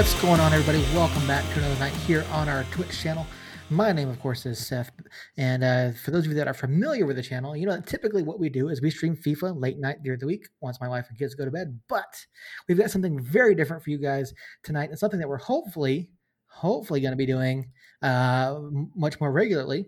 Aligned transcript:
What's 0.00 0.18
going 0.22 0.40
on, 0.40 0.54
everybody? 0.54 0.82
Welcome 0.94 1.26
back 1.26 1.44
to 1.52 1.58
another 1.58 1.78
night 1.78 1.92
here 1.92 2.24
on 2.32 2.48
our 2.48 2.64
Twitch 2.70 2.98
channel. 3.02 3.26
My 3.68 3.92
name, 3.92 4.08
of 4.08 4.18
course, 4.18 4.46
is 4.46 4.58
Seth. 4.58 4.90
And 5.36 5.62
uh, 5.62 5.90
for 5.92 6.10
those 6.10 6.24
of 6.24 6.30
you 6.30 6.38
that 6.38 6.48
are 6.48 6.54
familiar 6.54 7.04
with 7.04 7.16
the 7.16 7.22
channel, 7.22 7.54
you 7.54 7.66
know 7.66 7.72
that 7.72 7.86
typically 7.86 8.22
what 8.22 8.40
we 8.40 8.48
do 8.48 8.70
is 8.70 8.80
we 8.80 8.88
stream 8.88 9.14
FIFA 9.14 9.60
late 9.60 9.78
night 9.78 10.02
during 10.02 10.18
the 10.18 10.24
week 10.24 10.48
once 10.62 10.80
my 10.80 10.88
wife 10.88 11.04
and 11.10 11.18
kids 11.18 11.34
go 11.34 11.44
to 11.44 11.50
bed. 11.50 11.78
But 11.86 12.16
we've 12.66 12.78
got 12.78 12.90
something 12.90 13.20
very 13.20 13.54
different 13.54 13.84
for 13.84 13.90
you 13.90 13.98
guys 13.98 14.32
tonight 14.62 14.88
and 14.88 14.98
something 14.98 15.20
that 15.20 15.28
we're 15.28 15.36
hopefully, 15.36 16.08
hopefully 16.46 17.02
going 17.02 17.12
to 17.12 17.16
be 17.16 17.26
doing 17.26 17.70
uh, 18.00 18.58
much 18.96 19.20
more 19.20 19.30
regularly 19.30 19.84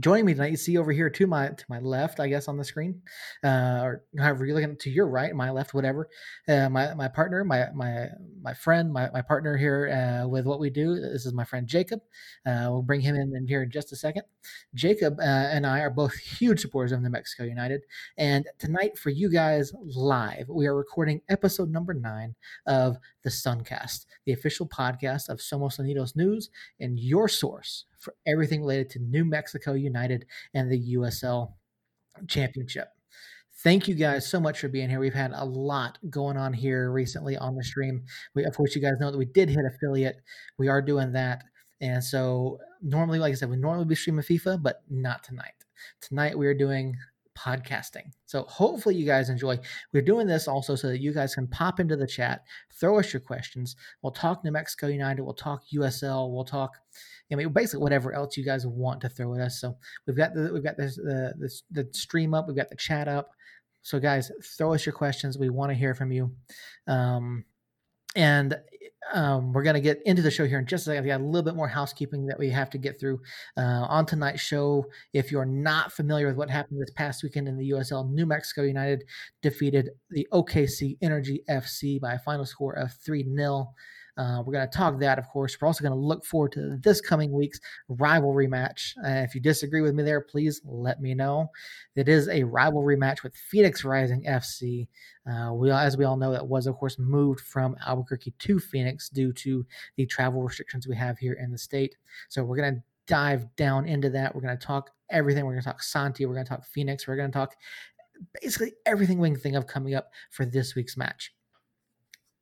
joining 0.00 0.24
me 0.24 0.32
tonight 0.32 0.50
you 0.50 0.56
see 0.56 0.78
over 0.78 0.90
here 0.90 1.10
to 1.10 1.26
my 1.26 1.48
to 1.48 1.64
my 1.68 1.78
left 1.78 2.18
i 2.18 2.26
guess 2.26 2.48
on 2.48 2.56
the 2.56 2.64
screen 2.64 3.02
uh, 3.44 3.80
or 3.82 4.04
however 4.18 4.46
you're 4.46 4.54
looking 4.54 4.74
to 4.76 4.88
your 4.88 5.06
right 5.06 5.34
my 5.34 5.50
left 5.50 5.74
whatever 5.74 6.08
uh, 6.48 6.66
my 6.70 6.94
my 6.94 7.08
partner 7.08 7.44
my 7.44 7.66
my 7.74 8.06
my 8.40 8.54
friend 8.54 8.90
my, 8.90 9.10
my 9.10 9.20
partner 9.20 9.54
here 9.54 9.90
uh, 9.90 10.26
with 10.26 10.46
what 10.46 10.58
we 10.58 10.70
do 10.70 10.94
this 10.94 11.26
is 11.26 11.34
my 11.34 11.44
friend 11.44 11.66
jacob 11.66 12.00
uh, 12.46 12.68
we'll 12.70 12.80
bring 12.80 13.02
him 13.02 13.14
in, 13.14 13.36
in 13.36 13.46
here 13.46 13.62
in 13.62 13.70
just 13.70 13.92
a 13.92 13.96
second. 13.96 14.22
Jacob 14.74 15.18
uh, 15.20 15.22
and 15.22 15.66
i 15.66 15.80
are 15.80 15.90
both 15.90 16.14
huge 16.38 16.60
supporters 16.60 16.92
of 16.92 17.02
new 17.02 17.10
mexico 17.10 17.44
united 17.44 17.82
and 18.16 18.46
tonight 18.58 18.96
for 18.96 19.10
you 19.10 19.30
guys 19.30 19.74
live 19.94 20.48
we 20.48 20.66
are 20.66 20.74
recording 20.74 21.20
episode 21.28 21.70
number 21.70 21.92
nine 21.92 22.34
of 22.66 22.96
the 23.22 23.30
suncast 23.30 24.06
the 24.26 24.32
official 24.32 24.66
podcast 24.66 25.28
of 25.28 25.38
somos 25.38 25.78
unidos 25.78 26.16
news 26.16 26.50
and 26.80 26.98
your 26.98 27.28
source 27.28 27.84
for 27.98 28.14
everything 28.26 28.60
related 28.60 28.90
to 28.90 28.98
New 28.98 29.24
Mexico 29.24 29.74
United 29.74 30.26
and 30.54 30.70
the 30.70 30.94
USL 30.94 31.54
Championship. 32.28 32.88
Thank 33.62 33.86
you 33.86 33.94
guys 33.94 34.28
so 34.28 34.40
much 34.40 34.58
for 34.58 34.68
being 34.68 34.90
here. 34.90 34.98
We've 34.98 35.14
had 35.14 35.32
a 35.34 35.44
lot 35.44 35.98
going 36.10 36.36
on 36.36 36.52
here 36.52 36.90
recently 36.90 37.36
on 37.36 37.54
the 37.54 37.62
stream. 37.62 38.04
We, 38.34 38.44
of 38.44 38.56
course, 38.56 38.74
you 38.74 38.82
guys 38.82 38.98
know 38.98 39.10
that 39.12 39.18
we 39.18 39.24
did 39.24 39.48
hit 39.48 39.64
affiliate. 39.64 40.16
We 40.58 40.68
are 40.68 40.82
doing 40.82 41.12
that. 41.12 41.44
And 41.80 42.02
so, 42.02 42.58
normally, 42.80 43.18
like 43.18 43.32
I 43.32 43.34
said, 43.34 43.50
we 43.50 43.56
normally 43.56 43.84
be 43.84 43.94
streaming 43.94 44.24
FIFA, 44.24 44.62
but 44.62 44.82
not 44.88 45.22
tonight. 45.22 45.52
Tonight, 46.00 46.38
we 46.38 46.46
are 46.46 46.54
doing 46.54 46.96
podcasting. 47.36 48.10
So 48.26 48.42
hopefully 48.44 48.94
you 48.94 49.06
guys 49.06 49.28
enjoy. 49.28 49.58
We're 49.92 50.02
doing 50.02 50.26
this 50.26 50.48
also 50.48 50.74
so 50.74 50.88
that 50.88 51.00
you 51.00 51.12
guys 51.12 51.34
can 51.34 51.46
pop 51.46 51.80
into 51.80 51.96
the 51.96 52.06
chat, 52.06 52.42
throw 52.78 52.98
us 52.98 53.12
your 53.12 53.20
questions. 53.20 53.76
We'll 54.02 54.12
talk 54.12 54.44
New 54.44 54.52
Mexico 54.52 54.88
United, 54.88 55.22
we'll 55.22 55.34
talk 55.34 55.62
USL, 55.74 56.32
we'll 56.32 56.44
talk 56.44 56.72
I 57.32 57.34
mean, 57.34 57.48
basically 57.52 57.82
whatever 57.82 58.12
else 58.12 58.36
you 58.36 58.44
guys 58.44 58.66
want 58.66 59.00
to 59.00 59.08
throw 59.08 59.34
at 59.34 59.40
us. 59.40 59.60
So 59.60 59.76
we've 60.06 60.16
got 60.16 60.34
the 60.34 60.50
we've 60.52 60.62
got 60.62 60.76
this 60.76 60.96
the 60.96 61.32
this, 61.38 61.62
the 61.70 61.88
stream 61.92 62.34
up, 62.34 62.46
we've 62.46 62.56
got 62.56 62.68
the 62.68 62.76
chat 62.76 63.08
up. 63.08 63.30
So 63.82 63.98
guys, 63.98 64.30
throw 64.56 64.74
us 64.74 64.86
your 64.86 64.92
questions. 64.92 65.38
We 65.38 65.48
want 65.48 65.70
to 65.70 65.74
hear 65.74 65.94
from 65.94 66.12
you. 66.12 66.32
Um, 66.86 67.44
and 68.14 68.56
um, 69.12 69.52
we're 69.52 69.62
going 69.62 69.74
to 69.74 69.80
get 69.80 70.00
into 70.06 70.22
the 70.22 70.30
show 70.30 70.46
here 70.46 70.58
in 70.58 70.66
just 70.66 70.82
a 70.82 70.90
second. 70.90 71.04
We 71.04 71.08
got 71.08 71.20
a 71.20 71.24
little 71.24 71.42
bit 71.42 71.54
more 71.54 71.68
housekeeping 71.68 72.26
that 72.26 72.38
we 72.38 72.48
have 72.50 72.70
to 72.70 72.78
get 72.78 72.98
through 72.98 73.20
uh, 73.56 73.86
on 73.88 74.06
tonight's 74.06 74.40
show. 74.40 74.86
If 75.12 75.30
you're 75.30 75.44
not 75.44 75.92
familiar 75.92 76.28
with 76.28 76.36
what 76.36 76.50
happened 76.50 76.80
this 76.80 76.94
past 76.94 77.22
weekend 77.22 77.48
in 77.48 77.58
the 77.58 77.70
USL, 77.70 78.10
New 78.10 78.26
Mexico 78.26 78.62
United 78.62 79.04
defeated 79.42 79.90
the 80.10 80.26
OKC 80.32 80.96
Energy 81.02 81.42
FC 81.48 82.00
by 82.00 82.14
a 82.14 82.18
final 82.20 82.46
score 82.46 82.74
of 82.74 82.92
3 83.04 83.24
0. 83.36 83.72
Uh, 84.18 84.42
we're 84.44 84.52
going 84.52 84.68
to 84.68 84.76
talk 84.76 84.98
that, 85.00 85.18
of 85.18 85.28
course. 85.28 85.56
We're 85.60 85.66
also 85.66 85.82
going 85.82 85.98
to 85.98 85.98
look 85.98 86.24
forward 86.24 86.52
to 86.52 86.76
this 86.82 87.00
coming 87.00 87.32
week's 87.32 87.60
rivalry 87.88 88.46
match. 88.46 88.94
Uh, 89.04 89.22
if 89.24 89.34
you 89.34 89.40
disagree 89.40 89.80
with 89.80 89.94
me 89.94 90.02
there, 90.02 90.20
please 90.20 90.60
let 90.64 91.00
me 91.00 91.14
know. 91.14 91.50
It 91.96 92.08
is 92.08 92.28
a 92.28 92.42
rivalry 92.42 92.96
match 92.96 93.22
with 93.22 93.34
Phoenix 93.34 93.84
Rising 93.84 94.24
FC. 94.24 94.88
Uh, 95.30 95.52
we, 95.54 95.70
as 95.70 95.96
we 95.96 96.04
all 96.04 96.16
know, 96.16 96.32
that 96.32 96.46
was, 96.46 96.66
of 96.66 96.76
course, 96.76 96.98
moved 96.98 97.40
from 97.40 97.76
Albuquerque 97.86 98.34
to 98.38 98.58
Phoenix 98.58 99.08
due 99.08 99.32
to 99.32 99.64
the 99.96 100.04
travel 100.06 100.42
restrictions 100.42 100.86
we 100.86 100.96
have 100.96 101.18
here 101.18 101.34
in 101.34 101.50
the 101.50 101.58
state. 101.58 101.96
So 102.28 102.44
we're 102.44 102.58
going 102.58 102.74
to 102.74 102.82
dive 103.06 103.54
down 103.56 103.86
into 103.86 104.10
that. 104.10 104.34
We're 104.34 104.42
going 104.42 104.58
to 104.58 104.66
talk 104.66 104.90
everything. 105.10 105.44
We're 105.44 105.52
going 105.52 105.62
to 105.62 105.68
talk 105.68 105.82
Santi. 105.82 106.26
We're 106.26 106.34
going 106.34 106.46
to 106.46 106.50
talk 106.50 106.66
Phoenix. 106.66 107.06
We're 107.06 107.16
going 107.16 107.30
to 107.30 107.38
talk 107.38 107.54
basically 108.40 108.74
everything 108.86 109.18
we 109.18 109.30
can 109.30 109.38
think 109.38 109.56
of 109.56 109.66
coming 109.66 109.94
up 109.94 110.10
for 110.30 110.44
this 110.44 110.74
week's 110.74 110.96
match. 110.96 111.32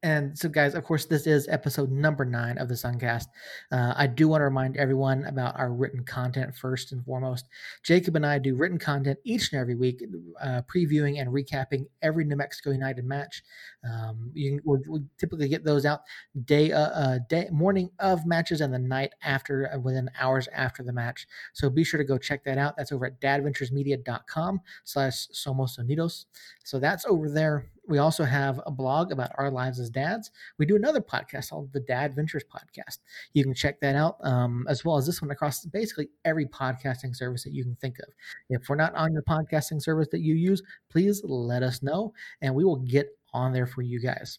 And 0.03 0.39
so, 0.39 0.49
guys, 0.49 0.75
of 0.75 0.83
course, 0.85 1.05
this 1.05 1.27
is 1.27 1.47
episode 1.49 1.91
number 1.91 2.25
nine 2.25 2.57
of 2.57 2.69
the 2.69 2.75
Suncast. 2.75 3.27
Uh, 3.71 3.93
I 3.95 4.07
do 4.07 4.29
want 4.29 4.41
to 4.41 4.45
remind 4.45 4.79
everyone 4.79 5.27
about 5.27 5.59
our 5.59 5.71
written 5.71 6.05
content 6.05 6.57
first 6.57 6.93
and 6.93 7.05
foremost. 7.05 7.51
Jacob 7.83 8.17
and 8.17 8.25
I 8.25 8.39
do 8.39 8.55
written 8.55 8.79
content 8.79 9.19
each 9.25 9.53
and 9.53 9.61
every 9.61 9.75
week, 9.75 10.03
uh, 10.41 10.63
previewing 10.63 11.21
and 11.21 11.31
recapping 11.31 11.87
every 12.01 12.25
New 12.25 12.37
Mexico 12.37 12.71
United 12.71 13.05
match. 13.05 13.43
Um, 13.85 14.31
you 14.33 14.63
we 14.65 14.79
we 14.89 15.01
typically 15.19 15.49
get 15.49 15.65
those 15.65 15.85
out 15.85 16.01
day, 16.47 16.73
uh, 16.73 16.89
uh, 16.89 17.19
day, 17.29 17.51
morning 17.53 17.91
of 17.99 18.25
matches, 18.25 18.63
and 18.63 18.73
the 18.73 18.79
night 18.79 19.13
after, 19.23 19.71
uh, 19.71 19.79
within 19.79 20.09
hours 20.19 20.49
after 20.55 20.83
the 20.83 20.95
match. 20.95 21.27
So 21.53 21.69
be 21.69 21.85
sure 21.85 21.99
to 21.99 22.05
go 22.05 22.17
check 22.17 22.43
that 22.45 22.57
out. 22.57 22.75
That's 22.75 22.93
over 22.93 23.05
at 23.05 23.21
dadventuresmedia.com/slash 23.21 25.29
Somos 25.29 25.79
Unidos. 25.79 26.25
So 26.65 26.79
that's 26.79 27.05
over 27.05 27.29
there 27.29 27.71
we 27.91 27.99
also 27.99 28.25
have 28.25 28.61
a 28.65 28.71
blog 28.71 29.11
about 29.11 29.33
our 29.37 29.51
lives 29.51 29.81
as 29.81 29.91
dads. 29.91 30.31
We 30.59 30.65
do 30.65 30.77
another 30.77 31.01
podcast 31.01 31.51
called 31.51 31.73
the 31.73 31.81
Dad 31.81 32.15
Ventures 32.15 32.45
Podcast. 32.45 32.99
You 33.35 33.43
can 33.43 33.53
check 33.53 33.81
that 33.81 33.97
out, 33.97 34.17
um, 34.23 34.65
as 34.69 34.85
well 34.85 34.97
as 34.97 35.07
this 35.07 35.21
one 35.21 35.33
across 35.33 35.65
basically 35.67 36.09
every 36.25 36.47
podcasting 36.47 37.15
service 37.15 37.43
that 37.43 37.53
you 37.53 37.65
can 37.65 37.75
think 37.77 37.99
of. 37.99 38.07
If 38.49 38.69
we're 38.69 38.77
not 38.77 38.95
on 38.95 39.13
your 39.13 39.23
podcasting 39.23 39.83
service 39.83 40.09
that 40.13 40.21
you 40.21 40.35
use, 40.35 40.63
please 40.89 41.21
let 41.25 41.65
us 41.65 41.83
know, 41.83 42.15
and 42.41 42.55
we 42.55 42.65
will 42.65 42.77
get 42.77 43.09
on 43.35 43.53
there 43.53 43.67
for 43.67 43.83
you 43.83 44.01
guys. 44.01 44.39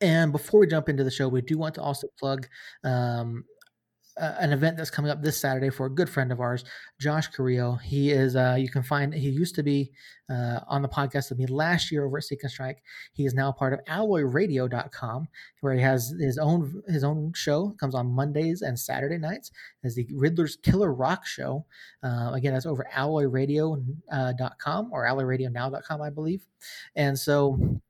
And 0.00 0.32
before 0.32 0.60
we 0.60 0.66
jump 0.66 0.88
into 0.88 1.04
the 1.04 1.10
show, 1.10 1.28
we 1.28 1.42
do 1.42 1.58
want 1.58 1.74
to 1.76 1.82
also 1.82 2.08
plug 2.18 2.48
um, 2.84 3.44
uh, 4.18 4.34
an 4.40 4.52
event 4.52 4.76
that's 4.76 4.90
coming 4.90 5.10
up 5.10 5.22
this 5.22 5.40
Saturday 5.40 5.70
for 5.70 5.86
a 5.86 5.90
good 5.90 6.08
friend 6.08 6.32
of 6.32 6.40
ours, 6.40 6.64
Josh 7.00 7.28
Carrillo. 7.28 7.76
He 7.76 8.10
is, 8.10 8.36
uh, 8.36 8.56
you 8.58 8.68
can 8.68 8.82
find, 8.82 9.14
he 9.14 9.28
used 9.28 9.54
to 9.54 9.62
be 9.62 9.92
uh, 10.30 10.60
on 10.68 10.82
the 10.82 10.88
podcast 10.88 11.30
with 11.30 11.38
me 11.38 11.46
last 11.46 11.90
year 11.90 12.04
over 12.04 12.18
at 12.18 12.24
Seek 12.24 12.42
and 12.42 12.50
Strike. 12.50 12.82
He 13.12 13.24
is 13.24 13.34
now 13.34 13.52
part 13.52 13.72
of 13.72 13.80
alloyradio.com, 13.86 15.28
where 15.60 15.74
he 15.74 15.80
has 15.80 16.14
his 16.20 16.38
own 16.38 16.82
his 16.88 17.04
own 17.04 17.32
show, 17.34 17.74
comes 17.80 17.94
on 17.94 18.06
Mondays 18.06 18.62
and 18.62 18.78
Saturday 18.78 19.18
nights, 19.18 19.50
as 19.84 19.94
the 19.94 20.06
Riddler's 20.12 20.56
Killer 20.56 20.92
Rock 20.92 21.26
Show. 21.26 21.64
Uh, 22.02 22.32
again, 22.34 22.52
that's 22.52 22.66
over 22.66 22.86
alloyradio.com 22.94 23.82
uh, 24.12 24.88
or 24.90 25.04
alloyradionow.com, 25.04 26.02
I 26.02 26.10
believe. 26.10 26.46
And 26.96 27.18
so 27.18 27.80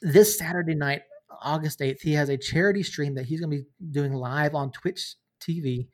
this 0.00 0.38
Saturday 0.38 0.74
night, 0.74 1.02
August 1.42 1.80
8th, 1.80 2.00
he 2.00 2.12
has 2.12 2.28
a 2.28 2.36
charity 2.36 2.82
stream 2.82 3.14
that 3.14 3.26
he's 3.26 3.40
going 3.40 3.50
to 3.50 3.56
be 3.58 3.68
doing 3.90 4.12
live 4.12 4.54
on 4.54 4.70
Twitch 4.70 5.16
TV 5.42 5.88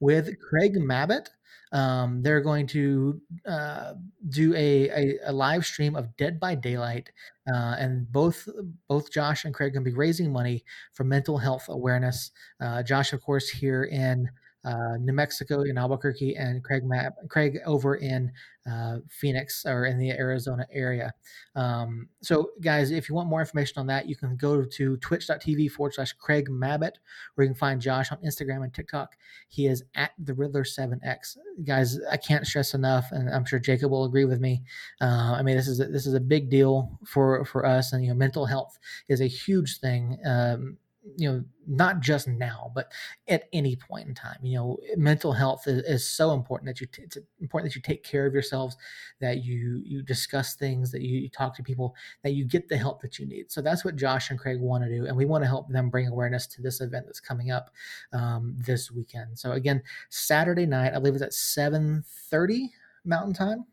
with 0.00 0.30
Craig 0.40 0.76
Mabbutt. 0.76 1.28
Um, 1.72 2.22
they're 2.22 2.40
going 2.40 2.66
to 2.68 3.20
uh, 3.46 3.94
do 4.28 4.52
a, 4.56 4.88
a, 4.90 5.18
a, 5.26 5.32
live 5.32 5.64
stream 5.64 5.94
of 5.94 6.16
Dead 6.16 6.40
by 6.40 6.56
Daylight, 6.56 7.10
uh, 7.48 7.76
and 7.78 8.10
both 8.10 8.48
both 8.88 9.12
Josh 9.12 9.44
and 9.44 9.54
Craig 9.54 9.72
going 9.74 9.84
to 9.84 9.90
be 9.90 9.96
raising 9.96 10.32
money 10.32 10.64
for 10.94 11.04
mental 11.04 11.38
health 11.38 11.66
awareness. 11.68 12.32
Uh, 12.60 12.82
Josh, 12.82 13.12
of 13.12 13.22
course, 13.22 13.48
here 13.48 13.84
in 13.84 14.28
uh, 14.64 14.96
New 14.98 15.12
Mexico 15.12 15.62
in 15.62 15.78
Albuquerque, 15.78 16.36
and 16.36 16.62
Craig 16.62 16.84
Map, 16.84 17.14
Craig 17.28 17.58
over 17.64 17.96
in 17.96 18.30
uh, 18.70 18.98
Phoenix 19.08 19.64
or 19.64 19.86
in 19.86 19.98
the 19.98 20.10
Arizona 20.10 20.66
area. 20.72 21.14
Um, 21.54 22.08
so, 22.22 22.50
guys, 22.60 22.90
if 22.90 23.08
you 23.08 23.14
want 23.14 23.28
more 23.28 23.40
information 23.40 23.78
on 23.78 23.86
that, 23.86 24.06
you 24.06 24.16
can 24.16 24.36
go 24.36 24.64
to 24.64 24.96
twitch.tv 24.98 25.70
forward 25.70 25.94
slash 25.94 26.12
Craig 26.12 26.48
Mabbutt, 26.50 26.92
where 27.34 27.44
you 27.44 27.50
can 27.50 27.54
find 27.54 27.80
Josh 27.80 28.12
on 28.12 28.18
Instagram 28.18 28.62
and 28.62 28.72
TikTok. 28.72 29.16
He 29.48 29.66
is 29.66 29.82
at 29.94 30.10
the 30.18 30.34
Riddler 30.34 30.64
7X. 30.64 31.38
Guys, 31.64 31.98
I 32.10 32.16
can't 32.18 32.46
stress 32.46 32.74
enough, 32.74 33.06
and 33.12 33.30
I'm 33.30 33.46
sure 33.46 33.58
Jacob 33.58 33.90
will 33.90 34.04
agree 34.04 34.26
with 34.26 34.40
me. 34.40 34.62
Uh, 35.00 35.36
I 35.38 35.42
mean, 35.42 35.56
this 35.56 35.68
is 35.68 35.80
a, 35.80 35.86
this 35.86 36.06
is 36.06 36.14
a 36.14 36.20
big 36.20 36.50
deal 36.50 36.98
for 37.06 37.44
for 37.44 37.64
us, 37.64 37.92
and 37.92 38.04
you 38.04 38.10
know, 38.10 38.16
mental 38.16 38.46
health 38.46 38.78
is 39.08 39.20
a 39.20 39.26
huge 39.26 39.78
thing. 39.78 40.18
Um, 40.24 40.76
you 41.16 41.30
know 41.30 41.44
not 41.66 42.00
just 42.00 42.26
now 42.26 42.70
but 42.74 42.90
at 43.28 43.44
any 43.52 43.76
point 43.76 44.08
in 44.08 44.14
time 44.14 44.38
you 44.42 44.56
know 44.56 44.78
mental 44.96 45.32
health 45.32 45.66
is, 45.66 45.82
is 45.84 46.06
so 46.06 46.32
important 46.32 46.66
that 46.66 46.80
you 46.80 46.86
t- 46.86 47.02
it's 47.02 47.18
important 47.40 47.70
that 47.70 47.76
you 47.76 47.82
take 47.82 48.02
care 48.02 48.26
of 48.26 48.32
yourselves 48.32 48.76
that 49.20 49.44
you 49.44 49.82
you 49.84 50.02
discuss 50.02 50.54
things 50.54 50.90
that 50.90 51.02
you, 51.02 51.20
you, 51.20 51.28
talk 51.28 51.54
to 51.54 51.62
people 51.62 51.94
that 52.22 52.32
you 52.32 52.44
get 52.44 52.68
the 52.68 52.76
help 52.76 53.00
that 53.00 53.18
you 53.18 53.26
need. 53.26 53.50
So 53.50 53.62
that's 53.62 53.84
what 53.84 53.96
josh 53.96 54.30
and 54.30 54.38
craig 54.38 54.60
want 54.60 54.84
to 54.84 54.90
do 54.90 55.06
and 55.06 55.16
we 55.16 55.26
want 55.26 55.44
to 55.44 55.48
help 55.48 55.68
them 55.68 55.90
bring 55.90 56.08
awareness 56.08 56.46
to 56.48 56.62
this 56.62 56.80
event 56.80 57.06
that's 57.06 57.20
coming 57.20 57.50
up 57.50 57.70
um, 58.12 58.56
this 58.58 58.90
weekend. 58.90 59.38
So 59.38 59.52
again 59.52 59.82
saturday 60.08 60.66
night 60.66 60.92
i 60.94 60.98
believe 60.98 61.14
it's 61.14 61.22
at 61.22 61.32
7 61.32 62.02
30 62.06 62.70
mountain 63.04 63.34
time 63.34 63.64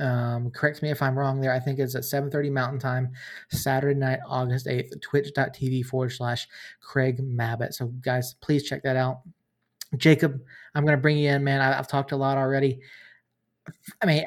um, 0.00 0.50
correct 0.50 0.82
me 0.82 0.90
if 0.90 1.02
I'm 1.02 1.18
wrong 1.18 1.40
there. 1.40 1.52
I 1.52 1.60
think 1.60 1.78
it's 1.78 1.94
at 1.94 2.04
7:30 2.04 2.50
Mountain 2.50 2.78
Time, 2.78 3.12
Saturday 3.50 3.98
night, 3.98 4.20
August 4.26 4.66
8th, 4.66 5.00
twitch.tv 5.00 5.84
forward 5.84 6.10
slash 6.10 6.46
Craig 6.80 7.20
Mabbutt. 7.20 7.74
So 7.74 7.86
guys, 8.00 8.34
please 8.40 8.62
check 8.62 8.82
that 8.82 8.96
out. 8.96 9.20
Jacob, 9.96 10.40
I'm 10.74 10.84
gonna 10.84 10.96
bring 10.96 11.18
you 11.18 11.30
in, 11.30 11.42
man. 11.44 11.60
I, 11.60 11.72
have 11.72 11.88
talked 11.88 12.12
a 12.12 12.16
lot 12.16 12.38
already. 12.38 12.80
I 14.00 14.06
mean, 14.06 14.24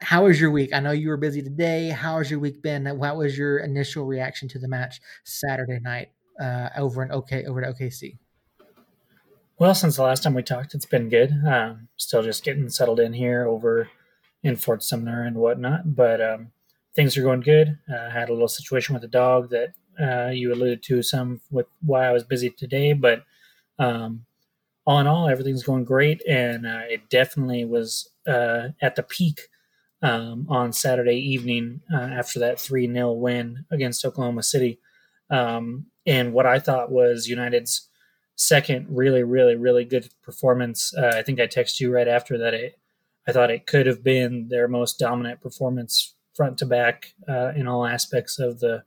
how 0.00 0.24
was 0.24 0.40
your 0.40 0.50
week? 0.50 0.72
I 0.72 0.80
know 0.80 0.92
you 0.92 1.08
were 1.08 1.16
busy 1.16 1.42
today. 1.42 1.88
How 1.88 2.18
has 2.18 2.30
your 2.30 2.40
week 2.40 2.62
been? 2.62 2.86
What 2.98 3.16
was 3.16 3.38
your 3.38 3.58
initial 3.58 4.04
reaction 4.04 4.48
to 4.48 4.58
the 4.58 4.68
match 4.68 5.00
Saturday 5.24 5.80
night 5.80 6.08
uh, 6.40 6.68
over 6.76 7.02
in 7.02 7.10
OK 7.12 7.44
over 7.44 7.60
to 7.62 7.72
OKC? 7.72 8.18
Well, 9.58 9.74
since 9.74 9.96
the 9.96 10.02
last 10.02 10.22
time 10.22 10.34
we 10.34 10.42
talked, 10.42 10.74
it's 10.74 10.84
been 10.84 11.08
good. 11.08 11.32
Um, 11.46 11.88
still 11.96 12.22
just 12.22 12.44
getting 12.44 12.68
settled 12.68 13.00
in 13.00 13.14
here 13.14 13.46
over 13.46 13.88
in 14.46 14.56
Fort 14.56 14.82
Sumner 14.82 15.24
and 15.24 15.36
whatnot, 15.36 15.96
but 15.96 16.20
um, 16.20 16.52
things 16.94 17.16
are 17.16 17.22
going 17.22 17.40
good. 17.40 17.78
Uh, 17.92 18.10
had 18.10 18.28
a 18.28 18.32
little 18.32 18.48
situation 18.48 18.94
with 18.94 19.02
a 19.02 19.08
dog 19.08 19.50
that 19.50 19.74
uh, 20.00 20.30
you 20.30 20.52
alluded 20.52 20.82
to 20.84 21.02
some 21.02 21.40
with 21.50 21.66
why 21.84 22.06
I 22.06 22.12
was 22.12 22.22
busy 22.22 22.50
today, 22.50 22.92
but 22.92 23.24
um, 23.78 24.24
all 24.86 25.00
in 25.00 25.08
all, 25.08 25.28
everything's 25.28 25.64
going 25.64 25.84
great, 25.84 26.22
and 26.28 26.64
uh, 26.64 26.82
it 26.88 27.10
definitely 27.10 27.64
was 27.64 28.08
uh, 28.28 28.68
at 28.80 28.94
the 28.94 29.02
peak 29.02 29.48
um, 30.02 30.46
on 30.48 30.72
Saturday 30.72 31.16
evening 31.16 31.80
uh, 31.92 31.96
after 31.96 32.38
that 32.38 32.60
three 32.60 32.86
0 32.86 33.12
win 33.14 33.64
against 33.72 34.04
Oklahoma 34.04 34.44
City, 34.44 34.78
um, 35.28 35.86
and 36.06 36.32
what 36.32 36.46
I 36.46 36.60
thought 36.60 36.92
was 36.92 37.26
United's 37.26 37.88
second 38.36 38.86
really, 38.90 39.24
really, 39.24 39.56
really 39.56 39.84
good 39.84 40.08
performance. 40.22 40.94
Uh, 40.94 41.14
I 41.16 41.22
think 41.22 41.40
I 41.40 41.48
texted 41.48 41.80
you 41.80 41.92
right 41.92 42.06
after 42.06 42.38
that. 42.38 42.54
It, 42.54 42.78
I 43.26 43.32
thought 43.32 43.50
it 43.50 43.66
could 43.66 43.86
have 43.86 44.04
been 44.04 44.48
their 44.48 44.68
most 44.68 44.98
dominant 44.98 45.40
performance 45.40 46.14
front 46.34 46.58
to 46.58 46.66
back 46.66 47.14
uh, 47.28 47.52
in 47.56 47.66
all 47.66 47.86
aspects 47.86 48.38
of 48.38 48.60
the 48.60 48.84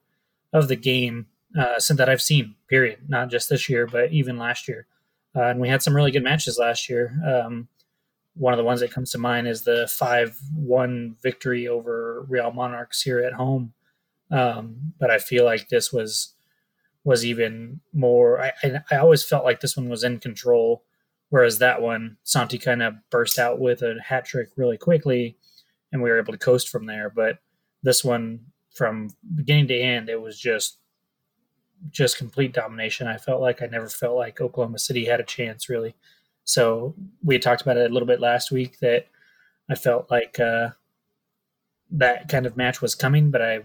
of 0.53 0.67
the 0.67 0.75
game 0.75 1.27
uh, 1.57 1.79
since 1.79 1.97
that 1.97 2.09
I've 2.09 2.21
seen. 2.21 2.55
Period. 2.69 2.99
Not 3.07 3.29
just 3.29 3.49
this 3.49 3.69
year, 3.69 3.87
but 3.87 4.11
even 4.11 4.37
last 4.37 4.67
year. 4.67 4.87
Uh, 5.35 5.43
and 5.43 5.59
we 5.59 5.69
had 5.69 5.81
some 5.81 5.95
really 5.95 6.11
good 6.11 6.23
matches 6.23 6.57
last 6.57 6.89
year. 6.89 7.13
Um, 7.25 7.67
one 8.35 8.53
of 8.53 8.57
the 8.57 8.63
ones 8.63 8.79
that 8.79 8.91
comes 8.91 9.11
to 9.11 9.17
mind 9.17 9.47
is 9.47 9.63
the 9.63 9.87
five-one 9.87 11.17
victory 11.21 11.67
over 11.67 12.25
Real 12.29 12.51
Monarchs 12.51 13.01
here 13.01 13.19
at 13.19 13.33
home. 13.33 13.73
Um, 14.31 14.93
but 14.99 15.11
I 15.11 15.17
feel 15.17 15.43
like 15.45 15.69
this 15.69 15.91
was 15.91 16.35
was 17.03 17.25
even 17.25 17.79
more. 17.93 18.41
I, 18.41 18.81
I 18.91 18.97
always 18.97 19.23
felt 19.23 19.45
like 19.45 19.59
this 19.59 19.75
one 19.75 19.89
was 19.89 20.03
in 20.03 20.19
control, 20.19 20.83
whereas 21.29 21.59
that 21.59 21.81
one 21.81 22.17
Santi 22.23 22.57
kind 22.57 22.81
of 22.81 22.95
burst 23.09 23.39
out 23.39 23.59
with 23.59 23.81
a 23.81 23.95
hat 24.03 24.25
trick 24.25 24.49
really 24.55 24.77
quickly, 24.77 25.37
and 25.91 26.01
we 26.01 26.09
were 26.09 26.19
able 26.19 26.33
to 26.33 26.39
coast 26.39 26.69
from 26.69 26.85
there. 26.85 27.09
But 27.09 27.39
this 27.83 28.03
one, 28.03 28.41
from 28.73 29.09
beginning 29.35 29.67
to 29.67 29.79
end, 29.79 30.09
it 30.09 30.21
was 30.21 30.39
just 30.39 30.77
just 31.91 32.17
complete 32.17 32.53
domination. 32.53 33.07
I 33.07 33.17
felt 33.17 33.41
like 33.41 33.61
I 33.61 33.67
never 33.67 33.87
felt 33.87 34.17
like 34.17 34.41
Oklahoma 34.41 34.79
City 34.79 35.05
had 35.05 35.21
a 35.21 35.23
chance 35.23 35.69
really. 35.69 35.95
So 36.43 36.95
we 37.23 37.37
talked 37.39 37.61
about 37.61 37.77
it 37.77 37.89
a 37.89 37.93
little 37.93 38.07
bit 38.07 38.19
last 38.19 38.51
week 38.51 38.79
that 38.79 39.07
I 39.69 39.75
felt 39.75 40.09
like 40.09 40.39
uh, 40.39 40.69
that 41.91 42.27
kind 42.27 42.45
of 42.45 42.57
match 42.57 42.81
was 42.81 42.95
coming, 42.95 43.31
but 43.31 43.41
I, 43.41 43.55
I 43.55 43.63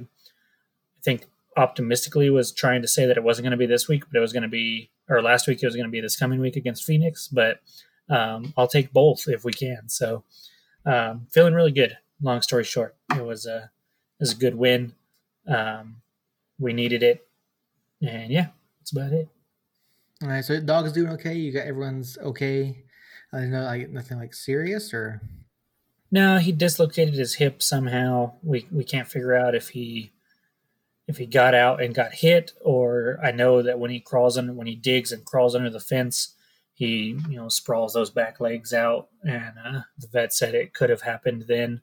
think 1.02 1.24
optimistically 1.56 2.30
was 2.30 2.52
trying 2.52 2.82
to 2.82 2.88
say 2.88 3.06
that 3.06 3.16
it 3.16 3.22
wasn't 3.22 3.44
going 3.44 3.52
to 3.52 3.56
be 3.56 3.66
this 3.66 3.88
week, 3.88 4.04
but 4.06 4.18
it 4.18 4.20
was 4.20 4.32
going 4.32 4.42
to 4.42 4.48
be, 4.48 4.90
or 5.08 5.22
last 5.22 5.46
week 5.46 5.62
it 5.62 5.66
was 5.66 5.76
going 5.76 5.86
to 5.86 5.90
be 5.90 6.00
this 6.00 6.16
coming 6.16 6.40
week 6.40 6.56
against 6.56 6.84
Phoenix. 6.84 7.28
But 7.28 7.60
um, 8.08 8.52
I'll 8.56 8.68
take 8.68 8.92
both 8.92 9.28
if 9.28 9.44
we 9.44 9.52
can. 9.52 9.88
So 9.88 10.24
um, 10.86 11.26
feeling 11.30 11.54
really 11.54 11.72
good. 11.72 11.96
Long 12.22 12.42
story 12.42 12.64
short, 12.64 12.96
it 13.14 13.24
was 13.24 13.46
a 13.46 13.70
it 14.18 14.20
was 14.20 14.32
a 14.32 14.36
good 14.36 14.54
win. 14.54 14.94
Um, 15.46 15.96
we 16.58 16.72
needed 16.72 17.02
it, 17.02 17.26
and 18.00 18.30
yeah, 18.30 18.48
that's 18.80 18.92
about 18.92 19.12
it. 19.12 19.28
All 20.22 20.28
right, 20.28 20.44
so 20.44 20.60
dog's 20.60 20.92
doing 20.92 21.10
okay. 21.12 21.34
You 21.34 21.52
got 21.52 21.66
everyone's 21.66 22.16
okay. 22.18 22.84
I 23.32 23.40
don't 23.40 23.50
know, 23.50 23.64
like 23.64 23.90
nothing 23.90 24.18
like 24.18 24.32
serious 24.32 24.94
or. 24.94 25.20
No, 26.10 26.38
he 26.38 26.52
dislocated 26.52 27.14
his 27.14 27.34
hip 27.34 27.60
somehow. 27.62 28.34
We 28.42 28.66
we 28.70 28.84
can't 28.84 29.08
figure 29.08 29.34
out 29.34 29.56
if 29.56 29.70
he 29.70 30.12
if 31.06 31.18
he 31.18 31.26
got 31.26 31.54
out 31.54 31.82
and 31.82 31.94
got 31.94 32.14
hit, 32.14 32.52
or 32.62 33.18
I 33.22 33.30
know 33.30 33.62
that 33.62 33.78
when 33.78 33.90
he 33.90 34.00
crawls 34.00 34.38
under, 34.38 34.52
when 34.52 34.66
he 34.66 34.74
digs 34.74 35.12
and 35.12 35.24
crawls 35.24 35.54
under 35.54 35.70
the 35.70 35.80
fence, 35.80 36.34
he 36.72 37.16
you 37.28 37.36
know 37.36 37.48
sprawls 37.48 37.92
those 37.92 38.10
back 38.10 38.40
legs 38.40 38.72
out, 38.72 39.08
and 39.22 39.52
uh, 39.64 39.80
the 39.98 40.06
vet 40.06 40.32
said 40.32 40.54
it 40.54 40.74
could 40.74 40.90
have 40.90 41.02
happened 41.02 41.44
then, 41.46 41.82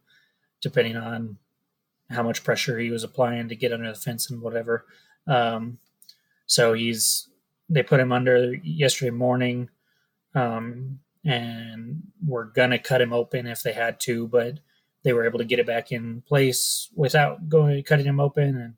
depending 0.60 0.98
on 0.98 1.38
how 2.10 2.24
much 2.24 2.44
pressure 2.44 2.80
he 2.80 2.90
was 2.90 3.04
applying 3.04 3.48
to 3.48 3.56
get 3.56 3.72
under 3.72 3.90
the 3.90 4.00
fence 4.00 4.30
and 4.30 4.42
whatever. 4.42 4.86
Um, 5.28 5.78
so 6.48 6.74
he's 6.74 7.30
they 7.70 7.84
put 7.84 8.00
him 8.00 8.12
under 8.12 8.56
yesterday 8.56 9.12
morning, 9.12 9.70
um, 10.34 11.00
and 11.24 12.02
we're 12.26 12.46
gonna 12.46 12.80
cut 12.80 13.02
him 13.02 13.14
open 13.14 13.46
if 13.46 13.62
they 13.62 13.74
had 13.74 14.00
to, 14.02 14.28
but 14.28 14.60
they 15.04 15.14
were 15.14 15.26
able 15.26 15.40
to 15.40 15.46
get 15.46 15.60
it 15.60 15.68
back 15.68 15.92
in 15.92 16.22
place 16.28 16.90
without 16.96 17.48
going 17.50 17.84
cutting 17.84 18.06
him 18.06 18.20
open 18.20 18.58
and 18.58 18.74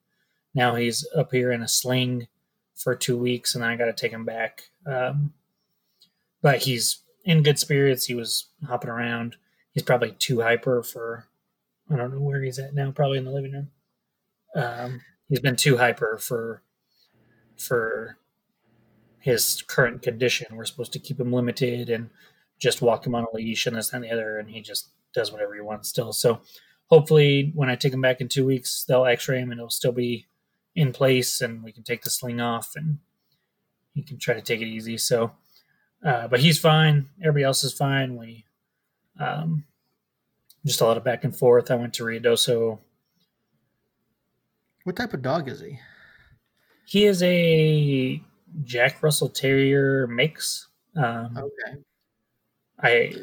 now 0.54 0.76
he's 0.76 1.08
up 1.16 1.32
here 1.32 1.52
in 1.52 1.62
a 1.62 1.68
sling 1.68 2.28
for 2.76 2.96
two 2.96 3.18
weeks, 3.18 3.56
and 3.56 3.64
I 3.64 3.76
got 3.76 3.86
to 3.86 3.94
take 3.94 4.12
him 4.12 4.26
back. 4.26 4.70
Um, 4.86 5.34
but 6.42 6.64
he's 6.64 7.00
in 7.24 7.44
good 7.44 7.60
spirits. 7.60 8.06
He 8.06 8.16
was 8.16 8.48
hopping 8.68 8.90
around. 8.90 9.38
He's 9.74 9.84
probably 9.84 10.12
too 10.12 10.42
hyper 10.42 10.84
for. 10.84 11.28
I 11.90 11.96
don't 11.96 12.14
know 12.14 12.20
where 12.20 12.42
he's 12.42 12.60
at 12.60 12.76
now. 12.76 12.92
Probably 12.92 13.18
in 13.18 13.26
the 13.26 13.32
living 13.32 13.54
room. 13.54 13.72
Um, 14.56 15.02
he's 15.30 15.40
been 15.40 15.56
too 15.56 15.78
hyper 15.78 16.18
for 16.18 16.62
for 17.58 18.18
his 19.20 19.64
current 19.68 20.02
condition. 20.02 20.56
We're 20.56 20.66
supposed 20.66 20.94
to 20.94 21.00
keep 21.00 21.20
him 21.20 21.32
limited 21.32 21.90
and 21.90 22.10
just 22.60 22.82
walk 22.82 23.06
him 23.08 23.16
on 23.16 23.24
a 23.24 23.36
leash 23.36 23.66
and 23.66 23.76
this 23.76 23.94
and 23.94 24.04
the 24.04 24.12
other, 24.12 24.38
and 24.38 24.50
he 24.50 24.62
just 24.62 24.90
does 25.14 25.32
whatever 25.32 25.54
he 25.56 25.62
wants 25.62 25.90
still. 25.90 26.12
So 26.12 26.42
hopefully, 26.88 27.52
when 27.56 27.70
I 27.70 27.76
take 27.76 27.94
him 27.94 28.02
back 28.02 28.22
in 28.22 28.28
two 28.28 28.46
weeks, 28.46 28.84
they'll 28.88 29.06
X-ray 29.06 29.40
him 29.40 29.52
and 29.52 29.60
it'll 29.60 29.70
still 29.70 29.92
be 29.92 30.28
in 30.76 30.92
place 30.92 31.42
and 31.42 31.64
we 31.64 31.72
can 31.72 31.84
take 31.84 32.02
the 32.02 32.10
sling 32.10 32.42
off 32.42 32.74
and 32.76 33.00
he 33.94 34.02
can 34.02 34.18
try 34.18 34.34
to 34.34 34.42
take 34.42 34.62
it 34.62 34.68
easy. 34.68 34.98
So, 34.98 35.32
uh, 36.04 36.28
but 36.28 36.40
he's 36.40 36.60
fine. 36.60 37.10
Everybody 37.22 37.44
else 37.44 37.64
is 37.64 37.74
fine. 37.74 38.16
We, 38.16 38.46
um, 39.20 39.66
just 40.66 40.82
a 40.82 40.86
lot 40.86 40.98
of 40.98 41.04
back 41.04 41.24
and 41.24 41.36
forth. 41.36 41.70
I 41.70 41.76
went 41.76 41.94
to 41.96 42.04
Ruidoso. 42.04 42.80
What 44.84 44.96
type 44.96 45.14
of 45.14 45.22
dog 45.22 45.48
is 45.48 45.60
he? 45.60 45.80
He 46.86 47.06
is 47.06 47.22
a 47.24 48.22
Jack 48.64 49.02
Russell 49.02 49.30
Terrier 49.30 50.08
mix. 50.08 50.68
Um, 50.96 51.38
okay. 51.38 51.82
I 52.80 53.14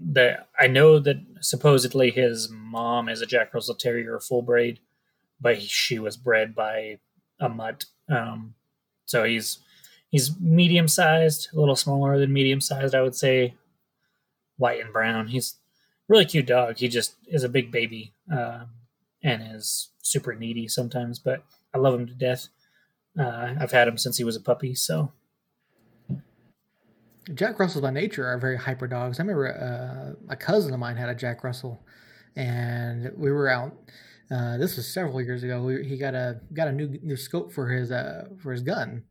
the 0.00 0.44
I 0.58 0.68
know 0.68 0.98
that 1.00 1.16
supposedly 1.40 2.10
his 2.10 2.48
mom 2.50 3.08
is 3.08 3.20
a 3.20 3.26
Jack 3.26 3.52
Russell 3.52 3.74
Terrier 3.74 4.20
full 4.20 4.42
braid, 4.42 4.80
but 5.40 5.60
she 5.60 5.98
was 5.98 6.16
bred 6.16 6.54
by 6.54 6.98
a 7.40 7.48
mutt. 7.48 7.86
Um, 8.08 8.54
so 9.04 9.24
he's 9.24 9.58
he's 10.10 10.38
medium 10.40 10.88
sized, 10.88 11.48
a 11.54 11.60
little 11.60 11.76
smaller 11.76 12.18
than 12.18 12.32
medium 12.32 12.60
sized, 12.60 12.94
I 12.94 13.02
would 13.02 13.14
say. 13.14 13.54
White 14.56 14.80
and 14.80 14.92
brown. 14.92 15.28
He's 15.28 15.56
really 16.08 16.24
cute 16.24 16.46
dog. 16.46 16.78
He 16.78 16.88
just 16.88 17.14
is 17.28 17.44
a 17.44 17.48
big 17.48 17.70
baby 17.70 18.12
um, 18.32 18.70
and 19.22 19.42
is 19.54 19.90
super 20.02 20.34
needy 20.34 20.66
sometimes, 20.66 21.18
but 21.18 21.44
I 21.72 21.78
love 21.78 21.94
him 21.94 22.06
to 22.06 22.14
death. 22.14 22.48
Uh, 23.18 23.54
I've 23.60 23.72
had 23.72 23.86
him 23.86 23.98
since 23.98 24.16
he 24.16 24.24
was 24.24 24.36
a 24.36 24.40
puppy, 24.40 24.74
so. 24.74 25.12
Jack 27.34 27.58
Russells 27.58 27.82
by 27.82 27.90
nature 27.90 28.26
are 28.26 28.38
very 28.38 28.56
hyper 28.56 28.86
dogs. 28.86 29.20
I 29.20 29.22
remember 29.22 30.16
uh, 30.28 30.32
a 30.32 30.36
cousin 30.36 30.72
of 30.72 30.80
mine 30.80 30.96
had 30.96 31.10
a 31.10 31.14
Jack 31.14 31.44
Russell, 31.44 31.78
and 32.36 33.12
we 33.16 33.30
were 33.30 33.48
out 33.48 33.76
uh, 34.30 34.58
this 34.58 34.76
was 34.76 34.92
several 34.92 35.20
years 35.22 35.42
ago. 35.42 35.62
We, 35.62 35.84
he 35.84 35.96
got 35.96 36.14
a 36.14 36.40
got 36.52 36.68
a 36.68 36.72
new 36.72 36.98
new 37.02 37.16
scope 37.16 37.52
for 37.52 37.68
his 37.68 37.90
uh 37.90 38.28
for 38.38 38.52
his 38.52 38.62
gun, 38.62 39.04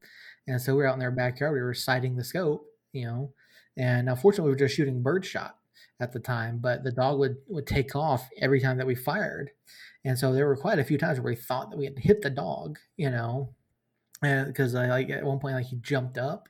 and 0.47 0.61
so 0.61 0.73
we 0.73 0.79
were 0.79 0.87
out 0.87 0.93
in 0.93 0.99
their 0.99 1.11
backyard. 1.11 1.53
We 1.53 1.61
were 1.61 1.73
sighting 1.73 2.15
the 2.15 2.23
scope, 2.23 2.65
you 2.93 3.05
know, 3.05 3.33
and 3.77 4.09
unfortunately 4.09 4.49
we 4.49 4.51
were 4.51 4.67
just 4.67 4.75
shooting 4.75 5.01
birdshot 5.01 5.55
at 5.99 6.13
the 6.13 6.19
time. 6.19 6.59
But 6.59 6.83
the 6.83 6.91
dog 6.91 7.17
would 7.19 7.37
would 7.47 7.65
take 7.65 7.95
off 7.95 8.29
every 8.39 8.59
time 8.59 8.77
that 8.77 8.87
we 8.87 8.95
fired, 8.95 9.49
and 10.05 10.17
so 10.17 10.33
there 10.33 10.47
were 10.47 10.57
quite 10.57 10.79
a 10.79 10.83
few 10.83 10.97
times 10.97 11.19
where 11.19 11.33
we 11.33 11.35
thought 11.35 11.71
that 11.71 11.77
we 11.77 11.85
had 11.85 11.97
hit 11.97 12.21
the 12.21 12.29
dog, 12.29 12.77
you 12.95 13.09
know, 13.09 13.55
because 14.21 14.75
like 14.75 15.09
at 15.09 15.23
one 15.23 15.39
point 15.39 15.55
like 15.55 15.65
he 15.65 15.77
jumped 15.77 16.17
up 16.19 16.47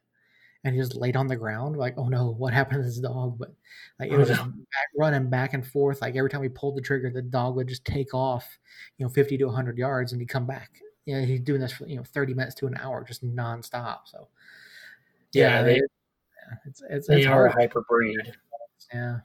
and 0.64 0.76
he 0.76 0.82
just 0.82 0.96
laid 0.96 1.16
on 1.16 1.28
the 1.28 1.36
ground 1.36 1.78
like 1.78 1.94
oh 1.98 2.08
no 2.08 2.36
what 2.38 2.54
happened 2.54 2.82
to 2.82 2.84
this 2.84 3.00
dog? 3.00 3.38
But 3.38 3.54
like 4.00 4.12
it 4.12 4.18
was 4.18 4.30
just 4.30 4.44
back, 4.46 4.88
running 4.98 5.30
back 5.30 5.54
and 5.54 5.66
forth 5.66 6.02
like 6.02 6.16
every 6.16 6.30
time 6.30 6.42
we 6.42 6.50
pulled 6.50 6.76
the 6.76 6.82
trigger 6.82 7.10
the 7.10 7.22
dog 7.22 7.56
would 7.56 7.68
just 7.68 7.86
take 7.86 8.14
off 8.14 8.58
you 8.98 9.06
know 9.06 9.10
50 9.10 9.38
to 9.38 9.46
100 9.46 9.78
yards 9.78 10.12
and 10.12 10.22
he'd 10.22 10.30
come 10.30 10.46
back. 10.46 10.82
You 11.06 11.16
know 11.16 11.26
he's 11.26 11.40
doing 11.40 11.62
this 11.62 11.72
for 11.72 11.88
you 11.88 11.98
know 11.98 12.04
30 12.04 12.34
minutes 12.34 12.56
to 12.56 12.68
an 12.68 12.76
hour 12.78 13.04
just 13.04 13.26
nonstop 13.26 14.00
so 14.06 14.28
yeah, 15.32 15.50
yeah 15.50 15.64
they, 15.64 15.82
it's, 16.66 16.84
it's, 16.90 17.08
they 17.08 17.18
it's 17.20 17.28
are 17.28 17.48
hard. 17.48 17.52
hyper 17.54 17.84
breed 17.88 18.34
yeah. 18.94 19.20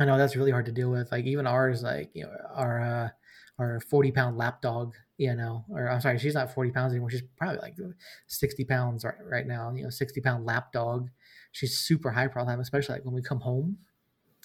I 0.00 0.04
know 0.04 0.18
that's 0.18 0.34
really 0.36 0.50
hard 0.50 0.66
to 0.66 0.72
deal 0.72 0.90
with 0.90 1.12
like 1.12 1.24
even 1.24 1.46
ours 1.46 1.82
like 1.82 2.10
you 2.14 2.24
know 2.24 2.32
our 2.54 2.80
uh 2.80 3.08
our 3.58 3.80
40 3.80 4.12
pound 4.12 4.36
lap 4.36 4.60
dog 4.60 4.94
you 5.16 5.34
know, 5.34 5.64
or 5.68 5.88
I'm 5.88 6.00
sorry, 6.00 6.18
she's 6.18 6.34
not 6.34 6.52
40 6.52 6.70
pounds 6.72 6.92
anymore. 6.92 7.10
She's 7.10 7.22
probably 7.36 7.58
like 7.58 7.76
60 8.26 8.64
pounds 8.64 9.04
right, 9.04 9.14
right 9.24 9.46
now, 9.46 9.72
you 9.74 9.84
know, 9.84 9.90
60 9.90 10.20
pound 10.20 10.44
lap 10.44 10.72
dog. 10.72 11.08
She's 11.52 11.78
super 11.78 12.10
high 12.10 12.26
problem, 12.26 12.58
especially 12.60 12.96
like 12.96 13.04
when 13.04 13.14
we 13.14 13.22
come 13.22 13.40
home. 13.40 13.78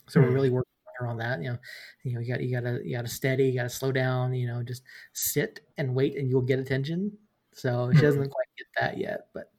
So 0.08 0.20
mm-hmm. 0.20 0.26
we're 0.26 0.30
hmm. 0.30 0.36
really 0.36 0.50
working 0.52 0.68
on 1.02 1.18
that. 1.18 1.42
You 1.42 1.52
know, 1.52 1.58
you 2.04 2.14
know, 2.14 2.20
you 2.20 2.28
got, 2.28 2.44
you 2.44 2.52
gotta, 2.52 2.82
you 2.84 2.96
gotta 2.96 3.08
steady, 3.08 3.46
you 3.46 3.56
gotta 3.56 3.70
slow 3.70 3.92
down, 3.92 4.34
you 4.34 4.48
know, 4.48 4.62
just 4.62 4.84
sit 5.14 5.62
and 5.78 5.96
wait 5.96 6.16
and 6.18 6.30
you'll 6.30 6.42
get 6.42 6.60
attention. 6.60 7.12
so 7.54 7.92
she 7.94 8.02
doesn't 8.02 8.30
quite 8.30 8.48
get 8.58 8.68
that 8.80 8.98
yet. 9.00 9.28
But 9.34 9.52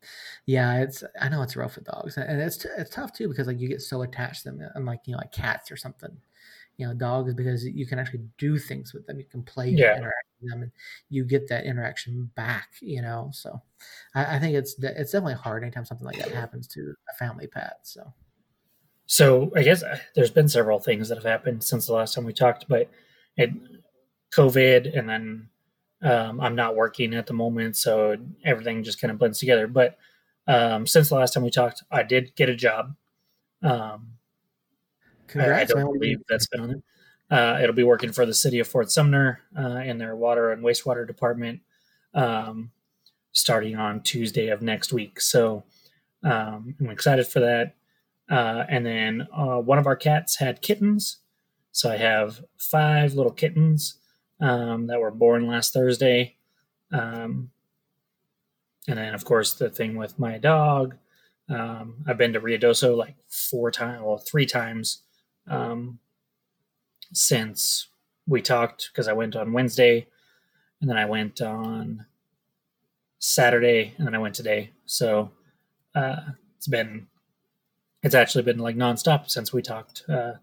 yeah, 0.47 0.80
it's 0.80 1.02
I 1.21 1.28
know 1.28 1.42
it's 1.42 1.57
rough 1.57 1.75
with 1.75 1.87
dogs, 1.87 2.16
and 2.19 2.40
it's 2.40 2.64
it's 2.64 2.90
tough 2.90 3.12
too 3.12 3.28
because 3.28 3.49
like 3.49 3.59
you 3.59 3.69
get 3.69 3.83
so 3.83 4.02
attached 4.02 4.45
to 4.45 4.52
them, 4.52 4.62
unlike 4.76 5.00
you 5.07 5.12
know 5.12 5.19
like 5.19 5.33
cats 5.33 5.73
or 5.73 5.76
something. 5.76 6.16
You 6.80 6.87
know, 6.88 6.94
dogs 6.94 7.34
because 7.34 7.64
you 7.64 7.87
can 7.87 7.99
actually 7.99 8.25
do 8.38 8.58
things 8.58 8.94
with 8.94 9.06
them. 9.06 9.18
You 9.18 9.26
can 9.26 9.42
play, 9.42 9.68
Yeah. 9.70 9.96
interact 9.96 10.28
with 10.40 10.50
them, 10.50 10.62
and 10.62 10.72
you 11.10 11.25
get 11.25 11.49
that 11.49 11.64
interaction 11.64 12.30
back. 12.34 12.70
You 12.80 13.02
know, 13.02 13.30
so 13.32 13.60
I, 14.14 14.37
I 14.37 14.38
think 14.40 14.54
it's 14.56 14.75
it's 14.82 15.12
definitely 15.12 15.34
hard 15.34 15.62
anytime 15.62 15.84
something 15.84 16.06
like 16.06 16.18
that 16.18 16.32
happens 16.32 16.66
to 16.68 16.94
a 17.10 17.14
family 17.18 17.46
pet. 17.46 17.78
So 17.82 18.12
So 19.06 19.50
I 19.56 19.62
guess 19.62 19.82
uh, 19.82 19.99
there's 20.14 20.30
been 20.30 20.49
several 20.49 20.78
things 20.78 21.08
that 21.08 21.16
have 21.16 21.25
happened 21.25 21.62
since 21.64 21.87
the 21.87 21.92
last 21.92 22.14
time 22.14 22.25
we 22.25 22.32
talked, 22.32 22.66
but 22.68 22.88
it 23.37 23.50
COVID 24.32 24.96
and 24.99 25.08
then 25.08 25.49
um, 26.02 26.40
I'm 26.40 26.54
not 26.54 26.76
working 26.76 27.14
at 27.14 27.26
the 27.26 27.34
moment, 27.34 27.76
so 27.76 28.16
everything 28.44 28.82
just 28.84 29.00
kind 29.00 29.10
of 29.10 29.18
blends 29.18 29.38
together. 29.38 29.66
But 29.66 29.99
um, 30.46 30.87
since 30.87 31.08
the 31.10 31.16
last 31.16 31.34
time 31.34 31.42
we 31.42 31.50
talked, 31.50 31.82
I 31.90 32.02
did 32.04 32.34
get 32.37 32.49
a 32.49 32.54
job. 32.56 32.94
Um, 33.62 34.14
I, 35.37 35.60
I 35.60 35.64
don't 35.64 35.78
man. 35.78 35.87
What 35.87 36.00
do 36.00 36.06
you- 36.08 36.16
believe 36.16 36.26
that's 36.28 36.46
been 36.49 36.60
on 36.60 36.70
it. 36.70 36.82
Uh, 37.30 37.60
it'll 37.62 37.75
be 37.75 37.84
working 37.84 38.10
for 38.10 38.26
the 38.26 38.34
city 38.34 38.58
of 38.58 38.66
Fort 38.66 38.90
Sumner 38.90 39.40
uh, 39.56 39.76
in 39.84 39.99
their 39.99 40.16
water 40.16 40.50
and 40.50 40.64
wastewater 40.64 41.06
department 41.06 41.60
um, 42.12 42.72
starting 43.30 43.76
on 43.76 44.02
Tuesday 44.02 44.49
of 44.49 44.62
next 44.62 44.92
week. 44.92 45.20
So 45.20 45.62
um, 46.25 46.75
I'm 46.80 46.90
excited 46.90 47.28
for 47.28 47.38
that. 47.38 47.76
Uh, 48.28 48.64
and 48.68 48.84
then 48.84 49.28
uh, 49.32 49.58
one 49.58 49.78
of 49.78 49.87
our 49.87 49.94
cats 49.94 50.38
had 50.38 50.60
kittens. 50.60 51.18
So 51.70 51.88
I 51.88 51.99
have 51.99 52.44
five 52.58 53.14
little 53.14 53.30
kittens 53.32 53.99
um, 54.40 54.88
that 54.88 55.00
were 55.00 55.12
born 55.12 55.46
last 55.46 55.72
Thursday. 55.72 56.34
Um, 56.92 57.50
and 58.88 58.99
then, 58.99 59.14
of 59.14 59.25
course, 59.25 59.52
the 59.52 59.70
thing 59.70 59.96
with 59.96 60.18
my 60.18 60.38
dog. 60.38 60.96
Um, 61.49 62.04
I've 62.08 62.18
been 62.18 62.32
to 62.32 62.40
Ruidoso 62.40 62.96
like 62.96 63.14
four 63.28 63.70
times, 63.70 64.02
well, 64.02 64.18
three 64.18 64.46
times 64.46 65.02
um, 65.50 65.99
since 67.12 67.88
we 68.26 68.40
talked 68.40 68.90
because 68.92 69.09
I 69.09 69.12
went 69.12 69.37
on 69.37 69.52
Wednesday 69.52 70.07
and 70.80 70.88
then 70.88 70.97
I 70.97 71.04
went 71.04 71.42
on 71.42 72.07
Saturday 73.19 73.95
and 73.99 74.07
then 74.07 74.14
I 74.14 74.19
went 74.19 74.35
today. 74.35 74.71
So 74.87 75.33
uh, 75.95 76.21
it's 76.57 76.69
been, 76.69 77.09
it's 78.02 78.14
actually 78.14 78.45
been 78.45 78.59
like 78.59 78.76
nonstop 78.76 79.28
since 79.28 79.52
we 79.52 79.61
talked. 79.61 80.04
Uh, 80.09 80.35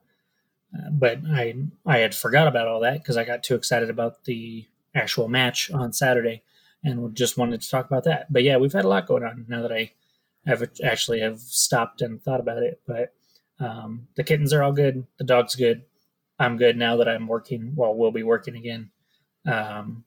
uh, 0.78 0.90
but 0.92 1.20
I 1.32 1.56
I 1.86 2.00
had 2.00 2.14
forgot 2.14 2.48
about 2.48 2.68
all 2.68 2.82
that 2.82 3.02
because 3.02 3.16
I 3.16 3.24
got 3.24 3.42
too 3.42 3.56
excited 3.56 3.90
about 3.90 4.26
the 4.26 4.66
actual 4.94 5.30
match 5.30 5.72
on 5.72 5.94
Saturday 5.94 6.44
and 6.84 7.16
just 7.16 7.38
wanted 7.38 7.62
to 7.62 7.70
talk 7.70 7.86
about 7.86 8.04
that. 8.04 8.32
But 8.32 8.44
yeah, 8.44 8.58
we've 8.58 8.74
had 8.74 8.86
a 8.86 8.90
lot 8.90 9.08
going 9.08 9.24
on 9.24 9.46
now 9.48 9.62
that 9.62 9.72
I 9.72 9.94
have 10.46 10.64
actually 10.84 11.22
have 11.22 11.40
stopped 11.40 12.02
and 12.02 12.22
thought 12.22 12.42
about 12.42 12.64
it. 12.64 12.82
But 12.86 13.14
um, 13.60 14.08
the 14.16 14.24
kittens 14.24 14.54
are 14.54 14.64
all 14.64 14.72
good. 14.72 15.06
The 15.18 15.24
dog's 15.24 15.56
good. 15.56 15.84
I'm 16.40 16.58
good 16.58 16.78
now 16.78 16.98
that 16.98 17.10
I'm 17.10 17.28
working. 17.28 17.74
Well, 17.76 17.96
we'll 17.96 18.12
be 18.12 18.24
working 18.24 18.56
again. 18.56 18.92
Um, 19.46 20.04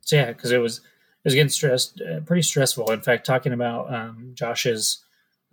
so 0.00 0.16
yeah, 0.16 0.32
because 0.32 0.50
it 0.50 0.58
was 0.58 0.78
it 0.78 1.28
was 1.28 1.34
getting 1.34 1.48
stressed, 1.48 2.00
uh, 2.00 2.20
pretty 2.20 2.42
stressful. 2.42 2.90
In 2.90 3.00
fact, 3.00 3.24
talking 3.24 3.52
about 3.52 3.92
um, 3.92 4.32
Josh's 4.34 5.04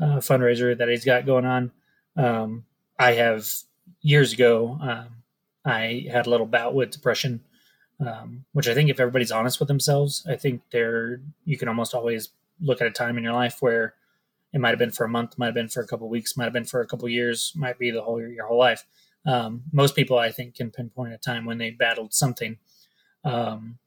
uh, 0.02 0.18
fundraiser 0.18 0.78
that 0.78 0.90
he's 0.90 1.06
got 1.06 1.26
going 1.26 1.46
on, 1.46 1.72
um, 2.18 2.66
I 3.00 3.14
have 3.14 3.48
years 4.02 4.34
ago. 4.34 4.78
Um, 4.82 5.08
I 5.64 6.08
had 6.12 6.26
a 6.26 6.30
little 6.30 6.48
bout 6.48 6.74
with 6.74 6.92
depression, 6.92 7.42
um, 8.06 8.46
which 8.52 8.68
I 8.68 8.74
think 8.74 8.90
if 8.90 9.00
everybody's 9.00 9.32
honest 9.32 9.60
with 9.60 9.68
themselves, 9.68 10.26
I 10.28 10.36
think 10.36 10.62
there 10.72 11.22
you 11.46 11.58
can 11.58 11.68
almost 11.68 11.94
always 11.94 12.30
look 12.60 12.82
at 12.82 12.88
a 12.88 12.92
time 12.92 13.18
in 13.18 13.24
your 13.24 13.34
life 13.34 13.58
where 13.60 13.94
it 14.54 14.60
might 14.60 14.70
have 14.70 14.80
been 14.80 14.92
for 14.92 15.06
a 15.06 15.10
month, 15.10 15.38
might 15.38 15.48
have 15.48 15.56
been 15.56 15.70
for 15.70 15.82
a 15.82 15.88
couple 15.88 16.10
weeks, 16.10 16.36
might 16.36 16.46
have 16.46 16.54
been 16.54 16.66
for 16.66 16.82
a 16.82 16.88
couple 16.88 17.08
years, 17.08 17.54
might 17.56 17.80
be 17.80 17.92
the 17.92 18.02
whole 18.02 18.22
your 18.22 18.48
whole 18.48 18.60
life. 18.60 18.86
Um, 19.26 19.64
most 19.72 19.96
people, 19.96 20.18
I 20.18 20.32
think, 20.32 20.56
can 20.56 20.72
pinpoint 20.72 21.14
a 21.14 21.18
time 21.18 21.46
when 21.46 21.58
they 21.58 21.70
battled 21.72 22.14
something. 22.14 22.58
Um, 23.24 23.78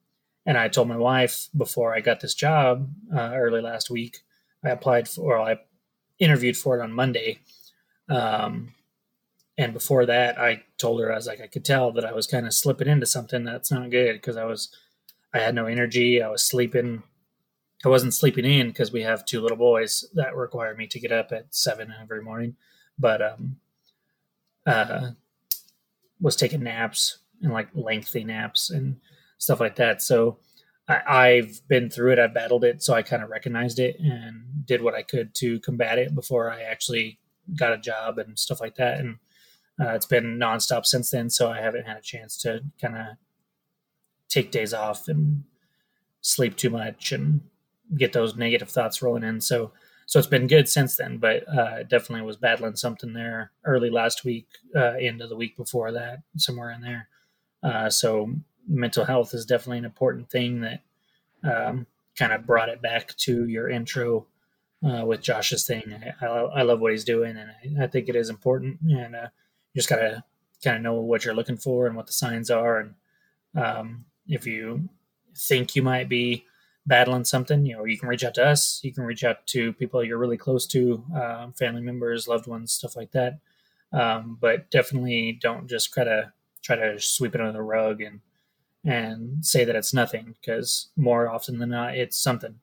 and 0.47 0.57
I 0.59 0.69
told 0.69 0.89
my 0.89 0.97
wife 0.97 1.49
before 1.57 1.95
I 1.95 2.01
got 2.01 2.21
this 2.21 2.35
job 2.35 2.91
uh, 3.15 3.33
early 3.35 3.61
last 3.61 3.91
week, 3.91 4.19
I 4.65 4.71
applied 4.71 5.09
for, 5.09 5.37
or 5.37 5.41
I 5.41 5.59
interviewed 6.19 6.57
for 6.57 6.79
it 6.79 6.83
on 6.83 6.93
Monday. 6.93 7.39
Um, 8.09 8.75
and 9.57 9.73
before 9.73 10.07
that, 10.07 10.39
I 10.39 10.63
told 10.79 11.01
her 11.01 11.13
I 11.13 11.17
was 11.17 11.27
like, 11.27 11.41
I 11.41 11.47
could 11.47 11.65
tell 11.65 11.93
that 11.93 12.05
I 12.05 12.13
was 12.13 12.27
kind 12.27 12.47
of 12.47 12.53
slipping 12.53 12.89
into 12.89 13.07
something 13.07 13.45
that's 13.45 13.71
not 13.71 13.91
good 13.91 14.15
because 14.15 14.37
I 14.37 14.45
was, 14.45 14.75
I 15.33 15.39
had 15.39 15.55
no 15.55 15.67
energy. 15.67 16.23
I 16.23 16.29
was 16.29 16.43
sleeping. 16.43 17.03
I 17.85 17.89
wasn't 17.89 18.15
sleeping 18.15 18.45
in 18.45 18.69
because 18.69 18.93
we 18.93 19.03
have 19.03 19.25
two 19.25 19.41
little 19.41 19.57
boys 19.57 20.05
that 20.15 20.37
require 20.37 20.75
me 20.75 20.87
to 20.89 21.01
get 21.01 21.13
up 21.13 21.33
at 21.33 21.55
seven 21.55 21.93
every 22.01 22.23
morning. 22.23 22.57
But 22.99 23.21
um, 23.23 23.57
uh, 24.67 25.11
was 26.21 26.37
taking 26.37 26.63
naps 26.63 27.19
and 27.43 27.53
like 27.53 27.69
lengthy 27.75 28.25
naps 28.25 28.71
and 28.71 28.97
stuff 29.39 29.61
like 29.61 29.77
that. 29.77 30.01
So 30.01 30.39
I, 30.89 31.01
I've 31.07 31.61
been 31.69 31.91
through 31.91 32.13
it. 32.13 32.19
I've 32.19 32.35
battled 32.35 32.65
it. 32.65 32.83
So 32.83 32.95
I 32.95 33.03
kind 33.03 33.23
of 33.23 33.31
recognized 33.31 33.79
it 33.79 33.99
and 33.99 34.65
did 34.65 34.83
what 34.83 34.95
I 34.95 35.03
could 35.03 35.35
to 35.37 35.61
combat 35.61 35.99
it 35.99 36.15
before 36.15 36.51
I 36.51 36.63
actually 36.63 37.19
got 37.57 37.73
a 37.73 37.79
job 37.79 38.19
and 38.19 38.39
stuff 38.39 38.61
like 38.61 38.77
that. 38.77 39.01
And 39.01 39.17
uh, 39.81 39.91
it's 39.91 40.07
been 40.07 40.39
nonstop 40.39 40.87
since 40.87 41.11
then. 41.11 41.29
So 41.31 41.51
I 41.51 41.61
haven't 41.61 41.87
had 41.87 41.97
a 41.97 42.03
chance 42.03 42.37
to 42.39 42.61
kind 42.81 42.97
of 42.97 43.07
take 44.29 44.51
days 44.51 44.73
off 44.73 45.09
and 45.09 45.45
sleep 46.21 46.57
too 46.57 46.71
much 46.71 47.13
and 47.13 47.43
get 47.97 48.13
those 48.13 48.37
negative 48.37 48.71
thoughts 48.71 49.03
rolling 49.03 49.25
in. 49.25 49.41
So 49.41 49.73
so 50.07 50.19
it's 50.19 50.29
been 50.29 50.47
good 50.47 50.69
since 50.69 50.97
then, 50.97 51.19
but 51.19 51.49
uh, 51.49 51.83
definitely 51.85 52.27
was 52.27 52.37
battling 52.37 52.77
something 52.77 53.13
there 53.15 53.53
early 53.65 53.91
last 53.91 54.25
week, 54.25 54.47
uh, 54.77 54.97
into 54.99 55.27
the 55.27 55.37
week 55.37 55.57
before 55.57 55.93
that, 55.93 56.23
somewhere 56.37 56.71
in 56.73 56.83
there. 56.83 57.09
Uh, 57.63 57.89
so 57.89 58.31
mental 58.69 59.05
health 59.05 59.33
is 59.35 59.47
definitely 59.47 59.79
an 59.79 59.85
important 59.85 60.31
thing 60.31 60.61
that 60.61 60.83
um, 61.43 61.87
kind 62.19 62.33
of 62.33 62.47
brought 62.47 62.69
it 62.69 62.83
back 62.83 63.17
to 63.17 63.49
your 63.49 63.71
intro 63.71 64.27
uh, 64.87 65.05
with 65.05 65.23
Josh's 65.23 65.67
thing. 65.67 65.95
I, 66.21 66.27
I, 66.27 66.29
I, 66.29 66.63
love 66.63 66.81
what 66.81 66.93
he's 66.93 67.05
doing, 67.05 67.37
and 67.37 67.51
I, 67.81 67.85
I 67.85 67.87
think 67.87 68.09
it 68.09 68.17
is 68.17 68.29
important. 68.29 68.81
And 68.83 69.17
uh, 69.17 69.29
you 69.73 69.79
just 69.79 69.89
gotta 69.89 70.23
kind 70.63 70.77
of 70.77 70.83
know 70.83 70.95
what 70.95 71.25
you're 71.25 71.35
looking 71.35 71.57
for 71.57 71.87
and 71.87 71.97
what 71.97 72.07
the 72.07 72.13
signs 72.13 72.51
are, 72.51 72.79
and 72.81 72.95
um, 73.57 74.05
if 74.29 74.47
you 74.47 74.89
think 75.37 75.75
you 75.75 75.83
might 75.83 76.09
be 76.09 76.45
battling 76.87 77.25
something, 77.25 77.65
you 77.65 77.77
know, 77.77 77.85
you 77.85 77.99
can 77.99 78.09
reach 78.09 78.25
out 78.25 78.35
to 78.35 78.45
us. 78.45 78.81
You 78.83 78.93
can 78.93 79.05
reach 79.05 79.25
out 79.25 79.47
to 79.49 79.73
people 79.75 80.05
you're 80.05 80.19
really 80.19 80.37
close 80.37 80.67
to, 80.69 81.03
um, 81.15 81.53
family 81.53 81.81
members, 81.81 82.29
loved 82.29 82.47
ones, 82.47 82.73
stuff 82.73 82.97
like 82.97 83.13
that. 83.13 83.39
Um, 83.93 84.39
but 84.41 84.71
definitely 84.71 85.39
don't 85.41 85.69
just 85.69 85.93
try 85.93 86.05
to 86.05 86.33
try 86.63 86.77
to 86.77 87.01
sweep 87.01 87.35
it 87.35 87.41
under 87.41 87.53
the 87.53 87.63
rug 87.63 88.01
and 88.01 88.21
and 88.85 89.45
say 89.45 89.65
that 89.65 89.77
it's 89.77 89.95
nothing 89.95 90.35
because 90.41 90.89
more 90.97 91.29
often 91.31 91.59
than 91.59 91.71
not, 91.71 91.97
it's 91.97 92.19
something. 92.19 92.57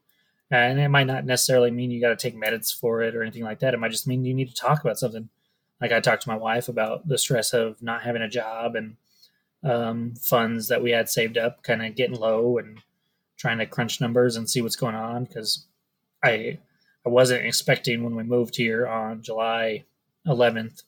And 0.52 0.80
it 0.80 0.90
might 0.90 1.08
not 1.08 1.26
necessarily 1.26 1.72
mean 1.72 1.90
you 1.90 2.02
got 2.02 2.10
to 2.10 2.16
take 2.16 2.40
meds 2.40 2.78
for 2.78 3.02
it 3.02 3.16
or 3.16 3.24
anything 3.24 3.44
like 3.44 3.60
that. 3.60 3.74
It 3.74 3.80
might 3.80 3.92
just 3.92 4.08
mean 4.08 4.26
you 4.26 4.34
need 4.34 4.50
to 4.50 4.54
talk 4.54 4.82
about 4.82 5.00
something. 5.00 5.30
Like 5.80 5.92
I 5.92 6.00
talked 6.00 6.24
to 6.24 6.30
my 6.30 6.36
wife 6.36 6.70
about 6.70 7.08
the 7.08 7.18
stress 7.18 7.54
of 7.54 7.82
not 7.82 8.04
having 8.04 8.22
a 8.22 8.30
job 8.30 8.76
and 8.76 8.98
um, 9.64 10.14
funds 10.16 10.68
that 10.68 10.84
we 10.84 10.92
had 10.92 11.10
saved 11.10 11.38
up 11.38 11.64
kind 11.64 11.84
of 11.84 11.96
getting 11.96 12.20
low 12.20 12.58
and 12.58 12.80
trying 13.42 13.58
to 13.58 13.66
crunch 13.66 14.00
numbers 14.00 14.36
and 14.36 14.48
see 14.48 14.62
what's 14.62 14.76
going 14.76 14.94
on 14.94 15.24
because 15.26 15.66
I 16.24 16.60
I 17.04 17.10
wasn't 17.10 17.44
expecting 17.44 18.04
when 18.04 18.16
we 18.16 18.22
moved 18.22 18.56
here 18.56 18.88
on 18.88 19.24
July 19.24 19.86
11th 20.28 20.84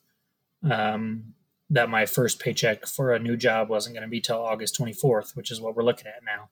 um, 0.70 1.34
that 1.70 1.90
my 1.90 2.06
first 2.06 2.38
paycheck 2.38 2.86
for 2.86 3.12
a 3.12 3.18
new 3.18 3.36
job 3.36 3.68
wasn't 3.68 3.96
going 3.96 4.06
to 4.06 4.08
be 4.08 4.20
till 4.20 4.40
August 4.40 4.78
24th, 4.78 5.34
which 5.34 5.50
is 5.50 5.60
what 5.60 5.74
we're 5.74 5.82
looking 5.82 6.06
at 6.06 6.22
now. 6.24 6.48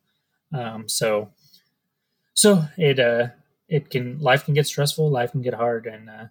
Um, 0.58 0.88
so 0.88 1.30
so 2.34 2.64
it 2.76 2.98
uh 2.98 3.28
it 3.68 3.88
can 3.88 4.18
life 4.18 4.44
can 4.44 4.54
get 4.54 4.66
stressful, 4.66 5.08
life 5.08 5.30
can 5.30 5.42
get 5.42 5.54
hard, 5.54 5.86
and 5.86 6.10
uh, 6.10 6.24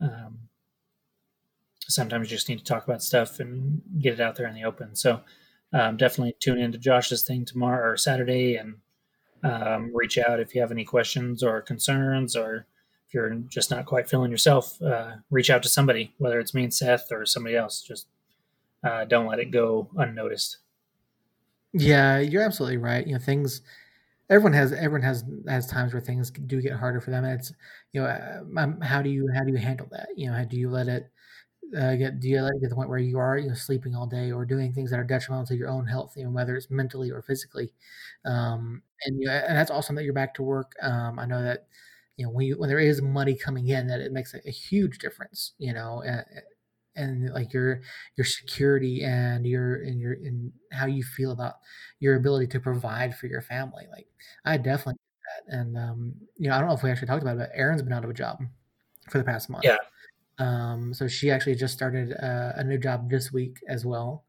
um, 0.00 0.40
sometimes 1.80 2.30
you 2.30 2.36
just 2.36 2.48
need 2.48 2.58
to 2.58 2.64
talk 2.64 2.84
about 2.84 3.02
stuff 3.02 3.38
and 3.38 3.80
get 4.00 4.14
it 4.14 4.20
out 4.20 4.34
there 4.34 4.48
in 4.48 4.54
the 4.54 4.64
open. 4.64 4.96
So 4.96 5.20
um, 5.72 5.96
definitely 5.96 6.34
tune 6.40 6.58
into 6.58 6.78
Josh's 6.78 7.22
thing 7.22 7.44
tomorrow 7.44 7.92
or 7.92 7.96
Saturday 7.96 8.56
and 8.56 8.76
um, 9.44 9.90
reach 9.94 10.18
out 10.18 10.40
if 10.40 10.54
you 10.54 10.60
have 10.60 10.72
any 10.72 10.84
questions 10.84 11.42
or 11.42 11.60
concerns, 11.60 12.34
or 12.34 12.66
if 13.06 13.14
you're 13.14 13.34
just 13.48 13.70
not 13.70 13.86
quite 13.86 14.08
feeling 14.08 14.30
yourself, 14.30 14.80
uh, 14.82 15.12
reach 15.30 15.50
out 15.50 15.62
to 15.62 15.68
somebody, 15.68 16.14
whether 16.18 16.40
it's 16.40 16.54
me 16.54 16.64
and 16.64 16.74
Seth 16.74 17.12
or 17.12 17.26
somebody 17.26 17.56
else. 17.56 17.82
Just 17.82 18.06
uh, 18.82 19.04
don't 19.04 19.26
let 19.26 19.38
it 19.38 19.50
go 19.50 19.88
unnoticed. 19.96 20.58
Yeah, 21.72 22.18
you're 22.18 22.42
absolutely 22.42 22.78
right. 22.78 23.06
You 23.06 23.14
know, 23.14 23.18
things. 23.18 23.62
Everyone 24.30 24.54
has 24.54 24.72
everyone 24.72 25.02
has 25.02 25.22
has 25.46 25.66
times 25.66 25.92
where 25.92 26.00
things 26.00 26.30
do 26.30 26.62
get 26.62 26.72
harder 26.72 27.00
for 27.00 27.10
them. 27.10 27.24
And 27.24 27.38
it's 27.38 27.52
you 27.92 28.00
know, 28.00 28.42
um, 28.56 28.80
how 28.80 29.02
do 29.02 29.10
you 29.10 29.28
how 29.34 29.44
do 29.44 29.52
you 29.52 29.58
handle 29.58 29.88
that? 29.90 30.08
You 30.16 30.28
know, 30.28 30.36
how 30.36 30.44
do 30.44 30.56
you 30.56 30.70
let 30.70 30.88
it 30.88 31.10
uh, 31.76 31.94
get 31.96 32.20
do 32.20 32.28
you 32.28 32.38
to 32.38 32.68
the 32.68 32.74
point 32.74 32.88
where 32.88 32.98
you 32.98 33.18
are 33.18 33.38
you 33.38 33.48
know 33.48 33.54
sleeping 33.54 33.94
all 33.94 34.06
day 34.06 34.30
or 34.32 34.44
doing 34.44 34.72
things 34.72 34.90
that 34.90 35.00
are 35.00 35.04
detrimental 35.04 35.46
to 35.46 35.56
your 35.56 35.68
own 35.68 35.86
health, 35.86 36.14
you 36.16 36.24
know, 36.24 36.30
whether 36.30 36.56
it's 36.56 36.70
mentally 36.70 37.10
or 37.10 37.22
physically, 37.22 37.72
um, 38.24 38.82
and 39.04 39.20
you 39.20 39.28
and 39.30 39.56
that's 39.56 39.70
awesome 39.70 39.96
that 39.96 40.04
you're 40.04 40.12
back 40.12 40.34
to 40.34 40.42
work. 40.42 40.72
Um, 40.82 41.18
I 41.18 41.26
know 41.26 41.42
that 41.42 41.66
you 42.16 42.26
know 42.26 42.32
when 42.32 42.46
you, 42.46 42.58
when 42.58 42.68
there 42.68 42.78
is 42.78 43.02
money 43.02 43.36
coming 43.36 43.68
in, 43.68 43.86
that 43.88 44.00
it 44.00 44.12
makes 44.12 44.34
a, 44.34 44.40
a 44.46 44.50
huge 44.50 44.98
difference. 44.98 45.52
You 45.58 45.74
know, 45.74 46.02
and, 46.06 46.24
and 46.96 47.30
like 47.34 47.52
your 47.52 47.82
your 48.16 48.24
security 48.24 49.02
and 49.04 49.46
your 49.46 49.76
and 49.82 50.00
your 50.00 50.12
and 50.12 50.52
how 50.72 50.86
you 50.86 51.02
feel 51.02 51.32
about 51.32 51.54
your 52.00 52.16
ability 52.16 52.46
to 52.48 52.60
provide 52.60 53.16
for 53.16 53.26
your 53.26 53.42
family. 53.42 53.84
Like 53.90 54.06
I 54.44 54.56
definitely 54.56 54.96
and 55.48 55.76
um, 55.76 56.14
you 56.36 56.48
know 56.48 56.56
I 56.56 56.58
don't 56.58 56.68
know 56.68 56.74
if 56.74 56.82
we 56.82 56.90
actually 56.90 57.08
talked 57.08 57.22
about 57.22 57.36
it, 57.36 57.38
but 57.38 57.50
Aaron's 57.54 57.82
been 57.82 57.92
out 57.92 58.04
of 58.04 58.10
a 58.10 58.14
job 58.14 58.40
for 59.10 59.18
the 59.18 59.24
past 59.24 59.50
month. 59.50 59.64
Yeah. 59.64 59.76
Um, 60.38 60.94
so 60.94 61.08
she 61.08 61.30
actually 61.30 61.54
just 61.56 61.74
started 61.74 62.12
uh, 62.12 62.52
a 62.56 62.64
new 62.64 62.78
job 62.78 63.10
this 63.10 63.32
week 63.32 63.58
as 63.68 63.84
well. 63.84 64.24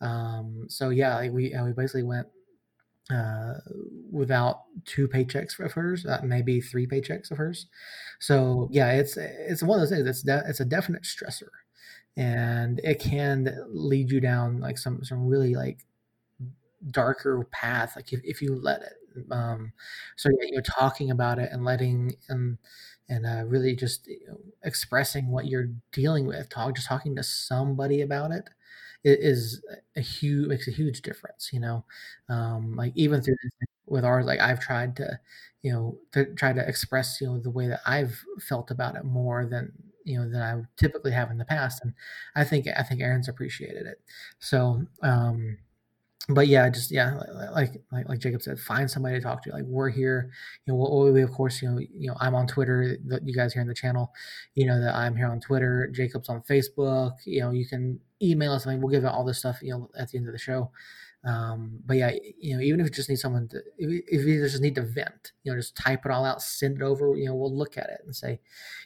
Um, 0.00 0.66
so 0.68 0.90
yeah, 0.90 1.16
like 1.16 1.32
we 1.32 1.54
uh, 1.54 1.64
we 1.64 1.72
basically 1.72 2.04
went 2.04 2.28
uh, 3.10 3.54
without 4.10 4.62
two 4.84 5.08
paychecks 5.08 5.58
of 5.58 5.72
hers, 5.72 6.06
uh, 6.06 6.20
maybe 6.24 6.60
three 6.60 6.86
paychecks 6.86 7.30
of 7.30 7.38
hers. 7.38 7.66
So 8.20 8.68
yeah, 8.70 8.92
it's 8.92 9.16
it's 9.16 9.62
one 9.62 9.78
of 9.80 9.82
those 9.88 9.96
things. 9.96 10.08
It's 10.08 10.22
de- 10.22 10.44
it's 10.48 10.60
a 10.60 10.64
definite 10.64 11.02
stressor, 11.02 11.50
and 12.16 12.80
it 12.84 13.00
can 13.00 13.54
lead 13.70 14.10
you 14.10 14.20
down 14.20 14.60
like 14.60 14.78
some 14.78 15.04
some 15.04 15.26
really 15.26 15.54
like 15.54 15.86
darker 16.90 17.44
path. 17.50 17.94
Like 17.96 18.12
if, 18.12 18.20
if 18.24 18.42
you 18.42 18.54
let 18.54 18.82
it. 18.82 18.94
Um, 19.30 19.72
so 20.16 20.30
yeah, 20.30 20.48
you're 20.52 20.62
talking 20.62 21.10
about 21.10 21.38
it 21.38 21.50
and 21.52 21.64
letting 21.64 22.14
and 22.28 22.56
and 23.12 23.26
uh, 23.26 23.44
really 23.46 23.74
just 23.76 24.08
expressing 24.64 25.28
what 25.28 25.46
you're 25.46 25.68
dealing 25.92 26.26
with. 26.26 26.48
Talk 26.48 26.74
just 26.76 26.88
talking 26.88 27.16
to 27.16 27.22
somebody 27.22 28.02
about 28.02 28.30
it 28.32 28.48
is 29.04 29.62
a 29.96 30.00
huge 30.00 30.48
makes 30.48 30.68
a 30.68 30.72
huge 30.72 31.02
difference. 31.02 31.50
You 31.52 31.60
know, 31.60 31.84
um, 32.28 32.76
like 32.76 32.92
even 32.96 33.22
through 33.22 33.36
with 33.86 34.04
ours, 34.04 34.26
like 34.26 34.40
I've 34.40 34.60
tried 34.60 34.96
to, 34.96 35.18
you 35.62 35.72
know, 35.72 35.98
to 36.12 36.26
try 36.34 36.52
to 36.52 36.66
express 36.68 37.20
you 37.20 37.26
know 37.28 37.38
the 37.38 37.50
way 37.50 37.68
that 37.68 37.80
I've 37.86 38.22
felt 38.40 38.70
about 38.70 38.96
it 38.96 39.04
more 39.04 39.46
than 39.46 39.72
you 40.04 40.18
know 40.18 40.28
than 40.28 40.42
I 40.42 40.62
typically 40.76 41.12
have 41.12 41.30
in 41.30 41.38
the 41.38 41.44
past, 41.44 41.82
and 41.84 41.94
I 42.34 42.44
think 42.44 42.66
I 42.76 42.82
think 42.82 43.00
Aaron's 43.00 43.28
appreciated 43.28 43.86
it. 43.86 44.00
So. 44.38 44.86
Um, 45.02 45.58
but 46.28 46.46
yeah, 46.46 46.68
just 46.68 46.90
yeah, 46.90 47.20
like 47.52 47.70
like 47.90 48.08
like 48.08 48.18
Jacob 48.20 48.42
said, 48.42 48.58
find 48.60 48.88
somebody 48.90 49.16
to 49.16 49.20
talk 49.20 49.42
to. 49.42 49.50
Like 49.50 49.64
we're 49.64 49.90
here, 49.90 50.30
you 50.66 50.72
know. 50.72 51.02
We, 51.04 51.10
we 51.10 51.22
of 51.22 51.32
course, 51.32 51.60
you 51.60 51.68
know, 51.68 51.78
you 51.78 52.08
know, 52.08 52.16
I'm 52.20 52.34
on 52.34 52.46
Twitter. 52.46 52.96
That 53.06 53.26
you 53.26 53.34
guys 53.34 53.52
here 53.52 53.62
in 53.62 53.68
the 53.68 53.74
channel, 53.74 54.12
you 54.54 54.66
know 54.66 54.80
that 54.80 54.94
I'm 54.94 55.16
here 55.16 55.26
on 55.26 55.40
Twitter. 55.40 55.88
Jacob's 55.92 56.28
on 56.28 56.42
Facebook. 56.42 57.14
You 57.24 57.40
know, 57.40 57.50
you 57.50 57.66
can 57.66 57.98
email 58.22 58.52
us. 58.52 58.66
I 58.66 58.70
mean, 58.70 58.80
we'll 58.80 58.92
give 58.92 59.04
out 59.04 59.14
all 59.14 59.24
this 59.24 59.38
stuff, 59.38 59.58
you 59.62 59.72
know, 59.72 59.90
at 59.98 60.10
the 60.10 60.18
end 60.18 60.28
of 60.28 60.32
the 60.32 60.38
show. 60.38 60.70
Um, 61.24 61.80
but 61.84 61.96
yeah, 61.96 62.12
you 62.38 62.56
know, 62.56 62.62
even 62.62 62.80
if 62.80 62.86
you 62.86 62.90
just 62.90 63.08
need 63.08 63.16
someone 63.16 63.48
to, 63.48 63.58
if, 63.78 64.04
if 64.08 64.26
you 64.26 64.42
just 64.42 64.60
need 64.60 64.74
to 64.76 64.82
vent, 64.82 65.32
you 65.42 65.52
know, 65.52 65.58
just 65.58 65.76
type 65.76 66.04
it 66.04 66.10
all 66.12 66.24
out, 66.24 66.42
send 66.42 66.76
it 66.76 66.82
over. 66.82 67.16
You 67.16 67.26
know, 67.26 67.34
we'll 67.34 67.56
look 67.56 67.76
at 67.76 67.90
it 67.90 68.00
and 68.04 68.14
say, 68.14 68.38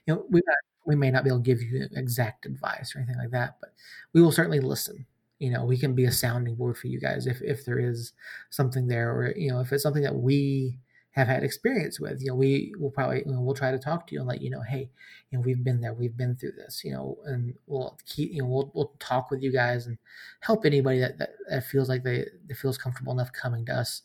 you 0.07 0.15
know, 0.15 0.25
we 0.31 0.41
we 0.87 0.97
may 0.97 1.11
not 1.11 1.25
be 1.25 1.31
able 1.31 1.41
to 1.41 1.45
give 1.45 1.61
you 1.61 1.87
exact 1.93 2.47
advice 2.47 2.95
or 2.95 3.01
anything 3.01 3.19
like 3.19 3.33
that, 3.33 3.57
but 3.61 3.71
we 4.15 4.23
will 4.23 4.33
certainly 4.33 4.61
listen 4.61 5.07
you 5.39 5.51
know 5.51 5.65
we 5.65 5.77
can 5.77 5.95
be 5.95 6.05
a 6.05 6.13
sounding 6.13 6.55
board 6.55 6.77
for 6.77 6.87
you 6.87 7.01
guys 7.01 7.27
if 7.27 7.43
if 7.43 7.65
there 7.65 7.79
is 7.79 8.13
something 8.51 8.87
there 8.87 9.11
or 9.13 9.33
you 9.37 9.51
know 9.51 9.61
if 9.61 9.73
it's 9.73 9.83
something 9.83 10.03
that 10.03 10.15
we 10.15 10.79
have 11.11 11.29
had 11.29 11.43
experience 11.43 11.99
with 11.99 12.21
you 12.21 12.29
know 12.29 12.35
we 12.35 12.73
will 12.79 12.91
probably 12.91 13.23
you 13.25 13.33
know, 13.33 13.41
we'll 13.41 13.55
try 13.55 13.71
to 13.71 13.79
talk 13.79 14.07
to 14.07 14.15
you 14.15 14.21
and 14.21 14.29
let 14.29 14.43
you 14.43 14.51
know 14.51 14.63
hey 14.63 14.91
you 15.31 15.39
know 15.39 15.43
we've 15.45 15.65
been 15.65 15.81
there 15.81 15.95
we've 15.95 16.17
been 16.17 16.37
through 16.37 16.53
this 16.53 16.83
you 16.85 16.93
know 16.93 17.17
and 17.25 17.55
we'll 17.67 17.99
keep 18.07 18.33
you 18.33 18.43
know 18.43 18.49
we'll, 18.49 18.71
we'll 18.75 18.93
talk 18.99 19.31
with 19.31 19.43
you 19.43 19.53
guys 19.53 19.87
and 19.87 19.99
help 20.41 20.65
anybody 20.65 20.99
that, 21.01 21.19
that, 21.19 21.31
that 21.49 21.65
feels 21.65 21.89
like 21.89 22.03
they 22.03 22.25
that 22.47 22.57
feels 22.57 22.79
comfortable 22.79 23.13
enough 23.13 23.33
coming 23.33 23.65
to 23.65 23.73
us 23.73 24.03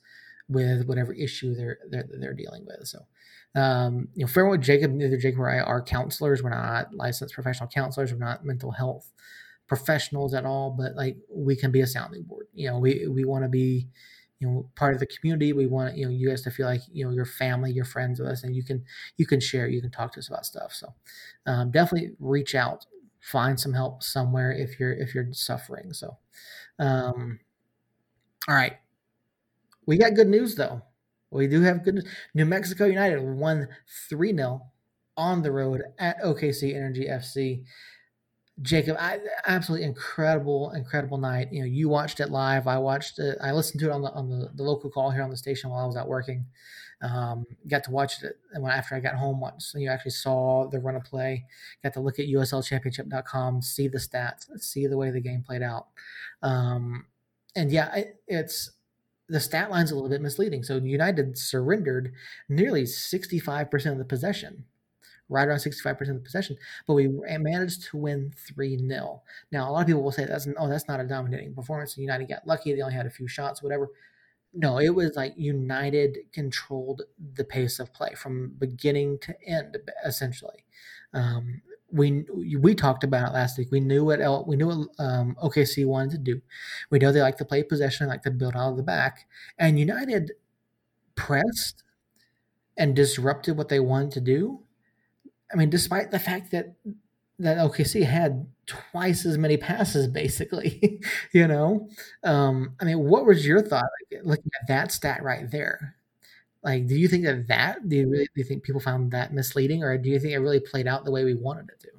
with 0.47 0.85
whatever 0.85 1.13
issue 1.13 1.53
they're 1.53 1.79
they're, 1.89 2.07
they're 2.19 2.33
dealing 2.33 2.65
with 2.65 2.87
so 2.87 2.99
um, 3.53 4.07
you 4.15 4.25
know, 4.25 4.31
fair 4.31 4.47
with 4.47 4.61
Jacob, 4.61 4.91
neither 4.91 5.17
Jacob 5.17 5.41
or 5.41 5.49
I 5.49 5.59
are 5.59 5.81
counselors. 5.81 6.41
We're 6.41 6.51
not 6.51 6.93
licensed 6.93 7.35
professional 7.35 7.67
counselors. 7.67 8.13
We're 8.13 8.19
not 8.19 8.45
mental 8.45 8.71
health 8.71 9.11
professionals 9.71 10.33
at 10.33 10.45
all, 10.45 10.69
but 10.69 10.97
like 10.97 11.15
we 11.33 11.55
can 11.55 11.71
be 11.71 11.79
a 11.79 11.87
sounding 11.87 12.23
board. 12.23 12.45
You 12.53 12.69
know, 12.69 12.77
we 12.77 13.07
we 13.07 13.23
want 13.23 13.45
to 13.45 13.47
be, 13.47 13.87
you 14.37 14.45
know, 14.45 14.69
part 14.75 14.93
of 14.93 14.99
the 14.99 15.05
community. 15.05 15.53
We 15.53 15.65
want 15.65 15.95
you 15.95 16.03
know 16.03 16.11
you 16.11 16.27
guys 16.27 16.41
to 16.41 16.51
feel 16.51 16.65
like 16.65 16.81
you 16.91 17.05
know 17.05 17.11
your 17.11 17.23
family, 17.25 17.71
your 17.71 17.85
friends 17.85 18.19
with 18.19 18.27
us, 18.27 18.43
and 18.43 18.53
you 18.53 18.65
can 18.65 18.83
you 19.15 19.25
can 19.25 19.39
share, 19.39 19.69
you 19.69 19.79
can 19.79 19.89
talk 19.89 20.11
to 20.11 20.19
us 20.19 20.27
about 20.27 20.45
stuff. 20.45 20.73
So 20.73 20.93
um, 21.45 21.71
definitely 21.71 22.17
reach 22.19 22.53
out, 22.53 22.85
find 23.21 23.57
some 23.57 23.71
help 23.71 24.03
somewhere 24.03 24.51
if 24.51 24.77
you're 24.77 24.91
if 24.91 25.15
you're 25.15 25.31
suffering. 25.31 25.93
So, 25.93 26.17
um, 26.77 27.39
all 28.49 28.55
right, 28.55 28.73
we 29.85 29.97
got 29.97 30.15
good 30.15 30.27
news 30.27 30.55
though. 30.55 30.81
We 31.29 31.47
do 31.47 31.61
have 31.61 31.85
good 31.85 31.95
news. 31.95 32.07
New 32.33 32.45
Mexico 32.45 32.87
United 32.87 33.21
won 33.21 33.69
3 34.09 34.35
0 34.35 34.63
on 35.15 35.43
the 35.43 35.51
road 35.53 35.81
at 35.97 36.21
OKC 36.21 36.75
Energy 36.75 37.07
FC. 37.09 37.63
Jacob, 38.61 38.97
I, 38.99 39.19
absolutely 39.47 39.87
incredible, 39.87 40.71
incredible 40.71 41.17
night. 41.17 41.51
You 41.51 41.61
know, 41.61 41.65
you 41.65 41.89
watched 41.89 42.19
it 42.19 42.29
live. 42.29 42.67
I 42.67 42.77
watched 42.77 43.17
it. 43.19 43.37
I 43.41 43.51
listened 43.51 43.79
to 43.81 43.89
it 43.89 43.91
on 43.91 44.01
the 44.01 44.11
on 44.11 44.29
the, 44.29 44.49
the 44.53 44.63
local 44.63 44.89
call 44.89 45.09
here 45.09 45.23
on 45.23 45.29
the 45.29 45.37
station 45.37 45.69
while 45.69 45.83
I 45.83 45.87
was 45.87 45.95
out 45.95 46.07
working. 46.07 46.45
Um, 47.01 47.47
got 47.67 47.83
to 47.85 47.91
watch 47.91 48.21
it 48.21 48.37
and 48.53 48.61
when 48.61 48.71
after 48.71 48.93
I 48.93 48.99
got 48.99 49.15
home 49.15 49.39
once. 49.39 49.73
You 49.75 49.89
actually 49.89 50.11
saw 50.11 50.67
the 50.67 50.79
run 50.79 50.95
of 50.95 51.03
play. 51.03 51.45
Got 51.81 51.93
to 51.93 51.99
look 51.99 52.19
at 52.19 52.27
USLChampionship.com, 52.27 53.61
see 53.61 53.87
the 53.87 53.97
stats, 53.97 54.45
see 54.59 54.85
the 54.85 54.97
way 54.97 55.09
the 55.09 55.19
game 55.19 55.41
played 55.41 55.63
out. 55.63 55.87
Um, 56.43 57.07
and 57.55 57.71
yeah, 57.71 58.03
it's 58.27 58.71
the 59.29 59.39
stat 59.39 59.71
line's 59.71 59.91
a 59.91 59.95
little 59.95 60.09
bit 60.09 60.21
misleading. 60.21 60.63
So 60.63 60.77
United 60.77 61.37
surrendered 61.37 62.13
nearly 62.49 62.83
65% 62.83 63.91
of 63.91 63.97
the 63.97 64.05
possession 64.05 64.65
right 65.31 65.47
around 65.47 65.57
65% 65.57 66.01
of 66.01 66.07
the 66.07 66.19
possession, 66.19 66.57
but 66.85 66.93
we 66.93 67.07
managed 67.07 67.83
to 67.83 67.97
win 67.97 68.31
3 68.35 68.77
0. 68.77 69.23
Now, 69.51 69.69
a 69.69 69.71
lot 69.71 69.81
of 69.81 69.87
people 69.87 70.03
will 70.03 70.11
say 70.11 70.25
that's, 70.25 70.47
oh, 70.59 70.67
that's 70.67 70.87
not 70.87 70.99
a 70.99 71.05
dominating 71.05 71.55
performance. 71.55 71.97
United 71.97 72.27
got 72.27 72.45
lucky. 72.45 72.73
They 72.75 72.81
only 72.81 72.93
had 72.93 73.05
a 73.05 73.11
few 73.11 73.27
shots, 73.27 73.63
whatever. 73.63 73.89
No, 74.53 74.79
it 74.79 74.89
was 74.89 75.15
like 75.15 75.33
United 75.37 76.17
controlled 76.33 77.03
the 77.35 77.45
pace 77.45 77.79
of 77.79 77.93
play 77.93 78.13
from 78.15 78.49
beginning 78.59 79.19
to 79.19 79.35
end, 79.47 79.77
essentially. 80.05 80.65
Um, 81.13 81.61
we 81.93 82.25
we 82.57 82.75
talked 82.75 83.03
about 83.03 83.29
it 83.29 83.33
last 83.33 83.57
week. 83.57 83.69
We 83.71 83.79
knew 83.79 84.03
what 84.05 84.21
L, 84.21 84.45
we 84.45 84.57
knew 84.57 84.67
what 84.67 84.87
um, 84.99 85.35
OKC 85.41 85.85
wanted 85.85 86.11
to 86.11 86.17
do. 86.17 86.41
We 86.89 86.99
know 86.99 87.11
they 87.11 87.21
like 87.21 87.37
to 87.37 87.45
play 87.45 87.63
possession, 87.63 88.07
like 88.07 88.23
to 88.23 88.31
build 88.31 88.55
out 88.55 88.71
of 88.71 88.77
the 88.77 88.83
back, 88.83 89.27
and 89.57 89.79
United 89.79 90.33
pressed 91.15 91.83
and 92.77 92.95
disrupted 92.95 93.57
what 93.57 93.69
they 93.69 93.79
wanted 93.79 94.11
to 94.11 94.21
do 94.21 94.61
I 95.53 95.57
mean, 95.57 95.69
despite 95.69 96.11
the 96.11 96.19
fact 96.19 96.51
that 96.51 96.75
that 97.39 97.57
OKC 97.57 98.03
had 98.03 98.45
twice 98.67 99.25
as 99.25 99.37
many 99.37 99.57
passes, 99.57 100.07
basically, 100.07 101.01
you 101.31 101.47
know. 101.47 101.89
Um, 102.23 102.75
I 102.79 102.85
mean, 102.85 102.99
what 102.99 103.25
was 103.25 103.45
your 103.45 103.61
thought 103.61 103.85
like, 104.11 104.21
looking 104.23 104.51
at 104.61 104.67
that 104.67 104.91
stat 104.91 105.23
right 105.23 105.49
there? 105.49 105.95
Like, 106.63 106.87
do 106.87 106.95
you 106.95 107.07
think 107.07 107.25
that 107.25 107.47
that 107.47 107.89
do 107.89 107.95
you 107.95 108.09
really 108.09 108.25
do 108.25 108.41
you 108.41 108.43
think 108.43 108.63
people 108.63 108.81
found 108.81 109.11
that 109.11 109.33
misleading, 109.33 109.83
or 109.83 109.97
do 109.97 110.09
you 110.09 110.19
think 110.19 110.33
it 110.33 110.39
really 110.39 110.59
played 110.59 110.87
out 110.87 111.05
the 111.05 111.11
way 111.11 111.23
we 111.23 111.33
wanted 111.33 111.69
it 111.69 111.79
to? 111.81 111.89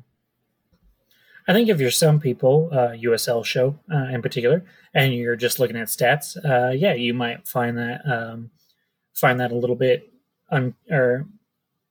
I 1.49 1.53
think 1.53 1.69
if 1.69 1.81
you're 1.81 1.91
some 1.91 2.21
people, 2.21 2.69
uh, 2.71 2.91
USL 2.91 3.45
show 3.45 3.77
uh, 3.93 4.07
in 4.13 4.23
particular, 4.23 4.65
and 4.95 5.13
you're 5.13 5.35
just 5.35 5.59
looking 5.59 5.77
at 5.77 5.89
stats, 5.89 6.37
uh, 6.45 6.71
yeah, 6.71 6.95
you 6.95 7.15
might 7.15 7.49
find 7.49 7.77
that 7.79 8.07
um, 8.07 8.51
find 9.13 9.41
that 9.41 9.51
a 9.51 9.57
little 9.57 9.75
bit 9.75 10.09
un- 10.51 10.77
or 10.89 11.27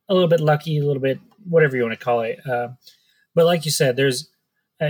a 0.08 0.14
little 0.14 0.30
bit 0.30 0.40
lucky, 0.40 0.78
a 0.78 0.86
little 0.86 1.02
bit 1.02 1.20
whatever 1.48 1.76
you 1.76 1.84
want 1.84 1.98
to 1.98 2.04
call 2.04 2.22
it. 2.22 2.40
Uh, 2.46 2.70
but 3.34 3.46
like 3.46 3.66
you 3.66 3.72
said, 3.72 3.96
there's 3.96 4.30
uh, 4.80 4.90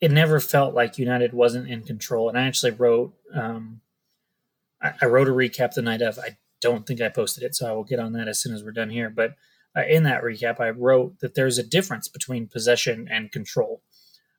it 0.00 0.10
never 0.10 0.40
felt 0.40 0.74
like 0.74 0.98
United 0.98 1.32
wasn't 1.32 1.68
in 1.68 1.82
control. 1.82 2.28
And 2.28 2.38
I 2.38 2.46
actually 2.46 2.72
wrote 2.72 3.14
um, 3.34 3.80
I, 4.82 4.92
I, 5.02 5.06
wrote 5.06 5.28
a 5.28 5.32
recap 5.32 5.72
the 5.72 5.82
night 5.82 6.02
of. 6.02 6.18
I 6.18 6.36
don't 6.60 6.86
think 6.86 7.00
I 7.00 7.08
posted 7.08 7.44
it, 7.44 7.54
so 7.54 7.68
I 7.68 7.72
will 7.72 7.84
get 7.84 8.00
on 8.00 8.12
that 8.12 8.28
as 8.28 8.40
soon 8.40 8.54
as 8.54 8.64
we're 8.64 8.72
done 8.72 8.90
here. 8.90 9.10
But 9.10 9.34
uh, 9.76 9.82
in 9.88 10.02
that 10.04 10.22
recap, 10.22 10.60
I 10.60 10.70
wrote 10.70 11.20
that 11.20 11.34
there's 11.34 11.58
a 11.58 11.62
difference 11.62 12.08
between 12.08 12.48
possession 12.48 13.08
and 13.10 13.32
control. 13.32 13.82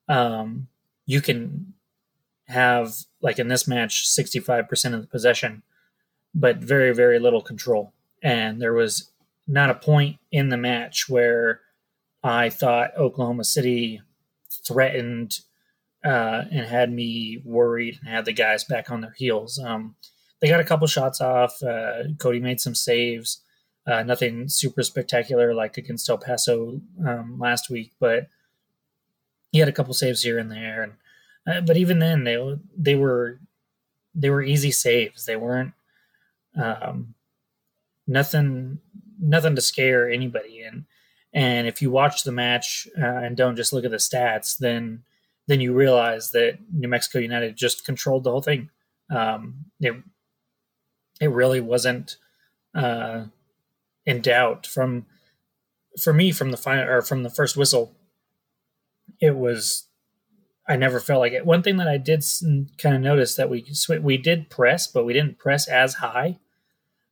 Um, 0.07 0.67
you 1.05 1.21
can 1.21 1.73
have 2.47 2.93
like 3.21 3.39
in 3.39 3.47
this 3.47 3.67
match 3.67 4.07
65% 4.07 4.93
of 4.93 5.01
the 5.01 5.07
possession 5.07 5.63
but 6.33 6.57
very 6.57 6.93
very 6.93 7.19
little 7.19 7.41
control 7.41 7.93
and 8.21 8.61
there 8.61 8.73
was 8.73 9.10
not 9.51 9.69
a 9.69 9.75
point 9.75 10.17
in 10.31 10.49
the 10.49 10.57
match 10.57 11.09
where 11.09 11.61
I 12.23 12.49
thought 12.49 12.97
Oklahoma 12.97 13.43
City 13.43 14.01
threatened 14.65 15.39
uh, 16.05 16.43
and 16.51 16.65
had 16.65 16.91
me 16.91 17.41
worried 17.43 17.99
and 17.99 18.09
had 18.09 18.25
the 18.25 18.33
guys 18.33 18.63
back 18.63 18.89
on 18.89 19.01
their 19.01 19.13
heels. 19.17 19.59
Um, 19.59 19.95
they 20.39 20.47
got 20.47 20.59
a 20.59 20.65
couple 20.65 20.87
shots 20.87 21.21
off. 21.21 21.61
Uh, 21.61 22.03
Cody 22.17 22.39
made 22.39 22.61
some 22.61 22.75
saves. 22.75 23.41
Uh, 23.85 24.03
nothing 24.03 24.47
super 24.47 24.83
spectacular 24.83 25.53
like 25.53 25.77
against 25.77 26.09
El 26.09 26.17
Paso 26.17 26.79
um, 27.05 27.37
last 27.39 27.69
week, 27.69 27.91
but 27.99 28.27
he 29.51 29.59
had 29.59 29.67
a 29.67 29.73
couple 29.73 29.93
saves 29.93 30.21
here 30.21 30.37
and 30.37 30.51
there, 30.51 30.83
and 30.83 30.93
uh, 31.47 31.61
but 31.61 31.77
even 31.77 31.99
then 31.99 32.23
they 32.23 32.37
they 32.77 32.95
were 32.95 33.39
they 34.13 34.29
were 34.29 34.43
easy 34.43 34.71
saves. 34.71 35.25
They 35.25 35.35
weren't 35.35 35.73
um, 36.55 37.15
nothing 38.07 38.79
nothing 39.21 39.55
to 39.55 39.61
scare 39.61 40.09
anybody. 40.09 40.61
And 40.61 40.85
and 41.33 41.67
if 41.67 41.81
you 41.81 41.91
watch 41.91 42.23
the 42.23 42.31
match 42.31 42.87
uh, 43.01 43.05
and 43.05 43.37
don't 43.37 43.55
just 43.55 43.71
look 43.71 43.85
at 43.85 43.91
the 43.91 43.97
stats, 43.97 44.57
then 44.57 45.03
then 45.47 45.61
you 45.61 45.73
realize 45.73 46.31
that 46.31 46.59
New 46.73 46.87
Mexico 46.87 47.19
United 47.19 47.55
just 47.55 47.85
controlled 47.85 48.23
the 48.23 48.31
whole 48.31 48.41
thing. 48.41 48.69
Um, 49.09 49.65
it 49.79 49.95
it 51.19 51.29
really 51.29 51.61
wasn't 51.61 52.17
uh, 52.75 53.25
in 54.05 54.21
doubt 54.21 54.65
from 54.65 55.05
for 56.01 56.13
me 56.13 56.31
from 56.31 56.51
the 56.51 56.57
final 56.57 56.89
or 56.89 57.01
from 57.01 57.23
the 57.23 57.29
first 57.29 57.55
whistle. 57.55 57.93
It 59.19 59.35
was 59.35 59.85
I 60.67 60.75
never 60.75 60.99
felt 60.99 61.19
like 61.19 61.33
it. 61.33 61.45
One 61.45 61.63
thing 61.63 61.77
that 61.77 61.87
I 61.87 61.97
did 61.97 62.23
kind 62.77 62.95
of 62.95 63.01
notice 63.01 63.35
that 63.35 63.49
we 63.49 63.65
we 64.01 64.17
did 64.17 64.49
press, 64.49 64.87
but 64.87 65.05
we 65.05 65.13
didn't 65.13 65.37
press 65.37 65.67
as 65.67 65.95
high. 65.95 66.39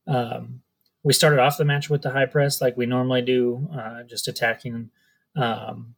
Um, 0.07 0.61
we 1.03 1.13
started 1.13 1.39
off 1.39 1.57
the 1.57 1.65
match 1.65 1.89
with 1.89 2.01
the 2.01 2.11
high 2.11 2.25
press 2.25 2.61
like 2.61 2.75
we 2.75 2.85
normally 2.85 3.21
do, 3.21 3.67
uh, 3.73 4.03
just 4.03 4.27
attacking 4.27 4.89
um, 5.35 5.95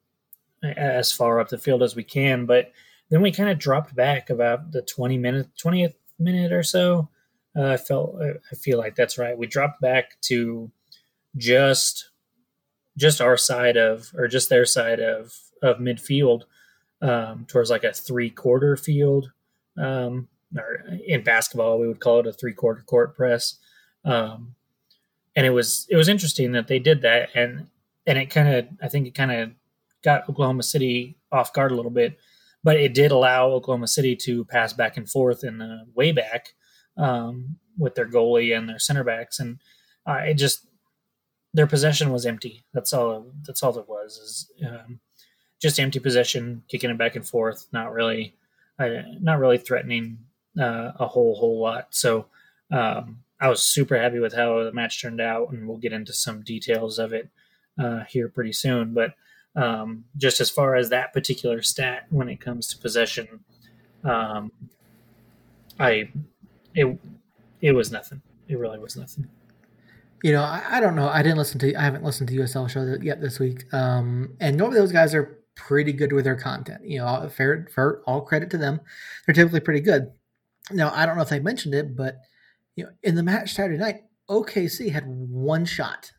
as 0.64 1.12
far 1.12 1.40
up 1.40 1.50
the 1.50 1.58
field 1.58 1.82
as 1.82 1.96
we 1.96 2.04
can. 2.04 2.46
But 2.46 2.72
then 3.10 3.22
we 3.22 3.32
kind 3.32 3.50
of 3.50 3.58
dropped 3.58 3.96
back 3.96 4.30
about 4.30 4.72
the 4.72 4.82
20 4.84 5.18
minute, 5.18 5.48
20th 5.62 5.96
minute 6.20 6.52
or 6.52 6.64
so. 6.64 7.10
Uh, 7.56 7.72
I 7.72 7.78
felt, 7.78 8.16
I 8.22 8.56
feel 8.56 8.78
like 8.78 8.96
that's 8.96 9.18
right. 9.18 9.38
We 9.38 9.48
dropped 9.48 9.82
back 9.82 10.20
to 10.22 10.72
just, 11.36 12.10
just 12.98 13.22
our 13.22 13.38
side 13.38 13.78
of, 13.78 14.12
or 14.16 14.28
just 14.28 14.50
their 14.50 14.66
side 14.66 15.00
of, 15.00 15.34
of 15.62 15.78
midfield, 15.78 16.44
um, 17.02 17.46
towards 17.48 17.70
like 17.70 17.84
a 17.84 17.92
three 17.92 18.30
quarter 18.30 18.78
field. 18.78 19.32
Um, 19.78 20.28
or 20.56 20.84
in 21.06 21.24
basketball, 21.24 21.80
we 21.80 21.88
would 21.88 22.00
call 22.00 22.20
it 22.20 22.28
a 22.28 22.34
three 22.34 22.54
quarter 22.54 22.84
court 22.84 23.16
press. 23.16 23.56
Um, 24.06 24.56
and 25.36 25.46
it 25.46 25.52
was, 25.52 25.88
it 25.90 25.96
was 25.96 26.10
interesting 26.10 26.52
that 26.54 26.68
they 26.68 26.80
did 26.80 27.02
that. 27.02 27.30
And, 27.36 27.68
and 28.06 28.18
it 28.18 28.30
kind 28.30 28.50
of, 28.50 28.68
I 28.82 28.88
think 28.88 29.08
it 29.08 29.16
kind 29.16 29.32
of 29.32 29.52
got 30.04 30.28
Oklahoma 30.30 30.64
City 30.64 31.18
off 31.32 31.54
guard 31.54 31.72
a 31.72 31.76
little 31.76 31.92
bit, 31.92 32.18
but 32.64 32.78
it 32.78 32.94
did 32.94 33.12
allow 33.12 33.48
Oklahoma 33.48 33.88
City 33.88 34.16
to 34.16 34.46
pass 34.46 34.74
back 34.74 34.98
and 34.98 35.10
forth 35.10 35.44
in 35.44 35.58
the 35.58 35.86
way 35.96 36.12
back 36.12 36.54
um, 36.98 37.58
with 37.78 37.96
their 37.96 38.08
goalie 38.08 38.56
and 38.56 38.68
their 38.68 38.80
center 38.80 39.04
backs, 39.04 39.40
and 39.40 39.60
uh, 40.06 40.22
it 40.26 40.36
just 40.36 40.68
their 41.54 41.68
possession 41.68 42.12
was 42.12 42.26
empty. 42.26 42.64
That's 42.74 42.94
all. 42.94 43.26
That's 43.46 43.64
all 43.64 43.78
it 43.78 43.90
was. 43.90 44.18
Is 44.18 44.52
um, 44.68 45.00
just 45.62 45.80
empty 45.80 46.00
possession, 46.00 46.64
kicking 46.68 46.90
it 46.90 46.98
back 46.98 47.16
and 47.16 47.28
forth. 47.28 47.68
Not 47.72 47.94
really, 47.94 48.36
uh, 48.80 48.90
not 49.20 49.40
really 49.40 49.58
threatening 49.58 50.20
uh, 50.60 50.92
a 51.00 51.08
whole 51.08 51.36
whole 51.36 51.60
lot. 51.60 51.88
So 51.92 52.28
um, 52.72 53.20
I 53.42 53.50
was 53.50 53.64
super 53.64 54.00
happy 54.00 54.20
with 54.20 54.34
how 54.34 54.64
the 54.64 54.72
match 54.72 55.02
turned 55.02 55.20
out, 55.20 55.52
and 55.52 55.68
we'll 55.68 55.78
get 55.78 55.94
into 55.94 56.14
some 56.14 56.44
details 56.44 57.00
of 57.00 57.12
it 57.12 57.28
uh, 57.78 58.04
here 58.08 58.30
pretty 58.30 58.54
soon. 58.54 58.94
But 58.94 59.16
um, 59.56 60.06
just 60.18 60.40
as 60.40 60.50
far 60.50 60.76
as 60.76 60.90
that 60.90 61.14
particular 61.14 61.62
stat 61.62 62.06
when 62.10 62.30
it 62.30 62.40
comes 62.40 62.68
to 62.68 62.78
possession. 62.78 63.42
Um, 64.04 64.52
I 65.80 66.10
it 66.76 67.00
it 67.62 67.72
was 67.74 67.92
nothing. 67.92 68.22
It 68.48 68.58
really 68.58 68.80
was 68.80 68.96
nothing. 68.96 69.28
You 70.24 70.34
know, 70.34 70.44
I, 70.44 70.64
I, 70.70 70.80
don't 70.80 70.96
know. 70.96 71.10
I 71.10 71.24
didn't 71.24 71.40
listen 71.40 71.58
to. 71.60 71.74
I 71.74 71.82
haven't 71.82 72.04
listened 72.04 72.30
to 72.30 72.36
USL 72.36 72.70
show 72.70 72.96
yet 73.02 73.22
this 73.22 73.40
week. 73.40 73.66
Um, 73.74 74.36
and 74.40 74.56
normally 74.56 74.80
those 74.80 74.92
guys 74.92 75.16
are 75.16 75.40
pretty 75.56 75.94
good 75.94 76.14
with 76.14 76.26
their 76.26 76.36
content. 76.36 76.82
You 76.86 77.00
know, 77.00 77.28
fair, 77.36 77.68
fair 77.74 78.02
all 78.06 78.22
credit 78.22 78.52
to 78.52 78.58
them. 78.60 78.82
They're 79.26 79.34
typically 79.34 79.62
pretty 79.62 79.80
good. 79.80 80.12
Now, 80.70 80.92
I 80.94 81.08
don't 81.08 81.16
know 81.16 81.24
if 81.24 81.30
they 81.30 81.40
mentioned 81.40 81.74
it, 81.74 81.96
but 81.96 82.20
you 82.82 82.88
know, 82.88 82.94
in 83.04 83.16
the 83.16 83.24
match 83.24 83.54
Saturday 83.54 83.78
night, 83.78 84.04
OKC 84.30 84.92
had 84.92 85.06
one 85.08 85.66
shot 85.66 86.12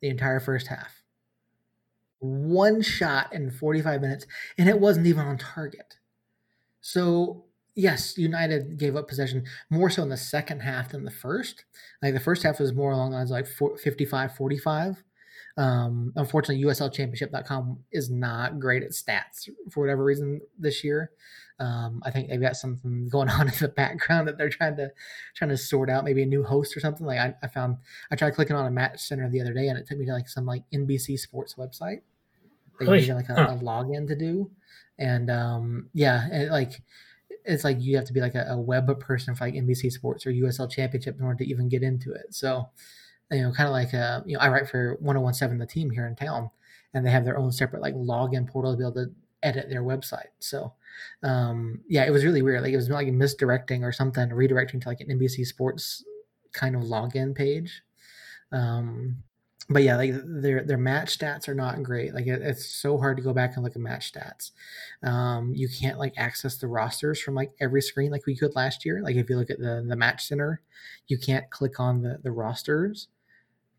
the 0.00 0.08
entire 0.08 0.40
first 0.40 0.68
half 0.68 1.00
one 2.20 2.82
shot 2.82 3.32
in 3.32 3.50
45 3.50 4.00
minutes, 4.00 4.26
and 4.58 4.68
it 4.68 4.78
wasn't 4.78 5.06
even 5.06 5.26
on 5.26 5.38
target. 5.38 5.96
So, 6.80 7.44
yes, 7.74 8.16
United 8.16 8.78
gave 8.78 8.94
up 8.94 9.08
possession 9.08 9.44
more 9.70 9.90
so 9.90 10.02
in 10.02 10.10
the 10.10 10.16
second 10.16 10.60
half 10.60 10.90
than 10.90 11.04
the 11.04 11.10
first. 11.10 11.64
Like 12.02 12.14
the 12.14 12.20
first 12.20 12.42
half 12.42 12.60
was 12.60 12.74
more 12.74 12.92
along 12.92 13.10
the 13.10 13.16
lines 13.16 13.30
like 13.30 13.46
55 13.46 14.36
45. 14.36 15.02
Um, 15.56 16.12
unfortunately, 16.16 16.64
USLChampionship.com 16.64 17.78
is 17.90 18.08
not 18.10 18.60
great 18.60 18.82
at 18.82 18.90
stats 18.90 19.48
for 19.70 19.80
whatever 19.80 20.04
reason 20.04 20.40
this 20.58 20.84
year. 20.84 21.10
Um, 21.60 22.02
I 22.04 22.10
think 22.10 22.28
they've 22.28 22.40
got 22.40 22.56
something 22.56 23.08
going 23.08 23.28
on 23.30 23.48
in 23.48 23.54
the 23.60 23.68
background 23.68 24.26
that 24.26 24.38
they're 24.38 24.48
trying 24.48 24.76
to 24.76 24.90
trying 25.34 25.50
to 25.50 25.56
sort 25.56 25.90
out. 25.90 26.04
Maybe 26.04 26.22
a 26.22 26.26
new 26.26 26.42
host 26.42 26.76
or 26.76 26.80
something. 26.80 27.06
Like 27.06 27.18
I, 27.18 27.34
I 27.42 27.48
found, 27.48 27.76
I 28.10 28.16
tried 28.16 28.34
clicking 28.34 28.56
on 28.56 28.66
a 28.66 28.70
match 28.70 29.00
center 29.00 29.28
the 29.28 29.40
other 29.40 29.52
day, 29.52 29.68
and 29.68 29.78
it 29.78 29.86
took 29.86 29.98
me 29.98 30.06
to 30.06 30.12
like 30.12 30.28
some 30.28 30.46
like 30.46 30.62
NBC 30.72 31.18
Sports 31.18 31.54
website, 31.54 32.00
that 32.78 32.86
you 32.86 33.08
need 33.08 33.14
like 33.14 33.28
a, 33.28 33.34
huh. 33.34 33.56
a, 33.60 33.62
login 33.62 34.08
to 34.08 34.16
do. 34.16 34.50
And 34.98 35.30
um, 35.30 35.90
yeah, 35.92 36.26
and 36.30 36.50
like 36.50 36.82
it's 37.44 37.64
like 37.64 37.80
you 37.80 37.96
have 37.96 38.06
to 38.06 38.12
be 38.12 38.20
like 38.20 38.34
a, 38.34 38.46
a, 38.50 38.58
web 38.58 38.98
person 39.00 39.34
for 39.34 39.44
like 39.44 39.54
NBC 39.54 39.90
Sports 39.92 40.26
or 40.26 40.32
USL 40.32 40.70
Championship 40.70 41.18
in 41.18 41.24
order 41.24 41.38
to 41.38 41.50
even 41.50 41.68
get 41.68 41.82
into 41.82 42.12
it. 42.12 42.34
So 42.34 42.68
you 43.30 43.42
know, 43.42 43.52
kind 43.52 43.68
of 43.68 43.72
like 43.72 43.94
uh, 43.94 44.20
you 44.26 44.34
know, 44.34 44.40
I 44.40 44.48
write 44.48 44.68
for 44.68 44.96
1017 45.00 45.58
the 45.58 45.66
team 45.66 45.90
here 45.90 46.06
in 46.06 46.16
town, 46.16 46.50
and 46.94 47.06
they 47.06 47.10
have 47.10 47.24
their 47.24 47.38
own 47.38 47.52
separate 47.52 47.82
like 47.82 47.94
login 47.94 48.48
portal 48.48 48.72
to 48.72 48.78
be 48.78 48.84
able 48.84 48.94
to 48.94 49.12
edit 49.42 49.68
their 49.68 49.82
website. 49.82 50.30
So 50.38 50.72
um, 51.22 51.80
yeah, 51.88 52.04
it 52.04 52.10
was 52.10 52.24
really 52.24 52.42
weird. 52.42 52.62
Like 52.62 52.72
it 52.72 52.76
was 52.76 52.90
like 52.90 53.08
misdirecting 53.08 53.84
or 53.84 53.92
something, 53.92 54.28
redirecting 54.30 54.80
to 54.82 54.88
like 54.88 55.00
an 55.00 55.08
NBC 55.08 55.46
Sports 55.46 56.04
kind 56.52 56.74
of 56.74 56.82
login 56.82 57.34
page. 57.34 57.82
Um, 58.52 59.22
but 59.68 59.84
yeah, 59.84 59.96
like 59.96 60.12
their 60.24 60.64
their 60.64 60.78
match 60.78 61.16
stats 61.16 61.48
are 61.48 61.54
not 61.54 61.82
great. 61.82 62.12
Like 62.12 62.26
it, 62.26 62.42
it's 62.42 62.66
so 62.74 62.98
hard 62.98 63.16
to 63.18 63.22
go 63.22 63.32
back 63.32 63.54
and 63.54 63.62
look 63.62 63.76
at 63.76 63.82
match 63.82 64.12
stats. 64.12 64.50
Um, 65.06 65.52
you 65.54 65.68
can't 65.68 65.98
like 65.98 66.14
access 66.16 66.56
the 66.56 66.66
rosters 66.66 67.20
from 67.20 67.36
like 67.36 67.52
every 67.60 67.80
screen 67.80 68.10
like 68.10 68.26
we 68.26 68.36
could 68.36 68.56
last 68.56 68.84
year. 68.84 69.00
Like 69.00 69.14
if 69.14 69.30
you 69.30 69.36
look 69.36 69.50
at 69.50 69.60
the 69.60 69.84
the 69.86 69.96
match 69.96 70.26
center, 70.26 70.60
you 71.06 71.18
can't 71.18 71.48
click 71.50 71.78
on 71.78 72.02
the 72.02 72.18
the 72.22 72.32
rosters 72.32 73.08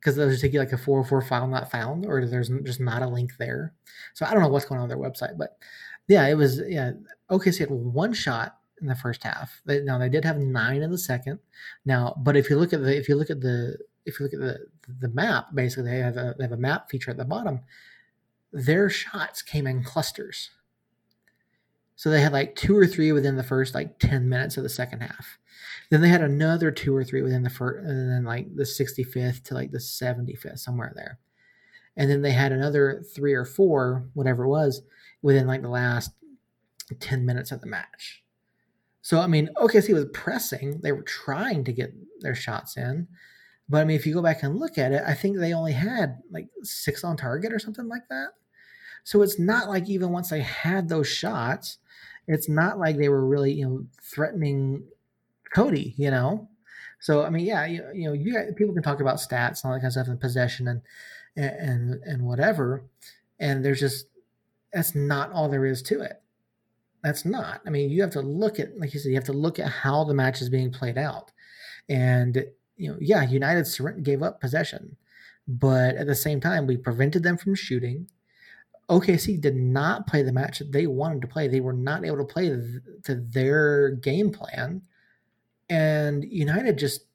because 0.02 0.16
they'll 0.16 0.30
just 0.30 0.42
take 0.42 0.52
you 0.52 0.60
like 0.60 0.72
a 0.72 0.78
404 0.78 1.22
file 1.22 1.48
not 1.48 1.70
found, 1.70 2.08
or 2.08 2.26
there's 2.26 2.50
just 2.64 2.80
not 2.80 3.04
a 3.04 3.08
link 3.08 3.38
there. 3.38 3.74
So 4.16 4.26
I 4.26 4.34
don't 4.34 4.42
know 4.42 4.50
what's 4.50 4.66
going 4.66 4.82
on 4.82 4.90
their 4.90 4.98
website, 4.98 5.38
but 5.38 5.58
yeah, 6.08 6.28
it 6.28 6.34
was 6.34 6.62
yeah. 6.68 6.94
OKC 7.30 7.60
had 7.60 7.70
one 7.70 8.12
shot 8.14 8.58
in 8.82 8.88
the 8.88 8.96
first 8.96 9.24
half. 9.24 9.62
Now 9.66 10.00
they 10.00 10.10
did 10.10 10.26
have 10.26 10.40
nine 10.40 10.82
in 10.82 10.90
the 10.90 10.98
second. 10.98 11.40
Now, 11.86 12.16
but 12.18 12.36
if 12.36 12.50
you 12.50 12.58
look 12.58 12.74
at 12.74 12.82
the 12.82 12.98
if 12.98 13.08
you 13.08 13.16
look 13.16 13.30
at 13.30 13.42
the 13.42 13.78
if 14.06 14.20
you 14.20 14.26
look 14.26 14.34
at 14.34 14.40
the 14.40 14.66
the 15.00 15.10
map, 15.10 15.54
basically 15.54 15.92
they 15.92 16.00
have 16.00 16.18
a 16.18 16.36
they 16.38 16.44
have 16.44 16.52
a 16.52 16.58
map 16.58 16.90
feature 16.90 17.12
at 17.12 17.18
the 17.18 17.26
bottom. 17.26 17.62
Their 18.52 18.90
shots 18.90 19.44
came 19.44 19.68
in 19.68 19.84
clusters. 19.84 20.50
So 22.02 22.10
they 22.10 22.20
had 22.20 22.34
like 22.34 22.56
two 22.56 22.76
or 22.76 22.88
three 22.88 23.12
within 23.12 23.36
the 23.36 23.44
first 23.44 23.76
like 23.76 24.00
10 24.00 24.28
minutes 24.28 24.58
of 24.58 24.64
the 24.64 24.70
second 24.70 25.02
half. 25.02 25.38
Then 25.92 26.02
they 26.02 26.10
had 26.10 26.24
another 26.24 26.72
two 26.72 26.96
or 26.96 27.04
three 27.04 27.22
within 27.22 27.44
the 27.44 27.50
first, 27.52 27.86
and 27.86 28.10
then 28.10 28.24
like 28.24 28.56
the 28.56 28.64
65th 28.64 29.44
to 29.44 29.54
like 29.54 29.70
the 29.70 29.78
75th, 29.78 30.58
somewhere 30.58 30.92
there. 30.96 31.20
And 31.96 32.10
then 32.10 32.24
they 32.24 32.32
had 32.32 32.54
another 32.54 33.04
three 33.14 33.36
or 33.36 33.46
four, 33.46 34.10
whatever 34.16 34.46
it 34.46 34.50
was, 34.50 34.82
within 35.22 35.46
like 35.46 35.62
the 35.62 35.70
last 35.70 36.10
10 37.00 37.24
minutes 37.24 37.52
of 37.52 37.62
the 37.62 37.68
match. 37.68 38.24
So, 39.04 39.20
I 39.20 39.28
mean, 39.28 39.50
OKC 39.58 39.94
was 39.94 40.06
pressing. 40.12 40.80
They 40.82 40.94
were 40.94 41.04
trying 41.04 41.64
to 41.66 41.72
get 41.72 41.94
their 42.22 42.34
shots 42.34 42.78
in. 42.78 43.08
But 43.70 43.82
I 43.82 43.86
mean, 43.86 43.96
if 43.96 44.08
you 44.08 44.16
go 44.16 44.24
back 44.24 44.42
and 44.42 44.58
look 44.58 44.80
at 44.80 44.92
it, 44.92 45.04
I 45.06 45.14
think 45.14 45.38
they 45.38 45.54
only 45.54 45.74
had 45.74 46.18
like 46.32 46.48
six 46.64 47.04
on 47.04 47.16
target 47.16 47.54
or 47.54 47.60
something 47.60 47.88
like 47.88 48.08
that. 48.10 48.30
So 49.04 49.22
it's 49.22 49.38
not 49.38 49.70
like 49.70 49.88
even 49.88 50.10
once 50.10 50.32
they 50.32 50.42
had 50.42 50.90
those 50.90 51.08
shots, 51.08 51.78
it's 52.28 52.50
not 52.50 52.80
like 52.80 52.98
they 52.98 53.10
were 53.10 53.26
really, 53.26 53.52
you 53.54 53.66
know, 53.66 53.86
threatening 54.02 54.84
Cody, 55.54 55.94
you 55.98 56.12
know? 56.12 56.48
So, 57.00 57.24
I 57.24 57.30
mean, 57.30 57.46
yeah, 57.46 57.66
you, 57.66 57.84
you 57.94 58.08
know, 58.08 58.14
you 58.14 58.34
got, 58.34 58.56
people 58.56 58.74
can 58.74 58.84
talk 58.84 59.02
about 59.02 59.18
stats 59.18 59.64
and 59.64 59.66
all 59.66 59.74
that 59.74 59.80
kind 59.80 59.86
of 59.88 59.94
stuff 59.94 60.08
and 60.08 60.20
possession 60.20 60.68
and, 60.68 60.82
and, 61.36 62.02
and 62.04 62.24
whatever. 62.24 62.84
And 63.40 63.66
there's 63.66 63.80
just, 63.80 64.06
that's 64.72 64.94
not 64.96 65.32
all 65.32 65.50
there 65.50 65.66
is 65.66 65.82
to 65.84 66.02
it. 66.02 66.22
That's 67.04 67.26
not. 67.26 67.62
I 67.66 67.72
mean, 67.72 67.90
you 67.90 68.02
have 68.02 68.12
to 68.12 68.22
look 68.22 68.60
at, 68.60 68.78
like 68.78 68.94
you 68.94 69.00
said, 69.00 69.10
you 69.10 69.16
have 69.16 69.24
to 69.26 69.34
look 69.34 69.58
at 69.58 69.68
how 69.68 70.04
the 70.04 70.14
match 70.14 70.42
is 70.42 70.50
being 70.50 70.72
played 70.72 70.98
out. 70.98 71.32
And 71.90 72.46
you 72.78 72.92
know, 72.92 72.98
yeah, 73.02 73.24
United 73.24 73.68
gave 74.04 74.24
up 74.24 74.40
possession, 74.40 74.96
but 75.48 75.96
at 75.96 76.08
the 76.08 76.16
same 76.16 76.40
time, 76.40 76.66
we 76.66 76.78
prevented 76.78 77.24
them 77.24 77.38
from 77.38 77.56
shooting. 77.56 78.08
OKC 78.92 79.40
did 79.40 79.56
not 79.56 80.06
play 80.06 80.22
the 80.22 80.34
match 80.34 80.60
that 80.60 80.74
they 80.74 80.86
wanted 80.86 81.22
to 81.22 81.28
play. 81.28 81.48
They 81.48 81.62
were 81.62 81.72
not 81.72 82.04
able 82.06 82.18
to 82.18 82.26
play 82.26 82.50
to 83.04 83.16
their 83.16 83.92
game 83.92 84.32
plan, 84.32 84.82
and 85.70 86.26
United 86.26 86.78
just 86.78 87.06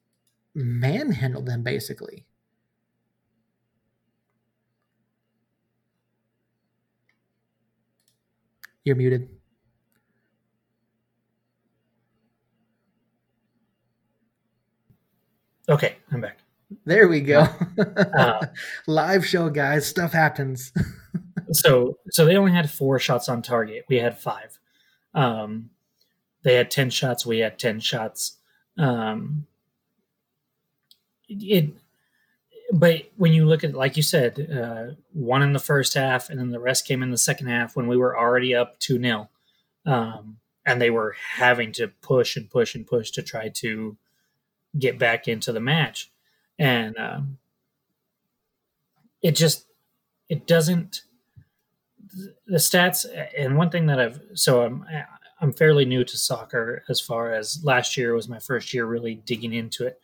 manhandled 0.55 1.45
them 1.45 1.61
basically. 1.61 2.25
You're 8.83 8.95
muted. 8.95 9.29
Okay, 15.69 15.97
I'm 16.11 16.21
back. 16.21 16.39
There 16.85 17.07
we 17.07 17.21
go. 17.21 17.45
Uh, 17.77 18.47
Live 18.87 19.25
show, 19.25 19.49
guys. 19.49 19.85
Stuff 19.85 20.13
happens. 20.13 20.71
so, 21.51 21.97
so 22.09 22.25
they 22.25 22.35
only 22.35 22.51
had 22.51 22.69
four 22.69 22.99
shots 22.99 23.29
on 23.29 23.41
target. 23.41 23.85
We 23.89 23.97
had 23.97 24.17
five. 24.17 24.59
Um, 25.13 25.71
they 26.43 26.55
had 26.55 26.71
ten 26.71 26.89
shots. 26.89 27.25
We 27.25 27.39
had 27.39 27.59
ten 27.59 27.79
shots. 27.79 28.37
Um, 28.77 29.47
it, 31.27 31.73
but 32.71 33.03
when 33.15 33.33
you 33.33 33.45
look 33.45 33.63
at, 33.63 33.73
like 33.73 33.97
you 33.97 34.03
said, 34.03 34.49
uh, 34.51 34.95
one 35.13 35.41
in 35.41 35.53
the 35.53 35.59
first 35.59 35.93
half, 35.93 36.29
and 36.29 36.39
then 36.39 36.51
the 36.51 36.59
rest 36.59 36.85
came 36.85 37.01
in 37.01 37.11
the 37.11 37.17
second 37.17 37.47
half 37.47 37.75
when 37.75 37.87
we 37.87 37.97
were 37.97 38.17
already 38.17 38.53
up 38.53 38.79
two 38.79 38.99
0 39.01 39.29
um, 39.85 40.37
and 40.65 40.81
they 40.81 40.89
were 40.89 41.15
having 41.35 41.71
to 41.71 41.87
push 41.87 42.35
and 42.35 42.49
push 42.49 42.75
and 42.75 42.85
push 42.85 43.09
to 43.11 43.23
try 43.23 43.49
to 43.49 43.97
get 44.77 44.99
back 44.99 45.27
into 45.27 45.51
the 45.51 45.61
match 45.61 46.11
and 46.59 46.97
um, 46.97 47.37
it 49.21 49.35
just 49.35 49.65
it 50.29 50.45
doesn't 50.45 51.03
the 52.45 52.57
stats 52.57 53.05
and 53.37 53.57
one 53.57 53.69
thing 53.69 53.85
that 53.87 53.99
i've 53.99 54.19
so 54.33 54.63
i'm 54.63 54.85
i'm 55.41 55.53
fairly 55.53 55.85
new 55.85 56.03
to 56.03 56.17
soccer 56.17 56.83
as 56.89 56.99
far 56.99 57.33
as 57.33 57.63
last 57.63 57.97
year 57.97 58.13
was 58.13 58.27
my 58.27 58.39
first 58.39 58.73
year 58.73 58.85
really 58.85 59.15
digging 59.15 59.53
into 59.53 59.85
it. 59.85 59.99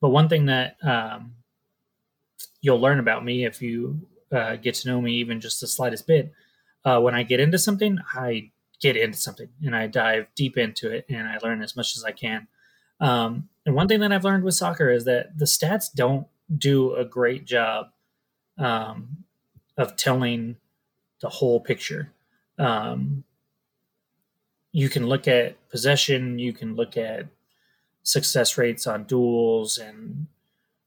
But 0.00 0.10
one 0.10 0.28
thing 0.28 0.46
that 0.46 0.76
um, 0.82 1.34
you'll 2.60 2.80
learn 2.80 2.98
about 2.98 3.24
me 3.24 3.44
if 3.44 3.62
you 3.62 4.00
uh, 4.32 4.56
get 4.56 4.74
to 4.76 4.88
know 4.88 5.00
me 5.00 5.12
even 5.14 5.40
just 5.40 5.60
the 5.60 5.68
slightest 5.68 6.06
bit 6.06 6.32
uh, 6.84 7.00
when 7.00 7.14
i 7.14 7.22
get 7.22 7.38
into 7.38 7.58
something 7.58 7.98
i 8.14 8.50
get 8.80 8.96
into 8.96 9.18
something 9.18 9.48
and 9.62 9.76
i 9.76 9.86
dive 9.86 10.26
deep 10.34 10.56
into 10.56 10.90
it 10.90 11.04
and 11.08 11.28
i 11.28 11.38
learn 11.42 11.62
as 11.62 11.76
much 11.76 11.96
as 11.96 12.04
i 12.04 12.12
can. 12.12 12.48
Um, 13.00 13.48
and 13.66 13.74
one 13.74 13.88
thing 13.88 14.00
that 14.00 14.12
I've 14.12 14.24
learned 14.24 14.44
with 14.44 14.54
soccer 14.54 14.90
is 14.90 15.04
that 15.04 15.36
the 15.36 15.44
stats 15.44 15.86
don't 15.92 16.26
do 16.56 16.94
a 16.94 17.04
great 17.04 17.44
job 17.44 17.86
um, 18.58 19.24
of 19.76 19.96
telling 19.96 20.56
the 21.22 21.30
whole 21.30 21.60
picture. 21.60 22.12
Um, 22.58 23.24
you 24.72 24.88
can 24.88 25.06
look 25.06 25.26
at 25.26 25.56
possession, 25.70 26.38
you 26.38 26.52
can 26.52 26.76
look 26.76 26.96
at 26.96 27.26
success 28.02 28.58
rates 28.58 28.86
on 28.86 29.04
duels 29.04 29.78
and 29.78 30.26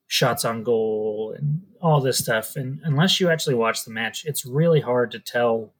shots 0.07 0.45
on 0.45 0.63
goal 0.63 1.33
and 1.35 1.63
all 1.81 2.01
this 2.01 2.19
stuff. 2.19 2.55
And 2.55 2.79
unless 2.83 3.19
you 3.19 3.29
actually 3.29 3.55
watch 3.55 3.83
the 3.83 3.91
match, 3.91 4.25
it's 4.25 4.45
really 4.45 4.81
hard 4.81 5.11
to 5.11 5.19
tell 5.19 5.73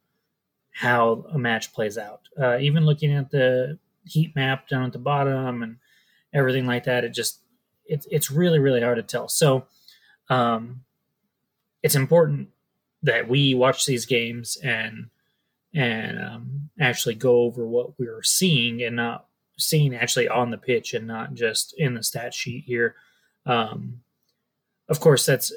how 0.72 1.26
a 1.32 1.38
match 1.38 1.74
plays 1.74 1.98
out. 1.98 2.22
Uh, 2.40 2.58
even 2.58 2.86
looking 2.86 3.14
at 3.14 3.30
the 3.30 3.78
heat 4.06 4.36
map 4.36 4.68
down 4.68 4.86
at 4.86 4.94
the 4.94 5.00
bottom 5.00 5.64
and 5.64 5.78
everything 6.34 6.66
like 6.66 6.84
that. 6.86 7.04
It 7.04 7.14
just 7.14 7.42
it's 7.86 8.08
it's 8.10 8.32
really 8.32 8.60
really 8.60 8.82
hard 8.82 8.98
to 8.98 9.04
tell. 9.04 9.28
So 9.28 9.66
um, 10.30 10.82
it's 11.84 11.96
important 11.96 12.50
that 13.06 13.28
we 13.28 13.54
watch 13.54 13.86
these 13.86 14.06
games 14.06 14.58
and 14.64 15.10
and 15.74 16.20
um, 16.20 16.70
actually 16.80 17.16
go 17.16 17.42
over 17.42 17.68
what 17.68 18.00
we're 18.00 18.24
seeing 18.24 18.82
and 18.82 18.96
not 18.96 19.28
seeing 19.58 19.94
actually 19.94 20.28
on 20.28 20.50
the 20.50 20.58
pitch 20.58 20.94
and 20.94 21.06
not 21.06 21.34
just 21.34 21.74
in 21.78 21.94
the 21.94 22.04
stat 22.04 22.34
sheet 22.34 22.64
here. 22.66 22.96
Um, 23.46 24.02
of 24.88 25.00
course, 25.00 25.26
that's 25.26 25.54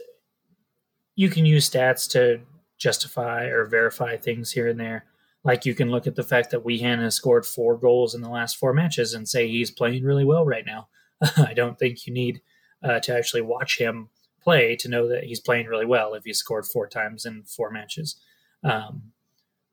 you 1.15 1.29
can 1.31 1.47
use 1.47 1.69
stats 1.69 2.11
to 2.13 2.41
justify 2.79 3.47
or 3.47 3.65
verify 3.65 4.17
things 4.17 4.51
here 4.53 4.69
and 4.69 4.79
there. 4.79 5.05
Like 5.45 5.65
you 5.65 5.75
can 5.75 5.91
look 5.91 6.07
at 6.07 6.17
the 6.17 6.25
fact 6.25 6.51
that 6.51 6.65
Wehan 6.65 7.01
has 7.01 7.15
scored 7.15 7.47
four 7.47 7.77
goals 7.79 8.15
in 8.15 8.21
the 8.21 8.29
last 8.29 8.57
four 8.57 8.73
matches 8.73 9.15
and 9.15 9.29
say 9.29 9.49
he's 9.49 9.71
playing 9.71 10.05
really 10.05 10.25
well 10.25 10.45
right 10.45 10.67
now. 10.67 10.89
I 11.37 11.55
don't 11.55 11.79
think 11.79 12.07
you 12.07 12.13
need 12.13 12.43
uh, 12.83 13.01
to 13.01 13.17
actually 13.17 13.43
watch 13.43 13.79
him 13.79 14.11
play 14.43 14.77
to 14.77 14.89
know 14.89 15.09
that 15.09 15.25
he's 15.25 15.41
playing 15.41 15.67
really 15.67 15.87
well 15.87 16.15
if 16.15 16.25
he 16.25 16.33
scored 16.33 16.67
four 16.67 16.87
times 16.87 17.27
in 17.27 17.43
four 17.45 17.71
matches. 17.71 18.17
Um, 18.65 19.13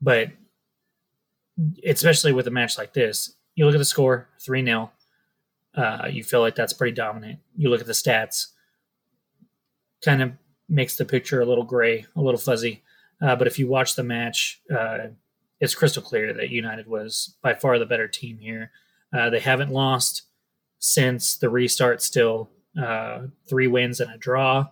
but 0.01 0.30
especially 1.86 2.34
with 2.34 2.47
a 2.47 2.51
match 2.51 2.78
like 2.78 2.93
this, 2.93 3.36
you 3.56 3.65
look 3.65 3.75
at 3.75 3.80
the 3.80 3.86
score 3.86 4.28
3 4.41 4.63
0. 4.63 4.91
Uh, 5.75 6.08
you 6.10 6.23
feel 6.23 6.41
like 6.41 6.56
that's 6.56 6.73
pretty 6.73 6.93
dominant. 6.93 7.39
You 7.58 7.69
look 7.69 7.82
at 7.82 7.88
the 7.88 7.93
stats, 7.93 8.47
kind 10.04 10.21
of 10.21 10.32
makes 10.69 10.95
the 10.95 11.06
picture 11.06 11.41
a 11.41 11.45
little 11.45 11.63
gray, 11.63 12.06
a 12.15 12.21
little 12.21 12.39
fuzzy. 12.39 12.84
Uh, 13.21 13.36
but 13.36 13.47
if 13.47 13.58
you 13.60 13.67
watch 13.67 13.95
the 13.95 14.04
match, 14.04 14.62
uh, 14.73 14.97
it's 15.60 15.75
crystal 15.75 16.01
clear 16.01 16.34
that 16.34 16.49
United 16.49 16.88
was 16.88 17.36
by 17.41 17.54
far 17.54 17.80
the 17.80 17.86
better 17.86 18.08
team 18.08 18.38
here. 18.39 18.71
Uh, 19.13 19.30
they 19.30 19.39
haven't 19.39 19.71
lost 19.71 20.23
since 20.80 21.38
the 21.38 21.49
restart, 21.49 22.01
still 22.01 22.49
uh, 22.82 23.24
three 23.48 23.68
wins 23.68 24.00
and 24.00 24.12
a 24.12 24.18
draw. 24.18 24.68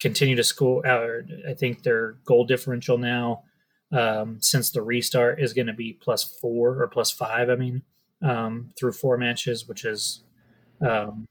Continue 0.00 0.36
to 0.36 0.44
score. 0.44 0.86
I 0.86 1.54
think 1.54 1.82
their 1.82 2.16
goal 2.24 2.44
differential 2.44 2.98
now 2.98 3.44
um, 3.92 4.38
since 4.40 4.70
the 4.70 4.82
restart 4.82 5.40
is 5.40 5.52
going 5.52 5.66
to 5.66 5.72
be 5.72 5.92
plus 5.92 6.24
four 6.24 6.82
or 6.82 6.88
plus 6.88 7.10
five. 7.10 7.50
I 7.50 7.56
mean, 7.56 7.82
um, 8.22 8.70
through 8.76 8.92
four 8.92 9.16
matches, 9.16 9.68
which 9.68 9.84
is 9.84 10.22
um, 10.80 11.26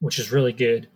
which 0.00 0.18
is 0.18 0.30
really 0.30 0.52
good. 0.52 0.88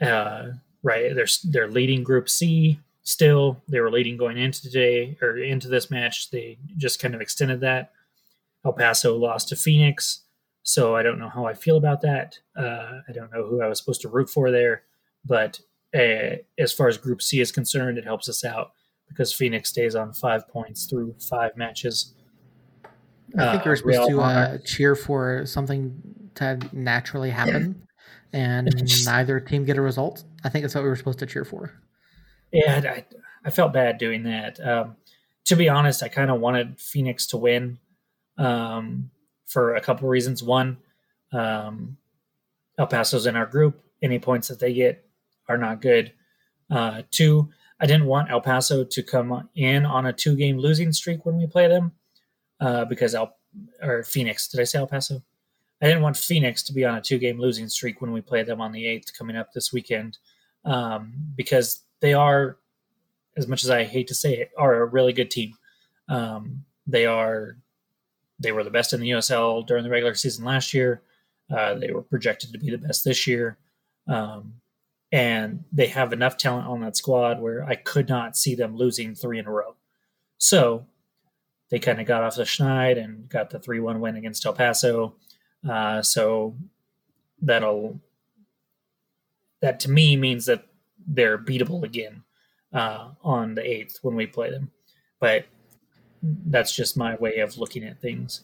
Uh, 0.00 0.48
right, 0.82 1.14
they're 1.14 1.26
they're 1.44 1.70
leading 1.70 2.02
Group 2.02 2.28
C 2.28 2.80
still. 3.02 3.62
They 3.68 3.80
were 3.80 3.90
leading 3.90 4.16
going 4.16 4.38
into 4.38 4.62
today 4.62 5.16
or 5.22 5.38
into 5.38 5.68
this 5.68 5.90
match. 5.90 6.30
They 6.30 6.58
just 6.76 7.00
kind 7.00 7.14
of 7.14 7.20
extended 7.20 7.60
that. 7.60 7.92
El 8.64 8.72
Paso 8.72 9.16
lost 9.16 9.48
to 9.48 9.56
Phoenix, 9.56 10.21
so 10.62 10.94
I 10.94 11.02
don't 11.02 11.18
know 11.18 11.28
how 11.28 11.46
I 11.46 11.54
feel 11.54 11.76
about 11.76 12.02
that. 12.02 12.38
Uh, 12.56 13.00
I 13.08 13.12
don't 13.12 13.32
know 13.32 13.46
who 13.46 13.62
I 13.62 13.68
was 13.68 13.78
supposed 13.78 14.02
to 14.02 14.08
root 14.08 14.30
for 14.30 14.50
there, 14.50 14.82
but 15.24 15.60
uh, 15.94 16.36
as 16.58 16.72
far 16.72 16.88
as 16.88 16.96
Group 16.96 17.20
C 17.20 17.40
is 17.40 17.52
concerned, 17.52 17.98
it 17.98 18.04
helps 18.04 18.28
us 18.28 18.44
out 18.44 18.72
because 19.08 19.32
Phoenix 19.32 19.68
stays 19.68 19.94
on 19.94 20.12
five 20.12 20.48
points 20.48 20.86
through 20.86 21.14
five 21.18 21.56
matches. 21.56 22.14
I 23.36 23.52
think 23.52 23.64
you're 23.64 23.74
uh, 23.74 23.76
supposed 23.76 24.10
to 24.10 24.20
uh, 24.20 24.58
cheer 24.64 24.94
for 24.94 25.46
something 25.46 26.30
to 26.36 26.58
naturally 26.72 27.30
happen, 27.30 27.86
and 28.32 28.70
neither 29.04 29.40
team 29.40 29.64
get 29.64 29.76
a 29.76 29.82
result. 29.82 30.24
I 30.44 30.48
think 30.48 30.62
that's 30.62 30.74
what 30.74 30.84
we 30.84 30.90
were 30.90 30.96
supposed 30.96 31.18
to 31.20 31.26
cheer 31.26 31.44
for. 31.44 31.72
Yeah, 32.52 32.82
I, 32.84 33.04
I 33.44 33.50
felt 33.50 33.72
bad 33.72 33.98
doing 33.98 34.24
that. 34.24 34.60
Um, 34.60 34.96
to 35.46 35.56
be 35.56 35.68
honest, 35.68 36.02
I 36.02 36.08
kind 36.08 36.30
of 36.30 36.40
wanted 36.40 36.78
Phoenix 36.78 37.26
to 37.28 37.36
win 37.36 37.78
um, 38.38 39.10
for 39.52 39.74
a 39.74 39.80
couple 39.80 40.08
reasons. 40.08 40.42
One, 40.42 40.78
um, 41.32 41.96
El 42.78 42.86
Paso's 42.86 43.26
in 43.26 43.36
our 43.36 43.46
group. 43.46 43.82
Any 44.02 44.18
points 44.18 44.48
that 44.48 44.58
they 44.58 44.72
get 44.72 45.04
are 45.48 45.58
not 45.58 45.80
good. 45.80 46.12
Uh, 46.70 47.02
two, 47.10 47.48
I 47.78 47.86
didn't 47.86 48.06
want 48.06 48.30
El 48.30 48.40
Paso 48.40 48.84
to 48.84 49.02
come 49.02 49.48
in 49.54 49.84
on 49.84 50.06
a 50.06 50.12
two 50.12 50.36
game 50.36 50.58
losing 50.58 50.92
streak 50.92 51.26
when 51.26 51.36
we 51.36 51.46
play 51.46 51.68
them 51.68 51.92
uh, 52.60 52.84
because 52.86 53.14
El 53.14 53.36
or 53.82 54.02
Phoenix. 54.02 54.48
Did 54.48 54.60
I 54.60 54.64
say 54.64 54.78
El 54.78 54.86
Paso? 54.86 55.22
I 55.82 55.86
didn't 55.86 56.02
want 56.02 56.16
Phoenix 56.16 56.62
to 56.64 56.72
be 56.72 56.84
on 56.84 56.94
a 56.96 57.00
two 57.00 57.18
game 57.18 57.38
losing 57.40 57.68
streak 57.68 58.00
when 58.00 58.12
we 58.12 58.20
play 58.20 58.44
them 58.44 58.60
on 58.60 58.72
the 58.72 58.84
8th 58.84 59.16
coming 59.18 59.36
up 59.36 59.52
this 59.52 59.72
weekend 59.72 60.18
um, 60.64 61.12
because 61.36 61.80
they 62.00 62.14
are, 62.14 62.56
as 63.36 63.48
much 63.48 63.64
as 63.64 63.70
I 63.70 63.84
hate 63.84 64.06
to 64.08 64.14
say 64.14 64.34
it, 64.34 64.50
are 64.56 64.82
a 64.82 64.86
really 64.86 65.12
good 65.12 65.30
team. 65.30 65.54
Um, 66.08 66.64
they 66.86 67.04
are, 67.04 67.56
they 68.42 68.52
were 68.52 68.64
the 68.64 68.70
best 68.70 68.92
in 68.92 69.00
the 69.00 69.10
USL 69.10 69.66
during 69.66 69.84
the 69.84 69.90
regular 69.90 70.14
season 70.14 70.44
last 70.44 70.74
year. 70.74 71.02
Uh, 71.50 71.74
they 71.74 71.90
were 71.90 72.02
projected 72.02 72.52
to 72.52 72.58
be 72.58 72.70
the 72.70 72.78
best 72.78 73.04
this 73.04 73.26
year. 73.26 73.58
Um, 74.06 74.54
and 75.12 75.64
they 75.70 75.86
have 75.88 76.12
enough 76.12 76.36
talent 76.36 76.66
on 76.66 76.80
that 76.80 76.96
squad 76.96 77.40
where 77.40 77.62
I 77.64 77.74
could 77.74 78.08
not 78.08 78.36
see 78.36 78.54
them 78.54 78.76
losing 78.76 79.14
three 79.14 79.38
in 79.38 79.46
a 79.46 79.50
row. 79.50 79.76
So 80.38 80.86
they 81.70 81.78
kind 81.78 82.00
of 82.00 82.06
got 82.06 82.22
off 82.22 82.36
the 82.36 82.42
schneid 82.42 83.02
and 83.02 83.28
got 83.28 83.50
the 83.50 83.58
3 83.58 83.80
1 83.80 84.00
win 84.00 84.16
against 84.16 84.44
El 84.44 84.54
Paso. 84.54 85.14
Uh, 85.68 86.02
so 86.02 86.56
that'll, 87.40 88.00
that 89.60 89.80
to 89.80 89.90
me 89.90 90.16
means 90.16 90.46
that 90.46 90.66
they're 91.06 91.38
beatable 91.38 91.82
again 91.82 92.24
uh, 92.72 93.10
on 93.22 93.54
the 93.54 93.62
8th 93.62 93.98
when 94.02 94.16
we 94.16 94.26
play 94.26 94.50
them. 94.50 94.70
But 95.20 95.46
that's 96.22 96.74
just 96.74 96.96
my 96.96 97.16
way 97.16 97.38
of 97.38 97.58
looking 97.58 97.84
at 97.84 98.00
things. 98.00 98.42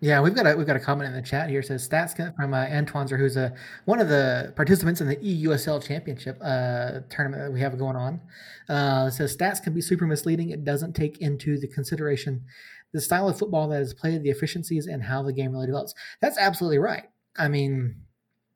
Yeah, 0.00 0.20
we've 0.20 0.34
got 0.34 0.46
a 0.46 0.56
we've 0.56 0.66
got 0.66 0.76
a 0.76 0.80
comment 0.80 1.08
in 1.08 1.16
the 1.16 1.26
chat 1.26 1.50
here. 1.50 1.58
It 1.58 1.66
says 1.66 1.88
stats 1.88 2.14
from 2.36 2.54
uh, 2.54 2.66
Antoine 2.66 3.08
who's 3.08 3.36
a 3.36 3.52
one 3.84 4.00
of 4.00 4.08
the 4.08 4.52
participants 4.54 5.00
in 5.00 5.08
the 5.08 5.16
EUSL 5.16 5.84
Championship 5.84 6.38
uh, 6.40 7.00
tournament 7.10 7.42
that 7.42 7.52
we 7.52 7.60
have 7.60 7.76
going 7.76 7.96
on. 7.96 8.20
Uh, 8.68 9.10
says 9.10 9.36
stats 9.36 9.60
can 9.60 9.74
be 9.74 9.80
super 9.80 10.06
misleading. 10.06 10.50
It 10.50 10.64
doesn't 10.64 10.94
take 10.94 11.18
into 11.18 11.58
the 11.58 11.66
consideration 11.66 12.44
the 12.92 13.00
style 13.00 13.28
of 13.28 13.38
football 13.38 13.68
that 13.68 13.82
is 13.82 13.92
played, 13.92 14.22
the 14.22 14.30
efficiencies, 14.30 14.86
and 14.86 15.02
how 15.02 15.22
the 15.22 15.32
game 15.32 15.52
really 15.52 15.66
develops. 15.66 15.94
That's 16.20 16.38
absolutely 16.38 16.78
right. 16.78 17.04
I 17.36 17.48
mean, 17.48 17.96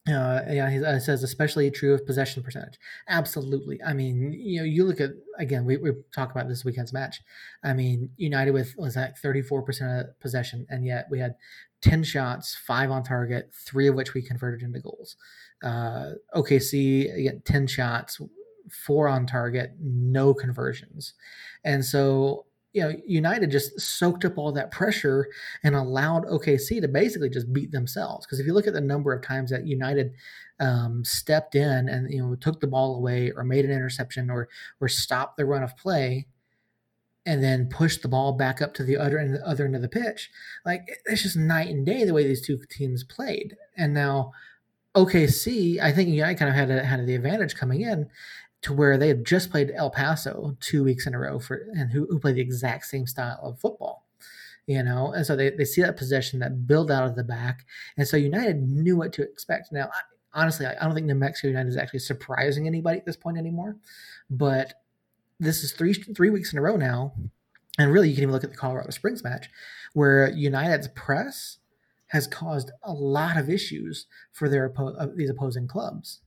Uh, 0.09 0.41
yeah, 0.51 0.69
he 0.69 0.85
uh, 0.85 0.99
says 0.99 1.23
especially 1.23 1.71
true 1.71 1.95
of 1.95 2.05
possession 2.05 2.43
percentage. 2.43 2.77
Absolutely. 3.09 3.81
I 3.85 3.93
mean, 3.93 4.33
you 4.33 4.59
know, 4.59 4.65
you 4.65 4.85
look 4.85 5.01
at 5.01 5.11
again, 5.39 5.65
we, 5.65 5.77
we 5.77 5.93
talk 6.13 6.33
about 6.33 6.49
this 6.49 6.65
weekend's 6.65 6.93
match. 6.93 7.21
I 7.63 7.73
mean, 7.73 8.11
United 8.17 8.51
with 8.51 8.75
was 8.77 8.95
that 8.95 9.17
thirty 9.19 9.43
four 9.43 9.63
percent 9.63 10.01
of 10.01 10.21
possession, 10.21 10.67
and 10.69 10.85
yet 10.85 11.07
we 11.09 11.21
had 11.21 11.37
ten 11.83 12.03
shots, 12.03 12.57
five 12.67 12.91
on 12.91 13.05
target, 13.05 13.53
three 13.55 13.87
of 13.87 13.95
which 13.95 14.13
we 14.13 14.23
converted 14.23 14.63
into 14.63 14.81
goals. 14.81 15.17
Uh, 15.63 16.13
OKC 16.35 17.17
again, 17.17 17.41
ten 17.45 17.69
shots, 17.69 18.21
four 18.85 19.07
on 19.07 19.25
target, 19.25 19.71
no 19.81 20.35
conversions, 20.35 21.15
and 21.63 21.85
so 21.85 22.47
you 22.73 22.83
know, 22.83 22.93
United 23.07 23.51
just 23.51 23.79
soaked 23.81 24.25
up 24.25 24.39
all 24.39 24.53
that 24.53 24.71
pressure 24.71 25.29
and 25.63 25.75
allowed 25.75 26.25
OKC 26.27 26.81
to 26.81 26.89
basically 26.89 27.29
just 27.29 27.53
beat 27.53 27.71
themselves. 27.71 28.25
Because 28.25 28.41
if 28.41 28.47
you 28.47 28.55
look 28.55 28.67
at 28.67 28.73
the 28.73 28.81
number 28.81 29.13
of 29.13 29.23
times 29.23 29.51
that 29.51 29.67
United 29.67 30.13
um, 30.61 31.05
stepped 31.05 31.55
in 31.55 31.89
and 31.89 32.11
you 32.11 32.23
know 32.23 32.35
took 32.37 32.61
the 32.61 32.67
ball 32.67 32.97
away 32.97 33.33
or 33.33 33.45
made 33.45 33.65
an 33.65 33.71
interception 33.71 34.31
or 34.31 34.49
or 34.81 34.89
stopped 34.89 35.37
the 35.37 35.45
run 35.45 35.63
of 35.63 35.77
play, 35.77 36.27
and 37.27 37.43
then 37.43 37.69
pushed 37.69 38.03
the 38.03 38.09
ball 38.09 38.33
back 38.33 38.61
up 38.61 38.75
to 38.75 38.85
the 38.85 38.97
other 38.97 39.19
end, 39.19 39.35
the 39.35 39.47
other 39.47 39.65
end 39.65 39.77
of 39.77 39.83
the 39.83 39.89
pitch, 39.89 40.31
like 40.65 40.89
it's 41.07 41.23
just 41.23 41.37
night 41.37 41.69
and 41.69 41.87
day 41.87 42.05
the 42.05 42.15
way 42.15 42.27
these 42.27 42.45
two 42.45 42.59
teams 42.69 43.05
played. 43.05 43.57
And 43.77 43.95
now 43.95 44.33
OKC, 44.95 45.81
I 45.81 45.93
think 45.93 46.09
United 46.09 46.39
kind 46.39 46.49
of 46.49 46.55
had 46.55 46.71
a, 46.71 46.85
had 46.85 47.07
the 47.07 47.15
advantage 47.15 47.55
coming 47.55 47.83
in 47.83 48.09
to 48.63 48.73
where 48.73 48.97
they 48.97 49.09
had 49.09 49.25
just 49.25 49.51
played 49.51 49.73
El 49.75 49.91
Paso 49.91 50.57
two 50.61 50.85
weeks 50.85 51.07
in 51.07 51.15
a 51.15 51.19
row 51.19 51.39
for 51.39 51.67
and 51.75 51.91
who, 51.91 52.07
who 52.09 52.19
played 52.19 52.37
the 52.37 52.41
exact 52.41 52.87
same 52.87 53.07
style 53.07 53.41
of 53.43 53.59
football. 53.59 54.07
You 54.67 54.85
know, 54.85 55.13
and 55.13 55.27
so 55.27 55.35
they, 55.35 55.51
they 55.51 55.65
see 55.65 55.83
that 55.83 55.97
possession, 55.97 56.39
that 56.39 56.69
build 56.69 56.91
out 56.91 57.05
of 57.05 57.17
the 57.17 57.25
back. 57.25 57.67
And 57.97 58.07
so 58.07 58.17
United 58.17 58.63
knew 58.63 58.97
what 58.97 59.13
to 59.15 59.23
expect. 59.23 59.73
Now, 59.73 59.91
honestly, 60.33 60.67
I, 60.67 60.85
don't 60.85 60.95
think 60.95 61.07
New 61.07 61.17
Mexico 61.17 61.49
United 61.49 61.69
is 61.69 61.77
actually 61.77 61.99
surprising 61.99 62.69
anybody 62.69 62.99
at 62.99 63.05
this 63.05 63.17
point 63.17 63.39
anymore. 63.39 63.77
But 64.31 64.75
this 65.41 65.65
is 65.65 65.73
three 65.73 65.95
three 65.95 66.31
weeks 66.31 66.53
in 66.53 66.59
a 66.61 66.63
row 66.63 66.77
now. 66.77 67.13
And 67.79 67.91
really, 67.91 68.09
you 68.09 68.15
can 68.15 68.23
even 68.23 68.33
look 68.33 68.45
at 68.45 68.51
the 68.51 68.57
Colorado 68.57 68.91
Springs 68.91 69.25
match 69.25 69.49
where 69.95 70.31
United's 70.31 70.89
press 70.89 71.59
has 72.09 72.27
caused 72.27 72.71
a 72.83 72.93
lot 72.93 73.37
of 73.37 73.51
issues 73.51 74.07
for 74.31 74.49
their 74.49 74.73
uh, 74.79 75.07
these 75.17 75.31
opposing 75.31 75.67
clubs. 75.67 76.21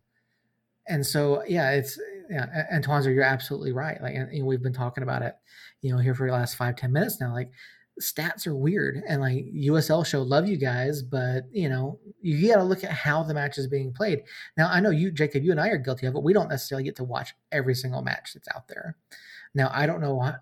And 0.88 1.06
so, 1.06 1.44
yeah, 1.48 1.72
it's 1.72 2.00
yeah, 2.30 2.66
and 2.72 2.86
Twanzer, 2.86 3.14
you're 3.14 3.24
absolutely 3.24 3.72
right. 3.72 4.02
Like, 4.02 4.16
and, 4.16 4.32
know, 4.40 4.46
we've 4.46 4.64
been 4.64 4.74
talking 4.74 5.04
about 5.04 5.22
it, 5.22 5.36
you 5.82 5.92
know, 5.92 6.00
here 6.00 6.16
for 6.16 6.28
the 6.28 6.34
last 6.34 6.56
five 6.56 6.76
ten 6.76 6.92
minutes 6.92 7.20
now. 7.20 7.34
Like, 7.34 7.52
stats 8.02 8.46
are 8.46 8.56
weird, 8.56 9.02
and 9.08 9.22
like 9.22 9.46
USL 9.56 10.06
show 10.06 10.22
love 10.22 10.48
you 10.48 10.58
guys, 10.58 11.02
but 11.02 11.44
you 11.52 11.70
know, 11.70 12.00
you 12.22 12.48
got 12.50 12.58
to 12.58 12.64
look 12.64 12.84
at 12.84 12.92
how 12.92 13.24
the 13.24 13.34
match 13.34 13.58
is 13.58 13.68
being 13.68 13.94
played. 13.94 14.24
Now, 14.58 14.70
I 14.70 14.80
know 14.80 14.90
you, 14.90 15.12
Jacob, 15.12 15.44
you 15.44 15.52
and 15.52 15.62
I 15.62 15.70
are 15.70 15.78
guilty 15.78 16.08
of 16.08 16.16
it. 16.16 16.24
We 16.24 16.34
don't 16.34 16.50
necessarily 16.50 16.84
get 16.84 16.96
to 16.98 17.04
watch 17.04 17.34
every 17.52 17.76
single 17.76 18.02
match 18.02 18.34
that's 18.34 18.50
out 18.56 18.68
there. 18.68 18.98
Now, 19.54 19.70
I 19.74 19.86
don't 19.86 20.02
know 20.02 20.34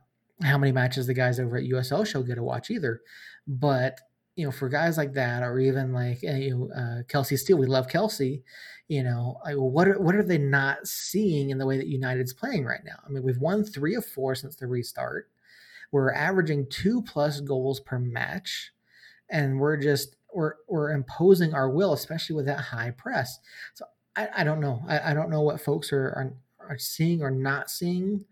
how 0.41 0.57
many 0.57 0.71
matches 0.71 1.07
the 1.07 1.13
guys 1.13 1.39
over 1.39 1.57
at 1.57 1.65
USL 1.65 2.05
show 2.05 2.23
get 2.23 2.35
to 2.35 2.43
watch 2.43 2.71
either, 2.71 3.01
but 3.47 3.99
you 4.35 4.45
know, 4.45 4.51
for 4.51 4.69
guys 4.69 4.97
like 4.97 5.13
that, 5.13 5.43
or 5.43 5.59
even 5.59 5.93
like 5.93 6.23
eh, 6.23 6.37
you 6.37 6.57
know, 6.57 6.69
uh, 6.73 7.03
Kelsey 7.07 7.37
Steele, 7.37 7.57
we 7.57 7.67
love 7.67 7.87
Kelsey 7.87 8.43
you 8.87 9.03
know, 9.03 9.39
what 9.55 9.87
are, 9.87 9.99
what 9.99 10.15
are 10.15 10.23
they 10.23 10.37
not 10.37 10.87
seeing 10.87 11.49
in 11.49 11.57
the 11.57 11.65
way 11.65 11.77
that 11.77 11.87
United's 11.87 12.33
playing 12.33 12.65
right 12.65 12.83
now? 12.85 12.97
I 13.05 13.09
mean, 13.09 13.23
we've 13.23 13.39
won 13.39 13.63
three 13.63 13.95
of 13.95 14.05
four 14.05 14.35
since 14.35 14.55
the 14.55 14.67
restart. 14.67 15.29
We're 15.91 16.13
averaging 16.13 16.67
two 16.69 17.01
plus 17.01 17.39
goals 17.39 17.79
per 17.79 17.99
match, 17.99 18.71
and 19.29 19.59
we're 19.59 19.77
just 19.77 20.15
we're 20.33 20.53
we're 20.67 20.91
imposing 20.91 21.53
our 21.53 21.69
will, 21.69 21.93
especially 21.93 22.35
with 22.35 22.47
that 22.47 22.59
high 22.59 22.91
press. 22.91 23.39
So 23.75 23.85
I, 24.15 24.27
I 24.37 24.43
don't 24.43 24.59
know. 24.59 24.83
I, 24.87 25.11
I 25.11 25.13
don't 25.13 25.29
know 25.29 25.41
what 25.41 25.61
folks 25.61 25.93
are, 25.93 26.07
are 26.07 26.33
are 26.59 26.77
seeing 26.77 27.21
or 27.21 27.31
not 27.31 27.69
seeing 27.69 28.25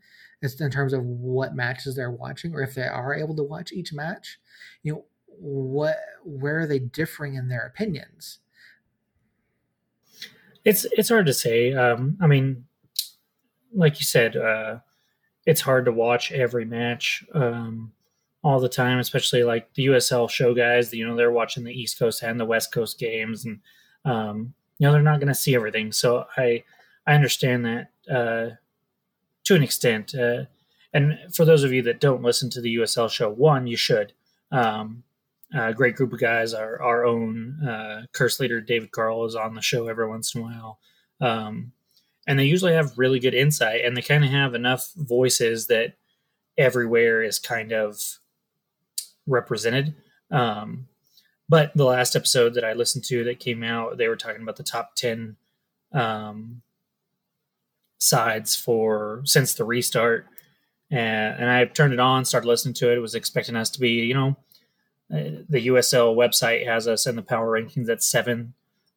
in 0.60 0.72
terms 0.72 0.92
of 0.92 1.04
what 1.04 1.56
matches 1.56 1.96
they're 1.96 2.12
watching, 2.12 2.54
or 2.54 2.62
if 2.62 2.74
they 2.74 2.88
are 2.88 3.14
able 3.14 3.36
to 3.36 3.44
watch 3.44 3.72
each 3.72 3.94
match. 3.94 4.40
You 4.84 4.94
know, 4.94 5.06
what 5.41 5.97
where 6.23 6.60
are 6.60 6.67
they 6.67 6.77
differing 6.77 7.34
in 7.34 7.47
their 7.47 7.65
opinions? 7.65 8.39
It's 10.63 10.86
it's 10.91 11.10
hard 11.10 11.25
to 11.25 11.34
say. 11.34 11.73
Um, 11.73 12.17
I 12.21 12.27
mean, 12.27 12.65
like 13.73 13.99
you 13.99 14.06
said, 14.06 14.38
uh, 14.38 14.80
it's 15.47 15.62
hard 15.62 15.86
to 15.86 15.91
watch 15.91 16.32
every 16.32 16.65
match 16.65 17.25
um, 17.34 17.91
all 18.43 18.60
the 18.60 18.69
time, 18.69 18.99
especially 18.99 19.43
like 19.43 19.73
the 19.73 19.88
USL 19.88 20.30
show 20.30 20.54
guys. 20.54 20.93
You 20.93 21.08
know, 21.08 21.15
they're 21.15 21.32
watching 21.32 21.63
the 21.63 21.73
East 21.73 21.97
Coast 21.97 22.21
and 22.21 22.39
the 22.39 22.45
West 22.45 22.71
Coast 22.71 22.99
games, 22.99 23.45
and 23.45 23.60
um, 24.06 24.54
you 24.77 24.86
know 24.86 24.93
they're 24.93 25.01
not 25.01 25.19
going 25.19 25.27
to 25.27 25.36
see 25.36 25.56
everything. 25.56 25.91
So 25.91 26.25
I 26.38 26.63
I 27.08 27.15
understand 27.15 27.65
that 27.65 27.89
uh, 28.10 28.56
to 29.45 29.56
an 29.56 29.63
extent. 29.63 30.13
Uh, 30.13 30.43
and 30.93 31.17
for 31.34 31.45
those 31.45 31.63
of 31.63 31.73
you 31.73 31.82
that 31.84 31.99
don't 31.99 32.21
listen 32.21 32.49
to 32.51 32.62
the 32.62 32.75
USL 32.75 33.10
show, 33.10 33.32
one 33.32 33.65
you 33.65 33.77
should. 33.77 34.13
Um, 34.51 35.04
uh, 35.56 35.72
great 35.72 35.96
group 35.96 36.14
of 36.14 36.20
guys. 36.20 36.54
Our 36.54 36.82
our 36.82 37.06
own 37.06 37.62
uh, 37.66 38.04
curse 38.14 38.40
leader 38.40 38.62
David 38.62 38.92
Carl 38.92 39.26
is 39.26 39.36
on 39.36 39.54
the 39.54 39.62
show 39.62 39.88
every 39.88 40.08
once 40.08 40.34
in 40.34 40.42
a 40.42 40.44
while, 40.44 40.80
um, 41.20 41.72
and 42.28 42.40
they 42.40 42.46
usually 42.46 42.74
have 42.74 42.98
really 42.98 43.20
good 43.20 43.34
insight, 43.34 43.84
and 43.84 43.96
they 43.96 44.02
kind 44.02 44.24
of 44.24 44.32
have 44.32 44.54
enough 44.54 44.92
voices 44.96 45.68
that 45.68 45.94
everywhere 46.58 47.22
is 47.22 47.40
kind 47.40 47.72
of 47.72 48.02
represented. 49.28 49.96
Um, 50.30 50.88
but 51.50 51.76
the 51.76 51.86
last 51.86 52.16
episode 52.16 52.54
that 52.54 52.64
I 52.64 52.74
listened 52.74 53.04
to 53.06 53.26
that 53.26 53.40
came 53.40 53.64
out, 53.64 53.98
they 53.98 54.08
were 54.08 54.16
talking 54.16 54.42
about 54.42 54.56
the 54.56 54.64
top 54.64 54.96
ten 54.96 55.36
um, 55.92 56.62
sides 57.98 58.56
for 58.56 59.22
since 59.26 59.54
the 59.54 59.66
restart, 59.66 60.28
and, 60.90 61.36
and 61.42 61.50
I 61.50 61.66
turned 61.66 61.92
it 61.92 62.00
on, 62.00 62.24
started 62.24 62.48
listening 62.48 62.74
to 62.76 62.90
it. 62.90 62.98
It 62.98 63.02
was 63.02 63.16
expecting 63.16 63.58
us 63.58 63.70
to 63.72 63.82
be, 63.82 63.90
you 63.90 64.14
know 64.14 64.38
the 65.12 65.67
USL 65.67 66.15
website 66.15 66.65
has 66.65 66.88
us 66.88 67.06
in 67.06 67.15
the 67.15 67.21
power 67.21 67.60
rankings 67.60 67.89
at 67.89 68.02
seven. 68.02 68.54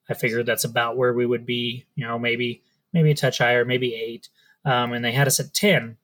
I 0.09 0.15
figured 0.15 0.47
that's 0.47 0.65
about 0.65 0.97
where 0.97 1.13
we 1.13 1.27
would 1.27 1.45
be, 1.45 1.87
you 1.97 2.07
know, 2.07 2.19
maybe 2.19 2.63
maybe 2.93 3.11
a 3.11 3.15
touch 3.15 3.39
higher, 3.39 3.65
maybe 3.65 3.95
eight. 3.95 4.29
Um, 4.65 4.93
and 4.93 5.05
they 5.05 5.13
had 5.13 5.27
us 5.27 5.41
at 5.41 5.53
ten. 5.53 5.97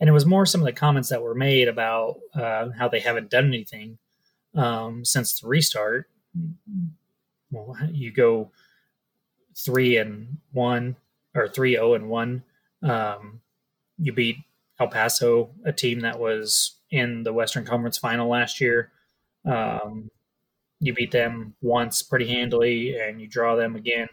And 0.00 0.08
it 0.08 0.12
was 0.12 0.24
more 0.24 0.46
some 0.46 0.62
of 0.62 0.64
the 0.64 0.72
comments 0.72 1.10
that 1.10 1.22
were 1.22 1.34
made 1.34 1.68
about 1.68 2.20
uh, 2.34 2.70
how 2.70 2.88
they 2.88 3.00
haven't 3.00 3.30
done 3.30 3.46
anything 3.48 3.98
um, 4.54 5.04
since 5.04 5.38
the 5.38 5.46
restart. 5.46 6.08
Well, 7.50 7.76
you 7.90 8.10
go 8.10 8.50
three 9.54 9.98
and 9.98 10.38
one 10.52 10.96
or 11.34 11.48
three 11.48 11.72
zero 11.72 11.90
oh 11.90 11.94
and 11.94 12.08
one. 12.08 12.42
Um, 12.82 13.40
you 13.98 14.12
beat 14.14 14.38
El 14.78 14.88
Paso, 14.88 15.50
a 15.66 15.72
team 15.72 16.00
that 16.00 16.18
was 16.18 16.76
in 16.90 17.24
the 17.24 17.32
Western 17.34 17.66
Conference 17.66 17.98
Final 17.98 18.28
last 18.28 18.60
year. 18.60 18.90
Um, 19.44 20.10
you 20.80 20.94
beat 20.94 21.10
them 21.10 21.54
once 21.60 22.02
pretty 22.02 22.28
handily, 22.28 22.98
and 22.98 23.20
you 23.20 23.26
draw 23.26 23.56
them 23.56 23.76
again. 23.76 24.08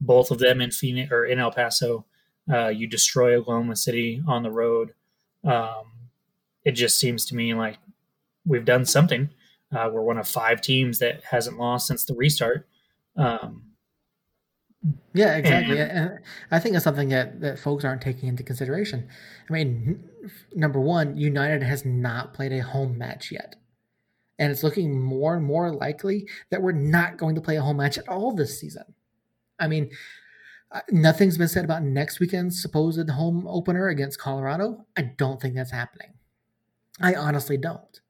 Both 0.00 0.30
of 0.30 0.38
them 0.38 0.60
in 0.60 0.70
Phoenix 0.70 1.10
or 1.12 1.24
in 1.24 1.38
El 1.38 1.50
Paso. 1.50 2.06
Uh, 2.52 2.68
you 2.68 2.86
destroy 2.86 3.34
Oklahoma 3.36 3.76
City 3.76 4.22
on 4.26 4.42
the 4.42 4.50
road. 4.50 4.94
Um, 5.44 5.84
it 6.64 6.72
just 6.72 6.98
seems 6.98 7.24
to 7.26 7.36
me 7.36 7.54
like 7.54 7.78
we've 8.44 8.64
done 8.64 8.84
something. 8.84 9.30
Uh, 9.72 9.88
we're 9.92 10.02
one 10.02 10.18
of 10.18 10.28
five 10.28 10.60
teams 10.60 10.98
that 10.98 11.22
hasn't 11.24 11.58
lost 11.58 11.86
since 11.86 12.04
the 12.04 12.14
restart. 12.14 12.68
Um, 13.16 13.64
yeah, 15.14 15.36
exactly. 15.36 15.78
And, 15.78 15.90
and 15.90 16.18
I 16.50 16.58
think 16.58 16.72
that's 16.72 16.84
something 16.84 17.08
that, 17.10 17.40
that 17.40 17.58
folks 17.58 17.84
aren't 17.84 18.02
taking 18.02 18.28
into 18.28 18.42
consideration. 18.42 19.08
I 19.48 19.52
mean, 19.52 20.02
number 20.54 20.80
one, 20.80 21.16
United 21.16 21.62
has 21.62 21.84
not 21.84 22.34
played 22.34 22.52
a 22.52 22.62
home 22.62 22.98
match 22.98 23.30
yet. 23.30 23.56
And 24.42 24.50
it's 24.50 24.64
looking 24.64 25.00
more 25.00 25.36
and 25.36 25.44
more 25.44 25.72
likely 25.72 26.28
that 26.50 26.60
we're 26.60 26.72
not 26.72 27.16
going 27.16 27.36
to 27.36 27.40
play 27.40 27.58
a 27.58 27.62
home 27.62 27.76
match 27.76 27.96
at 27.96 28.08
all 28.08 28.34
this 28.34 28.58
season. 28.58 28.82
I 29.60 29.68
mean, 29.68 29.88
uh, 30.72 30.80
nothing's 30.90 31.38
been 31.38 31.46
said 31.46 31.64
about 31.64 31.84
next 31.84 32.18
weekend's 32.18 32.60
supposed 32.60 33.08
home 33.08 33.46
opener 33.46 33.86
against 33.86 34.18
Colorado. 34.18 34.84
I 34.96 35.12
don't 35.16 35.40
think 35.40 35.54
that's 35.54 35.70
happening. 35.70 36.14
I 37.00 37.14
honestly 37.14 37.56
don't. 37.56 38.00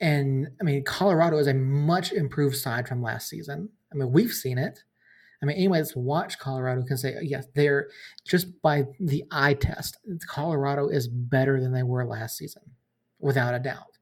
And 0.00 0.48
I 0.60 0.64
mean, 0.64 0.82
Colorado 0.82 1.38
is 1.38 1.46
a 1.46 1.54
much 1.54 2.10
improved 2.10 2.56
side 2.56 2.88
from 2.88 3.00
last 3.00 3.28
season. 3.28 3.68
I 3.92 3.94
mean, 3.94 4.10
we've 4.10 4.32
seen 4.32 4.58
it. 4.58 4.82
I 5.40 5.46
mean, 5.46 5.56
anyone 5.56 5.78
that's 5.78 5.94
watched 5.94 6.40
Colorado 6.40 6.82
can 6.82 6.96
say, 6.96 7.16
yes, 7.22 7.46
they're 7.54 7.90
just 8.26 8.60
by 8.60 8.86
the 8.98 9.22
eye 9.30 9.54
test, 9.54 9.98
Colorado 10.26 10.88
is 10.88 11.06
better 11.06 11.60
than 11.60 11.72
they 11.72 11.84
were 11.84 12.04
last 12.04 12.38
season, 12.38 12.62
without 13.20 13.54
a 13.54 13.60
doubt. 13.60 13.95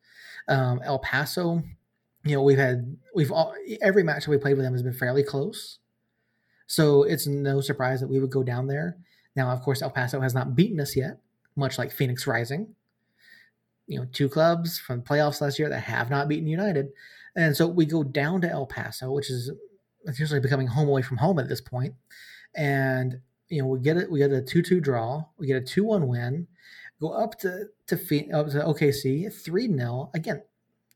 Um, 0.49 0.81
El 0.85 0.99
Paso, 0.99 1.63
you 2.25 2.35
know, 2.35 2.43
we've 2.43 2.59
had 2.59 2.97
we've 3.15 3.33
all 3.33 3.55
every 3.83 4.03
match 4.03 4.25
that 4.25 4.31
we 4.31 4.39
played 4.39 4.57
with 4.57 4.65
them 4.65 4.73
has 4.75 4.83
been 4.83 4.93
fairly 4.93 5.23
close, 5.23 5.79
so 6.67 7.03
it's 7.03 7.27
no 7.27 7.61
surprise 7.61 8.01
that 8.01 8.09
we 8.09 8.21
would 8.21 8.31
go 8.31 8.43
down 8.43 8.67
there. 8.67 8.97
Now, 9.37 9.51
of 9.51 9.63
course, 9.63 9.83
El 9.83 9.91
Paso 9.91 10.21
has 10.21 10.35
not 10.35 10.55
beaten 10.55 10.81
us 10.81 10.97
yet, 10.97 11.19
much 11.57 11.79
like 11.79 11.93
Phoenix 11.93 12.27
Rising. 12.27 12.75
You 13.87 14.01
know, 14.01 14.07
two 14.13 14.29
clubs 14.29 14.79
from 14.79 15.01
the 15.01 15.05
playoffs 15.05 15.41
last 15.41 15.59
year 15.59 15.69
that 15.69 15.81
have 15.81 16.11
not 16.11 16.29
beaten 16.29 16.47
United, 16.47 16.89
and 17.37 17.57
so 17.57 17.67
we 17.67 17.85
go 17.87 18.03
down 18.03 18.41
to 18.43 18.51
El 18.51 18.67
Paso, 18.67 19.11
which 19.11 19.31
is 19.31 19.51
usually 20.19 20.41
becoming 20.41 20.67
home 20.67 20.89
away 20.89 21.03
from 21.03 21.19
home 21.19 21.39
at 21.39 21.49
this 21.49 21.61
point. 21.61 21.95
And 22.55 23.21
you 23.49 23.63
know, 23.63 23.69
we 23.69 23.81
get 23.81 23.97
it. 23.97 24.11
We 24.11 24.19
get 24.19 24.33
a 24.33 24.41
two-two 24.41 24.81
draw. 24.81 25.25
We 25.39 25.47
get 25.47 25.63
a 25.63 25.65
two-one 25.65 26.09
win. 26.09 26.47
Go 27.05 27.11
up 27.11 27.39
to 27.41 27.67
to 27.89 27.97
up 28.31 28.49
to 28.49 28.65
OKC 28.65 29.31
three 29.31 29.69
0 29.69 30.11
Again, 30.15 30.41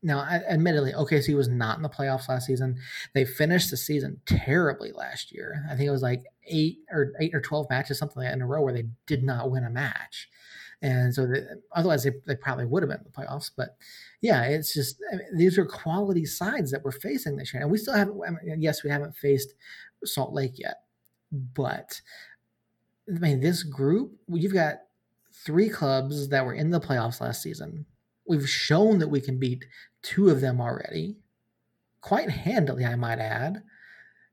now 0.01 0.21
admittedly, 0.21 0.91
OKC 0.91 1.35
was 1.35 1.49
not 1.49 1.77
in 1.77 1.83
the 1.83 1.89
playoffs 1.89 2.27
last 2.27 2.47
season. 2.47 2.79
They 3.13 3.25
finished 3.25 3.69
the 3.69 3.77
season 3.77 4.19
terribly 4.25 4.91
last 4.91 5.31
year. 5.31 5.63
I 5.69 5.75
think 5.75 5.87
it 5.87 5.91
was 5.91 6.01
like 6.01 6.23
eight 6.47 6.79
or 6.89 7.13
eight 7.19 7.35
or 7.35 7.41
twelve 7.41 7.69
matches, 7.69 7.99
something 7.99 8.23
like 8.23 8.33
in 8.33 8.41
a 8.41 8.47
row, 8.47 8.63
where 8.63 8.73
they 8.73 8.85
did 9.05 9.23
not 9.23 9.51
win 9.51 9.63
a 9.63 9.69
match. 9.69 10.29
And 10.81 11.13
so, 11.13 11.27
they, 11.27 11.43
otherwise, 11.75 12.05
they, 12.05 12.13
they 12.25 12.35
probably 12.35 12.65
would 12.65 12.81
have 12.81 12.89
been 12.89 13.01
in 13.01 13.03
the 13.03 13.11
playoffs. 13.11 13.51
But 13.55 13.77
yeah, 14.19 14.45
it's 14.45 14.73
just 14.73 14.99
I 15.13 15.17
mean, 15.17 15.37
these 15.37 15.59
are 15.59 15.65
quality 15.65 16.25
sides 16.25 16.71
that 16.71 16.83
we're 16.83 16.91
facing 16.91 17.35
this 17.35 17.53
year, 17.53 17.61
and 17.61 17.71
we 17.71 17.77
still 17.77 17.93
haven't. 17.93 18.19
I 18.27 18.31
mean, 18.31 18.63
yes, 18.63 18.83
we 18.83 18.89
haven't 18.89 19.15
faced 19.15 19.53
Salt 20.05 20.33
Lake 20.33 20.57
yet, 20.57 20.77
but 21.31 22.01
I 23.07 23.19
mean, 23.19 23.41
this 23.41 23.61
group, 23.61 24.13
you've 24.27 24.55
got 24.55 24.77
three 25.45 25.69
clubs 25.69 26.29
that 26.29 26.45
were 26.45 26.53
in 26.53 26.69
the 26.69 26.79
playoffs 26.79 27.21
last 27.21 27.41
season. 27.41 27.85
We've 28.27 28.49
shown 28.49 28.99
that 28.99 29.07
we 29.07 29.21
can 29.21 29.39
beat 29.39 29.65
two 30.01 30.29
of 30.29 30.41
them 30.41 30.61
already, 30.61 31.17
quite 32.01 32.29
handily, 32.29 32.85
I 32.85 32.95
might 32.95 33.19
add. 33.19 33.63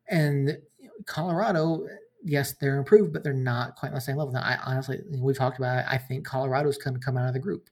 And 0.08 0.58
Colorado, 1.06 1.86
yes, 2.22 2.52
they're 2.52 2.78
improved, 2.78 3.12
but 3.12 3.24
they're 3.24 3.32
not 3.32 3.76
quite 3.76 3.88
on 3.88 3.94
the 3.94 4.00
same 4.00 4.16
level. 4.16 4.32
Now, 4.32 4.42
I 4.42 4.58
honestly, 4.64 5.00
we've 5.18 5.36
talked 5.36 5.58
about 5.58 5.78
it. 5.78 5.86
I 5.88 5.98
think 5.98 6.26
Colorado's 6.26 6.78
going 6.78 6.94
to 6.94 7.00
come 7.00 7.16
out 7.16 7.28
of 7.28 7.34
the 7.34 7.40
group 7.40 7.70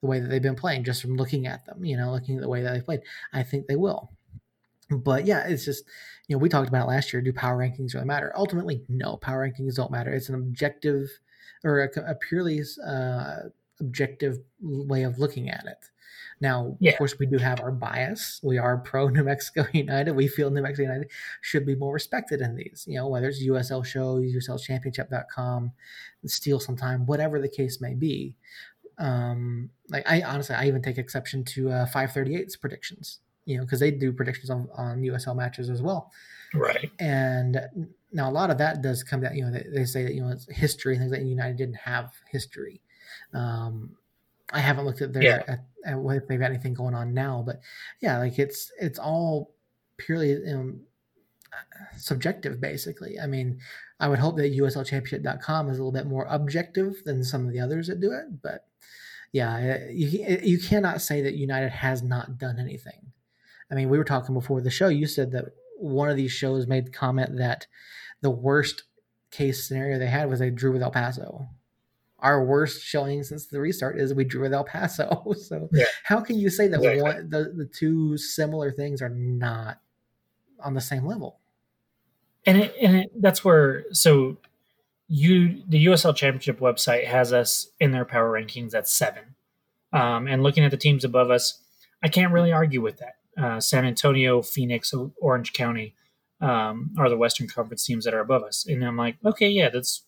the 0.00 0.08
way 0.08 0.20
that 0.20 0.28
they've 0.28 0.42
been 0.42 0.56
playing, 0.56 0.84
just 0.84 1.02
from 1.02 1.16
looking 1.16 1.46
at 1.46 1.64
them, 1.64 1.84
you 1.84 1.96
know, 1.96 2.10
looking 2.10 2.36
at 2.36 2.42
the 2.42 2.48
way 2.48 2.62
that 2.62 2.72
they 2.72 2.80
played. 2.80 3.02
I 3.32 3.42
think 3.42 3.66
they 3.66 3.76
will. 3.76 4.10
But 4.90 5.26
yeah, 5.26 5.46
it's 5.46 5.64
just, 5.64 5.84
you 6.26 6.34
know, 6.34 6.40
we 6.40 6.48
talked 6.48 6.68
about 6.68 6.88
last 6.88 7.12
year. 7.12 7.22
Do 7.22 7.32
power 7.32 7.56
rankings 7.56 7.94
really 7.94 8.06
matter? 8.06 8.32
Ultimately, 8.36 8.84
no. 8.88 9.16
Power 9.16 9.48
rankings 9.48 9.76
don't 9.76 9.92
matter. 9.92 10.12
It's 10.12 10.28
an 10.28 10.34
objective 10.34 11.08
or 11.64 11.82
a, 11.82 12.10
a 12.10 12.14
purely 12.14 12.62
uh, 12.86 13.36
objective 13.80 14.38
way 14.60 15.02
of 15.02 15.18
looking 15.18 15.50
at 15.50 15.64
it. 15.66 15.78
Now, 16.40 16.76
yeah. 16.80 16.92
of 16.92 16.98
course, 16.98 17.18
we 17.18 17.26
do 17.26 17.38
have 17.38 17.60
our 17.60 17.70
bias. 17.70 18.40
We 18.42 18.58
are 18.58 18.78
pro 18.78 19.08
New 19.16 19.22
Mexico 19.24 19.64
United. 19.72 20.12
We 20.12 20.26
feel 20.28 20.50
New 20.50 20.62
Mexico 20.62 20.88
United 20.88 21.10
should 21.40 21.64
be 21.64 21.76
more 21.76 21.92
respected 21.92 22.40
in 22.40 22.56
these, 22.56 22.84
you 22.88 22.96
know, 22.96 23.08
whether 23.08 23.28
it's 23.28 23.44
USL 23.44 23.84
Show, 23.84 24.16
USL 24.16 24.58
USLChampionship.com, 24.58 25.72
Steal 26.26 26.58
Sometime, 26.58 27.06
whatever 27.06 27.40
the 27.40 27.48
case 27.48 27.80
may 27.80 27.94
be. 27.94 28.34
Um, 28.98 29.70
like, 29.88 30.08
I 30.10 30.22
honestly, 30.22 30.54
I 30.54 30.66
even 30.66 30.82
take 30.82 30.98
exception 30.98 31.44
to 31.44 31.70
uh, 31.70 31.86
538's 31.86 32.56
predictions 32.56 33.20
you 33.44 33.56
know, 33.56 33.64
because 33.64 33.80
they 33.80 33.90
do 33.90 34.12
predictions 34.12 34.50
on, 34.50 34.68
on 34.74 35.00
USL 35.02 35.36
matches 35.36 35.70
as 35.70 35.82
well. 35.82 36.12
Right. 36.54 36.90
And 36.98 37.60
now 38.12 38.30
a 38.30 38.32
lot 38.32 38.50
of 38.50 38.58
that 38.58 38.82
does 38.82 39.02
come 39.02 39.20
down, 39.20 39.36
you 39.36 39.44
know, 39.44 39.50
they, 39.50 39.64
they 39.74 39.84
say 39.84 40.04
that, 40.04 40.14
you 40.14 40.22
know, 40.22 40.30
it's 40.30 40.46
history, 40.50 40.98
things 40.98 41.10
that 41.10 41.22
United 41.22 41.56
didn't 41.56 41.76
have 41.76 42.12
history. 42.30 42.80
Um, 43.32 43.96
I 44.52 44.60
haven't 44.60 44.84
looked 44.84 45.00
at 45.00 45.12
their, 45.12 45.22
yeah. 45.22 45.42
at, 45.48 45.64
at 45.86 45.98
if 45.98 46.28
they've 46.28 46.38
got 46.38 46.50
anything 46.50 46.74
going 46.74 46.94
on 46.94 47.14
now, 47.14 47.42
but 47.44 47.60
yeah, 48.00 48.18
like 48.18 48.38
it's, 48.38 48.70
it's 48.78 48.98
all 48.98 49.54
purely, 49.96 50.30
you 50.30 50.44
know, 50.44 50.72
subjective 51.96 52.60
basically. 52.60 53.18
I 53.18 53.26
mean, 53.26 53.60
I 53.98 54.08
would 54.08 54.18
hope 54.18 54.36
that 54.36 54.56
USLchampionship.com 54.56 55.70
is 55.70 55.78
a 55.78 55.82
little 55.82 55.92
bit 55.92 56.06
more 56.06 56.26
objective 56.28 57.02
than 57.04 57.24
some 57.24 57.46
of 57.46 57.52
the 57.52 57.60
others 57.60 57.86
that 57.86 58.00
do 58.00 58.12
it, 58.12 58.42
but 58.42 58.66
yeah, 59.32 59.78
you, 59.90 60.38
you 60.42 60.58
cannot 60.58 61.00
say 61.00 61.22
that 61.22 61.34
United 61.34 61.70
has 61.70 62.02
not 62.02 62.36
done 62.36 62.58
anything. 62.58 63.12
I 63.70 63.74
mean, 63.74 63.88
we 63.88 63.96
were 63.96 64.04
talking 64.04 64.34
before 64.34 64.60
the 64.60 64.70
show. 64.70 64.88
You 64.88 65.06
said 65.06 65.32
that 65.32 65.46
one 65.82 66.08
of 66.08 66.16
these 66.16 66.32
shows 66.32 66.66
made 66.66 66.92
comment 66.92 67.36
that 67.38 67.66
the 68.20 68.30
worst 68.30 68.84
case 69.30 69.66
scenario 69.66 69.98
they 69.98 70.06
had 70.06 70.30
was 70.30 70.38
they 70.38 70.50
drew 70.50 70.72
with 70.72 70.82
El 70.82 70.90
Paso. 70.90 71.48
Our 72.20 72.44
worst 72.44 72.82
showing 72.82 73.24
since 73.24 73.46
the 73.46 73.60
restart 73.60 73.98
is 73.98 74.14
we 74.14 74.24
drew 74.24 74.42
with 74.42 74.54
El 74.54 74.64
Paso. 74.64 75.34
So 75.36 75.68
yeah. 75.72 75.84
how 76.04 76.20
can 76.20 76.38
you 76.38 76.50
say 76.50 76.68
that 76.68 76.78
exactly. 76.78 77.02
one, 77.02 77.30
the 77.30 77.52
the 77.56 77.66
two 77.66 78.16
similar 78.16 78.70
things 78.70 79.02
are 79.02 79.08
not 79.08 79.80
on 80.60 80.74
the 80.74 80.80
same 80.80 81.04
level? 81.04 81.40
And 82.46 82.58
it, 82.58 82.74
and 82.80 82.96
it, 82.96 83.10
that's 83.20 83.44
where 83.44 83.84
so 83.92 84.36
you 85.08 85.62
the 85.68 85.86
USL 85.86 86.14
Championship 86.14 86.60
website 86.60 87.06
has 87.06 87.32
us 87.32 87.68
in 87.80 87.90
their 87.90 88.04
power 88.04 88.30
rankings 88.30 88.74
at 88.74 88.88
seven, 88.88 89.34
um, 89.92 90.28
and 90.28 90.44
looking 90.44 90.64
at 90.64 90.70
the 90.70 90.76
teams 90.76 91.04
above 91.04 91.30
us, 91.30 91.60
I 92.02 92.08
can't 92.08 92.32
really 92.32 92.52
argue 92.52 92.80
with 92.80 92.98
that 92.98 93.16
uh, 93.36 93.60
San 93.60 93.84
Antonio, 93.84 94.42
Phoenix, 94.42 94.92
Orange 95.20 95.52
County 95.52 95.94
um, 96.40 96.94
are 96.98 97.08
the 97.08 97.16
Western 97.16 97.48
Conference 97.48 97.84
teams 97.84 98.04
that 98.04 98.14
are 98.14 98.20
above 98.20 98.42
us. 98.42 98.66
And 98.66 98.84
I'm 98.84 98.96
like, 98.96 99.16
okay, 99.24 99.48
yeah, 99.48 99.68
that's 99.68 100.02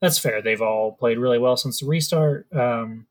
that's 0.00 0.18
fair. 0.18 0.42
They've 0.42 0.62
all 0.62 0.92
played 0.92 1.18
really 1.18 1.38
well 1.38 1.56
since 1.56 1.80
the 1.80 1.86
restart. 1.86 2.46
Um, 2.54 3.06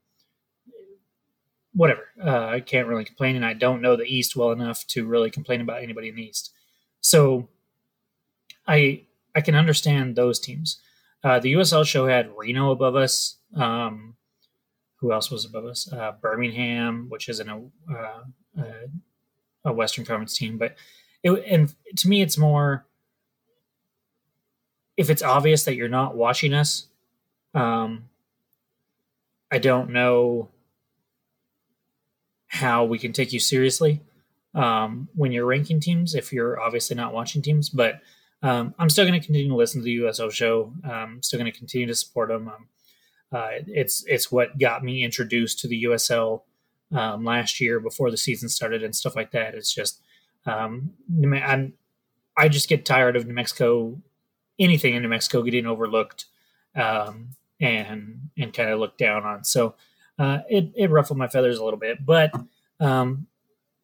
whatever. 1.74 2.08
Uh, 2.24 2.46
I 2.46 2.60
can't 2.60 2.88
really 2.88 3.06
complain, 3.06 3.36
and 3.36 3.46
I 3.46 3.54
don't 3.54 3.82
know 3.82 3.96
the 3.96 4.04
East 4.04 4.36
well 4.36 4.52
enough 4.52 4.86
to 4.88 5.06
really 5.06 5.30
complain 5.30 5.62
about 5.62 5.84
anybody 5.84 6.10
in 6.10 6.16
the 6.16 6.24
East. 6.24 6.52
So 7.02 7.50
I 8.68 9.04
I 9.36 9.42
can 9.42 9.56
understand 9.56 10.16
those 10.16 10.40
teams. 10.40 10.80
Uh, 11.24 11.40
the 11.40 11.54
USL 11.54 11.86
show 11.86 12.08
had 12.08 12.32
Reno 12.38 12.72
above 12.72 12.96
us. 12.96 13.38
Um, 13.56 14.16
who 14.98 15.12
else 15.12 15.30
was 15.30 15.46
above 15.46 15.66
us? 15.66 15.92
Uh, 15.92 16.14
Birmingham, 16.22 17.08
which 17.10 17.28
isn't 17.28 17.50
a, 17.50 17.58
uh, 17.92 18.24
a 18.58 18.64
a 19.66 19.74
Western 19.74 20.06
Conference 20.06 20.38
team, 20.38 20.58
but 20.58 20.76
it 21.24 21.32
and 21.48 21.74
to 21.98 22.08
me 22.08 22.22
it's 22.22 22.38
more 22.38 22.86
if 24.98 25.10
it's 25.10 25.24
obvious 25.24 25.64
that 25.64 25.76
you're 25.76 25.90
not 25.90 26.16
watching 26.16 26.54
us. 26.54 26.88
Um, 27.54 28.06
I 29.52 29.60
don't 29.60 29.92
know 29.92 30.50
how 32.48 32.86
we 32.86 33.00
can 33.00 33.14
take 33.14 33.34
you 33.34 33.40
seriously 33.40 34.02
um, 34.54 35.08
when 35.16 35.32
you're 35.32 35.46
ranking 35.46 35.80
teams 35.80 36.14
if 36.16 36.32
you're 36.32 36.60
obviously 36.60 36.96
not 36.96 37.14
watching 37.14 37.42
teams. 37.42 37.70
But 37.70 38.02
um, 38.42 38.76
I'm 38.78 38.90
still 38.90 39.06
going 39.06 39.20
to 39.20 39.26
continue 39.26 39.50
to 39.50 39.56
listen 39.56 39.82
to 39.82 39.86
the 39.86 39.98
USL 39.98 40.32
show. 40.32 40.72
I'm 40.84 41.22
still 41.24 41.40
going 41.40 41.52
to 41.52 41.58
continue 41.58 41.88
to 41.88 41.96
support 41.96 42.30
them. 42.30 42.48
Um, 42.50 42.68
uh, 43.32 43.50
it's 43.68 44.04
it's 44.08 44.32
what 44.32 44.60
got 44.60 44.84
me 44.84 45.04
introduced 45.04 45.60
to 45.60 45.68
the 45.68 45.86
USL 45.86 46.42
um, 46.94 47.24
last 47.24 47.60
year 47.60 47.80
before 47.80 48.12
the 48.12 48.18
season 48.18 48.50
started 48.50 48.84
and 48.84 48.96
stuff 48.96 49.16
like 49.16 49.32
that. 49.32 49.56
It's 49.56 49.74
just 49.74 50.02
um, 50.46 50.92
I'm 51.24 51.74
I 52.36 52.50
just 52.50 52.70
get 52.70 52.86
tired 52.86 53.16
of 53.16 53.28
New 53.28 53.34
Mexico 53.34 54.02
anything 54.60 54.94
in 54.96 55.02
New 55.02 55.10
Mexico 55.10 55.42
getting 55.42 55.66
overlooked 55.66 56.26
um, 56.76 57.30
and 57.60 58.30
and 58.38 58.54
kind 58.54 58.70
of 58.70 58.80
looked 58.80 58.98
down 58.98 59.24
on. 59.24 59.44
So 59.44 59.76
uh, 60.20 60.40
it 60.50 60.72
it 60.76 60.90
ruffled 60.90 61.18
my 61.18 61.28
feathers 61.28 61.58
a 61.58 61.64
little 61.64 61.80
bit, 61.80 62.06
but 62.06 62.32
um, 62.80 63.28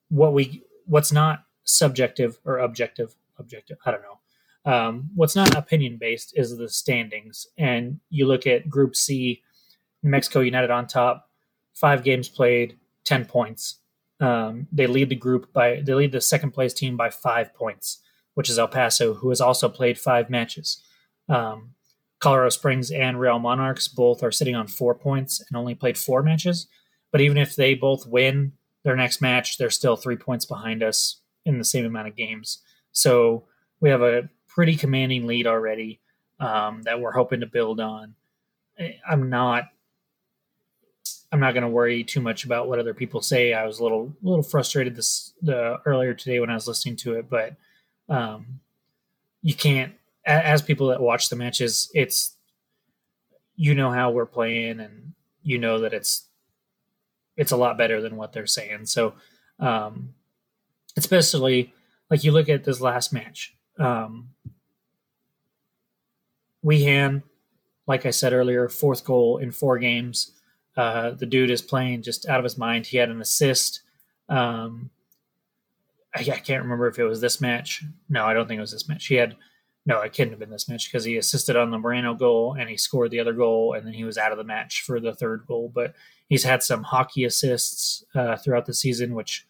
what 0.09 0.33
we 0.33 0.63
what's 0.85 1.11
not 1.11 1.43
subjective 1.63 2.39
or 2.45 2.59
objective 2.59 3.15
objective 3.37 3.77
I 3.85 3.91
don't 3.91 4.01
know. 4.01 4.15
Um, 4.65 5.09
what's 5.15 5.35
not 5.35 5.55
opinion 5.55 5.97
based 5.97 6.33
is 6.35 6.55
the 6.57 6.69
standings, 6.69 7.47
and 7.57 7.99
you 8.09 8.27
look 8.27 8.45
at 8.45 8.69
Group 8.69 8.95
C, 8.95 9.41
New 10.03 10.09
Mexico 10.09 10.41
United 10.41 10.69
on 10.69 10.85
top, 10.85 11.29
five 11.73 12.03
games 12.03 12.27
played, 12.27 12.77
10 13.09 13.25
points. 13.25 13.79
Um, 14.19 14.67
they 14.71 14.85
lead 14.85 15.09
the 15.09 15.15
group 15.15 15.51
by 15.51 15.81
they 15.83 15.93
lead 15.93 16.11
the 16.11 16.21
second 16.21 16.51
place 16.51 16.73
team 16.73 16.95
by 16.95 17.09
five 17.09 17.55
points, 17.55 18.01
which 18.35 18.49
is 18.49 18.59
El 18.59 18.67
Paso, 18.67 19.15
who 19.15 19.29
has 19.29 19.41
also 19.41 19.67
played 19.67 19.97
five 19.97 20.29
matches. 20.29 20.83
Um, 21.27 21.71
Colorado 22.19 22.49
Springs 22.49 22.91
and 22.91 23.19
Real 23.19 23.39
Monarchs 23.39 23.87
both 23.87 24.21
are 24.21 24.31
sitting 24.31 24.55
on 24.55 24.67
four 24.67 24.93
points 24.93 25.43
and 25.47 25.57
only 25.57 25.73
played 25.73 25.97
four 25.97 26.21
matches. 26.21 26.67
But 27.11 27.21
even 27.21 27.37
if 27.37 27.55
they 27.55 27.73
both 27.73 28.05
win 28.05 28.51
their 28.83 28.95
next 28.95 29.21
match, 29.21 29.57
they're 29.57 29.71
still 29.71 29.95
three 29.95 30.17
points 30.17 30.45
behind 30.45 30.83
us 30.83 31.21
in 31.45 31.57
the 31.57 31.63
same 31.63 31.85
amount 31.85 32.09
of 32.09 32.15
games. 32.15 32.59
So 32.91 33.45
we 33.79 33.89
have 33.89 34.03
a 34.03 34.29
pretty 34.47 34.75
commanding 34.75 35.25
lead 35.25 35.47
already 35.47 36.01
um, 36.39 36.83
that 36.83 36.99
we're 36.99 37.13
hoping 37.13 37.39
to 37.39 37.47
build 37.47 37.79
on. 37.79 38.13
I'm 39.09 39.29
not 39.29 39.63
I'm 41.31 41.39
not 41.39 41.53
going 41.53 41.63
to 41.63 41.69
worry 41.69 42.03
too 42.03 42.21
much 42.21 42.43
about 42.43 42.67
what 42.67 42.79
other 42.79 42.93
people 42.93 43.21
say. 43.21 43.53
I 43.53 43.65
was 43.65 43.79
a 43.79 43.83
little 43.83 44.13
a 44.23 44.27
little 44.27 44.43
frustrated 44.43 44.95
this 44.95 45.33
the 45.41 45.79
earlier 45.85 46.13
today 46.13 46.39
when 46.39 46.49
I 46.49 46.55
was 46.55 46.67
listening 46.67 46.95
to 46.97 47.15
it, 47.15 47.29
but 47.29 47.55
um, 48.07 48.59
you 49.41 49.53
can't 49.53 49.93
as 50.25 50.61
people 50.61 50.87
that 50.87 51.01
watch 51.01 51.29
the 51.29 51.35
matches. 51.35 51.91
It's 51.93 52.35
you 53.55 53.75
know 53.75 53.91
how 53.91 54.09
we're 54.11 54.25
playing, 54.25 54.79
and 54.79 55.13
you 55.43 55.59
know 55.59 55.79
that 55.81 55.93
it's 55.93 56.27
it's 57.37 57.51
a 57.51 57.57
lot 57.57 57.77
better 57.77 58.01
than 58.01 58.15
what 58.15 58.33
they're 58.33 58.47
saying. 58.47 58.87
So, 58.87 59.13
um, 59.59 60.15
especially 60.97 61.73
like 62.09 62.23
you 62.23 62.31
look 62.31 62.49
at 62.49 62.63
this 62.63 62.81
last 62.81 63.13
match, 63.13 63.55
um, 63.77 64.29
Wehan, 66.65 67.23
like 67.87 68.05
I 68.05 68.11
said 68.11 68.33
earlier, 68.33 68.67
fourth 68.67 69.05
goal 69.05 69.37
in 69.37 69.51
four 69.51 69.77
games. 69.77 70.31
Uh, 70.77 71.11
the 71.11 71.25
dude 71.25 71.49
is 71.49 71.61
playing 71.61 72.01
just 72.01 72.27
out 72.27 72.39
of 72.39 72.43
his 72.43 72.57
mind. 72.57 72.85
He 72.85 72.97
had 72.97 73.09
an 73.09 73.21
assist. 73.21 73.81
Um, 74.29 74.89
I, 76.15 76.19
I 76.21 76.39
can't 76.39 76.63
remember 76.63 76.87
if 76.87 76.99
it 76.99 77.03
was 77.03 77.21
this 77.21 77.41
match. 77.41 77.83
No, 78.07 78.25
I 78.25 78.33
don't 78.33 78.47
think 78.47 78.59
it 78.59 78.61
was 78.61 78.71
this 78.71 78.87
match. 78.87 79.07
He 79.07 79.15
had 79.15 79.35
no, 79.85 80.01
it 80.01 80.13
couldn't 80.13 80.31
have 80.31 80.39
been 80.39 80.51
this 80.51 80.69
match 80.69 80.91
because 80.91 81.03
he 81.03 81.17
assisted 81.17 81.55
on 81.55 81.71
the 81.71 81.79
Moreno 81.79 82.13
goal 82.13 82.55
and 82.59 82.69
he 82.69 82.77
scored 82.77 83.11
the 83.11 83.19
other 83.19 83.33
goal, 83.33 83.73
and 83.73 83.85
then 83.85 83.93
he 83.93 84.03
was 84.03 84.17
out 84.17 84.31
of 84.31 84.37
the 84.37 84.43
match 84.43 84.83
for 84.85 84.99
the 84.99 85.15
third 85.15 85.45
goal. 85.47 85.71
But 85.73 85.95
he's 86.27 86.43
had 86.43 86.61
some 86.61 86.83
hockey 86.83 87.23
assists 87.23 88.03
uh, 88.13 88.37
throughout 88.37 88.67
the 88.67 88.73
season, 88.73 89.15
which, 89.15 89.47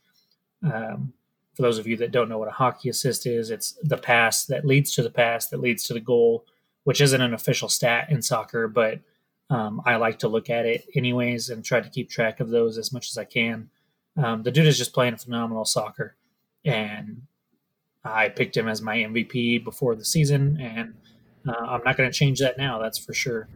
um, 0.63 1.13
for 1.55 1.63
those 1.63 1.77
of 1.77 1.87
you 1.87 1.97
that 1.97 2.11
don't 2.11 2.29
know 2.29 2.37
what 2.37 2.47
a 2.47 2.51
hockey 2.51 2.89
assist 2.89 3.25
is, 3.25 3.49
it's 3.49 3.77
the 3.83 3.97
pass 3.97 4.45
that 4.45 4.65
leads 4.65 4.93
to 4.95 5.03
the 5.03 5.09
pass 5.09 5.49
that 5.49 5.59
leads 5.59 5.83
to 5.83 5.93
the 5.93 5.99
goal, 5.99 6.45
which 6.85 7.01
isn't 7.01 7.21
an 7.21 7.33
official 7.33 7.67
stat 7.67 8.07
in 8.09 8.21
soccer, 8.21 8.67
but 8.67 8.99
um, 9.49 9.81
I 9.85 9.95
like 9.95 10.19
to 10.19 10.27
look 10.27 10.49
at 10.49 10.65
it 10.65 10.85
anyways 10.95 11.49
and 11.49 11.63
try 11.63 11.81
to 11.81 11.89
keep 11.89 12.09
track 12.09 12.39
of 12.39 12.49
those 12.49 12.77
as 12.77 12.93
much 12.93 13.09
as 13.09 13.17
I 13.17 13.25
can. 13.25 13.69
Um, 14.17 14.43
the 14.43 14.51
dude 14.51 14.67
is 14.67 14.77
just 14.77 14.93
playing 14.93 15.17
phenomenal 15.17 15.65
soccer, 15.65 16.15
and 16.65 17.23
I 18.03 18.29
picked 18.29 18.55
him 18.55 18.67
as 18.67 18.81
my 18.81 18.97
MVP 18.97 19.63
before 19.63 19.95
the 19.95 20.05
season, 20.05 20.59
and 20.59 20.93
uh, 21.47 21.65
I'm 21.65 21.81
not 21.83 21.97
going 21.97 22.09
to 22.11 22.17
change 22.17 22.39
that 22.39 22.57
now. 22.57 22.79
That's 22.79 22.97
for 22.97 23.13
sure. 23.13 23.47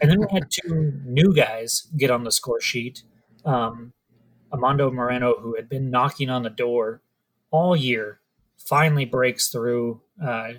And 0.00 0.10
then 0.10 0.20
we 0.20 0.26
had 0.30 0.50
two 0.50 1.00
new 1.04 1.34
guys 1.34 1.88
get 1.96 2.10
on 2.10 2.24
the 2.24 2.32
score 2.32 2.60
sheet. 2.60 3.02
Um, 3.44 3.92
Amando 4.52 4.92
Moreno, 4.92 5.34
who 5.40 5.56
had 5.56 5.68
been 5.68 5.90
knocking 5.90 6.28
on 6.30 6.42
the 6.42 6.50
door 6.50 7.00
all 7.50 7.74
year, 7.74 8.20
finally 8.56 9.04
breaks 9.04 9.48
through, 9.48 10.00
uh, 10.22 10.54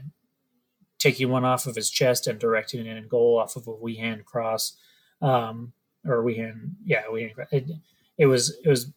taking 1.00 1.30
one 1.30 1.45
off 1.45 1.68
of 1.68 1.76
his 1.76 1.89
chest 1.89 2.28
and 2.28 2.39
directing 2.39 2.86
it 2.86 2.98
in 2.98 3.08
goal 3.08 3.39
off 3.39 3.56
of 3.56 3.68
a 3.68 3.74
Wehan 3.74 4.26
cross, 4.26 4.78
um, 5.22 5.74
or 6.06 6.24
Wehan, 6.24 6.72
yeah, 6.86 7.04
Wehan. 7.12 7.34
It, 7.52 7.72
it 8.18 8.26
was 8.26 8.58
it 8.64 8.70
was 8.70 8.91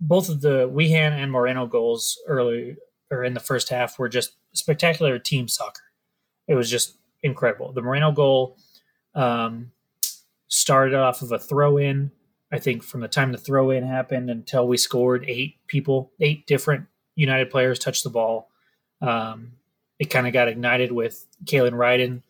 both 0.00 0.28
of 0.28 0.40
the 0.40 0.68
Wehan 0.68 1.12
and 1.12 1.32
Moreno 1.32 1.66
goals 1.66 2.18
early 2.26 2.76
or 3.10 3.24
in 3.24 3.34
the 3.34 3.40
first 3.40 3.68
half 3.68 3.98
were 3.98 4.08
just 4.08 4.32
spectacular 4.52 5.18
team 5.18 5.48
soccer. 5.48 5.82
It 6.46 6.54
was 6.54 6.70
just 6.70 6.96
incredible. 7.22 7.72
The 7.72 7.82
Moreno 7.82 8.12
goal 8.12 8.58
um, 9.14 9.72
started 10.48 10.94
off 10.94 11.22
of 11.22 11.32
a 11.32 11.38
throw 11.38 11.78
in. 11.78 12.10
I 12.52 12.58
think 12.58 12.82
from 12.82 13.00
the 13.00 13.08
time 13.08 13.32
the 13.32 13.38
throw 13.38 13.70
in 13.70 13.84
happened 13.84 14.30
until 14.30 14.66
we 14.66 14.76
scored, 14.76 15.24
eight 15.28 15.56
people, 15.66 16.12
eight 16.20 16.46
different 16.46 16.86
United 17.14 17.50
players 17.50 17.78
touched 17.78 18.04
the 18.04 18.10
ball. 18.10 18.48
Um, 19.00 19.52
it 19.98 20.06
kind 20.06 20.26
of 20.26 20.32
got 20.32 20.48
ignited 20.48 20.92
with 20.92 21.26
Kalen 21.44 21.72
Ryden 21.72 22.22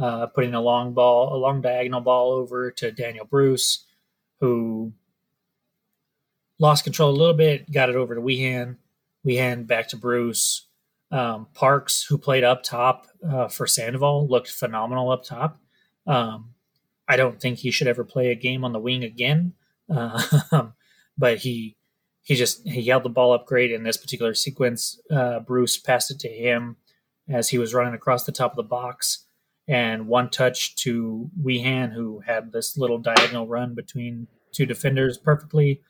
uh, 0.00 0.26
putting 0.26 0.54
a 0.54 0.60
long 0.60 0.92
ball, 0.92 1.34
a 1.34 1.38
long 1.38 1.60
diagonal 1.60 2.00
ball 2.00 2.32
over 2.32 2.70
to 2.70 2.92
Daniel 2.92 3.24
Bruce, 3.24 3.84
who 4.40 4.92
lost 6.58 6.84
control 6.84 7.10
a 7.10 7.16
little 7.16 7.34
bit, 7.34 7.70
got 7.70 7.88
it 7.88 7.96
over 7.96 8.14
to 8.14 8.20
Wehan. 8.20 8.76
Wehan 9.26 9.66
back 9.66 9.88
to 9.88 9.96
Bruce. 9.96 10.66
Um, 11.10 11.46
Parks, 11.54 12.04
who 12.04 12.18
played 12.18 12.44
up 12.44 12.62
top 12.62 13.06
uh, 13.28 13.48
for 13.48 13.66
Sandoval, 13.66 14.28
looked 14.28 14.50
phenomenal 14.50 15.10
up 15.10 15.24
top. 15.24 15.60
Um, 16.06 16.54
I 17.08 17.16
don't 17.16 17.40
think 17.40 17.58
he 17.58 17.70
should 17.70 17.86
ever 17.86 18.04
play 18.04 18.30
a 18.30 18.34
game 18.34 18.64
on 18.64 18.72
the 18.72 18.80
wing 18.80 19.04
again, 19.04 19.54
uh, 19.88 20.20
but 21.18 21.38
he 21.38 21.76
he 22.22 22.34
just 22.34 22.66
he 22.66 22.84
held 22.86 23.04
the 23.04 23.08
ball 23.08 23.32
up 23.32 23.46
great 23.46 23.70
in 23.70 23.84
this 23.84 23.96
particular 23.96 24.34
sequence. 24.34 25.00
Uh, 25.08 25.38
Bruce 25.38 25.78
passed 25.78 26.10
it 26.10 26.18
to 26.20 26.28
him 26.28 26.76
as 27.28 27.48
he 27.48 27.58
was 27.58 27.74
running 27.74 27.94
across 27.94 28.24
the 28.24 28.32
top 28.32 28.52
of 28.52 28.56
the 28.56 28.62
box, 28.62 29.26
and 29.68 30.06
one 30.06 30.30
touch 30.30 30.76
to 30.76 31.30
Wehan, 31.42 31.92
who 31.92 32.20
had 32.20 32.52
this 32.52 32.76
little 32.78 32.98
diagonal 32.98 33.46
run 33.46 33.74
between 33.74 34.28
two 34.52 34.66
defenders 34.66 35.18
perfectly. 35.18 35.82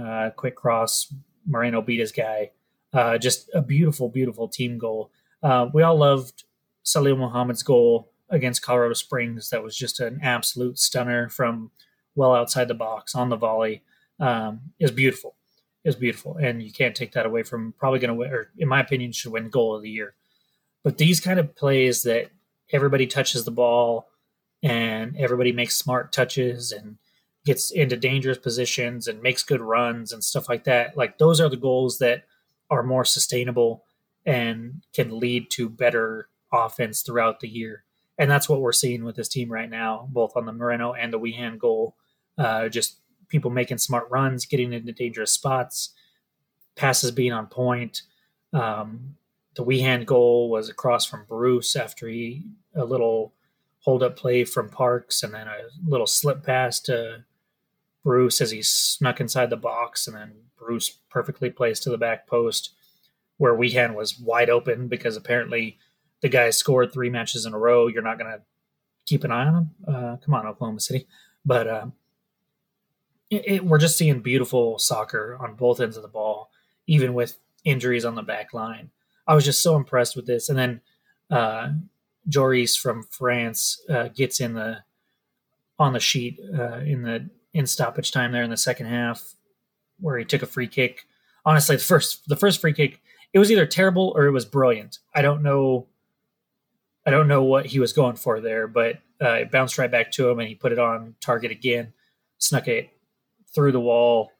Uh, 0.00 0.30
quick 0.36 0.54
cross, 0.54 1.12
Moreno 1.46 1.82
beat 1.82 2.00
his 2.00 2.12
guy. 2.12 2.52
Uh, 2.92 3.18
just 3.18 3.50
a 3.52 3.60
beautiful, 3.60 4.08
beautiful 4.08 4.48
team 4.48 4.78
goal. 4.78 5.10
Uh, 5.42 5.66
we 5.72 5.82
all 5.82 5.96
loved 5.96 6.44
Salil 6.84 7.18
Muhammad's 7.18 7.62
goal 7.62 8.12
against 8.30 8.62
Colorado 8.62 8.94
Springs. 8.94 9.50
That 9.50 9.62
was 9.62 9.76
just 9.76 10.00
an 10.00 10.20
absolute 10.22 10.78
stunner 10.78 11.28
from 11.28 11.70
well 12.14 12.34
outside 12.34 12.68
the 12.68 12.74
box 12.74 13.14
on 13.14 13.28
the 13.28 13.36
volley. 13.36 13.82
Um, 14.20 14.60
is 14.78 14.90
beautiful. 14.90 15.36
Is 15.84 15.96
beautiful, 15.96 16.36
and 16.36 16.62
you 16.62 16.72
can't 16.72 16.94
take 16.94 17.12
that 17.12 17.24
away 17.24 17.44
from 17.44 17.72
probably 17.78 18.00
going 18.00 18.08
to 18.08 18.14
win, 18.14 18.30
or 18.30 18.50
in 18.58 18.68
my 18.68 18.80
opinion, 18.80 19.12
should 19.12 19.32
win 19.32 19.48
goal 19.48 19.76
of 19.76 19.82
the 19.82 19.90
year. 19.90 20.14
But 20.88 20.96
these 20.96 21.20
kind 21.20 21.38
of 21.38 21.54
plays 21.54 22.04
that 22.04 22.30
everybody 22.72 23.06
touches 23.06 23.44
the 23.44 23.50
ball 23.50 24.08
and 24.62 25.14
everybody 25.18 25.52
makes 25.52 25.76
smart 25.76 26.12
touches 26.12 26.72
and 26.72 26.96
gets 27.44 27.70
into 27.70 27.94
dangerous 27.94 28.38
positions 28.38 29.06
and 29.06 29.20
makes 29.20 29.42
good 29.42 29.60
runs 29.60 30.14
and 30.14 30.24
stuff 30.24 30.48
like 30.48 30.64
that. 30.64 30.96
Like 30.96 31.18
those 31.18 31.42
are 31.42 31.50
the 31.50 31.58
goals 31.58 31.98
that 31.98 32.24
are 32.70 32.82
more 32.82 33.04
sustainable 33.04 33.84
and 34.24 34.82
can 34.94 35.20
lead 35.20 35.50
to 35.50 35.68
better 35.68 36.30
offense 36.54 37.02
throughout 37.02 37.40
the 37.40 37.48
year. 37.50 37.84
And 38.16 38.30
that's 38.30 38.48
what 38.48 38.62
we're 38.62 38.72
seeing 38.72 39.04
with 39.04 39.16
this 39.16 39.28
team 39.28 39.52
right 39.52 39.68
now, 39.68 40.08
both 40.10 40.38
on 40.38 40.46
the 40.46 40.54
Moreno 40.54 40.94
and 40.94 41.12
the 41.12 41.20
Wehan 41.20 41.58
goal. 41.58 41.96
Uh, 42.38 42.70
just 42.70 42.96
people 43.28 43.50
making 43.50 43.76
smart 43.76 44.06
runs, 44.08 44.46
getting 44.46 44.72
into 44.72 44.92
dangerous 44.92 45.34
spots, 45.34 45.90
passes 46.76 47.10
being 47.10 47.34
on 47.34 47.46
point. 47.46 48.04
Um, 48.54 49.17
the 49.58 49.64
Wehan 49.64 50.06
goal 50.06 50.48
was 50.48 50.68
across 50.68 51.04
from 51.04 51.24
Bruce 51.28 51.74
after 51.74 52.06
he 52.06 52.44
a 52.76 52.84
little 52.84 53.34
hold 53.80 54.04
up 54.04 54.16
play 54.16 54.44
from 54.44 54.70
Parks, 54.70 55.24
and 55.24 55.34
then 55.34 55.48
a 55.48 55.62
little 55.84 56.06
slip 56.06 56.44
pass 56.44 56.78
to 56.78 57.24
Bruce 58.04 58.40
as 58.40 58.52
he 58.52 58.62
snuck 58.62 59.20
inside 59.20 59.50
the 59.50 59.56
box, 59.56 60.06
and 60.06 60.16
then 60.16 60.32
Bruce 60.56 61.00
perfectly 61.10 61.50
placed 61.50 61.82
to 61.82 61.90
the 61.90 61.98
back 61.98 62.28
post 62.28 62.70
where 63.38 63.52
Wehan 63.52 63.96
was 63.96 64.20
wide 64.20 64.48
open 64.48 64.86
because 64.86 65.16
apparently 65.16 65.76
the 66.20 66.28
guy 66.28 66.50
scored 66.50 66.92
three 66.92 67.10
matches 67.10 67.44
in 67.44 67.52
a 67.52 67.58
row. 67.58 67.88
You're 67.88 68.02
not 68.02 68.18
going 68.18 68.30
to 68.30 68.42
keep 69.06 69.24
an 69.24 69.32
eye 69.32 69.46
on 69.46 69.54
him. 69.54 69.70
Uh, 69.88 70.16
come 70.24 70.34
on, 70.34 70.46
Oklahoma 70.46 70.78
City. 70.78 71.08
But 71.44 71.66
uh, 71.66 71.86
it, 73.28 73.42
it, 73.44 73.64
we're 73.64 73.78
just 73.78 73.98
seeing 73.98 74.20
beautiful 74.20 74.78
soccer 74.78 75.36
on 75.40 75.54
both 75.54 75.80
ends 75.80 75.96
of 75.96 76.02
the 76.04 76.08
ball, 76.08 76.52
even 76.86 77.12
with 77.12 77.38
injuries 77.64 78.04
on 78.04 78.14
the 78.14 78.22
back 78.22 78.54
line. 78.54 78.90
I 79.28 79.34
was 79.34 79.44
just 79.44 79.62
so 79.62 79.76
impressed 79.76 80.16
with 80.16 80.26
this. 80.26 80.48
And 80.48 80.58
then 80.58 80.80
uh, 81.30 81.68
Joris 82.28 82.74
from 82.74 83.02
France 83.04 83.80
uh, 83.88 84.08
gets 84.08 84.40
in 84.40 84.54
the 84.54 84.78
on 85.78 85.92
the 85.92 86.00
sheet 86.00 86.40
uh, 86.58 86.78
in 86.78 87.02
the 87.02 87.30
in 87.52 87.66
stoppage 87.66 88.10
time 88.10 88.32
there 88.32 88.42
in 88.42 88.50
the 88.50 88.56
second 88.56 88.86
half 88.86 89.34
where 90.00 90.18
he 90.18 90.24
took 90.24 90.42
a 90.42 90.46
free 90.46 90.66
kick. 90.66 91.06
Honestly, 91.44 91.76
the 91.76 91.82
first 91.82 92.26
the 92.28 92.36
first 92.36 92.60
free 92.60 92.72
kick, 92.72 93.00
it 93.32 93.38
was 93.38 93.52
either 93.52 93.66
terrible 93.66 94.12
or 94.16 94.26
it 94.26 94.32
was 94.32 94.44
brilliant. 94.44 94.98
I 95.14 95.22
don't 95.22 95.42
know. 95.42 95.86
I 97.06 97.10
don't 97.10 97.28
know 97.28 97.42
what 97.42 97.66
he 97.66 97.78
was 97.78 97.92
going 97.92 98.16
for 98.16 98.40
there, 98.40 98.66
but 98.66 98.96
uh, 99.22 99.30
it 99.30 99.50
bounced 99.50 99.78
right 99.78 99.90
back 99.90 100.10
to 100.12 100.28
him, 100.28 100.38
and 100.40 100.48
he 100.48 100.54
put 100.54 100.72
it 100.72 100.78
on 100.78 101.14
target 101.20 101.50
again, 101.50 101.92
snuck 102.38 102.68
it 102.68 102.90
through 103.54 103.72
the 103.72 103.80
wall 103.80 104.32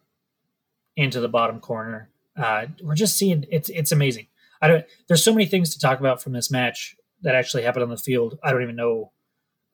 into 0.96 1.20
the 1.20 1.28
bottom 1.28 1.60
corner. 1.60 2.10
Uh, 2.36 2.66
we're 2.82 2.94
just 2.94 3.16
seeing 3.16 3.46
it's 3.50 3.68
it's 3.68 3.92
amazing. 3.92 4.26
I 4.60 4.68
don't. 4.68 4.84
There's 5.06 5.24
so 5.24 5.32
many 5.32 5.46
things 5.46 5.72
to 5.74 5.80
talk 5.80 6.00
about 6.00 6.22
from 6.22 6.32
this 6.32 6.50
match 6.50 6.96
that 7.22 7.34
actually 7.34 7.62
happened 7.62 7.84
on 7.84 7.90
the 7.90 7.96
field. 7.96 8.38
I 8.42 8.52
don't 8.52 8.62
even 8.62 8.76
know. 8.76 9.12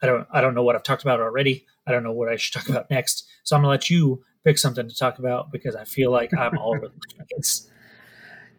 I 0.03 0.07
don't. 0.07 0.26
I 0.32 0.41
don't 0.41 0.55
know 0.55 0.62
what 0.62 0.76
I've 0.76 0.82
talked 0.82 1.03
about 1.03 1.20
already. 1.20 1.66
I 1.87 1.93
don't 1.93 2.03
know 2.03 2.12
what 2.12 2.28
I 2.28 2.37
should 2.37 2.55
talk 2.55 2.68
about 2.68 2.91
next. 2.91 3.26
So 3.43 3.57
I'm 3.57 3.62
gonna 3.62 3.70
let 3.70 3.91
you 3.91 4.22
pick 4.45 4.59
something 4.59 4.89
to 4.89 4.95
talk 4.95 5.18
about 5.18 5.51
because 5.51 5.74
I 5.74 5.85
feel 5.85 6.11
like 6.11 6.32
I'm 6.37 6.59
all 6.59 6.74
over 6.74 6.89
the 6.89 7.24
place. 7.24 7.70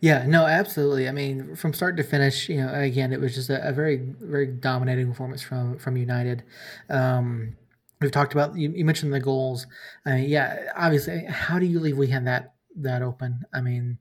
Yeah, 0.02 0.26
no, 0.28 0.46
absolutely. 0.46 1.08
I 1.08 1.12
mean, 1.12 1.56
from 1.56 1.74
start 1.74 1.98
to 1.98 2.04
finish, 2.04 2.50
you 2.50 2.58
know, 2.58 2.72
again, 2.74 3.14
it 3.14 3.20
was 3.20 3.34
just 3.34 3.50
a, 3.50 3.68
a 3.68 3.72
very, 3.72 3.96
very 4.20 4.48
dominating 4.48 5.08
performance 5.08 5.42
from 5.42 5.78
from 5.80 5.98
United. 5.98 6.44
Um, 6.90 7.56
we've 8.02 8.12
talked 8.12 8.34
about 8.34 8.56
you, 8.58 8.72
you 8.72 8.86
mentioned 8.86 9.14
the 9.14 9.20
goals. 9.20 9.66
I 10.06 10.12
mean, 10.12 10.30
yeah, 10.30 10.72
obviously, 10.76 11.26
how 11.26 11.60
do 11.60 11.66
you 11.66 11.80
leave 11.80 11.96
Wehan 11.96 12.26
that 12.26 12.54
that 12.78 13.02
open? 13.02 13.46
I 13.54 13.62
mean, 13.62 13.98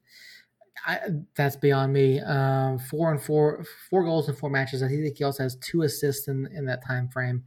I, 0.87 1.01
that's 1.35 1.57
beyond 1.57 1.93
me. 1.93 2.20
Um, 2.20 2.78
four 2.78 3.11
and 3.11 3.20
four, 3.20 3.64
four 3.89 4.05
goals 4.05 4.28
in 4.28 4.35
four 4.35 4.51
matches. 4.51 4.82
I 4.82 4.89
think 4.89 5.16
he 5.16 5.24
also 5.24 5.43
has 5.43 5.57
two 5.57 5.82
assists 5.82 6.28
in, 6.28 6.47
in 6.55 6.66
that 6.66 6.85
time 6.87 7.09
frame. 7.09 7.45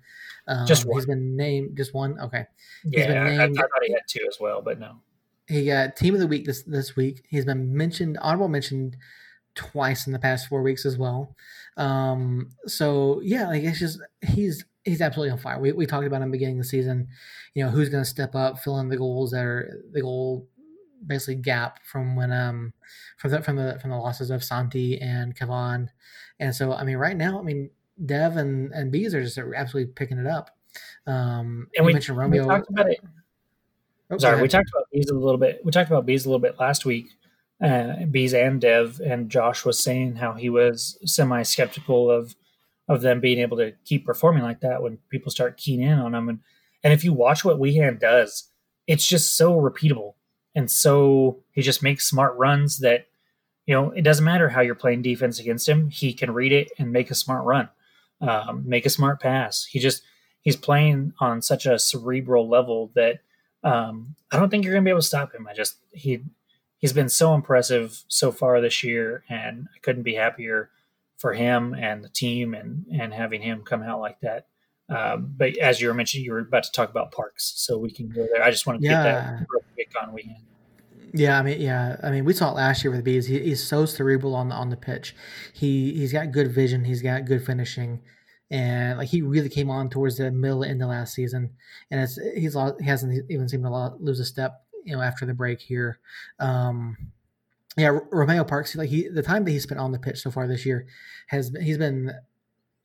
Um, 0.47 0.65
just 0.65 0.85
one. 0.85 0.97
He's 0.97 1.05
been 1.05 1.35
named 1.35 1.77
just 1.77 1.93
one. 1.93 2.19
Okay. 2.19 2.45
Yeah, 2.85 3.23
named, 3.23 3.39
I, 3.39 3.43
I, 3.45 3.47
thought 3.53 3.83
he 3.85 3.93
had 3.93 4.01
two 4.07 4.25
as 4.27 4.37
well, 4.39 4.61
but 4.61 4.79
no. 4.79 4.95
He 5.47 5.65
got 5.65 5.95
team 5.95 6.13
of 6.13 6.19
the 6.19 6.27
week 6.27 6.45
this 6.45 6.63
this 6.63 6.95
week. 6.95 7.25
He's 7.29 7.45
been 7.45 7.75
mentioned, 7.75 8.17
honorable 8.21 8.49
mentioned 8.49 8.97
twice 9.55 10.07
in 10.07 10.13
the 10.13 10.19
past 10.19 10.47
four 10.47 10.61
weeks 10.61 10.85
as 10.85 10.97
well. 10.97 11.35
Um, 11.77 12.51
so 12.65 13.21
yeah, 13.23 13.47
like 13.47 13.63
it's 13.63 13.79
just 13.79 13.99
he's 14.21 14.65
he's 14.83 15.01
absolutely 15.01 15.31
on 15.31 15.37
fire. 15.37 15.59
We 15.59 15.71
we 15.71 15.85
talked 15.85 16.07
about 16.07 16.21
him 16.21 16.31
beginning 16.31 16.57
of 16.57 16.63
the 16.63 16.69
season. 16.69 17.07
You 17.53 17.65
know 17.65 17.69
who's 17.69 17.89
going 17.89 18.03
to 18.03 18.09
step 18.09 18.35
up, 18.35 18.59
fill 18.59 18.79
in 18.79 18.89
the 18.89 18.97
goals 18.97 19.31
that 19.31 19.43
are 19.43 19.81
the 19.91 20.01
goal 20.01 20.47
basically 21.05 21.35
gap 21.35 21.79
from 21.83 22.15
when 22.15 22.31
um 22.31 22.73
from 23.17 23.31
the 23.31 23.41
from 23.41 23.55
the 23.55 23.77
from 23.81 23.91
the 23.91 23.97
losses 23.97 24.29
of 24.29 24.43
Santi 24.43 24.99
and 25.01 25.35
Kavan. 25.35 25.89
And 26.39 26.53
so 26.55 26.73
I 26.73 26.83
mean 26.83 26.97
right 26.97 27.17
now, 27.17 27.39
I 27.39 27.43
mean 27.43 27.69
Dev 28.05 28.37
and, 28.37 28.71
and 28.73 28.91
Bees 28.91 29.13
are 29.13 29.23
just 29.23 29.37
absolutely 29.37 29.91
picking 29.93 30.17
it 30.17 30.27
up. 30.27 30.51
Um 31.05 31.67
and 31.75 31.85
we 31.85 31.93
mentioned 31.93 32.17
Romeo. 32.17 32.43
We 32.43 32.49
talked 32.49 32.69
about 32.69 32.89
it. 32.89 32.99
Oh, 34.09 34.17
Sorry, 34.17 34.41
we 34.41 34.47
talked 34.47 34.69
about 34.69 34.85
Bees 34.91 35.09
a 35.09 35.13
little 35.13 35.37
bit. 35.37 35.59
We 35.65 35.71
talked 35.71 35.89
about 35.89 36.05
Bees 36.05 36.25
a 36.25 36.29
little 36.29 36.39
bit 36.39 36.59
last 36.59 36.85
week. 36.85 37.07
uh, 37.61 38.05
Bees 38.09 38.33
and 38.33 38.61
Dev 38.61 39.01
and 39.03 39.29
Josh 39.29 39.65
was 39.65 39.81
saying 39.83 40.15
how 40.15 40.33
he 40.33 40.49
was 40.49 40.97
semi 41.05 41.43
skeptical 41.43 42.09
of 42.11 42.35
of 42.87 43.01
them 43.01 43.19
being 43.19 43.39
able 43.39 43.57
to 43.57 43.73
keep 43.83 44.05
performing 44.05 44.43
like 44.43 44.61
that 44.61 44.81
when 44.81 44.97
people 45.09 45.31
start 45.31 45.57
keying 45.57 45.81
in 45.81 45.99
on 45.99 46.13
them. 46.13 46.29
And 46.29 46.39
and 46.83 46.93
if 46.93 47.03
you 47.03 47.13
watch 47.13 47.43
what 47.43 47.59
Wehan 47.59 47.99
does, 47.99 48.49
it's 48.85 49.05
just 49.05 49.35
so 49.35 49.59
repeatable 49.59 50.13
and 50.55 50.69
so 50.69 51.39
he 51.51 51.61
just 51.61 51.83
makes 51.83 52.09
smart 52.09 52.35
runs 52.37 52.79
that 52.79 53.07
you 53.65 53.73
know 53.73 53.91
it 53.91 54.01
doesn't 54.01 54.25
matter 54.25 54.49
how 54.49 54.61
you're 54.61 54.75
playing 54.75 55.01
defense 55.01 55.39
against 55.39 55.67
him. 55.67 55.89
He 55.89 56.13
can 56.13 56.31
read 56.31 56.51
it 56.51 56.71
and 56.77 56.91
make 56.91 57.11
a 57.11 57.15
smart 57.15 57.45
run, 57.45 57.69
um, 58.21 58.63
make 58.67 58.85
a 58.85 58.89
smart 58.89 59.19
pass. 59.19 59.65
He 59.65 59.79
just 59.79 60.03
he's 60.41 60.55
playing 60.55 61.13
on 61.19 61.41
such 61.41 61.65
a 61.65 61.77
cerebral 61.79 62.47
level 62.47 62.91
that 62.95 63.19
um, 63.63 64.15
I 64.31 64.39
don't 64.39 64.49
think 64.49 64.63
you're 64.63 64.73
going 64.73 64.83
to 64.83 64.87
be 64.87 64.91
able 64.91 65.01
to 65.01 65.05
stop 65.07 65.33
him. 65.33 65.47
I 65.47 65.53
just 65.53 65.75
he 65.91 66.21
he's 66.77 66.93
been 66.93 67.09
so 67.09 67.33
impressive 67.33 68.03
so 68.07 68.31
far 68.31 68.61
this 68.61 68.83
year, 68.83 69.23
and 69.29 69.67
I 69.75 69.79
couldn't 69.79 70.03
be 70.03 70.15
happier 70.15 70.69
for 71.17 71.33
him 71.33 71.73
and 71.73 72.03
the 72.03 72.09
team 72.09 72.53
and 72.53 72.85
and 72.91 73.13
having 73.13 73.41
him 73.41 73.63
come 73.63 73.83
out 73.83 73.99
like 73.99 74.19
that. 74.21 74.47
Um, 74.89 75.33
but 75.35 75.57
as 75.57 75.81
you 75.81 75.89
were 75.89 75.93
mentioning, 75.93 76.25
you 76.25 76.31
were 76.31 76.39
about 76.39 76.63
to 76.63 76.71
talk 76.71 76.89
about 76.89 77.11
parks, 77.11 77.53
so 77.57 77.77
we 77.77 77.91
can 77.91 78.09
go 78.09 78.25
there. 78.31 78.43
I 78.43 78.51
just 78.51 78.65
want 78.65 78.81
to 78.81 78.87
yeah. 78.87 78.91
get 78.91 79.03
that 79.03 79.45
real 79.49 79.63
on. 79.95 80.17
Yeah, 81.13 81.39
I 81.39 81.41
mean, 81.41 81.61
yeah, 81.61 81.97
I 82.03 82.11
mean, 82.11 82.25
we 82.25 82.33
saw 82.33 82.51
it 82.51 82.55
last 82.55 82.83
year 82.83 82.91
with 82.91 82.99
the 82.99 83.03
bees. 83.03 83.27
He, 83.27 83.39
he's 83.39 83.65
so 83.65 83.85
cerebral 83.85 84.35
on 84.35 84.49
the 84.49 84.55
on 84.55 84.69
the 84.69 84.77
pitch. 84.77 85.15
He 85.53 85.93
he's 85.93 86.11
got 86.11 86.31
good 86.31 86.51
vision. 86.51 86.83
He's 86.83 87.01
got 87.01 87.25
good 87.25 87.45
finishing, 87.45 88.01
and 88.51 88.97
like 88.97 89.07
he 89.09 89.21
really 89.21 89.49
came 89.49 89.69
on 89.69 89.89
towards 89.89 90.17
the 90.17 90.31
middle 90.31 90.63
end 90.63 90.81
of 90.81 90.89
last 90.89 91.13
season. 91.13 91.51
And 91.91 92.01
it's 92.01 92.19
he's 92.35 92.55
he 92.79 92.85
hasn't 92.85 93.25
even 93.29 93.47
seemed 93.47 93.63
to 93.63 93.95
lose 93.99 94.19
a 94.19 94.25
step, 94.25 94.63
you 94.83 94.95
know, 94.95 95.01
after 95.01 95.25
the 95.25 95.33
break 95.33 95.61
here. 95.61 95.99
Um, 96.39 96.97
yeah, 97.77 97.97
Romeo 98.11 98.43
Parks, 98.43 98.75
like 98.75 98.89
he 98.89 99.07
the 99.07 99.23
time 99.23 99.45
that 99.45 99.51
he 99.51 99.59
spent 99.59 99.79
on 99.79 99.91
the 99.91 99.99
pitch 99.99 100.19
so 100.19 100.31
far 100.31 100.47
this 100.47 100.65
year 100.65 100.87
has 101.27 101.51
he's 101.61 101.77
been 101.77 102.11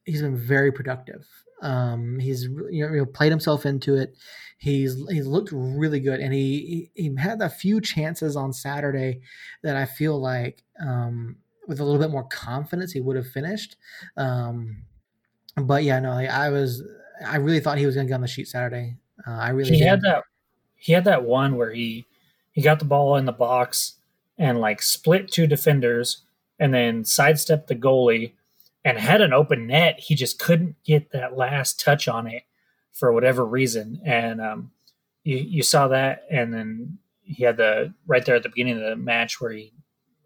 he's 0.04 0.22
been 0.22 0.36
very 0.36 0.70
productive. 0.70 1.26
Um, 1.62 2.18
he's 2.18 2.44
you 2.70 2.88
know, 2.88 3.06
played 3.06 3.30
himself 3.30 3.64
into 3.64 3.94
it. 3.96 4.14
He's 4.58 4.96
he's 5.08 5.26
looked 5.26 5.50
really 5.52 6.00
good, 6.00 6.20
and 6.20 6.32
he 6.32 6.90
he 6.94 7.14
had 7.16 7.40
a 7.40 7.48
few 7.48 7.80
chances 7.80 8.36
on 8.36 8.52
Saturday 8.52 9.22
that 9.62 9.76
I 9.76 9.86
feel 9.86 10.20
like 10.20 10.62
um, 10.80 11.36
with 11.66 11.80
a 11.80 11.84
little 11.84 12.00
bit 12.00 12.10
more 12.10 12.24
confidence 12.24 12.92
he 12.92 13.00
would 13.00 13.16
have 13.16 13.28
finished. 13.28 13.76
Um, 14.16 14.82
but 15.56 15.84
yeah, 15.84 15.98
no, 16.00 16.10
like 16.14 16.30
I 16.30 16.50
was 16.50 16.82
I 17.26 17.36
really 17.36 17.60
thought 17.60 17.78
he 17.78 17.86
was 17.86 17.94
going 17.94 18.06
to 18.06 18.10
get 18.10 18.16
on 18.16 18.20
the 18.20 18.28
sheet 18.28 18.48
Saturday. 18.48 18.96
Uh, 19.26 19.32
I 19.32 19.50
really 19.50 19.70
he 19.70 19.78
did. 19.78 19.88
had 19.88 20.00
that 20.02 20.24
he 20.76 20.92
had 20.92 21.04
that 21.04 21.24
one 21.24 21.56
where 21.56 21.72
he 21.72 22.06
he 22.52 22.62
got 22.62 22.78
the 22.78 22.84
ball 22.84 23.16
in 23.16 23.24
the 23.24 23.32
box 23.32 23.94
and 24.38 24.60
like 24.60 24.82
split 24.82 25.30
two 25.30 25.46
defenders 25.46 26.22
and 26.58 26.72
then 26.72 27.04
sidestepped 27.04 27.68
the 27.68 27.74
goalie 27.74 28.32
and 28.84 28.98
had 28.98 29.20
an 29.20 29.32
open 29.32 29.66
net. 29.66 30.00
He 30.00 30.14
just 30.14 30.38
couldn't 30.38 30.76
get 30.84 31.12
that 31.12 31.36
last 31.36 31.80
touch 31.80 32.08
on 32.08 32.26
it 32.26 32.42
for 32.92 33.12
whatever 33.12 33.44
reason. 33.44 34.00
And 34.04 34.40
um, 34.40 34.70
you, 35.24 35.36
you 35.36 35.62
saw 35.62 35.88
that. 35.88 36.24
And 36.30 36.52
then 36.52 36.98
he 37.22 37.44
had 37.44 37.56
the 37.56 37.94
right 38.06 38.24
there 38.24 38.36
at 38.36 38.42
the 38.42 38.48
beginning 38.48 38.76
of 38.76 38.88
the 38.88 38.96
match 38.96 39.40
where 39.40 39.52
he 39.52 39.72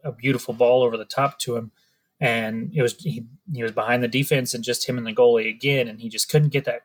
a 0.06 0.12
beautiful 0.12 0.54
ball 0.54 0.82
over 0.82 0.96
the 0.96 1.04
top 1.04 1.38
to 1.40 1.56
him. 1.56 1.72
And 2.20 2.72
it 2.74 2.80
was 2.80 2.94
he, 2.94 3.26
he 3.52 3.62
was 3.62 3.72
behind 3.72 4.02
the 4.02 4.08
defense 4.08 4.54
and 4.54 4.64
just 4.64 4.88
him 4.88 4.96
and 4.96 5.06
the 5.06 5.12
goalie 5.12 5.50
again, 5.50 5.86
and 5.86 6.00
he 6.00 6.08
just 6.08 6.30
couldn't 6.30 6.48
get 6.48 6.64
that 6.64 6.82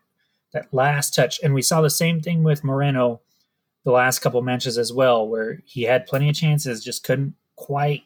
that 0.52 0.74
last 0.74 1.16
touch. 1.16 1.40
And 1.42 1.54
we 1.54 1.62
saw 1.62 1.80
the 1.80 1.90
same 1.90 2.20
thing 2.20 2.44
with 2.44 2.66
Moreno 2.66 3.22
the 3.86 3.92
last 3.92 4.20
couple 4.20 4.42
matches 4.42 4.78
as 4.78 4.92
well, 4.92 5.26
where 5.26 5.62
he 5.66 5.84
had 5.84 6.06
plenty 6.06 6.28
of 6.28 6.36
chances, 6.36 6.84
just 6.84 7.04
couldn't 7.04 7.36
quite 7.56 8.04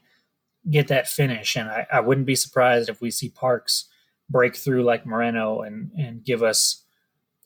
get 0.69 0.87
that 0.87 1.07
finish. 1.07 1.55
And 1.55 1.69
I, 1.69 1.87
I 1.91 1.99
wouldn't 1.99 2.27
be 2.27 2.35
surprised 2.35 2.89
if 2.89 3.01
we 3.01 3.11
see 3.11 3.29
Parks 3.29 3.85
break 4.29 4.55
through 4.55 4.83
like 4.83 5.05
Moreno 5.05 5.61
and 5.61 5.91
and 5.97 6.23
give 6.23 6.43
us 6.43 6.83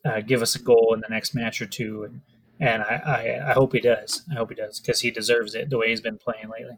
uh, 0.04 0.20
give 0.20 0.42
us 0.42 0.54
a 0.54 0.62
goal 0.62 0.92
in 0.94 1.00
the 1.00 1.08
next 1.08 1.34
match 1.34 1.60
or 1.60 1.66
two. 1.66 2.04
And 2.04 2.20
and 2.60 2.82
I, 2.82 3.40
I, 3.44 3.50
I 3.50 3.52
hope 3.52 3.72
he 3.72 3.80
does. 3.80 4.22
I 4.30 4.34
hope 4.34 4.50
he 4.50 4.54
does 4.54 4.80
because 4.80 5.00
he 5.00 5.10
deserves 5.10 5.54
it 5.54 5.70
the 5.70 5.78
way 5.78 5.88
he's 5.88 6.00
been 6.00 6.18
playing 6.18 6.48
lately. 6.50 6.76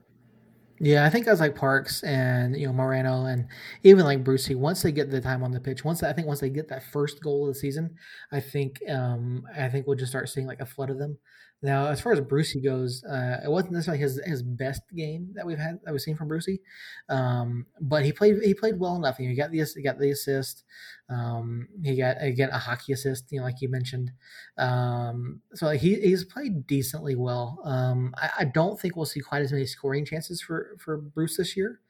Yeah, 0.84 1.05
I 1.05 1.11
think 1.11 1.26
guys 1.26 1.38
like 1.38 1.55
Parks 1.55 2.03
and 2.03 2.57
you 2.57 2.66
know 2.66 2.72
Moreno 2.72 3.26
and 3.26 3.47
even 3.84 4.05
like 4.05 4.24
Brucey, 4.24 4.57
once 4.57 4.82
they 4.82 4.90
get 4.90 5.11
the 5.11 5.20
time 5.20 5.45
on 5.45 5.53
the 5.53 5.61
pitch, 5.61 5.84
once 5.84 6.03
I 6.03 6.12
think 6.12 6.26
once 6.26 6.40
they 6.40 6.51
get 6.51 6.68
that 6.68 6.82
first 6.82 7.22
goal 7.22 7.47
of 7.47 7.55
the 7.55 7.61
season, 7.61 7.95
I 8.32 8.40
think 8.40 8.80
um, 8.90 9.45
I 9.57 9.68
think 9.68 9.86
we'll 9.86 9.97
just 9.97 10.11
start 10.11 10.28
seeing 10.28 10.47
like 10.47 10.61
a 10.61 10.66
flood 10.66 10.90
of 10.90 10.99
them. 10.99 11.18
Now, 11.62 11.86
as 11.86 12.00
far 12.00 12.12
as 12.12 12.20
Brucey 12.20 12.60
goes, 12.60 13.04
uh, 13.04 13.40
it 13.44 13.48
wasn't 13.48 13.74
necessarily 13.74 14.02
his, 14.02 14.20
his 14.24 14.42
best 14.42 14.82
game 14.96 15.30
that 15.34 15.46
we've 15.46 15.58
had 15.58 15.78
that 15.84 15.92
we've 15.92 16.00
seen 16.00 16.16
from 16.16 16.26
Brucey, 16.26 16.60
um, 17.08 17.66
but 17.80 18.04
he 18.04 18.12
played 18.12 18.42
he 18.42 18.52
played 18.52 18.80
well 18.80 18.96
enough. 18.96 19.20
You 19.20 19.26
know, 19.26 19.30
he 19.30 19.36
got 19.36 19.52
the 19.52 19.64
he 19.76 19.82
got 19.82 19.98
the 19.98 20.10
assist. 20.10 20.64
Um, 21.08 21.68
he 21.84 21.96
got 21.96 22.16
again 22.20 22.50
a 22.50 22.58
hockey 22.58 22.92
assist, 22.92 23.30
you 23.30 23.38
know, 23.38 23.44
like 23.44 23.60
you 23.60 23.68
mentioned. 23.68 24.10
Um, 24.58 25.40
so 25.54 25.70
he 25.70 25.94
he's 26.00 26.24
played 26.24 26.66
decently 26.66 27.14
well. 27.14 27.60
Um, 27.64 28.12
I, 28.16 28.30
I, 28.40 28.44
don't 28.44 28.80
think 28.80 28.96
we'll 28.96 29.04
see 29.04 29.20
quite 29.20 29.42
as 29.42 29.52
many 29.52 29.66
scoring 29.66 30.04
chances 30.04 30.40
for 30.40 30.76
for 30.78 30.96
Bruce 30.96 31.36
this 31.36 31.56
year. 31.56 31.80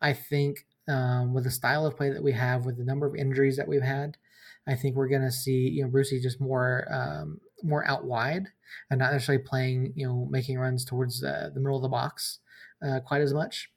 I 0.00 0.12
think 0.12 0.66
um, 0.88 1.34
with 1.34 1.44
the 1.44 1.50
style 1.50 1.86
of 1.86 1.96
play 1.96 2.10
that 2.10 2.22
we 2.22 2.32
have, 2.32 2.64
with 2.64 2.78
the 2.78 2.84
number 2.84 3.06
of 3.06 3.14
injuries 3.14 3.56
that 3.58 3.68
we've 3.68 3.82
had, 3.82 4.16
I 4.66 4.74
think 4.74 4.96
we're 4.96 5.08
going 5.08 5.22
to 5.22 5.30
see 5.30 5.68
you 5.68 5.82
know 5.82 5.88
Brucey 5.88 6.20
just 6.20 6.40
more 6.40 6.86
um, 6.90 7.40
more 7.62 7.86
out 7.86 8.04
wide 8.04 8.46
and 8.90 8.98
not 8.98 9.12
necessarily 9.12 9.44
playing, 9.44 9.92
you 9.96 10.06
know, 10.06 10.28
making 10.30 10.58
runs 10.58 10.84
towards 10.84 11.22
uh, 11.22 11.50
the 11.52 11.60
middle 11.60 11.76
of 11.76 11.82
the 11.82 11.88
box 11.88 12.38
uh, 12.86 13.00
quite 13.00 13.22
as 13.22 13.34
much. 13.34 13.70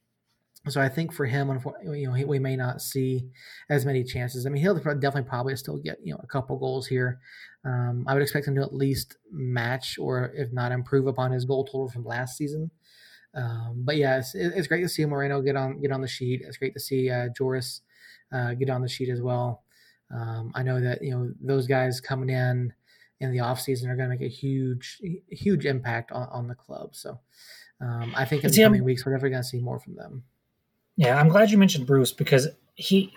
So 0.69 0.79
I 0.79 0.87
think 0.87 1.11
for 1.11 1.25
him, 1.25 1.59
you 1.93 2.07
know, 2.07 2.25
we 2.25 2.39
may 2.39 2.55
not 2.55 2.81
see 2.81 3.27
as 3.69 3.85
many 3.85 4.03
chances. 4.03 4.45
I 4.45 4.49
mean, 4.49 4.61
he'll 4.61 4.75
definitely 4.75 5.23
probably 5.23 5.57
still 5.57 5.77
get 5.77 5.97
you 6.01 6.13
know 6.13 6.21
a 6.23 6.27
couple 6.27 6.57
goals 6.57 6.87
here. 6.87 7.19
Um, 7.65 8.05
I 8.07 8.13
would 8.13 8.23
expect 8.23 8.47
him 8.47 8.55
to 8.55 8.61
at 8.61 8.73
least 8.73 9.17
match 9.29 9.97
or 9.99 10.31
if 10.33 10.53
not 10.53 10.71
improve 10.71 11.07
upon 11.07 11.31
his 11.31 11.43
goal 11.43 11.65
total 11.65 11.89
from 11.89 12.05
last 12.05 12.37
season. 12.37 12.71
Um, 13.35 13.81
but 13.83 13.97
yeah, 13.97 14.19
it's, 14.19 14.35
it's, 14.35 14.67
great 14.67 14.81
to 14.81 14.89
see 14.89 15.05
Moreno 15.05 15.41
get 15.41 15.55
on 15.55 15.81
get 15.81 15.91
on 15.91 16.01
the 16.01 16.07
sheet. 16.07 16.43
It's 16.45 16.57
great 16.57 16.73
to 16.75 16.79
see 16.79 17.09
uh, 17.09 17.27
Joris 17.35 17.81
uh, 18.31 18.53
get 18.53 18.69
on 18.69 18.81
the 18.81 18.87
sheet 18.87 19.09
as 19.09 19.21
well. 19.21 19.63
Um, 20.13 20.51
I 20.55 20.63
know 20.63 20.79
that 20.79 21.01
you 21.01 21.11
know 21.11 21.31
those 21.41 21.67
guys 21.67 21.99
coming 21.99 22.29
in 22.29 22.71
in 23.23 23.31
the 23.31 23.39
offseason 23.39 23.89
are 23.89 23.95
going 23.95 24.09
to 24.09 24.15
make 24.15 24.21
a 24.21 24.27
huge, 24.27 25.01
huge 25.29 25.65
impact 25.65 26.11
on, 26.11 26.27
on 26.29 26.47
the 26.47 26.55
club. 26.55 26.95
So 26.95 27.19
um, 27.81 28.13
I 28.15 28.25
think 28.25 28.43
in 28.43 28.51
the 28.51 28.63
coming 28.63 28.83
weeks, 28.83 29.05
we're 29.05 29.13
definitely 29.13 29.31
going 29.31 29.43
to 29.43 29.49
see 29.49 29.59
more 29.59 29.79
from 29.79 29.95
them. 29.95 30.23
Yeah, 30.95 31.19
I'm 31.19 31.29
glad 31.29 31.49
you 31.49 31.57
mentioned 31.57 31.87
Bruce 31.87 32.11
because 32.11 32.47
he, 32.75 33.13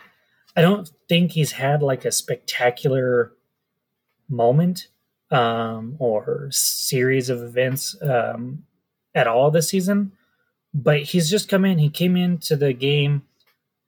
I 0.56 0.62
don't 0.62 0.90
think 1.08 1.32
he's 1.32 1.52
had 1.52 1.82
like 1.82 2.04
a 2.04 2.12
spectacular 2.12 3.32
moment 4.28 4.88
um, 5.30 5.96
or 5.98 6.48
series 6.50 7.28
of 7.28 7.42
events 7.42 7.96
um, 8.02 8.64
at 9.14 9.26
all 9.26 9.50
this 9.50 9.68
season, 9.68 10.12
but 10.72 11.02
he's 11.02 11.30
just 11.30 11.48
come 11.48 11.64
in. 11.64 11.78
He 11.78 11.90
came 11.90 12.16
into 12.16 12.56
the 12.56 12.72
game. 12.72 13.22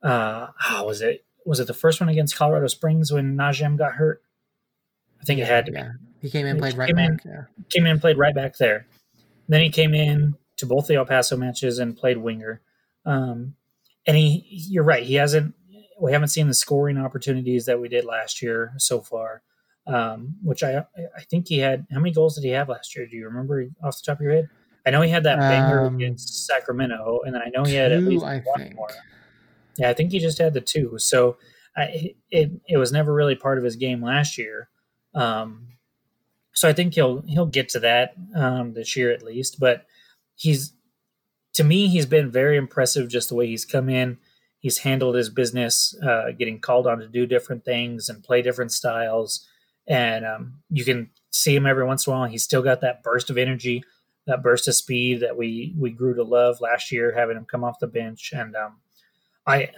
Uh, 0.02 0.48
how 0.56 0.86
was 0.86 1.00
it? 1.00 1.24
Was 1.44 1.60
it 1.60 1.66
the 1.66 1.74
first 1.74 2.00
one 2.00 2.10
against 2.10 2.36
Colorado 2.36 2.66
Springs 2.66 3.10
when 3.10 3.36
Najem 3.36 3.78
got 3.78 3.94
hurt? 3.94 4.22
I 5.20 5.24
think 5.24 5.38
yeah, 5.38 5.46
it 5.46 5.48
had 5.48 5.66
to 5.66 5.72
yeah. 5.72 5.92
He 6.20 6.30
came 6.30 6.46
in, 6.46 6.58
played 6.58 6.76
right 6.76 6.94
back. 6.94 7.24
In, 7.24 7.30
yeah. 7.30 7.42
Came 7.70 7.86
in, 7.86 8.00
played 8.00 8.18
right 8.18 8.34
back 8.34 8.56
there. 8.56 8.86
Then 9.48 9.62
he 9.62 9.70
came 9.70 9.94
in 9.94 10.34
to 10.56 10.66
both 10.66 10.86
the 10.86 10.96
El 10.96 11.06
Paso 11.06 11.36
matches 11.36 11.78
and 11.78 11.96
played 11.96 12.18
winger. 12.18 12.60
Um, 13.06 13.54
and 14.06 14.16
he, 14.16 14.44
you're 14.48 14.84
right, 14.84 15.02
he 15.02 15.14
hasn't. 15.14 15.54
We 16.00 16.12
haven't 16.12 16.28
seen 16.28 16.46
the 16.46 16.54
scoring 16.54 16.98
opportunities 16.98 17.66
that 17.66 17.80
we 17.80 17.88
did 17.88 18.04
last 18.04 18.40
year 18.42 18.72
so 18.76 19.00
far. 19.00 19.42
Um, 19.86 20.34
which 20.42 20.62
I 20.62 20.84
I 21.16 21.22
think 21.30 21.48
he 21.48 21.58
had. 21.58 21.86
How 21.90 21.98
many 21.98 22.12
goals 22.12 22.34
did 22.34 22.44
he 22.44 22.50
have 22.50 22.68
last 22.68 22.94
year? 22.94 23.06
Do 23.06 23.16
you 23.16 23.24
remember 23.24 23.64
off 23.82 23.96
the 23.96 24.02
top 24.04 24.18
of 24.18 24.22
your 24.22 24.32
head? 24.32 24.48
I 24.86 24.90
know 24.90 25.00
he 25.00 25.10
had 25.10 25.24
that 25.24 25.38
banger 25.38 25.86
um, 25.86 25.96
against 25.96 26.46
Sacramento, 26.46 27.20
and 27.24 27.34
then 27.34 27.42
I 27.42 27.48
know 27.48 27.64
he 27.64 27.74
had 27.74 27.88
two, 27.88 27.94
at 27.94 28.02
least 28.02 28.24
I 28.24 28.38
one 28.40 28.60
think. 28.60 28.74
more. 28.74 28.88
Yeah, 29.78 29.88
I 29.88 29.94
think 29.94 30.12
he 30.12 30.18
just 30.18 30.38
had 30.38 30.54
the 30.54 30.60
two. 30.60 30.98
So 30.98 31.38
I, 31.76 32.14
it 32.30 32.50
it 32.68 32.76
was 32.76 32.92
never 32.92 33.14
really 33.14 33.34
part 33.34 33.58
of 33.58 33.64
his 33.64 33.76
game 33.76 34.02
last 34.02 34.36
year. 34.36 34.68
Um, 35.14 35.68
so 36.58 36.68
I 36.68 36.72
think 36.72 36.94
he'll 36.94 37.22
he'll 37.22 37.46
get 37.46 37.68
to 37.70 37.80
that 37.80 38.14
um, 38.34 38.74
this 38.74 38.96
year 38.96 39.12
at 39.12 39.22
least. 39.22 39.60
But 39.60 39.86
he's 40.34 40.72
to 41.54 41.62
me 41.62 41.86
he's 41.86 42.06
been 42.06 42.32
very 42.32 42.56
impressive 42.56 43.08
just 43.08 43.28
the 43.28 43.36
way 43.36 43.46
he's 43.46 43.64
come 43.64 43.88
in. 43.88 44.18
He's 44.58 44.78
handled 44.78 45.14
his 45.14 45.30
business, 45.30 45.96
uh, 46.02 46.32
getting 46.36 46.58
called 46.58 46.88
on 46.88 46.98
to 46.98 47.06
do 47.06 47.26
different 47.26 47.64
things 47.64 48.08
and 48.08 48.24
play 48.24 48.42
different 48.42 48.72
styles. 48.72 49.46
And 49.86 50.26
um, 50.26 50.54
you 50.68 50.84
can 50.84 51.10
see 51.30 51.54
him 51.54 51.64
every 51.64 51.84
once 51.84 52.06
in 52.06 52.12
a 52.12 52.16
while. 52.16 52.28
He's 52.28 52.42
still 52.42 52.62
got 52.62 52.80
that 52.80 53.04
burst 53.04 53.30
of 53.30 53.38
energy, 53.38 53.84
that 54.26 54.42
burst 54.42 54.66
of 54.66 54.74
speed 54.74 55.20
that 55.20 55.36
we 55.36 55.76
we 55.78 55.90
grew 55.90 56.14
to 56.14 56.24
love 56.24 56.60
last 56.60 56.90
year, 56.90 57.14
having 57.16 57.36
him 57.36 57.44
come 57.44 57.62
off 57.62 57.78
the 57.78 57.86
bench. 57.86 58.32
And 58.34 58.56
um, 58.56 58.78
I 59.46 59.70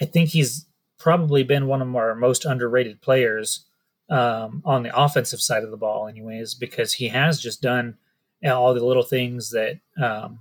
I 0.00 0.04
think 0.04 0.28
he's 0.28 0.66
probably 0.98 1.42
been 1.42 1.66
one 1.66 1.82
of 1.82 1.96
our 1.96 2.14
most 2.14 2.44
underrated 2.44 3.02
players 3.02 3.66
um, 4.10 4.62
on 4.64 4.82
the 4.82 4.96
offensive 4.96 5.40
side 5.40 5.62
of 5.62 5.70
the 5.70 5.76
ball, 5.76 6.08
anyways, 6.08 6.54
because 6.54 6.92
he 6.92 7.08
has 7.08 7.40
just 7.40 7.62
done 7.62 7.96
all 8.44 8.74
the 8.74 8.84
little 8.84 9.02
things 9.02 9.50
that 9.50 9.78
um, 10.02 10.38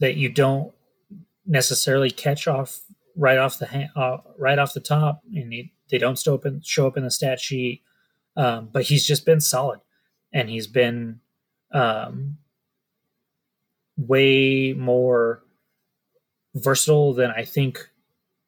that 0.00 0.16
you 0.16 0.28
don't 0.28 0.72
necessarily 1.46 2.10
catch 2.10 2.48
off 2.48 2.80
right 3.16 3.38
off 3.38 3.58
the 3.58 3.66
ha- 3.66 4.00
uh, 4.00 4.18
right 4.38 4.58
off 4.58 4.74
the 4.74 4.80
top, 4.80 5.22
and 5.34 5.52
he, 5.52 5.72
they 5.90 5.98
don't 5.98 6.18
show 6.18 6.34
up 6.34 6.46
in, 6.46 6.60
show 6.62 6.86
up 6.86 6.96
in 6.96 7.04
the 7.04 7.10
stat 7.10 7.40
sheet. 7.40 7.82
Um, 8.36 8.70
but 8.72 8.84
he's 8.84 9.06
just 9.06 9.26
been 9.26 9.40
solid, 9.40 9.80
and 10.32 10.48
he's 10.48 10.66
been 10.66 11.20
um, 11.72 12.38
way 13.96 14.72
more 14.72 15.42
versatile 16.54 17.12
than 17.12 17.30
I 17.30 17.44
think, 17.44 17.90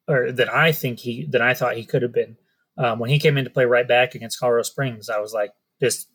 or 0.07 0.31
that 0.31 0.51
I 0.51 0.71
think 0.71 0.99
he 0.99 1.25
than 1.25 1.41
I 1.41 1.53
thought 1.53 1.77
he 1.77 1.85
could 1.85 2.01
have 2.01 2.13
been. 2.13 2.37
Um, 2.77 2.99
when 2.99 3.09
he 3.09 3.19
came 3.19 3.37
in 3.37 3.45
to 3.45 3.49
play 3.49 3.65
right 3.65 3.87
back 3.87 4.15
against 4.15 4.39
Colorado 4.39 4.63
Springs, 4.63 5.09
I 5.09 5.19
was 5.19 5.33
like, 5.33 5.51
"This, 5.79 6.07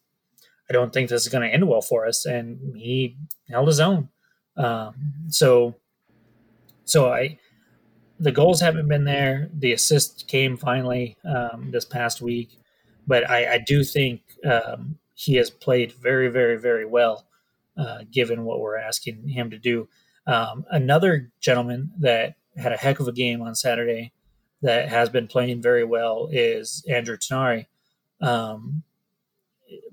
I 0.68 0.72
don't 0.72 0.92
think 0.92 1.08
this 1.08 1.22
is 1.22 1.28
going 1.28 1.48
to 1.48 1.54
end 1.54 1.68
well 1.68 1.80
for 1.80 2.06
us," 2.06 2.26
and 2.26 2.76
he 2.76 3.16
held 3.48 3.68
his 3.68 3.80
own. 3.80 4.08
Um, 4.56 4.94
so, 5.28 5.74
so 6.84 7.12
I, 7.12 7.38
the 8.18 8.32
goals 8.32 8.60
haven't 8.60 8.88
been 8.88 9.04
there. 9.04 9.48
The 9.54 9.72
assist 9.72 10.28
came 10.28 10.56
finally 10.56 11.16
um, 11.24 11.70
this 11.70 11.86
past 11.86 12.20
week, 12.20 12.58
but 13.06 13.28
I, 13.28 13.54
I 13.54 13.58
do 13.58 13.82
think 13.82 14.22
um, 14.44 14.98
he 15.14 15.36
has 15.36 15.50
played 15.50 15.92
very, 15.92 16.28
very, 16.28 16.58
very 16.58 16.84
well, 16.84 17.26
uh, 17.78 18.00
given 18.10 18.44
what 18.44 18.60
we're 18.60 18.78
asking 18.78 19.28
him 19.28 19.50
to 19.50 19.58
do. 19.58 19.88
Um, 20.26 20.66
another 20.70 21.30
gentleman 21.40 21.90
that 21.98 22.34
had 22.56 22.72
a 22.72 22.76
heck 22.76 23.00
of 23.00 23.08
a 23.08 23.12
game 23.12 23.40
on 23.40 23.54
Saturday 23.54 24.12
that 24.62 24.88
has 24.88 25.08
been 25.08 25.26
playing 25.26 25.62
very 25.62 25.84
well 25.84 26.28
is 26.30 26.84
Andrew 26.88 27.16
Tinari, 27.16 27.66
um, 28.20 28.82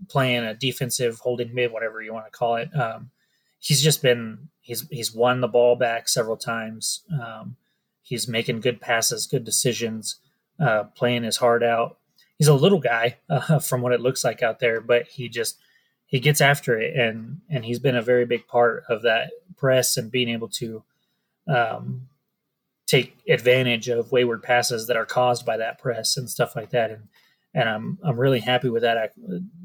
playing 0.09 0.43
a 0.43 0.53
defensive 0.53 1.19
holding 1.19 1.53
mid, 1.53 1.71
whatever 1.71 2.01
you 2.01 2.13
want 2.13 2.25
to 2.25 2.37
call 2.37 2.55
it. 2.55 2.69
Um, 2.75 3.11
he's 3.59 3.81
just 3.81 4.01
been 4.01 4.49
he's 4.61 4.87
he's 4.89 5.13
won 5.13 5.41
the 5.41 5.47
ball 5.47 5.75
back 5.75 6.09
several 6.09 6.37
times. 6.37 7.03
Um, 7.21 7.55
he's 8.01 8.27
making 8.27 8.61
good 8.61 8.81
passes, 8.81 9.27
good 9.27 9.43
decisions, 9.43 10.17
uh, 10.59 10.83
playing 10.95 11.23
his 11.23 11.37
heart 11.37 11.63
out. 11.63 11.97
He's 12.37 12.47
a 12.47 12.53
little 12.53 12.79
guy 12.79 13.17
uh, 13.29 13.59
from 13.59 13.81
what 13.81 13.93
it 13.93 14.01
looks 14.01 14.23
like 14.23 14.43
out 14.43 14.59
there, 14.59 14.81
but 14.81 15.07
he 15.07 15.29
just 15.29 15.57
he 16.05 16.19
gets 16.19 16.41
after 16.41 16.77
it, 16.79 16.95
and 16.95 17.41
and 17.49 17.63
he's 17.63 17.79
been 17.79 17.95
a 17.95 18.01
very 18.01 18.25
big 18.25 18.47
part 18.47 18.83
of 18.89 19.03
that 19.03 19.31
press 19.55 19.97
and 19.97 20.11
being 20.11 20.29
able 20.29 20.49
to 20.49 20.83
um, 21.47 22.07
take 22.87 23.17
advantage 23.27 23.89
of 23.89 24.11
wayward 24.11 24.41
passes 24.41 24.87
that 24.87 24.97
are 24.97 25.05
caused 25.05 25.45
by 25.45 25.57
that 25.57 25.77
press 25.77 26.17
and 26.17 26.29
stuff 26.29 26.55
like 26.55 26.71
that. 26.71 26.89
And 26.89 27.07
and 27.53 27.69
I'm 27.69 27.99
I'm 28.03 28.19
really 28.19 28.39
happy 28.39 28.69
with 28.69 28.83
that 28.83 29.13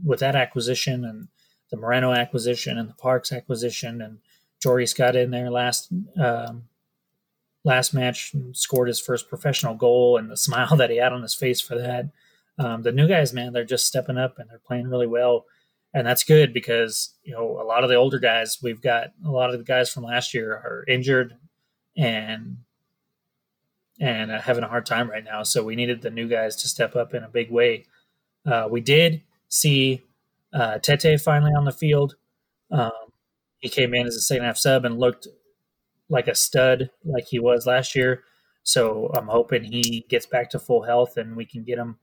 with 0.05 0.21
that 0.21 0.37
acquisition 0.37 1.05
and 1.05 1.29
the 1.71 1.77
Moreno 1.77 2.13
acquisition 2.13 2.79
and 2.79 2.89
the 2.89 2.95
Parks 2.95 3.33
acquisition 3.33 4.03
and 4.03 4.19
Joris 4.61 4.95
got 4.95 5.17
in 5.17 5.31
there 5.31 5.51
last 5.51 5.93
um, 6.21 6.65
last 7.65 7.95
match 7.95 8.35
scored 8.53 8.89
his 8.89 9.01
first 9.01 9.29
professional 9.29 9.75
goal 9.75 10.17
and 10.17 10.31
the 10.31 10.37
smile 10.49 10.77
that 10.77 10.91
he 10.91 10.97
had 10.97 11.13
on 11.13 11.23
his 11.23 11.35
face 11.35 11.61
for 11.61 11.77
that. 11.79 12.11
Um, 12.59 12.83
the 12.83 12.93
new 12.93 13.09
guys, 13.09 13.33
man, 13.33 13.53
they're 13.53 13.65
just 13.65 13.87
stepping 13.87 14.19
up 14.19 14.39
and 14.39 14.49
they're 14.51 14.59
playing 14.59 14.89
really 14.89 15.07
well. 15.07 15.47
And 15.95 16.07
that's 16.07 16.25
good 16.25 16.55
because, 16.55 17.15
you 17.23 17.35
know, 17.35 17.61
a 17.61 17.65
lot 17.65 17.83
of 17.85 17.91
the 17.91 17.97
older 17.97 18.19
guys, 18.19 18.59
we've 18.63 18.81
got 18.81 19.09
a 19.25 19.31
lot 19.31 19.51
of 19.51 19.59
the 19.59 19.65
guys 19.65 19.91
from 19.93 20.05
last 20.05 20.33
year 20.33 20.53
are 20.53 20.85
injured 20.89 21.37
and 21.97 22.59
and 24.03 24.33
uh, 24.33 24.41
having 24.41 24.65
a 24.65 24.69
hard 24.69 24.85
time 24.85 25.09
right 25.09 25.25
now. 25.25 25.45
So 25.45 25.63
we 25.63 25.77
needed 25.77 26.03
the 26.03 26.11
new 26.11 26.29
guys 26.29 26.57
to 26.57 26.69
step 26.69 26.97
up 26.97 27.15
in 27.15 27.23
a 27.23 27.29
big 27.29 27.51
way. 27.51 27.87
Uh, 28.45 28.67
we 28.69 28.81
did 28.81 29.23
see 29.49 30.03
uh, 30.53 30.79
Tete 30.79 31.21
finally 31.21 31.53
on 31.57 31.65
the 31.65 31.73
field. 31.73 32.17
Um, 32.73 32.91
he 33.61 33.69
came 33.69 33.95
in 33.95 34.07
as 34.09 34.17
a 34.17 34.21
second 34.21 34.45
half 34.45 34.57
sub 34.59 34.85
and 34.85 34.99
looked 34.99 35.29
like 36.09 36.27
a 36.27 36.35
stud 36.35 36.91
like 37.05 37.27
he 37.29 37.39
was 37.39 37.65
last 37.65 37.95
year. 37.95 38.25
So 38.65 39.11
I'm 39.15 39.29
hoping 39.29 39.63
he 39.63 40.05
gets 40.09 40.27
back 40.27 40.51
to 40.51 40.59
full 40.59 40.83
health 40.83 41.17
and 41.17 41.37
we 41.37 41.47
can 41.47 41.63
get 41.63 41.79
him 41.79 41.97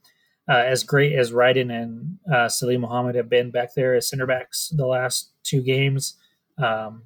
uh, 0.49 0.63
as 0.65 0.83
great 0.83 1.13
as 1.13 1.31
Ryden 1.31 1.69
and 1.69 2.17
uh, 2.33 2.47
Salim 2.47 2.81
Muhammad 2.81 3.15
have 3.15 3.29
been 3.29 3.51
back 3.51 3.75
there 3.75 3.93
as 3.93 4.07
center 4.07 4.25
backs 4.25 4.73
the 4.75 4.87
last 4.87 5.31
two 5.43 5.61
games. 5.61 6.15
Um, 6.57 7.03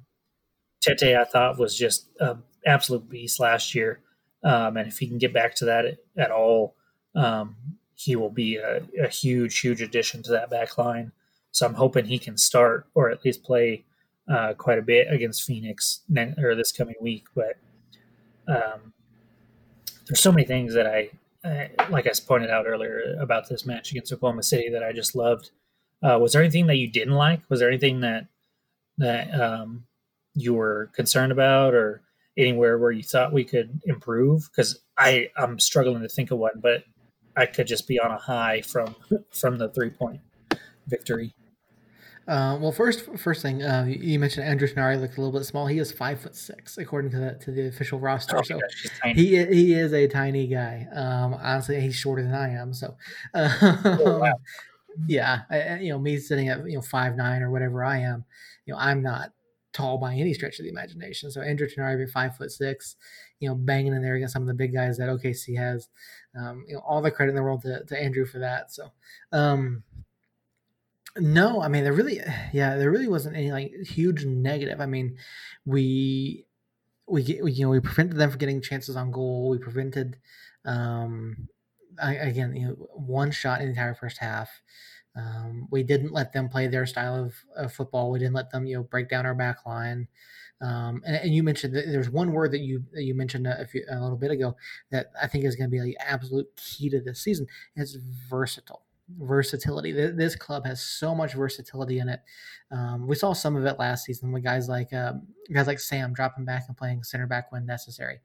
Tete, 0.80 1.16
I 1.16 1.24
thought, 1.24 1.58
was 1.58 1.76
just 1.76 2.10
an 2.20 2.42
absolute 2.64 3.08
beast 3.08 3.40
last 3.40 3.74
year. 3.74 4.03
Um, 4.44 4.76
and 4.76 4.86
if 4.86 4.98
he 4.98 5.06
can 5.06 5.18
get 5.18 5.32
back 5.32 5.54
to 5.56 5.64
that 5.64 5.98
at, 6.18 6.30
all, 6.30 6.76
um, 7.14 7.56
he 7.94 8.14
will 8.14 8.30
be 8.30 8.56
a, 8.56 8.82
a, 9.02 9.08
huge, 9.08 9.58
huge 9.58 9.80
addition 9.80 10.22
to 10.24 10.32
that 10.32 10.50
back 10.50 10.76
line. 10.76 11.12
So 11.50 11.66
I'm 11.66 11.74
hoping 11.74 12.04
he 12.04 12.18
can 12.18 12.36
start 12.36 12.86
or 12.94 13.10
at 13.10 13.24
least 13.24 13.42
play 13.42 13.84
uh, 14.28 14.54
quite 14.54 14.78
a 14.78 14.82
bit 14.82 15.06
against 15.10 15.44
Phoenix 15.44 16.00
ne- 16.08 16.34
or 16.38 16.54
this 16.54 16.72
coming 16.72 16.96
week. 17.00 17.26
But 17.34 17.56
um, 18.46 18.92
there's 20.06 20.20
so 20.20 20.32
many 20.32 20.44
things 20.44 20.74
that 20.74 20.86
I, 20.86 21.10
I, 21.44 21.70
like 21.88 22.06
I 22.06 22.12
pointed 22.26 22.50
out 22.50 22.66
earlier 22.66 23.16
about 23.20 23.48
this 23.48 23.64
match 23.64 23.90
against 23.90 24.12
Oklahoma 24.12 24.42
City 24.42 24.68
that 24.70 24.82
I 24.82 24.92
just 24.92 25.14
loved. 25.14 25.50
Uh, 26.02 26.18
was 26.18 26.32
there 26.32 26.42
anything 26.42 26.66
that 26.66 26.76
you 26.76 26.90
didn't 26.90 27.14
like? 27.14 27.40
Was 27.48 27.60
there 27.60 27.68
anything 27.70 28.00
that 28.00 28.26
that 28.98 29.34
um, 29.40 29.84
you 30.34 30.54
were 30.54 30.90
concerned 30.94 31.32
about, 31.32 31.74
or 31.74 32.02
anywhere 32.36 32.78
where 32.78 32.90
you 32.90 33.02
thought 33.02 33.32
we 33.32 33.44
could 33.44 33.80
improve? 33.84 34.48
Because 34.50 34.80
I 34.98 35.28
I'm 35.36 35.58
struggling 35.58 36.02
to 36.02 36.08
think 36.08 36.30
of 36.30 36.38
one, 36.38 36.60
but 36.60 36.84
I 37.36 37.46
could 37.46 37.66
just 37.66 37.88
be 37.88 37.98
on 37.98 38.10
a 38.10 38.18
high 38.18 38.62
from 38.62 38.94
from 39.32 39.58
the 39.58 39.68
three 39.70 39.90
point 39.90 40.20
victory. 40.86 41.34
Uh, 42.26 42.56
well, 42.58 42.72
first, 42.72 43.04
first 43.18 43.42
thing 43.42 43.62
uh, 43.62 43.84
you 43.86 44.18
mentioned 44.18 44.46
Andrew 44.46 44.66
Tinari 44.66 44.98
looked 44.98 45.18
a 45.18 45.20
little 45.20 45.38
bit 45.38 45.44
small. 45.44 45.66
He 45.66 45.78
is 45.78 45.92
five 45.92 46.20
foot 46.20 46.34
six, 46.34 46.78
according 46.78 47.10
to 47.10 47.18
the 47.18 47.34
to 47.44 47.50
the 47.50 47.68
official 47.68 48.00
roster. 48.00 48.38
Oh, 48.38 48.42
so 48.42 48.58
he 49.14 49.44
he 49.44 49.74
is 49.74 49.92
a 49.92 50.08
tiny 50.08 50.46
guy. 50.46 50.86
Um, 50.94 51.34
honestly, 51.34 51.78
he's 51.80 51.94
shorter 51.94 52.22
than 52.22 52.34
I 52.34 52.50
am. 52.50 52.72
So, 52.72 52.96
uh, 53.34 53.54
oh, 53.84 54.18
wow. 54.20 54.34
yeah, 55.06 55.40
I, 55.50 55.80
you 55.80 55.90
know, 55.90 55.98
me 55.98 56.18
sitting 56.18 56.48
at 56.48 56.64
you 56.66 56.76
know 56.76 56.82
five 56.82 57.14
nine 57.14 57.42
or 57.42 57.50
whatever 57.50 57.84
I 57.84 57.98
am, 57.98 58.24
you 58.64 58.72
know, 58.72 58.80
I'm 58.80 59.02
not 59.02 59.30
tall 59.74 59.98
by 59.98 60.14
any 60.14 60.32
stretch 60.32 60.58
of 60.58 60.64
the 60.64 60.70
imagination. 60.70 61.30
So 61.30 61.42
Andrew 61.42 61.68
Tinari 61.68 61.96
being 61.96 62.08
five 62.08 62.36
foot 62.36 62.50
six, 62.50 62.96
you 63.40 63.48
know, 63.48 63.54
banging 63.54 63.92
in 63.92 64.02
there 64.02 64.14
against 64.14 64.32
some 64.32 64.42
of 64.42 64.48
the 64.48 64.54
big 64.54 64.72
guys 64.72 64.96
that 64.96 65.08
OKC 65.10 65.58
has. 65.58 65.88
Um, 66.38 66.64
you 66.66 66.74
know, 66.74 66.80
all 66.86 67.02
the 67.02 67.10
credit 67.10 67.30
in 67.30 67.36
the 67.36 67.42
world 67.42 67.62
to, 67.62 67.84
to 67.84 68.00
Andrew 68.00 68.24
for 68.24 68.38
that. 68.38 68.72
So, 68.72 68.90
um, 69.32 69.82
no, 71.18 71.60
I 71.60 71.68
mean 71.68 71.84
there 71.84 71.92
really, 71.92 72.20
yeah, 72.52 72.76
there 72.76 72.90
really 72.90 73.08
wasn't 73.08 73.36
any 73.36 73.52
like 73.52 73.72
huge 73.84 74.24
negative. 74.24 74.80
I 74.80 74.86
mean, 74.86 75.18
we 75.66 76.46
we 77.06 77.22
get 77.22 77.44
we, 77.44 77.52
you 77.52 77.64
know 77.64 77.70
we 77.70 77.80
prevented 77.80 78.16
them 78.16 78.30
from 78.30 78.38
getting 78.38 78.62
chances 78.62 78.96
on 78.96 79.10
goal. 79.10 79.50
We 79.50 79.58
prevented, 79.58 80.16
um, 80.64 81.48
I, 82.02 82.14
again, 82.14 82.54
you 82.56 82.68
know, 82.68 82.72
one 82.94 83.30
shot 83.30 83.60
in 83.60 83.66
the 83.66 83.70
entire 83.70 83.94
first 83.94 84.18
half. 84.18 84.48
Um, 85.16 85.68
we 85.70 85.82
didn't 85.82 86.12
let 86.12 86.32
them 86.32 86.48
play 86.48 86.66
their 86.66 86.86
style 86.86 87.14
of, 87.14 87.34
of, 87.56 87.72
football. 87.72 88.10
We 88.10 88.18
didn't 88.18 88.34
let 88.34 88.50
them, 88.50 88.66
you 88.66 88.76
know, 88.76 88.82
break 88.82 89.08
down 89.08 89.26
our 89.26 89.34
back 89.34 89.64
line. 89.64 90.08
Um, 90.60 91.02
and, 91.06 91.16
and, 91.16 91.34
you 91.34 91.42
mentioned 91.42 91.74
there's 91.74 92.10
one 92.10 92.32
word 92.32 92.52
that 92.52 92.60
you 92.60 92.82
you 92.94 93.14
mentioned 93.14 93.46
a, 93.46 93.66
few, 93.66 93.84
a 93.90 94.00
little 94.00 94.16
bit 94.16 94.30
ago 94.30 94.56
that 94.90 95.08
I 95.20 95.26
think 95.26 95.44
is 95.44 95.56
going 95.56 95.68
to 95.68 95.70
be 95.70 95.80
the 95.80 95.98
absolute 96.00 96.46
key 96.56 96.88
to 96.90 97.00
this 97.00 97.20
season. 97.20 97.46
It's 97.76 97.96
versatile 98.28 98.82
versatility. 99.18 99.92
This 99.92 100.36
club 100.36 100.64
has 100.66 100.82
so 100.82 101.14
much 101.14 101.34
versatility 101.34 101.98
in 101.98 102.08
it. 102.08 102.20
Um, 102.70 103.06
we 103.06 103.14
saw 103.14 103.32
some 103.32 103.56
of 103.56 103.66
it 103.66 103.78
last 103.78 104.04
season 104.04 104.32
with 104.32 104.44
guys 104.44 104.68
like 104.68 104.92
uh, 104.92 105.14
guys 105.52 105.66
like 105.66 105.80
Sam 105.80 106.12
dropping 106.12 106.44
back 106.44 106.64
and 106.68 106.76
playing 106.76 107.02
center 107.02 107.26
back 107.26 107.52
when 107.52 107.66
necessary. 107.66 108.20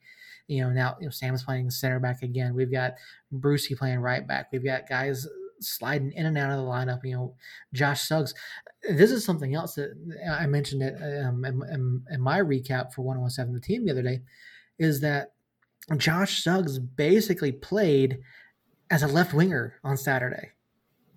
You 0.48 0.64
know 0.64 0.70
now 0.70 0.98
you 1.00 1.08
know 1.08 1.12
Sam's 1.12 1.44
playing 1.44 1.70
center 1.72 2.00
back 2.00 2.24
again. 2.24 2.56
We've 2.56 2.72
got 2.72 2.94
Brucey 3.32 3.76
playing 3.76 4.00
right 4.00 4.26
back. 4.26 4.52
We've 4.52 4.64
got 4.64 4.88
guys 4.88 5.28
sliding 5.62 6.12
in 6.14 6.26
and 6.26 6.38
out 6.38 6.52
of 6.52 6.58
the 6.58 6.64
lineup. 6.64 7.04
You 7.04 7.16
know, 7.16 7.36
Josh 7.74 8.08
Suggs. 8.08 8.34
This 8.90 9.12
is 9.12 9.26
something 9.26 9.56
else 9.56 9.76
that 9.76 9.92
I 10.32 10.48
mentioned 10.48 10.82
it 10.84 10.96
um, 11.24 11.44
in, 11.44 11.62
in, 11.72 12.04
in 12.12 12.22
my 12.22 12.40
recap 12.40 12.94
for 12.94 13.02
1017 13.02 13.54
the 13.54 13.60
team 13.60 13.86
the 13.86 13.92
other 13.92 14.02
day, 14.02 14.22
is 14.78 15.02
that 15.02 15.34
Josh 15.98 16.44
Suggs 16.44 16.80
basically 16.80 17.52
played 17.52 18.20
as 18.90 19.04
a 19.04 19.08
left 19.08 19.34
winger 19.34 19.76
on 19.84 19.98
Saturday 19.98 20.52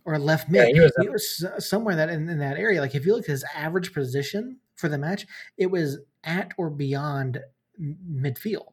or 0.05 0.18
left 0.18 0.49
mid. 0.49 0.68
Yeah, 0.68 0.74
he, 0.74 0.80
was, 0.80 0.93
he 1.01 1.09
was 1.09 1.66
somewhere 1.68 1.97
that 1.97 2.11
in, 2.11 2.28
in, 2.28 2.38
that 2.38 2.57
area. 2.57 2.80
Like 2.80 2.95
if 2.95 3.07
you 3.07 3.14
look 3.14 3.24
at 3.24 3.30
his 3.30 3.45
average 3.55 3.93
position 3.93 4.59
for 4.74 4.88
the 4.88 4.99
match, 4.99 5.26
it 5.57 5.70
was 5.70 5.99
at 6.24 6.53
or 6.57 6.70
beyond 6.70 7.40
midfield. 7.80 8.72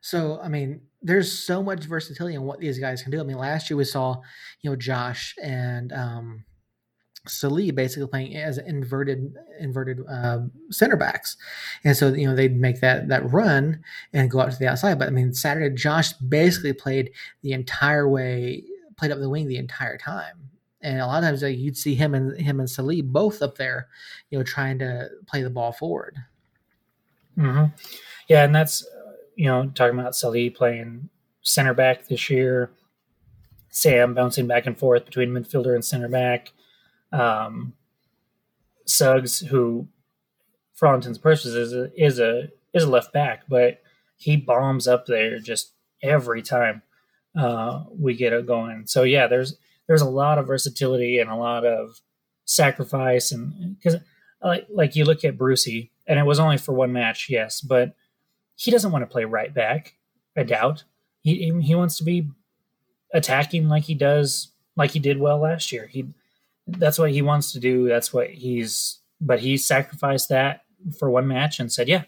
So 0.00 0.40
I 0.42 0.48
mean, 0.48 0.82
there's 1.02 1.32
so 1.32 1.62
much 1.62 1.84
versatility 1.84 2.34
in 2.34 2.42
what 2.42 2.60
these 2.60 2.78
guys 2.78 3.02
can 3.02 3.10
do. 3.10 3.20
I 3.20 3.24
mean, 3.24 3.38
last 3.38 3.68
year 3.68 3.76
we 3.76 3.84
saw, 3.84 4.20
you 4.60 4.70
know, 4.70 4.76
Josh 4.76 5.34
and 5.42 5.92
um, 5.92 6.44
basically 7.24 8.06
playing 8.08 8.36
as 8.36 8.58
inverted 8.58 9.34
inverted 9.60 10.00
uh, 10.08 10.40
center 10.70 10.96
backs, 10.96 11.36
and 11.84 11.96
so 11.96 12.12
you 12.12 12.26
know 12.26 12.34
they'd 12.34 12.56
make 12.56 12.80
that 12.80 13.08
that 13.08 13.30
run 13.30 13.82
and 14.12 14.30
go 14.30 14.40
out 14.40 14.52
to 14.52 14.58
the 14.58 14.68
outside. 14.68 14.98
But 14.98 15.08
I 15.08 15.10
mean, 15.10 15.32
Saturday 15.34 15.74
Josh 15.74 16.12
basically 16.14 16.72
played 16.72 17.10
the 17.42 17.52
entire 17.52 18.08
way 18.08 18.64
played 18.96 19.10
up 19.10 19.18
the 19.18 19.28
wing 19.28 19.48
the 19.48 19.56
entire 19.56 19.98
time. 19.98 20.48
And 20.80 21.00
a 21.00 21.06
lot 21.06 21.22
of 21.22 21.28
times 21.28 21.42
you'd 21.42 21.76
see 21.76 21.94
him 21.94 22.14
and 22.14 22.40
him 22.40 22.60
and 22.60 22.70
Salih 22.70 23.02
both 23.02 23.42
up 23.42 23.56
there, 23.56 23.88
you 24.30 24.38
know, 24.38 24.44
trying 24.44 24.78
to 24.78 25.08
play 25.26 25.42
the 25.42 25.50
ball 25.50 25.72
forward. 25.72 26.18
Mm-hmm. 27.36 27.74
Yeah, 28.28 28.44
and 28.44 28.54
that's 28.54 28.86
you 29.36 29.46
know 29.46 29.70
talking 29.74 29.98
about 29.98 30.16
Salih 30.16 30.50
playing 30.50 31.08
center 31.42 31.74
back 31.74 32.06
this 32.06 32.30
year, 32.30 32.70
Sam 33.70 34.14
bouncing 34.14 34.46
back 34.46 34.66
and 34.66 34.78
forth 34.78 35.04
between 35.04 35.30
midfielder 35.30 35.74
and 35.74 35.84
center 35.84 36.08
back, 36.08 36.52
um, 37.12 37.74
Suggs 38.86 39.40
who, 39.40 39.88
for 40.74 40.88
all 40.88 40.94
intents 40.94 41.18
and 41.18 41.22
purposes, 41.22 41.54
is 41.54 41.72
a, 41.72 41.90
is 41.96 42.18
a 42.18 42.48
is 42.72 42.84
a 42.84 42.90
left 42.90 43.12
back, 43.12 43.42
but 43.48 43.82
he 44.16 44.36
bombs 44.36 44.86
up 44.86 45.06
there 45.06 45.38
just 45.38 45.72
every 46.02 46.42
time 46.42 46.82
uh, 47.36 47.84
we 47.98 48.14
get 48.14 48.32
it 48.32 48.46
going. 48.46 48.86
So 48.86 49.02
yeah, 49.02 49.26
there's 49.26 49.56
there's 49.86 50.02
a 50.02 50.08
lot 50.08 50.38
of 50.38 50.46
versatility 50.46 51.18
and 51.18 51.30
a 51.30 51.36
lot 51.36 51.64
of 51.64 52.00
sacrifice, 52.44 53.32
and 53.32 53.76
because 53.76 54.00
like 54.42 54.66
like 54.70 54.96
you 54.96 55.04
look 55.04 55.24
at 55.24 55.38
Brucey, 55.38 55.90
and 56.06 56.18
it 56.18 56.26
was 56.26 56.38
only 56.38 56.58
for 56.58 56.72
one 56.72 56.92
match, 56.92 57.28
yes, 57.28 57.60
but 57.60 57.94
he 58.56 58.70
doesn't 58.70 58.92
want 58.92 59.02
to 59.02 59.12
play 59.12 59.24
right 59.24 59.52
back. 59.52 59.94
I 60.36 60.42
doubt 60.44 60.84
he 61.22 61.52
he 61.60 61.74
wants 61.74 61.98
to 61.98 62.04
be 62.04 62.28
attacking 63.12 63.68
like 63.68 63.84
he 63.84 63.94
does 63.94 64.52
like 64.76 64.90
he 64.90 64.98
did 64.98 65.18
well 65.18 65.38
last 65.38 65.72
year. 65.72 65.86
He 65.86 66.06
that's 66.66 66.98
what 66.98 67.10
he 67.10 67.22
wants 67.22 67.52
to 67.52 67.60
do. 67.60 67.88
That's 67.88 68.12
what 68.12 68.30
he's 68.30 69.00
but 69.20 69.40
he 69.40 69.56
sacrificed 69.56 70.28
that 70.30 70.64
for 70.98 71.08
one 71.08 71.28
match 71.28 71.60
and 71.60 71.72
said, 71.72 71.88
"Yeah, 71.88 72.04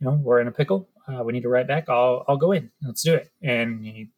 you 0.00 0.06
know, 0.06 0.20
we're 0.22 0.40
in 0.40 0.48
a 0.48 0.52
pickle. 0.52 0.88
Uh, 1.06 1.22
we 1.22 1.32
need 1.32 1.42
to 1.42 1.48
right 1.48 1.66
back. 1.66 1.88
I'll 1.88 2.24
I'll 2.28 2.36
go 2.36 2.52
in. 2.52 2.70
Let's 2.82 3.02
do 3.02 3.14
it." 3.14 3.30
And 3.42 3.84
he, 3.84 4.08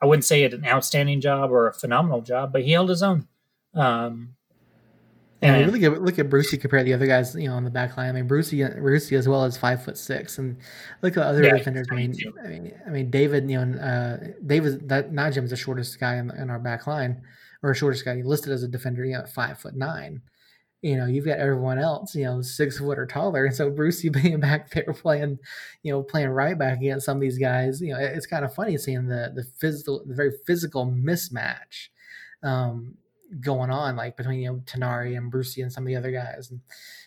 I 0.00 0.06
wouldn't 0.06 0.24
say 0.24 0.42
it 0.42 0.52
an 0.54 0.66
outstanding 0.66 1.20
job 1.20 1.50
or 1.50 1.68
a 1.68 1.74
phenomenal 1.74 2.20
job, 2.20 2.52
but 2.52 2.62
he 2.62 2.72
held 2.72 2.88
his 2.88 3.02
own. 3.02 3.28
Um, 3.74 4.35
and 5.42 5.60
yeah, 5.60 5.66
look 5.66 5.82
at 5.82 6.02
look 6.02 6.18
at 6.18 6.30
Brucey 6.30 6.56
compared 6.56 6.86
to 6.86 6.90
the 6.90 6.94
other 6.94 7.06
guys, 7.06 7.34
you 7.34 7.48
know, 7.48 7.56
on 7.56 7.64
the 7.64 7.70
back 7.70 7.96
line. 7.96 8.08
I 8.08 8.12
mean, 8.12 8.26
Brucey, 8.26 8.64
Brucey 8.64 9.16
as 9.16 9.28
well 9.28 9.44
as 9.44 9.56
five 9.56 9.84
foot 9.84 9.98
six, 9.98 10.38
and 10.38 10.56
look 11.02 11.16
at 11.16 11.20
the 11.20 11.26
other 11.26 11.44
yeah, 11.44 11.58
defenders. 11.58 11.86
I 11.90 11.94
mean, 11.94 12.14
I 12.42 12.48
mean, 12.48 12.72
I 12.86 12.90
mean, 12.90 13.10
David, 13.10 13.50
you 13.50 13.62
know, 13.62 13.78
uh, 13.78 14.28
David 14.44 14.88
that 14.88 15.12
Najem's 15.12 15.50
the 15.50 15.56
shortest 15.56 16.00
guy 16.00 16.16
in, 16.16 16.30
in, 16.30 16.48
our 16.48 16.58
back 16.58 16.86
line, 16.86 17.20
or 17.62 17.74
shortest 17.74 18.06
guy 18.06 18.14
listed 18.24 18.52
as 18.52 18.62
a 18.62 18.68
defender, 18.68 19.04
you 19.04 19.12
know, 19.12 19.20
at 19.20 19.32
five 19.32 19.58
foot 19.58 19.76
nine. 19.76 20.22
You 20.80 20.96
know, 20.96 21.06
you've 21.06 21.26
got 21.26 21.38
everyone 21.38 21.78
else, 21.78 22.14
you 22.14 22.24
know, 22.24 22.40
six 22.40 22.78
foot 22.78 22.98
or 22.98 23.06
taller, 23.06 23.44
and 23.44 23.54
so 23.54 23.68
Brucey 23.68 24.08
being 24.22 24.40
back 24.40 24.70
there 24.70 24.90
playing, 24.94 25.38
you 25.82 25.92
know, 25.92 26.02
playing 26.02 26.28
right 26.28 26.58
back 26.58 26.78
against 26.78 27.04
some 27.04 27.18
of 27.18 27.20
these 27.20 27.38
guys. 27.38 27.82
You 27.82 27.92
know, 27.92 28.00
it's 28.00 28.26
kind 28.26 28.44
of 28.44 28.54
funny 28.54 28.78
seeing 28.78 29.06
the 29.06 29.32
the 29.34 29.44
physical, 29.58 30.02
the 30.06 30.14
very 30.14 30.32
physical 30.46 30.86
mismatch. 30.86 31.88
Um, 32.42 32.94
going 33.40 33.70
on 33.70 33.96
like 33.96 34.16
between 34.16 34.40
you 34.40 34.52
know 34.52 34.62
Tinari 34.66 35.16
and 35.16 35.30
Brucey 35.30 35.62
and 35.62 35.72
some 35.72 35.84
of 35.84 35.88
the 35.88 35.96
other 35.96 36.12
guys. 36.12 36.50
And 36.50 36.60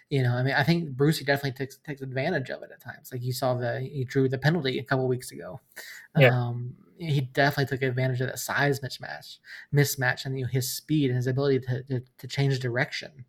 you 0.09 0.23
know 0.23 0.33
I 0.33 0.43
mean 0.43 0.53
I 0.53 0.63
think 0.63 0.89
Brucey 0.91 1.23
definitely 1.23 1.57
takes 1.57 1.77
takes 1.77 2.01
advantage 2.01 2.49
of 2.49 2.63
it 2.63 2.71
at 2.73 2.81
times. 2.81 3.11
Like 3.11 3.23
you 3.23 3.33
saw 3.33 3.53
the 3.53 3.79
he 3.79 4.03
drew 4.03 4.29
the 4.29 4.37
penalty 4.37 4.79
a 4.79 4.83
couple 4.83 5.07
weeks 5.07 5.31
ago. 5.31 5.61
Yeah. 6.17 6.29
um 6.29 6.75
he 6.97 7.21
definitely 7.21 7.65
took 7.65 7.81
advantage 7.81 8.19
of 8.19 8.27
that 8.27 8.39
size 8.39 8.81
mismatch 8.81 9.37
mismatch 9.73 10.25
and 10.25 10.37
you 10.37 10.43
know 10.43 10.49
his 10.51 10.69
speed 10.71 11.09
and 11.09 11.15
his 11.15 11.27
ability 11.27 11.59
to 11.59 11.83
to, 11.83 12.01
to 12.17 12.27
change 12.27 12.59
direction 12.59 13.25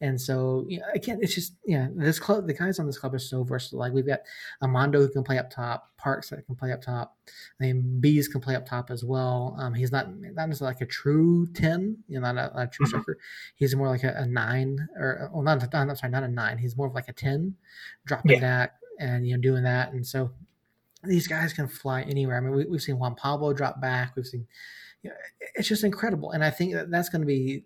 and 0.00 0.18
so, 0.18 0.64
you 0.68 0.78
know, 0.78 0.86
again, 0.94 1.18
it's 1.20 1.34
just, 1.34 1.54
yeah, 1.66 1.88
this 1.94 2.18
club, 2.18 2.46
the 2.46 2.54
guys 2.54 2.78
on 2.78 2.86
this 2.86 2.98
club 2.98 3.14
are 3.14 3.18
so 3.18 3.44
versatile. 3.44 3.80
Like 3.80 3.92
we've 3.92 4.06
got 4.06 4.20
Amando 4.62 4.94
who 4.94 5.10
can 5.10 5.22
play 5.22 5.38
up 5.38 5.50
top, 5.50 5.90
Parks 5.98 6.30
that 6.30 6.46
can 6.46 6.54
play 6.54 6.72
up 6.72 6.80
top. 6.80 7.18
I 7.60 7.64
mean, 7.64 8.00
Bees 8.00 8.26
can 8.26 8.40
play 8.40 8.56
up 8.56 8.64
top 8.64 8.90
as 8.90 9.04
well. 9.04 9.54
Um, 9.58 9.74
he's 9.74 9.92
not 9.92 10.08
not 10.18 10.48
necessarily 10.48 10.74
like 10.74 10.80
a 10.80 10.86
true 10.86 11.46
ten, 11.52 11.98
you 12.08 12.18
know, 12.18 12.32
not 12.32 12.52
a, 12.52 12.62
a 12.62 12.66
true 12.66 12.86
mm-hmm. 12.86 13.00
striker. 13.02 13.18
He's 13.56 13.76
more 13.76 13.88
like 13.88 14.04
a, 14.04 14.14
a, 14.16 14.26
nine, 14.26 14.88
or 14.96 15.30
well, 15.34 15.42
not, 15.42 15.70
not 15.72 15.98
sorry, 15.98 16.10
not 16.10 16.22
a 16.22 16.28
nine. 16.28 16.56
He's 16.56 16.76
more 16.76 16.86
of 16.86 16.94
like 16.94 17.08
a 17.08 17.12
ten, 17.12 17.56
dropping 18.06 18.32
yeah. 18.32 18.40
that 18.40 18.76
and 18.98 19.26
you 19.26 19.34
know 19.34 19.40
doing 19.42 19.64
that. 19.64 19.92
And 19.92 20.06
so 20.06 20.32
these 21.04 21.26
guys 21.26 21.52
can 21.52 21.68
fly 21.68 22.02
anywhere. 22.02 22.36
I 22.36 22.40
mean, 22.40 22.52
we, 22.52 22.76
have 22.76 22.82
seen 22.82 22.98
Juan 22.98 23.14
Pablo 23.14 23.52
drop 23.52 23.80
back. 23.80 24.14
We've 24.16 24.26
seen, 24.26 24.46
you 25.02 25.10
know, 25.10 25.16
it's 25.54 25.68
just 25.68 25.84
incredible. 25.84 26.30
And 26.32 26.44
I 26.44 26.50
think 26.50 26.74
that 26.74 26.90
that's 26.90 27.08
going 27.08 27.22
to 27.22 27.26
be 27.26 27.64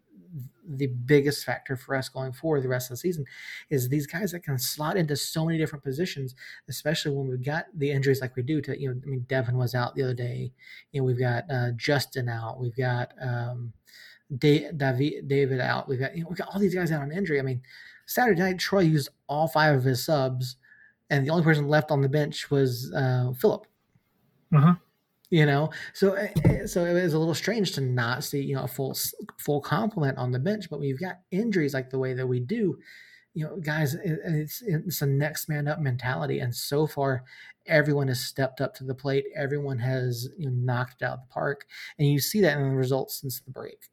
the 0.68 0.86
biggest 0.86 1.44
factor 1.44 1.76
for 1.76 1.94
us 1.94 2.08
going 2.08 2.32
forward 2.32 2.62
the 2.62 2.68
rest 2.68 2.90
of 2.90 2.94
the 2.94 3.00
season 3.00 3.24
is 3.70 3.88
these 3.88 4.06
guys 4.06 4.32
that 4.32 4.42
can 4.42 4.58
slot 4.58 4.96
into 4.96 5.16
so 5.16 5.44
many 5.44 5.58
different 5.58 5.84
positions, 5.84 6.34
especially 6.68 7.14
when 7.14 7.28
we've 7.28 7.44
got 7.44 7.66
the 7.74 7.90
injuries 7.90 8.20
like 8.20 8.34
we 8.34 8.42
do 8.42 8.60
to, 8.60 8.80
you 8.80 8.88
know, 8.88 9.00
I 9.04 9.06
mean, 9.06 9.26
Devin 9.28 9.56
was 9.56 9.74
out 9.74 9.94
the 9.94 10.02
other 10.02 10.14
day. 10.14 10.52
You 10.92 11.00
know, 11.00 11.04
we've 11.04 11.18
got 11.18 11.44
uh, 11.50 11.70
Justin 11.76 12.28
out. 12.28 12.58
We've 12.58 12.76
got 12.76 13.12
um, 13.20 13.72
David, 14.38 14.78
David 15.28 15.60
out. 15.60 15.88
We've 15.88 16.00
got, 16.00 16.16
you 16.16 16.22
know, 16.22 16.28
we've 16.30 16.38
got 16.38 16.48
all 16.48 16.60
these 16.60 16.74
guys 16.74 16.90
out 16.90 17.02
on 17.02 17.12
injury. 17.12 17.38
I 17.38 17.42
mean, 17.42 17.62
Saturday 18.06 18.40
night, 18.40 18.58
Troy 18.58 18.80
used 18.80 19.10
all 19.28 19.48
five 19.48 19.76
of 19.76 19.84
his 19.84 20.04
subs, 20.04 20.56
and 21.10 21.26
the 21.26 21.30
only 21.30 21.44
person 21.44 21.68
left 21.68 21.90
on 21.90 22.00
the 22.00 22.08
bench 22.08 22.50
was 22.50 22.92
uh, 22.94 23.32
Philip. 23.38 23.66
Uh-huh 24.54 24.74
you 25.34 25.46
know? 25.46 25.68
So 25.94 26.12
eh, 26.12 26.28
eh, 26.44 26.66
so 26.66 26.84
it 26.84 26.94
was 26.94 27.14
a 27.14 27.18
little 27.18 27.34
strange 27.34 27.72
to 27.72 27.80
not 27.80 28.22
see 28.22 28.40
you 28.40 28.54
know 28.54 28.64
a 28.64 28.68
full 28.68 28.96
full 29.38 29.60
complement 29.60 30.16
on 30.16 30.30
the 30.30 30.38
bench 30.38 30.70
but 30.70 30.78
when 30.78 30.88
you've 30.88 31.00
got 31.00 31.18
injuries 31.32 31.74
like 31.74 31.90
the 31.90 31.98
way 31.98 32.14
that 32.14 32.26
we 32.26 32.38
do 32.38 32.78
you 33.34 33.44
know 33.44 33.56
guys 33.56 33.94
it's 33.94 34.62
it's 34.62 35.02
a 35.02 35.06
next 35.06 35.48
man 35.48 35.66
up 35.66 35.80
mentality 35.80 36.38
and 36.38 36.54
so 36.54 36.86
far 36.86 37.24
everyone 37.66 38.06
has 38.08 38.20
stepped 38.20 38.60
up 38.60 38.74
to 38.74 38.84
the 38.84 38.94
plate. 38.94 39.24
Everyone 39.34 39.78
has 39.78 40.28
you 40.36 40.50
know, 40.50 40.52
knocked 40.54 41.02
out 41.02 41.22
the 41.22 41.32
park 41.32 41.66
and 41.98 42.06
you 42.06 42.20
see 42.20 42.40
that 42.42 42.56
in 42.56 42.68
the 42.68 42.76
results 42.76 43.20
since 43.20 43.40
the 43.40 43.50
break. 43.50 43.88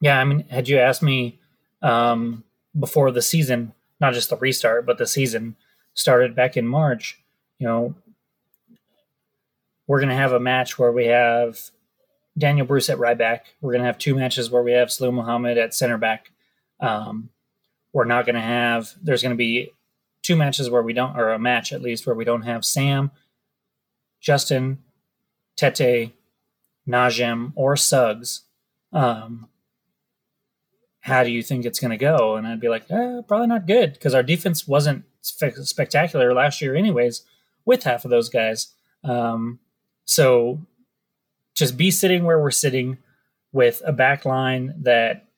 Yeah 0.00 0.18
i 0.18 0.24
mean 0.24 0.40
had 0.48 0.68
you 0.68 0.78
asked 0.78 1.02
me 1.02 1.38
um, 1.82 2.42
before 2.78 3.12
the 3.12 3.22
season 3.22 3.72
not 4.00 4.12
just 4.14 4.30
the 4.30 4.36
restart 4.36 4.86
but 4.86 4.98
the 4.98 5.06
season 5.06 5.54
started 5.94 6.34
back 6.34 6.56
in 6.56 6.66
march 6.66 7.22
you 7.60 7.66
know 7.66 7.94
we're 9.88 9.98
going 9.98 10.10
to 10.10 10.14
have 10.14 10.32
a 10.32 10.38
match 10.38 10.78
where 10.78 10.92
we 10.92 11.06
have 11.06 11.58
Daniel 12.36 12.66
Bruce 12.66 12.90
at 12.90 12.98
right 12.98 13.18
back. 13.18 13.46
We're 13.60 13.72
going 13.72 13.82
to 13.82 13.86
have 13.86 13.98
two 13.98 14.14
matches 14.14 14.50
where 14.50 14.62
we 14.62 14.72
have 14.72 14.88
Salou 14.88 15.12
Muhammad 15.12 15.58
at 15.58 15.74
center 15.74 15.98
back. 15.98 16.30
Um, 16.78 17.30
we're 17.92 18.04
not 18.04 18.26
going 18.26 18.36
to 18.36 18.40
have, 18.40 18.94
there's 19.02 19.22
going 19.22 19.34
to 19.34 19.36
be 19.36 19.72
two 20.22 20.36
matches 20.36 20.70
where 20.70 20.82
we 20.82 20.92
don't, 20.92 21.16
or 21.16 21.30
a 21.30 21.38
match 21.38 21.72
at 21.72 21.82
least, 21.82 22.06
where 22.06 22.14
we 22.14 22.24
don't 22.24 22.42
have 22.42 22.64
Sam, 22.64 23.10
Justin, 24.20 24.78
Tete, 25.56 26.12
Najem, 26.86 27.52
or 27.56 27.74
Suggs. 27.74 28.42
Um, 28.92 29.48
how 31.00 31.24
do 31.24 31.30
you 31.30 31.42
think 31.42 31.64
it's 31.64 31.80
going 31.80 31.92
to 31.92 31.96
go? 31.96 32.36
And 32.36 32.46
I'd 32.46 32.60
be 32.60 32.68
like, 32.68 32.90
eh, 32.90 33.22
probably 33.26 33.46
not 33.46 33.66
good 33.66 33.94
because 33.94 34.14
our 34.14 34.22
defense 34.22 34.68
wasn't 34.68 35.04
spectacular 35.22 36.34
last 36.34 36.60
year, 36.60 36.76
anyways, 36.76 37.22
with 37.64 37.84
half 37.84 38.04
of 38.04 38.10
those 38.10 38.28
guys. 38.28 38.74
Um, 39.02 39.60
so 40.08 40.58
just 41.54 41.76
be 41.76 41.90
sitting 41.90 42.24
where 42.24 42.40
we're 42.40 42.50
sitting 42.50 42.96
with 43.52 43.82
a 43.84 43.92
back 43.92 44.24
line 44.24 44.72
that 44.78 45.28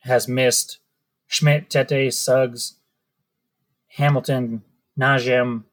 has 0.00 0.28
missed 0.28 0.78
Schmidt, 1.26 1.68
Tete, 1.68 2.14
Suggs, 2.14 2.74
Hamilton, 3.88 4.62
Najem, 4.96 5.64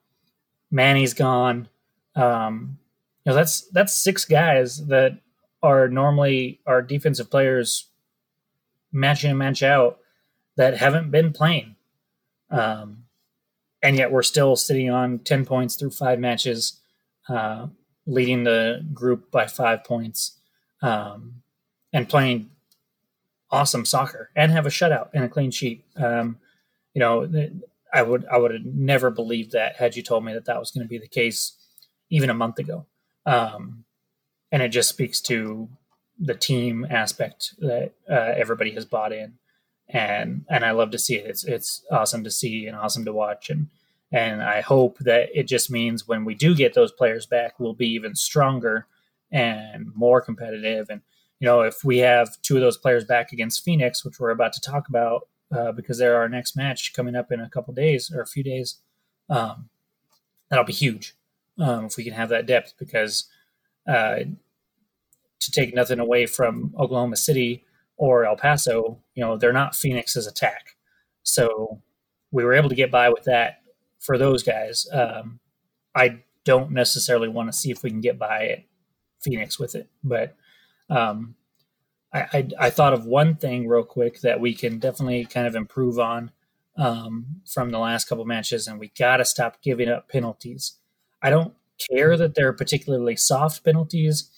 Manny's 0.71 1.13
gone. 1.13 1.69
Um, 2.15 2.79
you 3.23 3.29
know, 3.29 3.35
that's 3.35 3.61
that's 3.69 3.93
six 3.93 4.25
guys 4.25 4.87
that 4.87 5.19
are 5.61 5.87
normally 5.87 6.61
our 6.65 6.81
defensive 6.81 7.29
players 7.29 7.89
match 8.91 9.23
in 9.23 9.29
and 9.29 9.39
match 9.39 9.61
out 9.61 9.99
that 10.55 10.77
haven't 10.77 11.11
been 11.11 11.31
playing. 11.31 11.75
Um, 12.49 13.03
and 13.83 13.97
yet 13.97 14.11
we're 14.11 14.23
still 14.23 14.55
sitting 14.55 14.89
on 14.89 15.19
10 15.19 15.45
points 15.45 15.75
through 15.75 15.91
five 15.91 16.17
matches. 16.17 16.79
Uh, 17.29 17.67
leading 18.05 18.43
the 18.43 18.85
group 18.93 19.31
by 19.31 19.47
five 19.47 19.83
points 19.83 20.37
um, 20.81 21.41
and 21.91 22.09
playing 22.09 22.49
awesome 23.51 23.85
soccer 23.85 24.29
and 24.35 24.51
have 24.51 24.65
a 24.65 24.69
shutout 24.69 25.09
and 25.13 25.23
a 25.23 25.29
clean 25.29 25.51
sheet. 25.51 25.85
Um, 25.95 26.37
you 26.93 26.99
know, 26.99 27.29
I 27.93 28.01
would 28.01 28.25
I 28.31 28.37
would 28.37 28.51
have 28.51 28.65
never 28.65 29.09
believed 29.09 29.51
that 29.51 29.75
had 29.77 29.95
you 29.95 30.03
told 30.03 30.25
me 30.25 30.33
that 30.33 30.45
that 30.45 30.59
was 30.59 30.71
going 30.71 30.83
to 30.83 30.89
be 30.89 30.97
the 30.97 31.07
case 31.07 31.53
even 32.09 32.29
a 32.29 32.33
month 32.33 32.59
ago. 32.59 32.85
Um, 33.25 33.85
and 34.51 34.61
it 34.61 34.69
just 34.69 34.89
speaks 34.89 35.21
to 35.21 35.69
the 36.19 36.35
team 36.35 36.85
aspect 36.89 37.55
that 37.59 37.93
uh, 38.09 38.33
everybody 38.35 38.71
has 38.71 38.85
bought 38.85 39.13
in, 39.13 39.33
and 39.87 40.45
and 40.49 40.65
I 40.65 40.71
love 40.71 40.91
to 40.91 40.99
see 40.99 41.15
it. 41.15 41.25
It's 41.27 41.43
it's 41.43 41.83
awesome 41.91 42.23
to 42.23 42.31
see 42.31 42.67
and 42.67 42.75
awesome 42.75 43.05
to 43.05 43.13
watch 43.13 43.49
and 43.49 43.69
and 44.13 44.43
I 44.43 44.61
hope 44.61 44.99
that 44.99 45.29
it 45.33 45.47
just 45.47 45.71
means 45.71 46.07
when 46.07 46.23
we 46.23 46.35
do 46.35 46.53
get 46.53 46.75
those 46.75 46.91
players 46.91 47.25
back, 47.25 47.59
we'll 47.59 47.73
be 47.73 47.89
even 47.89 48.15
stronger 48.15 48.85
and 49.31 49.87
more 49.95 50.21
competitive. 50.21 50.87
And, 50.91 51.01
you 51.39 51.47
know, 51.47 51.61
if 51.61 51.83
we 51.83 51.97
have 51.97 52.39
two 52.43 52.55
of 52.55 52.61
those 52.61 52.77
players 52.77 53.05
back 53.05 53.33
against 53.33 53.63
Phoenix, 53.65 54.05
which 54.05 54.19
we're 54.19 54.29
about 54.29 54.53
to 54.53 54.61
talk 54.61 54.87
about 54.87 55.27
uh, 55.51 55.71
because 55.71 55.97
they're 55.97 56.15
our 56.15 56.29
next 56.29 56.55
match 56.55 56.93
coming 56.93 57.15
up 57.15 57.31
in 57.31 57.39
a 57.39 57.49
couple 57.49 57.73
days 57.73 58.11
or 58.13 58.21
a 58.21 58.27
few 58.27 58.43
days, 58.43 58.77
um, 59.31 59.67
that'll 60.47 60.63
be 60.63 60.73
huge 60.73 61.15
um, 61.57 61.85
if 61.85 61.97
we 61.97 62.03
can 62.03 62.13
have 62.13 62.29
that 62.29 62.45
depth 62.45 62.75
because 62.77 63.25
uh, 63.87 64.17
to 65.39 65.51
take 65.51 65.73
nothing 65.73 65.99
away 65.99 66.27
from 66.27 66.71
Oklahoma 66.77 67.17
City 67.17 67.65
or 67.97 68.25
El 68.25 68.35
Paso, 68.35 68.99
you 69.15 69.25
know, 69.25 69.37
they're 69.37 69.51
not 69.51 69.75
Phoenix's 69.75 70.27
attack. 70.27 70.75
So 71.23 71.81
we 72.29 72.43
were 72.43 72.53
able 72.53 72.69
to 72.69 72.75
get 72.75 72.91
by 72.91 73.09
with 73.09 73.23
that 73.23 73.62
for 74.03 74.17
those 74.17 74.43
guys. 74.43 74.85
Um, 74.91 75.39
I 75.95 76.19
don't 76.43 76.71
necessarily 76.71 77.29
want 77.29 77.51
to 77.51 77.57
see 77.57 77.71
if 77.71 77.83
we 77.83 77.89
can 77.89 78.01
get 78.01 78.19
by 78.19 78.47
at 78.47 78.63
Phoenix 79.21 79.57
with 79.57 79.75
it, 79.75 79.89
but 80.03 80.35
um, 80.89 81.35
I, 82.13 82.21
I, 82.33 82.47
I 82.59 82.69
thought 82.69 82.93
of 82.93 83.05
one 83.05 83.35
thing 83.35 83.67
real 83.67 83.83
quick 83.83 84.21
that 84.21 84.39
we 84.39 84.53
can 84.53 84.77
definitely 84.79 85.25
kind 85.25 85.47
of 85.47 85.55
improve 85.55 85.99
on 85.99 86.31
um, 86.77 87.41
from 87.51 87.71
the 87.71 87.79
last 87.79 88.09
couple 88.09 88.25
matches, 88.25 88.67
and 88.67 88.79
we 88.79 88.91
got 88.97 89.17
to 89.17 89.25
stop 89.25 89.61
giving 89.61 89.89
up 89.89 90.09
penalties. 90.09 90.77
I 91.21 91.29
don't 91.29 91.53
care 91.89 92.17
that 92.17 92.35
they're 92.35 92.53
particularly 92.53 93.15
soft 93.15 93.63
penalties 93.63 94.29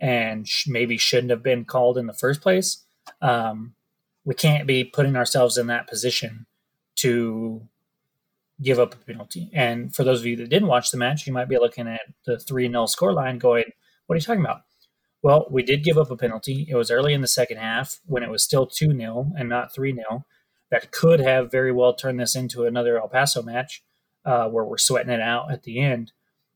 and 0.00 0.46
sh- 0.46 0.68
maybe 0.68 0.96
shouldn't 0.96 1.30
have 1.30 1.42
been 1.42 1.64
called 1.64 1.98
in 1.98 2.06
the 2.06 2.12
first 2.12 2.40
place. 2.40 2.84
Um, 3.20 3.74
we 4.24 4.34
can't 4.34 4.66
be 4.66 4.84
putting 4.84 5.16
ourselves 5.16 5.58
in 5.58 5.66
that 5.68 5.88
position 5.88 6.46
to 6.96 7.62
give 8.62 8.78
up 8.78 8.94
a 8.94 8.98
penalty. 8.98 9.50
And 9.52 9.94
for 9.94 10.04
those 10.04 10.20
of 10.20 10.26
you 10.26 10.36
that 10.36 10.48
didn't 10.48 10.68
watch 10.68 10.90
the 10.90 10.98
match, 10.98 11.26
you 11.26 11.32
might 11.32 11.48
be 11.48 11.58
looking 11.58 11.86
at 11.86 12.00
the 12.26 12.38
3 12.38 12.68
0 12.68 12.84
scoreline 12.84 13.38
going, 13.38 13.64
What 14.06 14.14
are 14.14 14.16
you 14.16 14.22
talking 14.22 14.44
about? 14.44 14.62
Well, 15.22 15.46
we 15.50 15.62
did 15.62 15.84
give 15.84 15.98
up 15.98 16.10
a 16.10 16.16
penalty. 16.16 16.66
It 16.68 16.76
was 16.76 16.90
early 16.90 17.12
in 17.12 17.20
the 17.20 17.28
second 17.28 17.58
half 17.58 17.98
when 18.06 18.22
it 18.22 18.30
was 18.30 18.42
still 18.42 18.66
2 18.66 18.96
0 18.96 19.32
and 19.36 19.48
not 19.48 19.74
3 19.74 19.94
0. 19.94 20.24
That 20.70 20.90
could 20.90 21.20
have 21.20 21.50
very 21.50 21.72
well 21.72 21.94
turned 21.94 22.20
this 22.20 22.36
into 22.36 22.64
another 22.64 22.98
El 22.98 23.08
Paso 23.08 23.42
match 23.42 23.82
uh, 24.24 24.48
where 24.48 24.64
we're 24.64 24.78
sweating 24.78 25.12
it 25.12 25.20
out 25.20 25.50
at 25.50 25.62
the 25.62 25.80
end. 25.80 26.12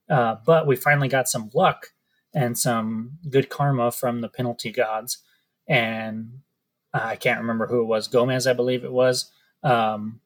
Uh, 0.09 0.37
but 0.45 0.67
we 0.67 0.77
finally 0.77 1.09
got 1.09 1.29
some 1.29 1.51
luck 1.55 1.89
and 2.35 2.59
some 2.59 3.19
good 3.31 3.49
karma 3.49 3.91
from 3.91 4.21
the 4.21 4.29
penalty 4.29 4.71
gods. 4.71 5.19
And 5.67 6.41
I 6.93 7.17
can't 7.17 7.41
remember 7.41 7.67
who 7.67 7.81
it 7.81 7.87
was. 7.87 8.09
Gomez, 8.09 8.47
I 8.47 8.53
believe 8.53 8.85
it 8.85 8.93
was. 8.93 9.31
Um, 9.63 10.21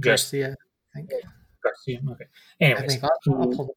Garcia, 0.00 0.52
I 0.52 0.61
think. 0.94 1.10
Garcia. 1.62 2.00
Okay. 2.10 2.24
Anyways, 2.60 2.82
I 2.82 2.86
think 2.86 3.04
I'll, 3.04 3.40
I'll 3.40 3.46
pull 3.48 3.76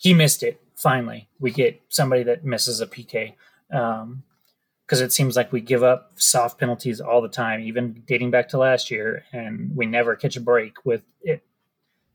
he 0.00 0.14
missed 0.14 0.42
it. 0.42 0.60
Finally, 0.76 1.28
we 1.40 1.50
get 1.50 1.80
somebody 1.88 2.22
that 2.22 2.42
misses 2.42 2.80
a 2.80 2.86
PK. 2.86 3.34
Um, 3.70 4.22
because 4.86 5.02
it 5.02 5.12
seems 5.12 5.36
like 5.36 5.52
we 5.52 5.60
give 5.60 5.84
up 5.84 6.10
soft 6.16 6.58
penalties 6.58 7.00
all 7.00 7.22
the 7.22 7.28
time, 7.28 7.60
even 7.60 8.02
dating 8.08 8.32
back 8.32 8.48
to 8.48 8.58
last 8.58 8.90
year, 8.90 9.22
and 9.32 9.70
we 9.76 9.86
never 9.86 10.16
catch 10.16 10.36
a 10.36 10.40
break 10.40 10.84
with 10.84 11.04
it 11.22 11.44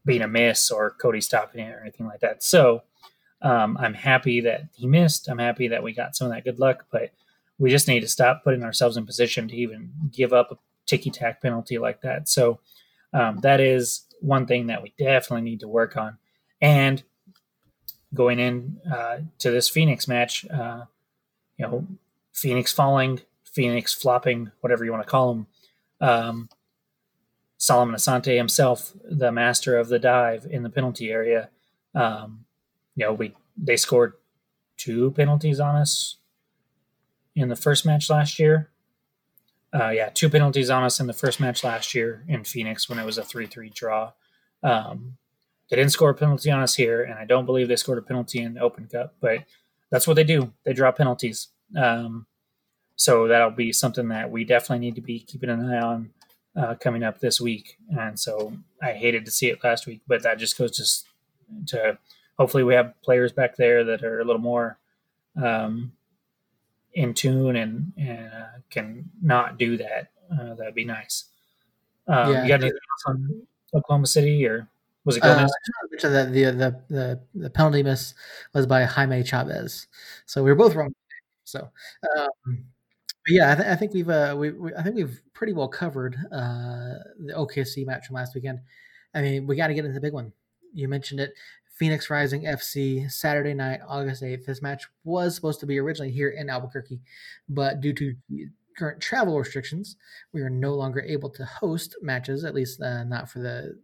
being 0.04 0.22
a 0.22 0.28
miss 0.28 0.70
or 0.70 0.92
Cody 0.92 1.22
stopping 1.22 1.62
it 1.62 1.74
or 1.74 1.80
anything 1.80 2.06
like 2.06 2.20
that. 2.20 2.44
So 2.44 2.84
um, 3.42 3.78
I'm 3.80 3.94
happy 3.94 4.42
that 4.42 4.64
he 4.74 4.88
missed. 4.88 5.30
I'm 5.30 5.38
happy 5.38 5.70
that 5.70 5.84
we 5.84 5.94
got 5.94 6.18
some 6.18 6.28
of 6.28 6.34
that 6.34 6.44
good 6.44 6.60
luck, 6.60 6.86
but 6.92 7.12
we 7.60 7.70
just 7.70 7.88
need 7.88 8.02
to 8.02 8.10
stop 8.10 8.44
putting 8.44 8.64
ourselves 8.64 8.98
in 8.98 9.06
position 9.06 9.48
to 9.48 9.56
even 9.56 9.94
give 10.12 10.34
up 10.34 10.52
a 10.52 10.58
ticky 10.86 11.12
tack 11.12 11.42
penalty 11.42 11.78
like 11.78 12.02
that. 12.02 12.28
So 12.28 12.60
um, 13.16 13.40
that 13.42 13.62
is 13.62 14.06
one 14.20 14.46
thing 14.46 14.68
that 14.68 14.84
we 14.84 14.94
definitely 14.98 15.50
need 15.50 15.62
to 15.62 15.68
work 15.68 15.96
on. 15.96 16.18
And 16.62 17.02
going 18.14 18.40
in 18.40 18.78
uh, 18.92 19.20
to 19.40 19.52
this 19.52 19.70
Phoenix 19.70 20.08
match, 20.08 20.46
uh, 20.50 20.86
you 21.58 21.66
know, 21.66 21.88
Phoenix 22.34 22.74
falling, 22.74 23.22
Phoenix 23.46 23.94
flopping, 23.94 24.52
whatever 24.60 24.84
you 24.84 24.92
want 24.92 25.04
to 25.04 25.10
call 25.10 25.34
them. 25.34 25.48
Um, 26.02 26.50
Solomon 27.58 27.96
Asante 27.96 28.36
himself, 28.36 28.94
the 29.10 29.32
master 29.32 29.78
of 29.78 29.88
the 29.88 29.98
dive 29.98 30.46
in 30.50 30.64
the 30.64 30.70
penalty 30.70 31.10
area, 31.10 31.50
um, 31.94 32.46
you 32.96 33.06
know, 33.06 33.14
we 33.14 33.34
they 33.58 33.78
scored 33.78 34.14
two 34.76 35.12
penalties 35.12 35.62
on 35.62 35.76
us 35.76 36.18
in 37.34 37.48
the 37.48 37.56
first 37.56 37.86
match 37.86 38.10
last 38.10 38.40
year. 38.40 38.70
Uh, 39.78 39.90
yeah, 39.90 40.10
two 40.10 40.30
penalties 40.30 40.70
on 40.70 40.84
us 40.84 41.00
in 41.00 41.08
the 41.08 41.14
first 41.14 41.40
match 41.40 41.64
last 41.64 41.94
year 41.94 42.24
in 42.30 42.46
Phoenix 42.46 42.88
when 42.88 42.98
it 42.98 43.06
was 43.06 43.18
a 43.18 43.24
three-three 43.24 43.70
draw. 43.70 44.14
Um, 44.64 45.18
they 45.70 45.76
didn't 45.76 45.92
score 45.92 46.12
a 46.12 46.16
penalty 46.16 46.50
on 46.50 46.62
us 46.62 46.76
here, 46.76 47.04
and 47.04 47.16
I 47.16 47.26
don't 47.26 47.46
believe 47.46 47.68
they 47.68 47.76
scored 47.76 47.98
a 47.98 48.02
penalty 48.02 48.40
in 48.40 48.54
the 48.54 48.62
Open 48.62 48.88
Cup, 48.88 49.16
but 49.20 49.40
that's 49.92 50.08
what 50.08 50.16
they 50.16 50.24
do. 50.24 50.54
They 50.64 50.74
draw 50.74 50.92
penalties. 50.92 51.50
Um, 51.76 52.26
so 52.96 53.28
that'll 53.28 53.52
be 53.52 53.74
something 53.74 54.08
that 54.10 54.32
we 54.32 54.46
definitely 54.46 54.86
need 54.86 54.96
to 54.96 55.02
be 55.02 55.20
keeping 55.20 55.50
an 55.50 55.70
eye 55.70 55.82
on 55.82 56.10
uh, 56.56 56.76
coming 56.76 57.04
up 57.04 57.20
this 57.20 57.42
week. 57.42 57.78
And 57.90 58.20
so 58.20 58.54
I 58.82 58.94
hated 58.94 59.26
to 59.26 59.32
see 59.32 59.50
it 59.50 59.64
last 59.64 59.88
week, 59.88 60.02
but 60.08 60.24
that 60.24 60.38
just 60.38 60.58
goes 60.58 60.78
just 60.78 61.08
to 61.68 61.98
hopefully 62.38 62.64
we 62.64 62.76
have 62.76 62.94
players 63.04 63.32
back 63.32 63.58
there 63.58 63.84
that 63.84 64.04
are 64.04 64.20
a 64.20 64.24
little 64.24 64.42
more 64.42 64.80
um, 65.42 65.92
in 66.96 67.14
tune 67.14 67.58
and, 67.58 67.94
and 67.98 68.32
uh, 68.32 68.46
can 68.70 69.10
not 69.22 69.58
do 69.58 69.78
that. 69.78 70.10
Uh, 70.32 70.56
that'd 70.56 70.74
be 70.74 70.86
nice. 70.86 71.26
Um, 72.08 72.34
yeah. 72.34 72.44
You 72.44 72.48
got 72.48 72.62
anything 72.62 72.72
else 72.72 73.04
on 73.08 73.42
Oklahoma 73.74 74.08
City 74.08 74.46
or 74.48 74.68
was 75.04 75.18
it 75.18 75.24
Gomez? 75.24 75.52
Uh, 76.04 76.10
the, 76.10 76.26
the, 76.26 76.52
the, 76.52 76.82
the, 76.90 77.20
the 77.36 77.50
penalty 77.50 77.84
miss 77.84 78.16
was 78.54 78.66
by 78.66 78.84
Jaime 78.84 79.24
Chavez. 79.24 79.88
So 80.26 80.44
we 80.44 80.50
were 80.50 80.56
both 80.56 80.74
wrong. 80.74 80.94
So, 81.44 81.70
um, 82.18 82.66
yeah, 83.28 83.52
I, 83.52 83.56
th- 83.56 83.68
I, 83.68 83.76
think 83.76 83.94
we've 83.94 84.10
uh, 84.10 84.36
we, 84.38 84.52
we, 84.52 84.74
I 84.74 84.82
think 84.82 84.96
we've 84.96 85.22
pretty 85.34 85.54
well 85.54 85.68
covered 85.68 86.16
uh, 86.32 86.96
the 87.20 87.34
OKC 87.36 87.86
match 87.86 88.08
from 88.08 88.16
last 88.16 88.34
weekend. 88.34 88.60
I 89.14 89.22
mean, 89.22 89.48
we 89.48 89.56
got 89.56 89.68
to 89.68 89.74
get 89.74 89.86
into 89.86 89.94
the 89.94 90.02
big 90.02 90.14
one. 90.14 90.32
You 90.74 90.88
mentioned 90.88 91.20
it, 91.20 91.34
Phoenix 91.78 92.10
Rising 92.10 92.44
FC 92.44 93.12
Saturday 93.12 93.54
night, 93.54 93.82
August 93.88 94.24
eighth. 94.24 94.46
This 94.46 94.62
match 94.62 94.86
was 95.04 95.36
supposed 95.36 95.60
to 95.60 95.66
be 95.66 95.78
originally 95.78 96.12
here 96.12 96.30
in 96.30 96.50
Albuquerque, 96.50 97.02
but 97.50 97.82
due 97.82 97.94
to 97.94 98.16
current 98.78 99.02
travel 99.02 99.38
restrictions, 99.38 99.96
we 100.34 100.42
are 100.42 100.50
no 100.50 100.74
longer 100.74 101.02
able 101.02 101.30
to 101.32 101.46
host 101.46 101.96
matches, 102.02 102.44
at 102.44 102.56
least 102.56 102.82
uh, 102.82 103.04
not 103.04 103.30
for 103.30 103.40
the 103.40 103.78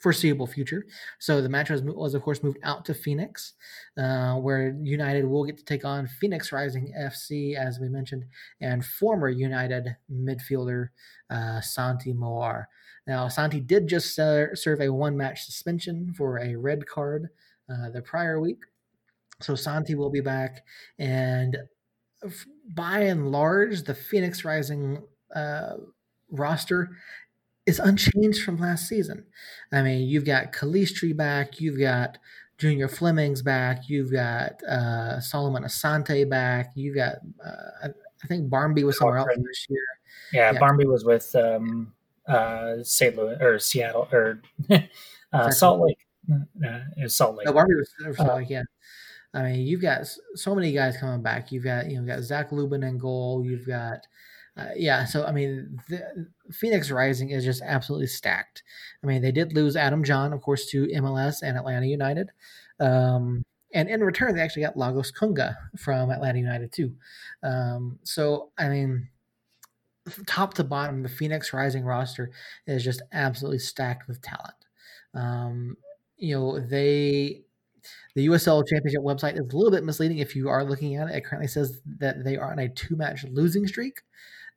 foreseeable 0.00 0.46
future. 0.46 0.86
So 1.18 1.42
the 1.42 1.48
match 1.48 1.70
was, 1.70 1.82
was 1.82 2.14
of 2.14 2.22
course 2.22 2.42
moved 2.42 2.58
out 2.62 2.84
to 2.86 2.94
Phoenix, 2.94 3.52
uh, 3.98 4.34
where 4.36 4.74
United 4.82 5.26
will 5.26 5.44
get 5.44 5.58
to 5.58 5.64
take 5.64 5.84
on 5.84 6.06
Phoenix 6.06 6.52
Rising 6.52 6.92
FC, 6.98 7.54
as 7.54 7.78
we 7.78 7.88
mentioned, 7.88 8.24
and 8.60 8.84
former 8.84 9.28
United 9.28 9.96
midfielder 10.10 10.88
uh, 11.28 11.60
Santi 11.60 12.12
Moar. 12.12 12.68
Now 13.10 13.26
Santi 13.26 13.58
did 13.58 13.88
just 13.88 14.16
uh, 14.20 14.54
serve 14.54 14.80
a 14.80 14.88
one-match 14.88 15.42
suspension 15.44 16.14
for 16.16 16.38
a 16.38 16.54
red 16.54 16.86
card 16.86 17.28
uh, 17.68 17.90
the 17.90 18.02
prior 18.02 18.40
week, 18.40 18.60
so 19.40 19.56
Santi 19.56 19.96
will 19.96 20.10
be 20.10 20.20
back, 20.20 20.64
and 20.96 21.56
by 22.72 23.00
and 23.00 23.32
large, 23.32 23.82
the 23.82 23.94
Phoenix 23.94 24.44
Rising 24.44 25.02
uh, 25.34 25.72
roster 26.30 26.90
is 27.66 27.80
unchanged 27.80 28.44
from 28.44 28.60
last 28.60 28.86
season. 28.86 29.24
I 29.72 29.82
mean, 29.82 30.08
you've 30.08 30.24
got 30.24 30.52
Calistri 30.52 31.16
back, 31.16 31.60
you've 31.60 31.80
got 31.80 32.16
Junior 32.58 32.86
Flemings 32.86 33.42
back, 33.42 33.88
you've 33.88 34.12
got 34.12 34.62
uh, 34.62 35.18
Solomon 35.18 35.64
Asante 35.64 36.28
back, 36.30 36.70
you've 36.76 36.94
got 36.94 37.16
uh, 37.44 37.88
I 38.22 38.26
think 38.28 38.48
Barmby 38.48 38.84
was 38.84 38.98
somewhere 38.98 39.18
else 39.18 39.30
this 39.36 39.66
year. 39.68 39.80
Yeah, 40.32 40.52
yeah. 40.52 40.60
Barmby 40.60 40.86
was 40.86 41.04
with 41.04 41.34
um, 41.34 41.92
uh, 42.30 42.82
St. 42.82 43.16
Louis 43.16 43.36
or 43.40 43.58
Seattle 43.58 44.08
or 44.12 44.42
uh, 45.32 45.50
Salt 45.50 45.80
Lake. 45.80 45.98
Uh, 46.64 47.08
Salt 47.08 47.36
Lake. 47.36 47.46
No, 47.46 47.52
Barmby 47.52 47.74
was 47.74 48.16
Salt 48.16 48.28
uh, 48.28 48.36
Lake. 48.36 48.50
Yeah. 48.50 48.62
I 49.32 49.42
mean, 49.42 49.66
you've 49.66 49.82
got 49.82 50.06
so 50.34 50.54
many 50.54 50.72
guys 50.72 50.96
coming 50.96 51.22
back. 51.22 51.52
You've 51.52 51.64
got 51.64 51.88
you 51.90 52.00
know, 52.00 52.06
got 52.06 52.22
Zac 52.22 52.50
Lubin 52.52 52.82
in 52.82 52.98
goal. 52.98 53.44
You've 53.44 53.66
got 53.66 54.06
uh, 54.56 54.70
yeah, 54.76 55.04
so 55.04 55.24
I 55.24 55.32
mean, 55.32 55.78
the, 55.88 56.26
Phoenix 56.50 56.90
Rising 56.90 57.30
is 57.30 57.44
just 57.44 57.62
absolutely 57.62 58.08
stacked. 58.08 58.62
I 59.02 59.06
mean, 59.06 59.22
they 59.22 59.32
did 59.32 59.54
lose 59.54 59.76
Adam 59.76 60.02
Jahn, 60.02 60.32
of 60.32 60.42
course, 60.42 60.66
to 60.66 60.86
MLS 60.88 61.42
and 61.42 61.56
Atlanta 61.56 61.86
United. 61.86 62.30
Um, 62.80 63.44
and 63.72 63.88
in 63.88 64.00
return, 64.00 64.34
they 64.34 64.42
actually 64.42 64.62
got 64.62 64.76
Lagos 64.76 65.12
Kunga 65.12 65.56
from 65.78 66.10
Atlanta 66.10 66.38
United, 66.38 66.72
too. 66.72 66.92
Um, 67.42 68.00
so, 68.02 68.50
I 68.58 68.68
mean, 68.68 69.08
top 70.26 70.54
to 70.54 70.64
bottom, 70.64 71.02
the 71.02 71.08
Phoenix 71.08 71.52
Rising 71.52 71.84
roster 71.84 72.30
is 72.66 72.84
just 72.84 73.02
absolutely 73.12 73.58
stacked 73.58 74.08
with 74.08 74.22
talent. 74.22 74.54
Um, 75.14 75.76
you 76.16 76.34
know, 76.34 76.60
they 76.60 77.42
the 78.14 78.26
USL 78.26 78.66
Championship 78.66 79.02
website 79.02 79.34
is 79.34 79.52
a 79.52 79.56
little 79.56 79.70
bit 79.70 79.84
misleading 79.84 80.18
if 80.18 80.36
you 80.36 80.48
are 80.48 80.64
looking 80.64 80.96
at 80.96 81.08
it. 81.08 81.16
It 81.16 81.24
currently 81.24 81.48
says 81.48 81.80
that 81.98 82.24
they 82.24 82.36
are 82.36 82.52
on 82.52 82.58
a 82.58 82.68
two 82.68 82.96
match 82.96 83.24
losing 83.24 83.66
streak. 83.66 84.02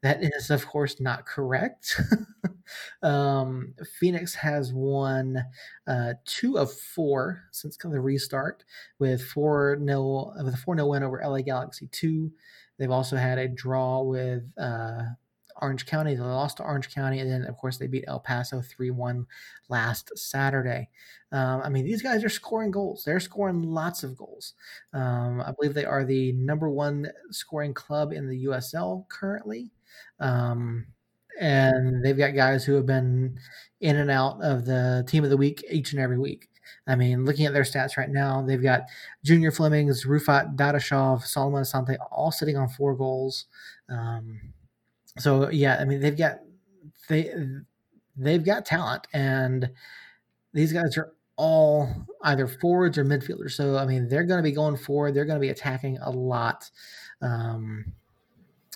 That 0.01 0.22
is, 0.22 0.49
of 0.49 0.68
course, 0.68 0.99
not 0.99 1.26
correct. 1.26 1.99
um, 3.04 3.74
Phoenix 3.99 4.36
has 4.36 4.74
won 4.74 5.45
uh, 5.88 6.14
two 6.26 6.58
of 6.58 6.74
four 6.74 7.43
since 7.51 7.78
the 7.78 8.01
restart, 8.01 8.66
with 8.99 9.24
four 9.24 9.78
nil 9.80 10.34
with 10.43 10.54
a 10.54 10.58
four 10.58 10.76
0 10.76 10.88
win 10.88 11.04
over 11.04 11.22
LA 11.24 11.39
Galaxy 11.39 11.88
two. 11.88 12.32
They've 12.78 12.91
also 12.91 13.16
had 13.16 13.38
a 13.38 13.47
draw 13.47 14.01
with 14.01 14.43
uh, 14.58 15.04
Orange 15.62 15.86
County. 15.86 16.16
They 16.16 16.22
lost 16.22 16.58
to 16.58 16.64
Orange 16.64 16.93
County, 16.93 17.20
and 17.20 17.32
then 17.32 17.45
of 17.45 17.58
course 17.58 17.78
they 17.78 17.88
beat 17.88 18.06
El 18.08 18.20
Paso 18.20 18.62
three 18.62 18.91
one 18.91 19.26
last 19.70 20.18
Saturday. 20.18 20.89
Um, 21.32 21.62
I 21.64 21.70
mean, 21.70 21.86
these 21.86 22.01
guys 22.01 22.24
are 22.24 22.30
scoring 22.30 22.72
goals. 22.72 23.04
They're 23.04 23.20
scoring 23.20 23.64
lots 23.64 24.04
of 24.04 24.16
goals. 24.16 24.54
Um, 24.93 25.41
I 25.41 25.51
believe 25.51 25.74
they 25.74 25.86
are 25.86 26.06
the 26.06 26.32
number 26.34 26.70
one 26.70 27.12
scoring 27.32 27.74
club 27.74 28.14
in 28.14 28.28
the 28.28 28.45
USL 28.45 29.08
currently. 29.10 29.72
Um, 30.20 30.86
and 31.39 32.04
they've 32.04 32.18
got 32.18 32.36
guys 32.36 32.64
who 32.64 32.76
have 32.76 32.86
been 32.86 33.38
in 33.82 33.95
and 33.97 34.12
out 34.12 34.41
of 34.41 34.66
the 34.66 35.04
team 35.08 35.24
of 35.24 35.30
the 35.30 35.38
week 35.38 35.64
each 35.70 35.91
and 35.93 36.01
every 36.01 36.20
week. 36.20 36.49
I 36.88 36.95
mean, 36.95 37.26
looking 37.26 37.45
at 37.45 37.54
their 37.54 37.64
stats 37.64 37.97
right 37.97 38.10
now, 38.10 38.41
they've 38.41 38.62
got 38.62 38.84
Junior 39.24 39.51
Flemings, 39.51 40.06
Rufat 40.06 40.56
Dadashov, 40.56 41.24
Solomon 41.24 41.64
Asante 41.64 41.97
all 42.12 42.32
sitting 42.32 42.58
on 42.58 42.70
four 42.70 42.95
goals. 42.95 43.45
Um, 43.89 44.54
so 45.18 45.49
yeah, 45.49 45.78
I 45.80 45.86
mean 45.86 45.99
they've 45.99 46.18
got 46.18 46.39
they 47.09 47.34
they've 48.16 48.43
got 48.43 48.66
talent, 48.66 49.07
and 49.14 49.72
these 50.53 50.74
guys 50.74 50.97
are 50.97 51.14
all 51.36 51.89
either 52.24 52.47
forwards 52.47 52.97
or 52.97 53.05
midfielders. 53.05 53.51
So 53.51 53.78
I 53.78 53.86
mean 53.86 54.07
they're 54.07 54.26
going 54.26 54.39
to 54.39 54.43
be 54.43 54.51
going 54.51 54.78
forward. 54.78 55.14
They're 55.14 55.26
going 55.26 55.39
to 55.39 55.45
be 55.45 55.49
attacking 55.49 55.97
a 55.99 56.09
lot. 56.09 56.70
Um, 57.22 57.93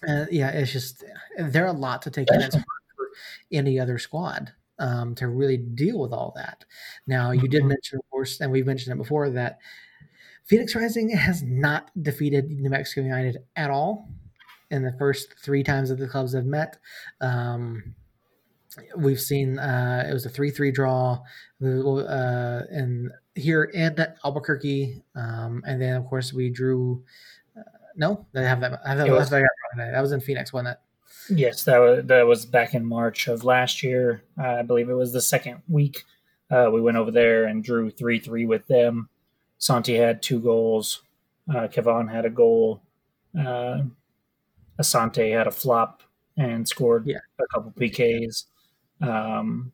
and 0.03 0.27
yeah, 0.31 0.49
it's 0.49 0.71
just 0.71 1.03
they're 1.38 1.67
a 1.67 1.73
lot 1.73 2.01
to 2.03 2.11
take 2.11 2.31
in. 2.31 2.41
It's 2.41 2.55
hard 2.55 2.65
for 2.95 3.09
any 3.51 3.79
other 3.79 3.97
squad 3.97 4.51
um, 4.79 5.15
to 5.15 5.27
really 5.27 5.57
deal 5.57 5.99
with 5.99 6.11
all 6.11 6.33
that. 6.35 6.65
Now, 7.05 7.31
you 7.31 7.47
did 7.47 7.61
mm-hmm. 7.61 7.69
mention, 7.69 7.99
of 7.99 8.09
course, 8.09 8.39
and 8.39 8.51
we've 8.51 8.65
mentioned 8.65 8.93
it 8.93 8.97
before, 8.97 9.29
that 9.31 9.59
Phoenix 10.45 10.75
Rising 10.75 11.09
has 11.09 11.43
not 11.43 11.91
defeated 12.01 12.49
New 12.49 12.69
Mexico 12.69 13.01
United 13.01 13.38
at 13.55 13.69
all 13.69 14.07
in 14.72 14.84
the 14.84 14.93
first 14.97 15.36
three 15.43 15.63
times 15.63 15.89
that 15.89 15.99
the 15.99 16.07
clubs 16.07 16.34
have 16.34 16.45
met. 16.45 16.78
Um, 17.22 17.95
we've 18.95 19.20
seen 19.20 19.59
uh, 19.59 20.05
it 20.09 20.13
was 20.13 20.26
a 20.26 20.30
three-three 20.30 20.72
draw, 20.72 21.20
uh, 21.61 22.61
and 22.70 23.11
here 23.36 23.63
in 23.65 23.95
Albuquerque, 24.24 25.01
um, 25.15 25.63
and 25.65 25.82
then 25.82 25.95
of 25.95 26.05
course 26.05 26.34
we 26.34 26.49
drew. 26.49 27.03
Uh, 27.57 27.63
no, 27.95 28.26
I 28.36 28.41
have 28.41 28.61
that. 28.61 28.82
I 28.86 28.89
have 28.89 28.97
that, 28.99 29.09
was, 29.09 29.30
that 29.30 30.01
was 30.01 30.11
in 30.11 30.22
Phoenix, 30.22 30.53
wasn't 30.53 30.70
it? 30.70 30.78
Yes, 31.30 31.63
that 31.65 31.78
was 31.80 32.05
that 32.05 32.26
was 32.26 32.45
back 32.45 32.74
in 32.74 32.86
March 32.86 33.28
of 33.28 33.43
last 33.43 33.84
year. 33.84 34.24
Uh, 34.39 34.47
I 34.47 34.61
believe 34.61 34.89
it 34.89 34.93
was 34.93 35.13
the 35.13 35.22
second 35.22 35.61
week. 35.68 36.03
Uh, 36.49 36.70
we 36.72 36.80
went 36.80 36.97
over 36.97 37.11
there 37.11 37.45
and 37.45 37.63
drew 37.63 37.89
three 37.89 38.20
three 38.20 38.45
with 38.45 38.68
them. 38.68 39.09
Santi 39.57 39.95
had 39.95 40.22
two 40.22 40.39
goals. 40.39 41.01
Uh, 41.49 41.68
Kevon 41.68 42.11
had 42.11 42.26
a 42.26 42.30
goal. 42.30 42.82
Uh, 43.38 43.82
Asante 44.80 45.36
had 45.36 45.47
a 45.47 45.51
flop 45.51 46.03
and 46.38 46.67
scored 46.67 47.07
yeah. 47.07 47.17
a 47.39 47.47
couple 47.53 47.71
PKs. 47.71 48.45
Um, 49.01 49.71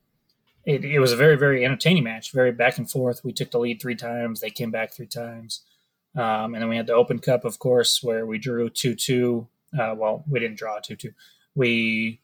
it, 0.65 0.85
it 0.85 0.99
was 0.99 1.11
a 1.11 1.17
very 1.17 1.35
very 1.35 1.65
entertaining 1.65 2.03
match, 2.03 2.31
very 2.31 2.51
back 2.51 2.77
and 2.77 2.89
forth. 2.89 3.23
We 3.23 3.33
took 3.33 3.51
the 3.51 3.59
lead 3.59 3.81
three 3.81 3.95
times. 3.95 4.39
They 4.39 4.49
came 4.49 4.71
back 4.71 4.93
three 4.93 5.07
times. 5.07 5.61
Um, 6.15 6.53
and 6.53 6.61
then 6.61 6.69
we 6.69 6.77
had 6.77 6.87
the 6.87 6.93
Open 6.93 7.19
Cup, 7.19 7.43
of 7.43 7.57
course, 7.57 8.03
where 8.03 8.25
we 8.25 8.37
drew 8.37 8.69
2 8.69 8.95
2. 8.95 9.47
Uh, 9.77 9.95
well, 9.97 10.23
we 10.29 10.39
didn't 10.39 10.57
draw 10.57 10.79
2 10.79 10.95
2 10.95 11.11
we 11.55 12.21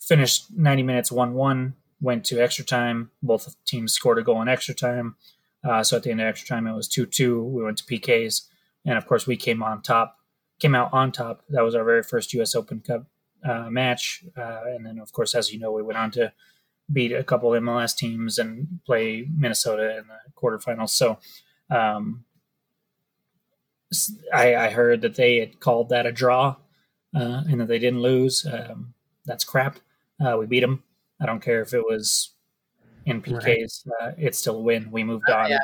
finished 0.00 0.46
90 0.56 0.82
minutes 0.82 1.12
1 1.12 1.34
1, 1.34 1.74
went 2.00 2.24
to 2.26 2.40
extra 2.40 2.64
time. 2.64 3.10
Both 3.22 3.56
teams 3.64 3.92
scored 3.92 4.18
a 4.18 4.22
goal 4.22 4.42
in 4.42 4.48
extra 4.48 4.74
time. 4.74 5.16
Uh, 5.62 5.82
so 5.82 5.96
at 5.96 6.04
the 6.04 6.10
end 6.10 6.20
of 6.20 6.26
extra 6.26 6.48
time, 6.48 6.66
it 6.66 6.74
was 6.74 6.88
2 6.88 7.06
2. 7.06 7.42
We 7.42 7.62
went 7.62 7.78
to 7.78 7.84
PKs. 7.84 8.46
And 8.84 8.96
of 8.96 9.06
course, 9.06 9.26
we 9.26 9.36
came 9.36 9.62
on 9.62 9.82
top, 9.82 10.18
came 10.60 10.74
out 10.74 10.92
on 10.92 11.10
top. 11.10 11.42
That 11.48 11.62
was 11.62 11.74
our 11.74 11.84
very 11.84 12.02
first 12.02 12.32
U.S. 12.34 12.54
Open 12.54 12.80
Cup 12.80 13.06
uh, 13.44 13.68
match. 13.70 14.24
Uh, 14.36 14.60
and 14.66 14.84
then, 14.84 14.98
of 14.98 15.12
course, 15.12 15.34
as 15.34 15.52
you 15.52 15.58
know, 15.58 15.72
we 15.72 15.82
went 15.82 15.98
on 15.98 16.10
to 16.12 16.32
beat 16.92 17.12
a 17.12 17.24
couple 17.24 17.50
MLS 17.50 17.96
teams 17.96 18.38
and 18.38 18.80
play 18.84 19.26
Minnesota 19.36 19.98
in 19.98 20.04
the 20.06 20.18
quarterfinals. 20.36 20.90
So, 20.90 21.18
um, 21.70 22.24
I, 24.32 24.54
I, 24.54 24.70
heard 24.70 25.00
that 25.00 25.16
they 25.16 25.38
had 25.38 25.58
called 25.58 25.88
that 25.88 26.06
a 26.06 26.12
draw 26.12 26.56
uh, 27.14 27.42
and 27.48 27.60
that 27.60 27.68
they 27.68 27.78
didn't 27.78 28.02
lose. 28.02 28.46
Um, 28.46 28.94
that's 29.24 29.44
crap. 29.44 29.78
Uh, 30.24 30.36
we 30.38 30.46
beat 30.46 30.60
them. 30.60 30.82
I 31.20 31.26
don't 31.26 31.40
care 31.40 31.60
if 31.60 31.74
it 31.74 31.84
was 31.84 32.30
in 33.06 33.20
PKs. 33.20 33.86
Right. 33.86 34.08
Uh, 34.08 34.12
it's 34.16 34.38
still 34.38 34.56
a 34.56 34.60
win. 34.60 34.90
We 34.90 35.04
moved 35.04 35.28
uh, 35.28 35.36
on. 35.36 35.50
Yeah, 35.50 35.58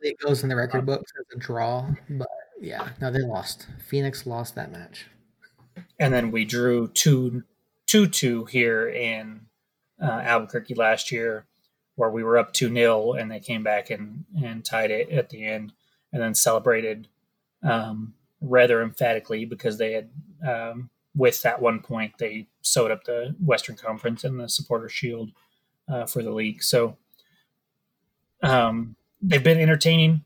it 0.00 0.18
goes 0.20 0.42
in 0.42 0.48
the 0.48 0.56
record 0.56 0.80
um, 0.80 0.86
books 0.86 1.12
as 1.18 1.36
a 1.36 1.38
draw, 1.38 1.86
but 2.10 2.28
yeah, 2.60 2.90
no, 3.00 3.10
they 3.10 3.20
lost. 3.20 3.66
Phoenix 3.88 4.26
lost 4.26 4.54
that 4.54 4.70
match. 4.70 5.06
And 5.98 6.12
then 6.12 6.30
we 6.30 6.44
drew 6.44 6.88
two, 6.88 7.44
two, 7.86 8.06
two 8.06 8.44
here 8.44 8.88
in 8.88 9.46
uh, 10.00 10.20
Albuquerque 10.24 10.74
last 10.74 11.10
year, 11.10 11.46
where 11.96 12.10
we 12.10 12.22
were 12.22 12.38
up 12.38 12.52
two 12.52 12.72
0 12.72 13.12
and 13.14 13.30
they 13.30 13.40
came 13.40 13.62
back 13.62 13.90
and 13.90 14.24
and 14.42 14.64
tied 14.64 14.90
it 14.90 15.10
at 15.10 15.30
the 15.30 15.44
end, 15.44 15.72
and 16.12 16.22
then 16.22 16.34
celebrated 16.34 17.08
um, 17.62 18.14
rather 18.40 18.82
emphatically 18.82 19.44
because 19.44 19.78
they 19.78 19.92
had 19.92 20.10
um, 20.46 20.90
with 21.14 21.42
that 21.42 21.60
one 21.60 21.80
point 21.80 22.14
they 22.18 22.46
sewed 22.62 22.90
up 22.90 23.04
the 23.04 23.34
Western 23.44 23.76
Conference 23.76 24.24
and 24.24 24.38
the 24.38 24.48
Supporter 24.48 24.88
Shield 24.88 25.30
uh, 25.88 26.06
for 26.06 26.22
the 26.22 26.30
league. 26.30 26.62
So 26.62 26.96
um, 28.42 28.96
they've 29.20 29.42
been 29.42 29.60
entertaining. 29.60 30.24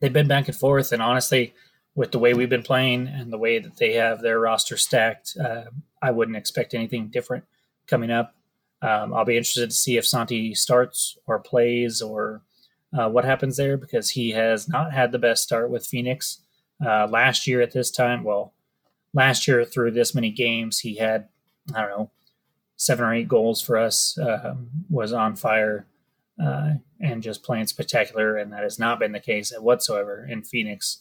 They've 0.00 0.12
been 0.12 0.28
back 0.28 0.48
and 0.48 0.56
forth, 0.56 0.92
and 0.92 1.02
honestly, 1.02 1.54
with 1.94 2.12
the 2.12 2.18
way 2.18 2.32
we've 2.34 2.48
been 2.48 2.62
playing 2.62 3.08
and 3.08 3.32
the 3.32 3.38
way 3.38 3.58
that 3.58 3.76
they 3.76 3.94
have 3.94 4.20
their 4.20 4.38
roster 4.38 4.76
stacked, 4.76 5.36
uh, 5.42 5.64
I 6.00 6.12
wouldn't 6.12 6.36
expect 6.36 6.74
anything 6.74 7.08
different 7.08 7.44
coming 7.88 8.10
up. 8.10 8.34
Um, 8.80 9.12
I'll 9.12 9.24
be 9.24 9.36
interested 9.36 9.70
to 9.70 9.76
see 9.76 9.96
if 9.96 10.06
Santi 10.06 10.54
starts 10.54 11.18
or 11.26 11.40
plays 11.40 12.00
or 12.00 12.42
uh, 12.96 13.08
what 13.08 13.24
happens 13.24 13.56
there 13.56 13.76
because 13.76 14.10
he 14.10 14.30
has 14.30 14.68
not 14.68 14.92
had 14.92 15.10
the 15.10 15.18
best 15.18 15.42
start 15.42 15.70
with 15.70 15.86
Phoenix. 15.86 16.38
Uh, 16.84 17.08
last 17.08 17.46
year 17.46 17.60
at 17.60 17.72
this 17.72 17.90
time, 17.90 18.22
well, 18.22 18.52
last 19.12 19.48
year 19.48 19.64
through 19.64 19.90
this 19.90 20.14
many 20.14 20.30
games, 20.30 20.78
he 20.78 20.96
had 20.96 21.28
I 21.74 21.80
don't 21.80 21.90
know 21.90 22.10
seven 22.76 23.04
or 23.04 23.12
eight 23.12 23.28
goals 23.28 23.60
for 23.60 23.76
us. 23.76 24.16
Uh, 24.16 24.54
was 24.88 25.12
on 25.12 25.34
fire 25.34 25.86
uh, 26.42 26.74
and 27.00 27.22
just 27.22 27.42
playing 27.42 27.66
spectacular, 27.66 28.36
and 28.36 28.52
that 28.52 28.62
has 28.62 28.78
not 28.78 28.98
been 28.98 29.12
the 29.12 29.20
case 29.20 29.52
whatsoever 29.58 30.26
in 30.28 30.42
Phoenix. 30.42 30.98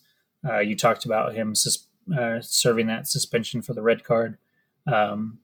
Uh, 0.47 0.59
you 0.59 0.75
talked 0.75 1.05
about 1.05 1.33
him 1.33 1.55
sus- 1.55 1.87
uh, 2.17 2.39
serving 2.41 2.87
that 2.87 3.07
suspension 3.07 3.61
for 3.61 3.73
the 3.73 3.81
red 3.81 4.03
card. 4.03 4.37
Um, 4.85 5.39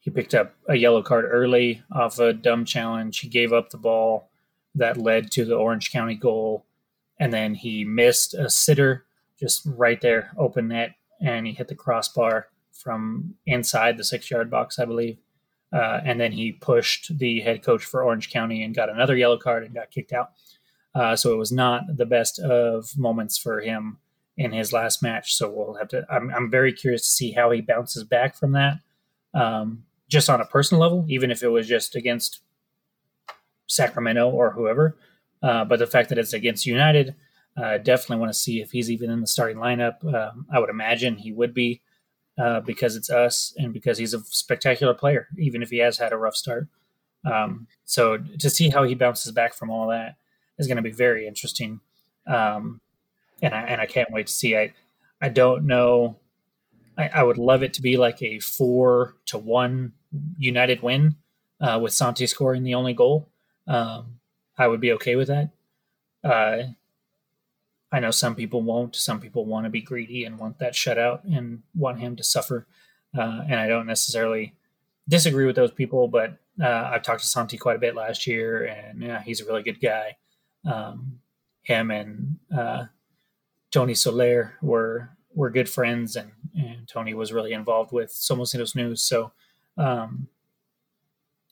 he 0.00 0.10
picked 0.10 0.34
up 0.34 0.54
a 0.68 0.76
yellow 0.76 1.02
card 1.02 1.24
early 1.28 1.82
off 1.90 2.18
a 2.18 2.32
dumb 2.32 2.64
challenge. 2.64 3.20
He 3.20 3.28
gave 3.28 3.52
up 3.52 3.70
the 3.70 3.78
ball 3.78 4.30
that 4.74 4.98
led 4.98 5.30
to 5.32 5.44
the 5.44 5.54
Orange 5.54 5.90
County 5.90 6.14
goal, 6.14 6.66
and 7.18 7.32
then 7.32 7.54
he 7.54 7.84
missed 7.84 8.34
a 8.34 8.50
sitter 8.50 9.06
just 9.38 9.62
right 9.64 10.00
there, 10.00 10.32
open 10.36 10.68
net, 10.68 10.94
and 11.20 11.46
he 11.46 11.52
hit 11.52 11.68
the 11.68 11.74
crossbar 11.74 12.48
from 12.72 13.34
inside 13.46 13.96
the 13.96 14.04
six 14.04 14.30
yard 14.30 14.50
box, 14.50 14.78
I 14.78 14.84
believe. 14.84 15.18
Uh, 15.74 16.00
and 16.04 16.20
then 16.20 16.30
he 16.30 16.52
pushed 16.52 17.18
the 17.18 17.40
head 17.40 17.64
coach 17.64 17.84
for 17.84 18.04
Orange 18.04 18.30
County 18.30 18.62
and 18.62 18.76
got 18.76 18.88
another 18.88 19.16
yellow 19.16 19.36
card 19.36 19.64
and 19.64 19.74
got 19.74 19.90
kicked 19.90 20.12
out. 20.12 20.30
Uh, 20.94 21.16
so 21.16 21.32
it 21.32 21.36
was 21.36 21.50
not 21.50 21.82
the 21.88 22.06
best 22.06 22.38
of 22.38 22.96
moments 22.96 23.36
for 23.36 23.60
him 23.60 23.98
in 24.36 24.52
his 24.52 24.72
last 24.72 25.02
match. 25.02 25.34
So 25.34 25.50
we'll 25.50 25.74
have 25.74 25.88
to. 25.88 26.06
I'm, 26.08 26.32
I'm 26.32 26.50
very 26.50 26.72
curious 26.72 27.02
to 27.06 27.12
see 27.12 27.32
how 27.32 27.50
he 27.50 27.60
bounces 27.60 28.04
back 28.04 28.36
from 28.36 28.52
that, 28.52 28.78
um, 29.34 29.84
just 30.08 30.30
on 30.30 30.40
a 30.40 30.46
personal 30.46 30.80
level, 30.80 31.04
even 31.08 31.32
if 31.32 31.42
it 31.42 31.48
was 31.48 31.66
just 31.66 31.96
against 31.96 32.40
Sacramento 33.66 34.30
or 34.30 34.52
whoever. 34.52 34.96
Uh, 35.42 35.64
but 35.64 35.80
the 35.80 35.86
fact 35.86 36.08
that 36.10 36.18
it's 36.18 36.32
against 36.32 36.66
United, 36.66 37.16
uh, 37.56 37.78
definitely 37.78 38.18
want 38.18 38.32
to 38.32 38.38
see 38.38 38.60
if 38.60 38.70
he's 38.70 38.90
even 38.90 39.10
in 39.10 39.20
the 39.20 39.26
starting 39.26 39.58
lineup. 39.58 40.04
Um, 40.04 40.46
I 40.52 40.60
would 40.60 40.70
imagine 40.70 41.16
he 41.16 41.32
would 41.32 41.52
be 41.52 41.80
uh, 42.38 42.60
because 42.60 42.96
it's 42.96 43.10
us 43.10 43.54
and 43.56 43.72
because 43.72 43.98
he's 43.98 44.14
a 44.14 44.20
spectacular 44.20 44.94
player, 44.94 45.28
even 45.38 45.62
if 45.62 45.70
he 45.70 45.78
has 45.78 45.98
had 45.98 46.12
a 46.12 46.16
rough 46.16 46.36
start. 46.36 46.68
Um, 47.24 47.66
so 47.84 48.18
to 48.38 48.50
see 48.50 48.68
how 48.68 48.82
he 48.82 48.94
bounces 48.94 49.32
back 49.32 49.54
from 49.54 49.70
all 49.70 49.88
that 49.88 50.16
is 50.58 50.66
going 50.66 50.76
to 50.76 50.82
be 50.82 50.90
very 50.90 51.26
interesting. 51.26 51.80
Um, 52.26 52.80
and 53.42 53.54
I 53.54 53.62
and 53.62 53.80
I 53.80 53.86
can't 53.86 54.10
wait 54.10 54.26
to 54.26 54.32
see. 54.32 54.56
I 54.56 54.72
I 55.20 55.28
don't 55.28 55.66
know. 55.66 56.16
I, 56.96 57.08
I 57.08 57.22
would 57.22 57.38
love 57.38 57.62
it 57.62 57.74
to 57.74 57.82
be 57.82 57.96
like 57.96 58.22
a 58.22 58.38
four 58.40 59.16
to 59.26 59.38
one 59.38 59.92
United 60.38 60.82
win 60.82 61.16
uh, 61.60 61.78
with 61.82 61.92
Santi 61.92 62.26
scoring 62.26 62.62
the 62.62 62.74
only 62.74 62.94
goal. 62.94 63.28
Um, 63.66 64.20
I 64.56 64.68
would 64.68 64.80
be 64.80 64.92
okay 64.92 65.16
with 65.16 65.28
that. 65.28 65.50
Uh, 66.22 66.72
I 67.94 68.00
know 68.00 68.10
some 68.10 68.34
people 68.34 68.60
won't. 68.60 68.96
Some 68.96 69.20
people 69.20 69.46
want 69.46 69.66
to 69.66 69.70
be 69.70 69.80
greedy 69.80 70.24
and 70.24 70.36
want 70.36 70.58
that 70.58 70.72
shutout 70.72 71.20
and 71.32 71.62
want 71.76 72.00
him 72.00 72.16
to 72.16 72.24
suffer. 72.24 72.66
Uh, 73.16 73.42
and 73.48 73.60
I 73.60 73.68
don't 73.68 73.86
necessarily 73.86 74.52
disagree 75.08 75.46
with 75.46 75.54
those 75.54 75.70
people, 75.70 76.08
but 76.08 76.36
uh, 76.60 76.90
I've 76.92 77.04
talked 77.04 77.20
to 77.20 77.28
Santi 77.28 77.56
quite 77.56 77.76
a 77.76 77.78
bit 77.78 77.94
last 77.94 78.26
year, 78.26 78.64
and 78.64 79.00
yeah, 79.00 79.22
he's 79.22 79.40
a 79.40 79.44
really 79.44 79.62
good 79.62 79.80
guy. 79.80 80.16
Um, 80.68 81.20
him 81.62 81.92
and 81.92 82.38
uh, 82.52 82.86
Tony 83.70 83.94
Soler 83.94 84.54
were 84.60 85.10
were 85.32 85.50
good 85.50 85.68
friends, 85.68 86.16
and, 86.16 86.32
and 86.56 86.88
Tony 86.88 87.14
was 87.14 87.32
really 87.32 87.52
involved 87.52 87.92
with 87.92 88.10
Somos 88.10 88.74
News. 88.74 89.02
So 89.02 89.30
um, 89.76 90.26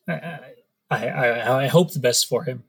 I, 0.08 0.40
I, 0.90 1.64
I, 1.64 1.66
hope 1.68 1.92
the 1.92 1.98
best 2.00 2.28
for 2.28 2.44
him. 2.44 2.64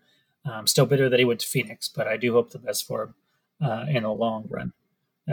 I'm 0.45 0.67
still 0.67 0.85
bitter 0.85 1.09
that 1.09 1.19
he 1.19 1.25
went 1.25 1.39
to 1.39 1.47
Phoenix, 1.47 1.87
but 1.87 2.07
I 2.07 2.17
do 2.17 2.33
hope 2.33 2.51
the 2.51 2.59
best 2.59 2.85
for 2.85 3.03
him 3.03 3.15
uh, 3.61 3.85
in 3.89 4.03
the 4.03 4.11
long 4.11 4.45
run, 4.49 4.73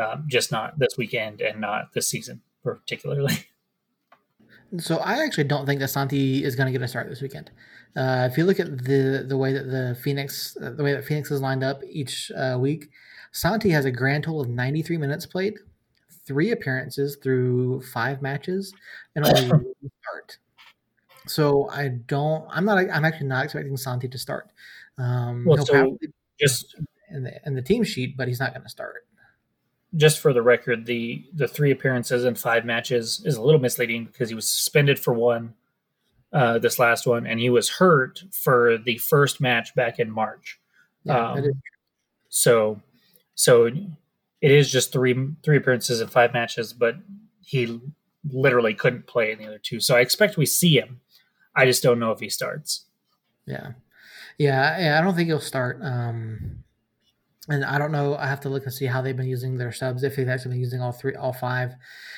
uh, 0.01 0.17
just 0.27 0.51
not 0.53 0.79
this 0.79 0.97
weekend 0.97 1.41
and 1.41 1.61
not 1.61 1.93
this 1.93 2.09
season 2.09 2.43
particularly. 2.63 3.35
So 4.79 4.99
I 4.99 5.25
actually 5.25 5.45
don't 5.45 5.67
think 5.67 5.81
that 5.81 5.89
Santi 5.89 6.45
is 6.45 6.55
going 6.55 6.67
to 6.67 6.73
get 6.73 6.81
a 6.81 6.87
start 6.87 7.09
this 7.09 7.21
weekend. 7.21 7.51
Uh, 7.97 8.29
if 8.31 8.39
you 8.39 8.45
look 8.45 8.61
at 8.61 8.85
the 8.85 9.25
the 9.27 9.37
way 9.37 9.53
that 9.53 9.65
the 9.65 9.99
Phoenix 10.01 10.57
uh, 10.63 10.71
the 10.71 10.85
way 10.85 10.93
that 10.93 11.05
Phoenix 11.05 11.31
is 11.33 11.41
lined 11.41 11.65
up 11.65 11.83
each 11.91 12.31
uh, 12.37 12.57
week, 12.57 12.89
Santi 13.33 13.71
has 13.71 13.85
a 13.85 13.91
grand 13.91 14.25
total 14.25 14.43
of 14.43 14.49
93 14.49 14.97
minutes 14.97 15.27
played, 15.27 15.55
three 16.25 16.53
appearances 16.53 17.17
through 17.21 17.83
five 17.83 18.23
matches, 18.23 18.73
and 19.17 19.27
only 19.27 19.49
one 19.49 19.75
start. 20.03 20.39
So 21.27 21.69
I 21.71 21.89
don't. 21.89 22.47
I'm 22.51 22.65
not. 22.65 22.79
I'm 22.79 23.05
actually 23.05 23.27
not 23.27 23.45
expecting 23.45 23.77
Santi 23.77 24.07
to 24.07 24.19
start. 24.19 24.51
Um, 24.99 25.45
Well, 25.47 25.67
so 25.67 25.73
probably 25.73 26.13
just 26.39 26.77
in 27.11 27.23
the 27.25 27.33
in 27.47 27.55
the 27.55 27.63
team 27.63 27.85
sheet, 27.85 28.17
but 28.17 28.29
he's 28.29 28.41
not 28.41 28.53
going 28.53 28.63
to 28.63 28.69
start. 28.69 29.07
just 29.97 30.21
for 30.21 30.33
the 30.33 30.43
record, 30.43 30.87
the 30.87 31.25
the 31.35 31.49
three 31.49 31.71
appearances 31.71 32.25
and 32.25 32.39
five 32.39 32.65
matches 32.65 33.23
is 33.25 33.37
a 33.37 33.43
little 33.43 33.61
misleading 33.61 34.05
because 34.07 34.29
he 34.29 34.35
was 34.35 34.49
suspended 34.49 34.99
for 34.99 35.13
one, 35.13 35.55
uh, 36.33 36.59
this 36.59 36.79
last 36.79 37.07
one, 37.07 37.27
and 37.27 37.41
he 37.41 37.51
was 37.51 37.69
hurt 37.69 38.23
for 38.31 38.79
the 38.79 38.99
first 38.99 39.41
match 39.41 39.75
back 39.75 39.99
in 39.99 40.11
March. 40.11 40.61
Yeah, 41.05 41.33
Um, 41.33 41.45
So, 42.29 42.81
so 43.35 43.67
it 43.67 44.51
is 44.51 44.71
just 44.71 44.93
three 44.93 45.15
three 45.43 45.57
appearances 45.57 46.01
and 46.01 46.11
five 46.11 46.33
matches, 46.33 46.73
but 46.73 46.97
he 47.43 47.81
literally 48.31 48.75
couldn't 48.75 49.07
play 49.07 49.33
in 49.33 49.39
the 49.39 49.47
other 49.47 49.59
two. 49.59 49.81
So 49.81 49.97
I 49.97 50.01
expect 50.01 50.37
we 50.37 50.47
see 50.47 50.79
him. 50.79 51.01
I 51.57 51.65
just 51.65 51.83
don't 51.83 51.99
know 51.99 52.13
if 52.13 52.21
he 52.21 52.29
starts. 52.31 52.85
Yeah, 53.47 53.73
yeah, 54.39 54.79
yeah. 54.79 54.99
I 55.01 55.03
don't 55.03 55.17
think 55.17 55.27
he'll 55.29 55.41
start. 55.41 55.81
Um, 55.83 56.63
and 57.51 57.65
I 57.65 57.79
don't 57.79 57.93
know. 57.93 58.17
I 58.17 58.27
have 58.27 58.41
to 58.41 58.49
look 58.49 58.65
and 58.65 58.73
see 58.73 58.87
how 58.87 59.03
they've 59.03 59.17
been 59.17 59.27
using 59.29 59.57
their 59.59 59.73
subs. 59.73 60.03
If 60.03 60.17
they've 60.17 60.29
actually 60.29 60.53
been 60.53 60.61
using 60.61 60.81
all 60.81 60.93
three, 60.93 61.15
all 61.15 61.33
five, 61.33 61.75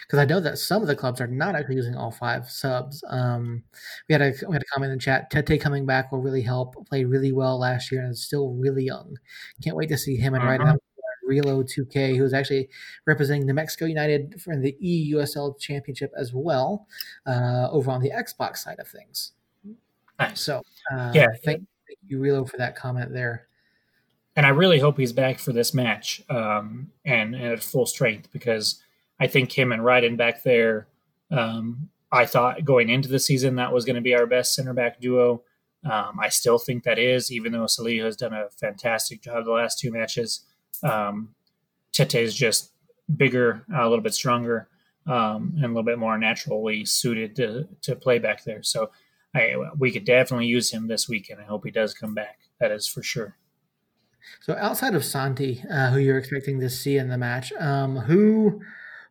because 0.07 0.19
I 0.19 0.25
know 0.25 0.41
that 0.41 0.59
some 0.59 0.83
of 0.83 0.89
the 0.89 0.95
clubs 0.97 1.21
are 1.21 1.27
not 1.27 1.57
actually 1.57 1.77
using 1.77 1.97
all 1.97 2.11
five 2.11 2.51
subs. 2.51 3.03
Um, 3.09 3.65
we 4.09 4.13
had 4.13 4.23
a 4.23 4.33
we 4.49 4.55
had 4.55 4.63
a 4.63 4.73
comment 4.73 4.93
in 4.93 4.99
the 4.99 5.03
chat. 5.03 5.31
Tete 5.31 5.61
coming 5.61 5.87
back 5.87 6.13
will 6.13 6.21
really 6.21 6.43
help. 6.43 6.75
Played 6.87 7.07
really 7.07 7.33
well 7.33 7.59
last 7.59 7.91
year 7.91 8.03
and 8.03 8.13
is 8.13 8.23
still 8.23 8.51
really 8.53 8.85
young. 8.85 9.17
Can't 9.63 9.77
wait 9.77 9.89
to 9.89 9.99
see 9.99 10.17
him 10.17 10.35
and 10.35 10.45
right 10.45 10.61
Mhm. 10.61 10.67
now. 10.67 10.77
Relo 11.29 11.67
2K, 11.67 12.17
who 12.17 12.25
is 12.25 12.35
actually 12.35 12.69
representing 13.07 13.47
New 13.47 13.55
Mexico 13.55 13.87
United 13.87 14.41
for 14.43 14.57
the 14.57 14.77
EUSL 14.83 15.55
Championship 15.59 16.13
as 16.17 16.35
well, 16.35 16.87
uh, 17.27 17.69
over 17.71 17.91
on 17.91 18.03
the 18.03 18.11
Xbox 18.11 18.59
side 18.59 18.79
of 18.81 18.89
things. 18.89 19.33
Nice. 20.19 20.41
So, 20.41 20.63
uh, 20.93 21.13
Yeah. 21.15 21.29
thank, 21.45 21.67
thank 21.87 21.99
you, 22.07 22.19
Relo, 22.19 22.47
for 22.47 22.59
that 22.59 22.77
comment 22.77 23.13
there. 23.13 23.49
And 24.35 24.47
I 24.47 24.51
really 24.51 24.79
hope 24.79 24.99
he's 24.99 25.13
back 25.13 25.39
for 25.39 25.53
this 25.53 25.75
match 25.75 26.23
um, 26.31 26.91
and, 27.05 27.35
and 27.35 27.53
at 27.53 27.63
full 27.63 27.87
strength 27.87 28.31
because 28.33 28.83
I 29.21 29.27
think 29.27 29.57
him 29.57 29.73
and 29.73 29.83
Ryden 29.83 30.17
back 30.17 30.43
there. 30.43 30.89
Um, 31.31 31.89
I 32.11 32.27
thought 32.27 32.65
going 32.65 32.91
into 32.91 33.09
the 33.09 33.19
season 33.19 33.57
that 33.57 33.73
was 33.73 33.85
going 33.85 33.97
to 33.97 34.03
be 34.03 34.15
our 34.15 34.27
best 34.27 34.55
center 34.55 34.75
back 34.75 35.01
duo. 35.01 35.43
Um, 35.85 36.19
I 36.21 36.29
still 36.29 36.59
think 36.59 36.85
that 36.85 36.99
is, 36.99 37.33
even 37.33 37.53
though 37.53 37.67
Salih 37.67 37.99
has 37.99 38.17
done 38.17 38.33
a 38.33 38.49
fantastic 38.51 39.23
job 39.23 39.45
the 39.45 39.51
last 39.51 39.79
two 39.79 39.91
matches. 39.91 40.45
Um, 40.83 41.35
Tete 41.93 42.15
is 42.17 42.35
just 42.35 42.73
bigger, 43.17 43.65
a 43.75 43.89
little 43.89 44.03
bit 44.03 44.15
stronger, 44.15 44.69
um, 45.07 45.55
and 45.57 45.65
a 45.65 45.69
little 45.69 45.83
bit 45.83 45.99
more 45.99 46.17
naturally 46.19 46.85
suited 46.85 47.35
to, 47.37 47.69
to 47.83 47.97
play 47.97 48.19
back 48.19 48.45
there. 48.45 48.63
So 48.63 48.91
I, 49.35 49.57
we 49.77 49.91
could 49.91 50.05
definitely 50.05 50.47
use 50.47 50.71
him 50.71 50.87
this 50.87 51.09
weekend. 51.09 51.41
I 51.41 51.45
hope 51.45 51.65
he 51.65 51.71
does 51.71 51.95
come 51.95 52.15
back. 52.15 52.39
That 52.61 52.71
is 52.71 52.87
for 52.87 53.03
sure. 53.03 53.37
So, 54.41 54.55
outside 54.55 54.95
of 54.95 55.05
Santi, 55.05 55.63
uh, 55.71 55.91
who 55.91 55.99
you're 55.99 56.19
expecting 56.19 56.61
to 56.61 56.71
see 56.71 56.97
in 56.97 57.09
the 57.09 57.19
match, 57.19 57.53
um, 57.59 57.97
who 57.97 58.61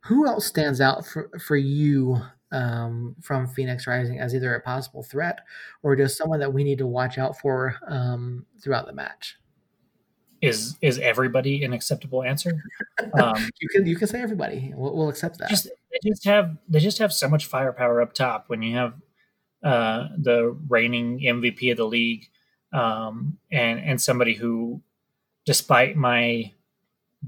who 0.04 0.26
else 0.26 0.46
stands 0.46 0.82
out 0.82 1.06
for 1.06 1.30
for 1.46 1.56
you 1.56 2.22
um, 2.52 3.16
from 3.22 3.48
Phoenix 3.48 3.88
Rising 3.88 4.20
as 4.20 4.36
either 4.36 4.54
a 4.56 4.62
possible 4.62 5.04
threat 5.04 5.40
or 5.84 5.96
just 5.96 6.18
someone 6.18 6.40
that 6.40 6.54
we 6.54 6.64
need 6.64 6.80
to 6.80 6.88
watch 6.88 7.18
out 7.18 7.38
for 7.38 7.76
um, 7.88 8.46
throughout 8.62 8.86
the 8.88 8.94
match? 8.94 9.38
is 10.42 10.76
is 10.82 10.98
everybody 11.00 11.64
an 11.64 11.74
acceptable 11.74 12.24
answer? 12.24 12.52
Um, 13.20 13.50
You 13.60 13.68
can 13.70 13.86
you 13.88 13.96
can 13.96 14.08
say 14.08 14.22
everybody. 14.22 14.74
We'll, 14.76 14.96
we'll 14.96 15.10
accept 15.10 15.40
that. 15.40 15.50
just 15.50 15.66
they 15.66 16.10
just 16.10 16.24
have 16.26 16.56
they 16.70 16.80
just 16.80 17.00
have 17.00 17.12
so 17.12 17.28
much 17.28 17.48
firepower 17.48 18.00
up 18.00 18.14
top 18.14 18.46
when 18.48 18.62
you 18.62 18.76
have 18.76 18.94
uh, 19.64 20.10
the 20.18 20.56
reigning 20.70 21.20
MVP 21.20 21.72
of 21.72 21.78
the 21.78 21.86
league 21.86 22.28
um, 22.74 23.38
and 23.52 23.80
and 23.80 24.00
somebody 24.02 24.36
who, 24.36 24.82
despite 25.52 25.98
my 25.98 26.50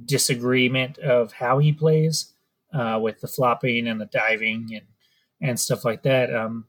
disagreement 0.05 0.97
of 0.99 1.33
how 1.33 1.59
he 1.59 1.73
plays 1.73 2.31
uh, 2.73 2.97
with 2.97 3.19
the 3.19 3.27
flopping 3.27 3.85
and 3.85 3.99
the 3.99 4.05
diving 4.05 4.69
and 4.71 4.85
and 5.41 5.59
stuff 5.59 5.83
like 5.83 6.03
that, 6.03 6.33
um, 6.33 6.63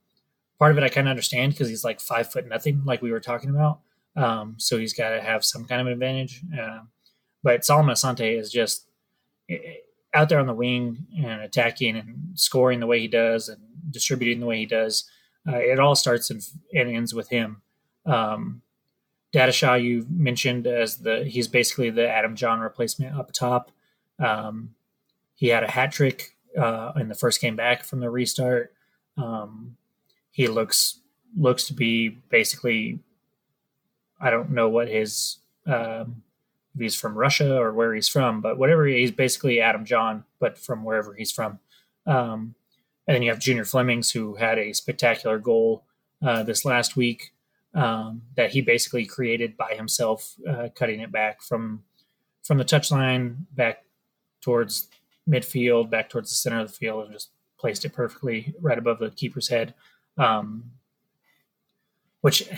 part 0.58 0.72
of 0.72 0.78
it 0.78 0.82
I 0.82 0.88
kind 0.88 1.06
of 1.06 1.10
understand 1.10 1.52
because 1.52 1.68
he's 1.68 1.84
like 1.84 2.00
five 2.00 2.32
foot 2.32 2.48
nothing, 2.48 2.82
like 2.84 3.02
we 3.02 3.12
were 3.12 3.20
talking 3.20 3.50
about. 3.50 3.78
Um, 4.16 4.56
so 4.58 4.78
he's 4.78 4.94
got 4.94 5.10
to 5.10 5.22
have 5.22 5.44
some 5.44 5.64
kind 5.64 5.80
of 5.80 5.86
advantage. 5.86 6.42
Uh, 6.60 6.80
but 7.44 7.64
Solomon 7.64 7.94
Asante 7.94 8.36
is 8.36 8.50
just 8.50 8.88
eh, 9.48 9.58
out 10.12 10.28
there 10.28 10.40
on 10.40 10.48
the 10.48 10.54
wing 10.54 11.06
and 11.16 11.40
attacking 11.42 11.94
and 11.94 12.16
scoring 12.34 12.80
the 12.80 12.88
way 12.88 12.98
he 12.98 13.06
does 13.06 13.48
and 13.48 13.62
distributing 13.92 14.40
the 14.40 14.46
way 14.46 14.58
he 14.58 14.66
does. 14.66 15.08
Uh, 15.46 15.58
it 15.58 15.78
all 15.78 15.94
starts 15.94 16.30
and, 16.30 16.42
and 16.74 16.88
ends 16.88 17.14
with 17.14 17.28
him. 17.28 17.62
Um, 18.06 18.60
Data 19.34 19.80
you 19.80 20.06
mentioned 20.08 20.68
as 20.68 20.98
the 20.98 21.24
he's 21.24 21.48
basically 21.48 21.90
the 21.90 22.08
Adam 22.08 22.36
Jahn 22.36 22.60
replacement 22.60 23.16
up 23.18 23.32
top. 23.32 23.72
Um, 24.20 24.76
he 25.34 25.48
had 25.48 25.64
a 25.64 25.70
hat 25.70 25.90
trick 25.90 26.36
uh, 26.56 26.92
in 26.94 27.08
the 27.08 27.16
first 27.16 27.40
game 27.40 27.56
back 27.56 27.82
from 27.82 27.98
the 27.98 28.08
restart. 28.08 28.72
Um, 29.16 29.76
he 30.30 30.46
looks 30.46 31.00
looks 31.36 31.66
to 31.66 31.74
be 31.74 32.10
basically 32.10 33.00
I 34.20 34.30
don't 34.30 34.50
know 34.50 34.68
what 34.68 34.86
his 34.86 35.38
um, 35.66 36.22
if 36.76 36.80
he's 36.80 36.94
from 36.94 37.18
Russia 37.18 37.56
or 37.56 37.72
where 37.72 37.92
he's 37.92 38.08
from, 38.08 38.40
but 38.40 38.56
whatever 38.56 38.86
he's 38.86 39.10
basically 39.10 39.60
Adam 39.60 39.84
Jahn, 39.84 40.22
but 40.38 40.58
from 40.58 40.84
wherever 40.84 41.12
he's 41.12 41.32
from. 41.32 41.58
Um, 42.06 42.54
and 43.08 43.16
then 43.16 43.22
you 43.22 43.30
have 43.30 43.40
Junior 43.40 43.64
Flemings, 43.64 44.12
who 44.12 44.36
had 44.36 44.60
a 44.60 44.72
spectacular 44.74 45.40
goal 45.40 45.82
uh, 46.24 46.44
this 46.44 46.64
last 46.64 46.96
week 46.96 47.33
um, 47.74 48.22
that 48.36 48.50
he 48.50 48.60
basically 48.60 49.04
created 49.04 49.56
by 49.56 49.74
himself, 49.74 50.34
uh, 50.48 50.68
cutting 50.74 51.00
it 51.00 51.12
back 51.12 51.42
from 51.42 51.82
from 52.42 52.58
the 52.58 52.64
touchline 52.64 53.36
back 53.52 53.84
towards 54.40 54.88
midfield, 55.28 55.90
back 55.90 56.10
towards 56.10 56.30
the 56.30 56.36
center 56.36 56.60
of 56.60 56.68
the 56.68 56.74
field, 56.74 57.04
and 57.04 57.12
just 57.12 57.30
placed 57.58 57.84
it 57.84 57.92
perfectly 57.92 58.54
right 58.60 58.78
above 58.78 58.98
the 58.98 59.10
keeper's 59.10 59.48
head. 59.48 59.74
Um, 60.18 60.70
which 62.20 62.48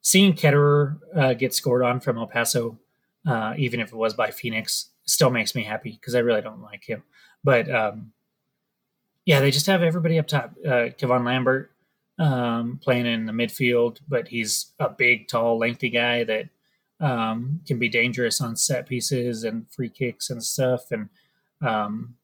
seeing 0.00 0.34
Ketterer 0.34 0.98
uh, 1.14 1.34
get 1.34 1.54
scored 1.54 1.82
on 1.82 2.00
from 2.00 2.18
El 2.18 2.26
Paso, 2.26 2.78
uh, 3.26 3.54
even 3.56 3.80
if 3.80 3.88
it 3.88 3.96
was 3.96 4.14
by 4.14 4.30
Phoenix, 4.30 4.90
still 5.04 5.30
makes 5.30 5.54
me 5.54 5.62
happy 5.62 5.92
because 5.92 6.14
I 6.14 6.20
really 6.20 6.42
don't 6.42 6.62
like 6.62 6.84
him. 6.84 7.02
But 7.44 7.70
um, 7.70 8.12
yeah, 9.24 9.40
they 9.40 9.50
just 9.50 9.66
have 9.66 9.82
everybody 9.82 10.18
up 10.18 10.26
top. 10.26 10.52
Uh, 10.64 10.90
Kevon 10.98 11.24
Lambert 11.24 11.70
um, 12.18 12.80
playing 12.82 13.06
in 13.06 13.26
the 13.26 13.32
midfield, 13.32 13.98
but 14.08 14.28
he's 14.28 14.72
a 14.78 14.88
big, 14.88 15.28
tall, 15.28 15.58
lengthy 15.58 15.90
guy 15.90 16.24
that 16.24 16.48
um, 17.00 17.60
can 17.66 17.78
be 17.78 17.88
dangerous 17.88 18.40
on 18.40 18.56
set 18.56 18.88
pieces 18.88 19.44
and 19.44 19.70
free 19.70 19.90
kicks 19.90 20.30
and 20.30 20.42
stuff. 20.42 20.90
And 20.90 21.08
um, 21.60 22.14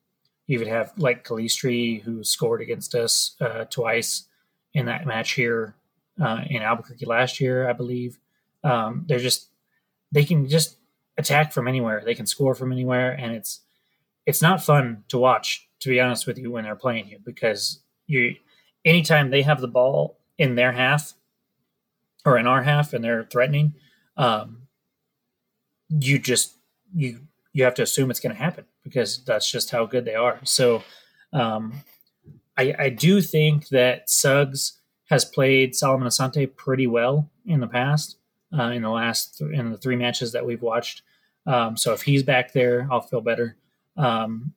you 0.46 0.58
would 0.58 0.68
have 0.68 0.92
like 0.96 1.24
Calistri, 1.24 2.02
who 2.02 2.24
scored 2.24 2.62
against 2.62 2.94
us 2.94 3.36
uh, 3.40 3.64
twice 3.64 4.26
in 4.74 4.86
that 4.86 5.06
match 5.06 5.32
here 5.32 5.74
uh, 6.22 6.42
in 6.48 6.62
Albuquerque 6.62 7.06
last 7.06 7.40
year, 7.40 7.68
I 7.68 7.72
believe. 7.72 8.18
Um, 8.64 9.04
they're 9.06 9.18
just 9.18 9.48
they 10.10 10.24
can 10.24 10.48
just 10.48 10.76
attack 11.18 11.52
from 11.52 11.68
anywhere. 11.68 12.02
They 12.04 12.14
can 12.14 12.26
score 12.26 12.54
from 12.54 12.72
anywhere, 12.72 13.12
and 13.12 13.34
it's 13.34 13.60
it's 14.26 14.42
not 14.42 14.62
fun 14.62 15.04
to 15.08 15.18
watch, 15.18 15.68
to 15.80 15.88
be 15.88 16.00
honest 16.00 16.26
with 16.26 16.38
you, 16.38 16.50
when 16.50 16.64
they're 16.64 16.76
playing 16.76 17.08
you 17.08 17.18
because 17.24 17.80
you 18.06 18.36
anytime 18.84 19.30
they 19.30 19.42
have 19.42 19.60
the 19.60 19.68
ball 19.68 20.18
in 20.38 20.54
their 20.54 20.72
half 20.72 21.14
or 22.24 22.38
in 22.38 22.46
our 22.46 22.62
half 22.62 22.92
and 22.92 23.04
they're 23.04 23.24
threatening, 23.24 23.74
um, 24.16 24.62
you 25.88 26.18
just 26.18 26.54
you 26.94 27.20
you 27.52 27.64
have 27.64 27.74
to 27.74 27.82
assume 27.82 28.10
it's 28.10 28.20
going 28.20 28.34
to 28.34 28.42
happen 28.42 28.64
because 28.82 29.22
that's 29.24 29.50
just 29.50 29.70
how 29.70 29.84
good 29.84 30.04
they 30.04 30.14
are. 30.14 30.40
So 30.44 30.82
um, 31.32 31.74
I, 32.56 32.74
I 32.78 32.88
do 32.88 33.20
think 33.20 33.68
that 33.68 34.08
Suggs 34.08 34.80
has 35.10 35.24
played 35.24 35.74
Solomon 35.74 36.08
Asante 36.08 36.54
pretty 36.56 36.86
well 36.86 37.30
in 37.46 37.60
the 37.60 37.66
past, 37.66 38.16
uh, 38.58 38.70
in 38.70 38.82
the 38.82 38.90
last 38.90 39.38
th- 39.38 39.52
in 39.52 39.70
the 39.70 39.78
three 39.78 39.96
matches 39.96 40.32
that 40.32 40.46
we've 40.46 40.62
watched. 40.62 41.02
Um, 41.46 41.76
so 41.76 41.92
if 41.92 42.02
he's 42.02 42.22
back 42.22 42.52
there, 42.52 42.88
I'll 42.90 43.00
feel 43.00 43.20
better. 43.20 43.56
Um, 43.96 44.54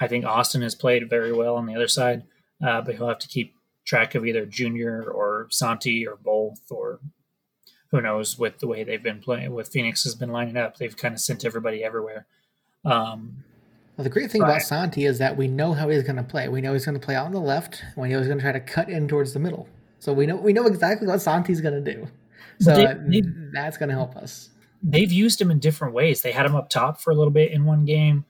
I 0.00 0.08
think 0.08 0.24
Austin 0.24 0.62
has 0.62 0.74
played 0.74 1.08
very 1.08 1.32
well 1.32 1.56
on 1.56 1.66
the 1.66 1.74
other 1.74 1.88
side, 1.88 2.24
uh, 2.64 2.82
but 2.82 2.96
he'll 2.96 3.08
have 3.08 3.20
to 3.20 3.28
keep 3.28 3.53
track 3.84 4.14
of 4.14 4.24
either 4.26 4.46
Junior 4.46 5.02
or 5.02 5.46
Santi 5.50 6.06
or 6.06 6.16
both, 6.16 6.60
or 6.70 7.00
who 7.90 8.00
knows 8.00 8.38
with 8.38 8.58
the 8.58 8.66
way 8.66 8.84
they've 8.84 9.02
been 9.02 9.20
playing. 9.20 9.52
With 9.52 9.68
Phoenix 9.68 10.04
has 10.04 10.14
been 10.14 10.30
lining 10.30 10.56
up, 10.56 10.76
they've 10.78 10.96
kind 10.96 11.14
of 11.14 11.20
sent 11.20 11.44
everybody 11.44 11.84
everywhere. 11.84 12.26
Um, 12.84 13.44
Well, 13.96 14.02
the 14.02 14.10
great 14.10 14.30
thing 14.30 14.42
right. 14.42 14.50
about 14.50 14.62
Santi 14.62 15.04
is 15.04 15.18
that 15.18 15.36
we 15.36 15.46
know 15.46 15.72
how 15.72 15.88
he's 15.88 16.02
going 16.02 16.16
to 16.16 16.24
play. 16.24 16.48
We 16.48 16.60
know 16.60 16.72
he's 16.72 16.84
going 16.84 16.98
to 16.98 17.04
play 17.04 17.14
out 17.14 17.26
on 17.26 17.32
the 17.32 17.40
left. 17.40 17.84
We 17.96 18.08
know 18.08 18.18
he's 18.18 18.26
going 18.26 18.38
to 18.38 18.42
try 18.42 18.52
to 18.52 18.60
cut 18.60 18.88
in 18.88 19.06
towards 19.06 19.32
the 19.32 19.38
middle. 19.38 19.68
So 20.00 20.12
we 20.12 20.26
know 20.26 20.36
we 20.36 20.52
know 20.52 20.66
exactly 20.66 21.06
what 21.06 21.20
Santi's 21.20 21.60
going 21.60 21.82
to 21.82 21.94
do. 21.94 22.08
So 22.60 22.74
they, 22.74 22.86
they, 23.06 23.22
that's 23.52 23.76
going 23.76 23.88
to 23.88 23.94
help 23.94 24.16
us. 24.16 24.50
They've 24.82 25.10
used 25.10 25.40
him 25.40 25.50
in 25.50 25.60
different 25.60 25.94
ways. 25.94 26.22
They 26.22 26.32
had 26.32 26.44
him 26.44 26.54
up 26.54 26.68
top 26.68 27.00
for 27.00 27.10
a 27.10 27.14
little 27.14 27.32
bit 27.32 27.52
in 27.52 27.64
one 27.64 27.84
game. 27.84 28.24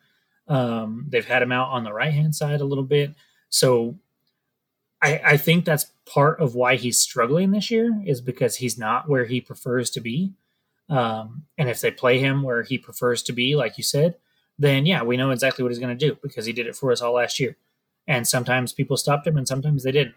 Um, 0.46 1.06
they've 1.08 1.26
had 1.26 1.42
him 1.42 1.50
out 1.50 1.70
on 1.70 1.82
the 1.82 1.92
right 1.92 2.12
hand 2.12 2.34
side 2.34 2.60
a 2.60 2.64
little 2.64 2.84
bit. 2.84 3.14
So 3.48 3.96
I, 5.04 5.20
I 5.22 5.36
think 5.36 5.66
that's 5.66 5.92
part 6.06 6.40
of 6.40 6.54
why 6.54 6.76
he's 6.76 6.98
struggling 6.98 7.50
this 7.50 7.70
year 7.70 8.00
is 8.06 8.22
because 8.22 8.56
he's 8.56 8.78
not 8.78 9.06
where 9.06 9.26
he 9.26 9.38
prefers 9.38 9.90
to 9.90 10.00
be. 10.00 10.32
Um, 10.88 11.44
and 11.58 11.68
if 11.68 11.82
they 11.82 11.90
play 11.90 12.18
him 12.18 12.42
where 12.42 12.62
he 12.62 12.78
prefers 12.78 13.22
to 13.24 13.32
be, 13.32 13.54
like 13.54 13.76
you 13.76 13.84
said, 13.84 14.16
then 14.58 14.86
yeah, 14.86 15.02
we 15.02 15.18
know 15.18 15.30
exactly 15.30 15.62
what 15.62 15.72
he's 15.72 15.78
going 15.78 15.96
to 15.96 16.06
do 16.08 16.16
because 16.22 16.46
he 16.46 16.54
did 16.54 16.66
it 16.66 16.74
for 16.74 16.90
us 16.90 17.02
all 17.02 17.12
last 17.12 17.38
year. 17.38 17.56
And 18.06 18.26
sometimes 18.26 18.72
people 18.72 18.96
stopped 18.96 19.26
him 19.26 19.36
and 19.36 19.46
sometimes 19.46 19.82
they 19.82 19.92
didn't. 19.92 20.14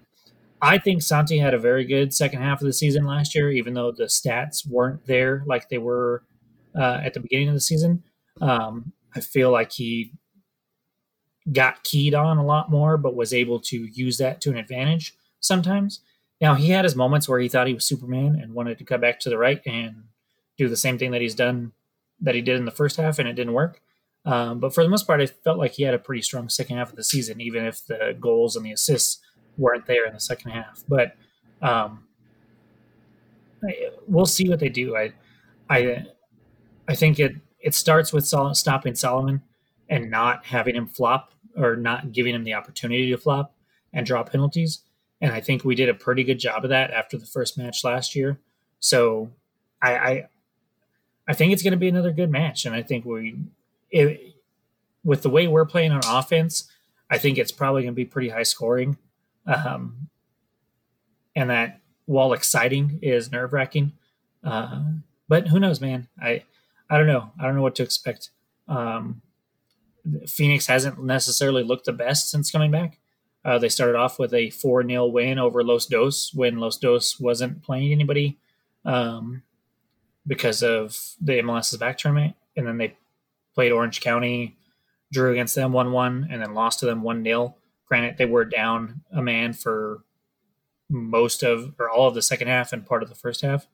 I 0.62 0.78
think 0.78 1.02
Santi 1.02 1.38
had 1.38 1.54
a 1.54 1.60
very 1.60 1.84
good 1.84 2.14
second 2.14 2.42
half 2.42 2.62
of 2.62 2.66
the 2.66 2.74
season 2.74 3.06
last 3.06 3.36
year, 3.36 3.52
even 3.52 3.74
though 3.74 3.92
the 3.92 4.06
stats 4.06 4.66
weren't 4.66 5.06
there 5.06 5.44
like 5.46 5.68
they 5.68 5.78
were 5.80 6.24
uh, 6.76 7.02
at 7.04 7.14
the 7.14 7.20
beginning 7.20 7.50
of 7.50 7.56
the 7.56 7.60
season. 7.60 8.04
Um, 8.40 8.94
I 9.14 9.20
feel 9.20 9.52
like 9.52 9.74
he 9.74 10.14
got 11.52 11.84
keyed 11.84 12.14
on 12.14 12.38
a 12.38 12.46
lot 12.46 12.70
more, 12.70 12.98
but 12.98 13.16
was 13.16 13.34
able 13.34 13.60
to 13.60 13.86
use 13.86 14.18
that 14.18 14.42
to 14.42 14.50
an 14.50 14.58
advantage 14.58 15.16
sometimes. 15.40 16.02
Now, 16.42 16.56
he 16.56 16.70
had 16.70 16.86
his 16.86 16.96
moments 16.96 17.28
where 17.28 17.40
he 17.40 17.50
thought 17.50 17.68
he 17.68 17.74
was 17.74 17.86
Superman 17.86 18.40
and 18.42 18.54
wanted 18.54 18.78
to 18.78 18.84
cut 18.84 19.02
back 19.02 19.20
to 19.22 19.30
the 19.30 19.38
right 19.38 19.62
and 19.66 20.04
do 20.58 20.68
the 20.68 20.78
same 20.78 20.98
thing 20.98 21.12
that 21.12 21.22
he's 21.22 21.36
done 21.36 21.72
that 22.22 22.36
he 22.36 22.42
did 22.42 22.58
in 22.58 22.66
the 22.66 22.72
first 22.72 22.98
half, 22.98 23.20
and 23.20 23.28
it 23.28 23.34
didn't 23.34 23.54
work. 23.54 23.82
Um, 24.26 24.60
but 24.60 24.74
for 24.74 24.84
the 24.84 24.90
most 24.90 25.08
part, 25.08 25.22
I 25.22 25.28
felt 25.28 25.58
like 25.58 25.74
he 25.74 25.84
had 25.84 25.94
a 25.94 26.00
pretty 26.00 26.22
strong 26.22 26.50
second 26.50 26.78
half 26.78 26.90
of 26.90 26.96
the 26.96 27.04
season, 27.04 27.40
even 27.40 27.66
if 27.66 27.86
the 27.86 28.16
goals 28.20 28.56
and 28.56 28.66
the 28.66 28.72
assists 28.72 29.20
weren't 29.58 29.86
there 29.86 30.06
in 30.06 30.14
the 30.14 30.20
second 30.20 30.52
half. 30.52 30.84
But 30.88 31.16
um, 31.62 32.04
we'll 34.08 34.26
see 34.26 34.50
what 34.50 34.60
they 34.60 34.70
do. 34.70 34.96
I, 34.98 35.14
I, 35.70 36.08
I 36.88 36.96
think 36.96 37.20
it 37.20 37.36
it 37.60 37.74
starts 37.74 38.14
with 38.14 38.26
Sol- 38.26 38.54
stopping 38.56 38.96
Solomon 38.96 39.42
and 39.90 40.12
not 40.12 40.46
having 40.46 40.76
him 40.76 40.88
flop 40.88 41.34
or 41.58 41.76
not 41.76 42.12
giving 42.12 42.36
him 42.36 42.44
the 42.44 42.54
opportunity 42.54 43.10
to 43.10 43.18
flop 43.18 43.54
and 43.94 44.06
draw 44.06 44.24
penalties. 44.24 44.82
And 45.20 45.32
I 45.32 45.42
think 45.42 45.66
we 45.66 45.76
did 45.76 45.90
a 45.90 45.94
pretty 45.94 46.24
good 46.24 46.40
job 46.40 46.64
of 46.64 46.70
that 46.70 46.92
after 46.92 47.18
the 47.18 47.26
first 47.26 47.58
match 47.58 47.84
last 47.84 48.16
year. 48.16 48.40
So 48.80 49.32
I 49.82 49.98
I, 49.98 50.30
I 51.28 51.34
think 51.34 51.52
it's 51.52 51.64
going 51.64 51.72
to 51.72 51.78
be 51.78 51.90
another 51.90 52.12
good 52.12 52.32
match, 52.32 52.66
and 52.66 52.74
I 52.74 52.82
think 52.84 53.04
we, 53.04 53.36
it, 53.90 54.36
with 55.04 55.24
the 55.24 55.30
way 55.30 55.48
we're 55.48 55.66
playing 55.66 55.92
on 55.92 56.02
offense, 56.06 56.72
I 57.10 57.18
think 57.18 57.38
it's 57.38 57.52
probably 57.52 57.82
going 57.82 57.94
to 57.94 57.96
be 57.96 58.06
pretty 58.06 58.30
high 58.30 58.44
scoring. 58.44 58.98
Um, 59.46 60.10
and 61.36 61.50
that 61.50 61.80
while 62.06 62.34
exciting 62.34 63.00
is 63.02 63.32
nerve 63.32 63.54
wracking. 63.54 63.94
Uh, 64.44 64.84
but 65.28 65.48
who 65.48 65.60
knows, 65.60 65.82
man? 65.82 66.08
I 66.22 66.44
I 66.90 66.98
don't 66.98 67.08
know. 67.08 67.32
I 67.40 67.44
don't 67.44 67.56
know 67.56 67.62
what 67.62 67.76
to 67.76 67.84
expect. 67.84 68.30
Um, 68.68 69.22
Phoenix 70.28 70.68
hasn't 70.68 71.04
necessarily 71.04 71.64
looked 71.64 71.86
the 71.86 71.94
best 71.94 72.30
since 72.30 72.52
coming 72.52 72.72
back. 72.72 73.00
Uh, 73.44 73.58
they 73.58 73.70
started 73.70 73.96
off 73.96 74.20
with 74.20 74.34
a 74.34 74.50
4 74.50 74.86
0 74.86 75.06
win 75.08 75.40
over 75.40 75.64
Los 75.64 75.86
Dos 75.86 76.34
when 76.34 76.58
Los 76.58 76.78
Dos 76.78 77.20
wasn't 77.20 77.64
playing 77.64 77.92
anybody 77.92 78.38
um, 78.86 79.44
because 80.26 80.64
of 80.64 80.98
the 81.22 81.34
MLS's 81.34 81.78
back 81.78 81.98
tournament. 81.98 82.36
And 82.56 82.68
then 82.68 82.78
they 82.78 82.98
played 83.56 83.72
Orange 83.72 84.02
County, 84.02 84.58
drew 85.12 85.32
against 85.32 85.56
them 85.56 85.72
1 85.72 85.92
1, 85.92 86.28
and 86.30 86.42
then 86.42 86.54
lost 86.54 86.80
to 86.80 86.86
them 86.86 87.02
1 87.02 87.24
0. 87.24 87.56
Granted, 87.88 88.18
they 88.18 88.26
were 88.26 88.44
down 88.44 89.02
a 89.12 89.22
man 89.22 89.54
for 89.54 90.04
most 90.90 91.44
of 91.44 91.74
or 91.80 91.90
all 91.90 92.08
of 92.08 92.16
the 92.16 92.22
second 92.22 92.48
half 92.48 92.74
and 92.74 92.86
part 92.86 93.04
of 93.04 93.10
the 93.10 93.16
first 93.16 93.42
half 93.42 93.68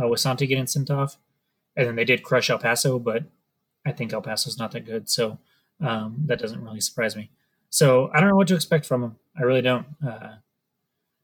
uh, 0.00 0.06
with 0.08 0.20
Santi 0.20 0.46
getting 0.46 0.66
sent 0.66 0.90
off. 0.90 1.18
And 1.76 1.86
then 1.86 1.96
they 1.96 2.04
did 2.04 2.22
crush 2.22 2.50
El 2.50 2.58
Paso, 2.58 2.98
but 2.98 3.24
I 3.86 3.92
think 3.92 4.12
El 4.12 4.22
Paso's 4.22 4.58
not 4.58 4.72
that 4.72 4.84
good. 4.84 5.08
So 5.08 5.38
um, 5.82 6.16
that 6.26 6.38
doesn't 6.38 6.62
really 6.62 6.80
surprise 6.80 7.16
me. 7.16 7.30
So 7.70 8.10
I 8.12 8.20
don't 8.20 8.28
know 8.28 8.36
what 8.36 8.48
to 8.48 8.54
expect 8.54 8.86
from 8.86 9.00
them. 9.00 9.16
I 9.36 9.42
really 9.42 9.62
don't. 9.62 9.86
Uh, 10.06 10.34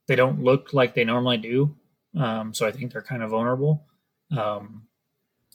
they 0.06 0.16
don't 0.16 0.42
look 0.42 0.72
like 0.72 0.94
they 0.94 1.04
normally 1.04 1.36
do. 1.36 1.76
Um, 2.18 2.54
so 2.54 2.66
I 2.66 2.72
think 2.72 2.92
they're 2.92 3.02
kind 3.02 3.22
of 3.22 3.30
vulnerable. 3.30 3.84
Um, 4.36 4.84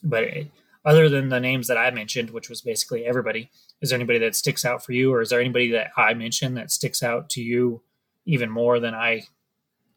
but 0.02 0.24
it, 0.24 0.50
other 0.84 1.08
than 1.08 1.28
the 1.28 1.40
names 1.40 1.66
that 1.68 1.78
I 1.78 1.90
mentioned, 1.90 2.30
which 2.30 2.48
was 2.48 2.60
basically 2.60 3.06
everybody, 3.06 3.50
is 3.80 3.90
there 3.90 3.96
anybody 3.96 4.18
that 4.20 4.36
sticks 4.36 4.64
out 4.64 4.84
for 4.84 4.92
you, 4.92 5.12
or 5.12 5.20
is 5.20 5.30
there 5.30 5.40
anybody 5.40 5.70
that 5.72 5.90
I 5.96 6.14
mentioned 6.14 6.56
that 6.56 6.70
sticks 6.70 7.02
out 7.02 7.30
to 7.30 7.42
you 7.42 7.82
even 8.26 8.50
more 8.50 8.78
than 8.80 8.94
I 8.94 9.22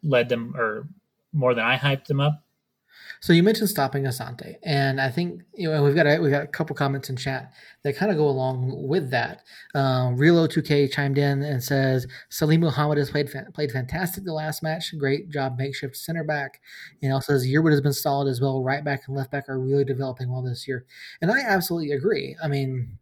led 0.01 0.29
them, 0.29 0.55
or 0.57 0.87
more 1.33 1.53
than 1.53 1.65
I 1.65 1.77
hyped 1.77 2.05
them 2.05 2.19
up? 2.19 2.41
So 3.21 3.33
you 3.33 3.43
mentioned 3.43 3.69
stopping 3.69 4.03
Asante, 4.03 4.55
and 4.63 5.01
I 5.01 5.09
think 5.09 5.41
you 5.53 5.69
know 5.69 5.83
we've 5.83 5.95
got 5.95 6.05
a, 6.05 6.19
we've 6.19 6.31
got 6.31 6.43
a 6.43 6.47
couple 6.47 6.75
comments 6.75 7.09
in 7.09 7.15
chat 7.15 7.51
that 7.83 7.95
kind 7.95 8.11
of 8.11 8.17
go 8.17 8.27
along 8.27 8.87
with 8.87 9.09
that. 9.11 9.43
Um, 9.73 10.17
Realo2K 10.17 10.91
chimed 10.91 11.17
in 11.17 11.41
and 11.43 11.63
says 11.63 12.07
Salim 12.29 12.61
Muhammad 12.61 12.97
has 12.97 13.09
played 13.09 13.29
played 13.53 13.71
fantastic 13.71 14.23
the 14.23 14.33
last 14.33 14.61
match. 14.61 14.93
Great 14.97 15.29
job, 15.29 15.57
makeshift 15.57 15.95
center 15.95 16.23
back. 16.23 16.61
And 17.01 17.13
also 17.13 17.33
says 17.33 17.47
Yearwood 17.47 17.71
has 17.71 17.81
been 17.81 17.93
solid 17.93 18.29
as 18.29 18.39
well. 18.39 18.63
Right 18.63 18.83
back 18.83 19.03
and 19.07 19.15
left 19.15 19.31
back 19.31 19.49
are 19.49 19.59
really 19.59 19.85
developing 19.85 20.31
well 20.31 20.41
this 20.41 20.67
year, 20.67 20.85
and 21.21 21.31
I 21.31 21.41
absolutely 21.41 21.91
agree. 21.91 22.35
I 22.41 22.47
mean, 22.47 22.97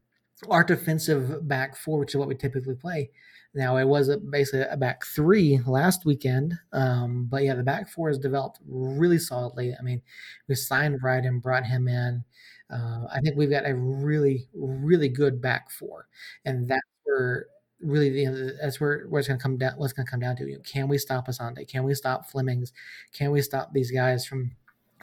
our 0.50 0.64
defensive 0.64 1.48
back 1.48 1.76
four, 1.76 2.00
which 2.00 2.12
is 2.12 2.18
what 2.18 2.28
we 2.28 2.36
typically 2.36 2.76
play, 2.76 3.12
now 3.56 3.78
it 3.78 3.86
was 3.86 4.16
basically 4.30 4.62
a 4.70 4.78
back 4.78 5.06
three 5.06 5.60
last 5.66 6.06
weekend, 6.06 6.54
um, 6.74 7.28
but 7.30 7.44
yeah, 7.44 7.56
the 7.56 7.64
back 7.64 7.90
four 7.90 8.10
has 8.10 8.18
developed 8.20 8.60
really 8.68 9.18
solidly. 9.18 9.74
I 9.78 9.82
mean, 9.82 10.02
we 10.48 10.56
signed 10.56 11.00
right 11.04 11.24
and 11.24 11.42
brought 11.42 11.66
him 11.66 11.88
in. 11.88 12.24
Uh, 12.70 13.06
I 13.14 13.20
think 13.22 13.38
we've 13.38 13.50
got 13.50 13.68
a 13.68 13.76
really, 13.76 14.48
really 14.54 15.10
good 15.10 15.42
back 15.42 15.72
four, 15.72 16.08
and 16.46 16.68
that's 16.68 16.82
where 17.06 17.48
really 17.82 18.10
you 18.22 18.32
know, 18.32 18.50
that's 18.62 18.80
where, 18.80 19.06
where 19.08 19.20
it's 19.20 19.28
going 19.28 19.40
to 19.40 19.44
come 19.44 19.58
down. 19.58 19.74
What's 19.78 19.94
going 19.94 20.06
to 20.06 20.12
come 20.12 20.20
down 20.20 20.36
to? 20.38 20.46
You 20.48 20.56
know, 20.56 20.62
can 20.66 20.88
we 20.88 20.98
stop 20.98 21.28
Asante? 21.28 21.68
Can 21.68 21.84
we 21.84 21.94
stop 21.94 22.30
Flemings? 22.30 22.74
Can 23.14 23.32
we 23.32 23.42
stop 23.42 23.72
these 23.74 23.92
guys 23.92 24.26
from 24.26 24.52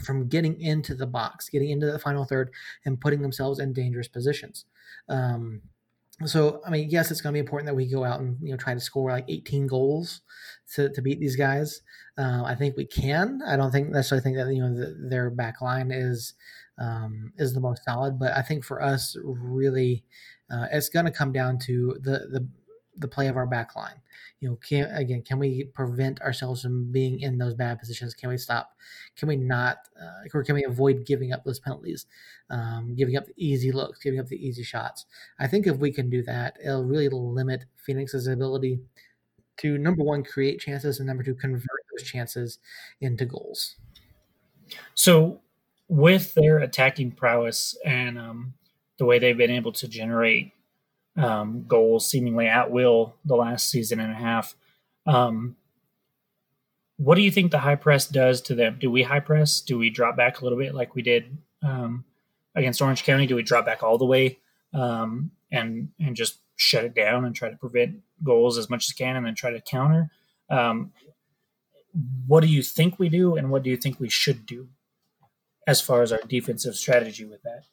from 0.03 0.27
getting 0.29 0.61
into 0.61 0.95
the 0.95 1.07
box, 1.07 1.49
getting 1.49 1.70
into 1.70 1.91
the 1.91 1.99
final 1.99 2.24
third, 2.24 2.51
and 2.85 3.01
putting 3.01 3.23
themselves 3.23 3.59
in 3.59 3.73
dangerous 3.73 4.09
positions? 4.09 4.65
Um, 5.09 5.62
so 6.26 6.60
I 6.66 6.70
mean, 6.70 6.89
yes, 6.90 7.10
it's 7.10 7.20
going 7.20 7.32
to 7.32 7.36
be 7.36 7.40
important 7.40 7.66
that 7.66 7.74
we 7.74 7.90
go 7.90 8.05
out 8.05 8.20
and 8.20 8.36
you 8.40 8.51
know 8.51 8.56
try 8.56 8.74
to 8.74 8.80
score 8.80 9.10
like 9.10 9.24
18 9.28 9.66
goals 9.66 10.20
to, 10.74 10.90
to 10.90 11.02
beat 11.02 11.20
these 11.20 11.36
guys. 11.36 11.80
Uh, 12.18 12.43
I 12.44 12.55
think 12.55 12.76
we 12.76 12.86
can. 12.86 13.40
I 13.47 13.56
don't 13.56 13.72
think 13.72 13.89
necessarily 13.89 14.22
think 14.22 14.36
that 14.36 14.55
you 14.55 14.62
know 14.62 14.74
the, 14.74 15.09
their 15.09 15.30
back 15.30 15.60
line 15.60 15.90
is 15.90 16.34
um, 16.78 17.32
is 17.39 17.55
the 17.55 17.60
most 17.60 17.84
solid, 17.84 18.18
but 18.18 18.32
I 18.32 18.43
think 18.43 18.64
for 18.64 18.82
us, 18.82 19.16
really, 19.22 20.05
uh, 20.51 20.66
it's 20.72 20.89
going 20.89 21.06
to 21.06 21.10
come 21.10 21.32
down 21.32 21.59
to 21.60 21.98
the 22.01 22.28
the 22.30 22.48
the 22.97 23.09
play 23.09 23.28
of 23.28 23.36
our 23.36 23.47
back 23.47 23.74
line 23.74 24.01
you 24.43 24.48
know, 24.48 24.56
can 24.56 24.90
again, 24.90 25.23
can 25.23 25.39
we 25.39 25.64
prevent 25.73 26.20
ourselves 26.20 26.62
from 26.62 26.90
being 26.90 27.20
in 27.20 27.39
those 27.39 27.55
bad 27.55 27.78
positions? 27.78 28.12
Can 28.12 28.28
we 28.28 28.36
stop? 28.36 28.73
Can 29.16 29.28
we 29.28 29.36
not, 29.36 29.86
uh, 29.98 30.27
or 30.35 30.43
can 30.43 30.56
we 30.56 30.64
avoid 30.64 31.06
giving 31.06 31.32
up 31.32 31.44
those 31.44 31.60
penalties, 31.60 32.06
um, 32.51 32.97
giving 32.97 33.16
up 33.16 33.24
the 33.24 33.35
easy 33.36 33.70
looks, 33.70 34.01
giving 34.01 34.19
up 34.19 34.27
the 34.27 34.44
easy 34.44 34.64
shots? 34.64 35.06
I 35.39 35.47
think 35.47 35.69
if 35.69 35.77
we 35.77 35.93
can 35.93 36.10
do 36.10 36.24
that, 36.24 36.56
it'll 36.62 36.85
really 36.85 37.09
limit 37.09 37.66
Phoenix's 37.77 38.27
ability 38.27 38.81
to 39.59 39.78
number 39.78 40.02
one 40.02 40.24
create 40.24 40.59
chances 40.59 40.98
and 40.98 41.06
number 41.06 41.23
two 41.23 41.36
convert 41.36 41.62
those 41.93 42.02
chances 42.02 42.59
into 43.01 43.24
goals. 43.24 43.77
So, 44.94 45.40
with 45.86 46.35
their 46.35 46.59
attacking 46.59 47.12
prowess 47.12 47.78
and 47.85 48.19
um, 48.19 48.55
the 48.98 49.05
way 49.05 49.20
they've 49.20 49.36
been 49.36 49.51
able 49.52 49.73
to 49.73 49.86
generate 49.86 50.52
um, 51.16 51.64
goals 51.66 52.09
seemingly 52.09 52.47
at 52.47 52.70
will 52.70 53.16
the 53.24 53.36
last 53.36 53.70
season 53.70 54.01
and 54.01 54.12
a 54.12 54.16
half. 54.16 54.55
Um, 55.06 55.56
what 56.97 57.16
do 57.16 57.22
you 57.22 57.30
think 57.30 57.51
the 57.51 57.59
high 57.59 57.74
press 57.74 58.06
does 58.06 58.40
to 58.43 58.55
them? 58.55 58.78
Do 58.80 58.90
we 58.90 59.02
high 59.02 59.20
press? 59.20 59.60
Do 59.60 59.76
we 59.76 59.90
drop 59.90 60.16
back 60.16 60.40
a 60.40 60.44
little 60.44 60.59
bit 60.59 60.74
like 60.74 60.94
we 60.94 61.02
did 61.02 61.36
um, 61.62 62.05
against 62.55 62.80
Orange 62.80 63.05
County? 63.05 63.26
Do 63.26 63.34
we 63.34 63.43
drop 63.43 63.66
back 63.66 63.82
all 63.82 63.98
the 63.98 64.06
way 64.06 64.39
um, 64.72 65.32
and 65.51 65.89
and 65.98 66.14
just 66.14 66.39
shut 66.56 66.84
it 66.84 66.94
down 66.94 67.24
and 67.24 67.34
try 67.34 67.51
to 67.51 67.56
prevent 67.56 67.97
goals 68.22 68.56
as 68.56 68.70
much 68.70 68.89
as 68.89 68.93
can, 68.93 69.16
and 69.16 69.26
then 69.26 69.34
try 69.34 69.51
to 69.51 69.60
counter? 69.60 70.10
Um, 70.48 70.93
what 72.26 72.40
do 72.40 72.47
you 72.47 72.62
think 72.62 72.98
we 72.98 73.09
do, 73.09 73.36
and 73.36 73.51
what 73.51 73.62
do 73.62 73.70
you 73.70 73.76
think 73.76 73.98
we 73.98 74.09
should 74.09 74.47
do 74.47 74.68
as 75.66 75.80
far 75.80 76.02
as 76.02 76.12
our 76.12 76.20
defensive 76.28 76.76
strategy 76.76 77.24
with 77.24 77.43
that? 77.43 77.64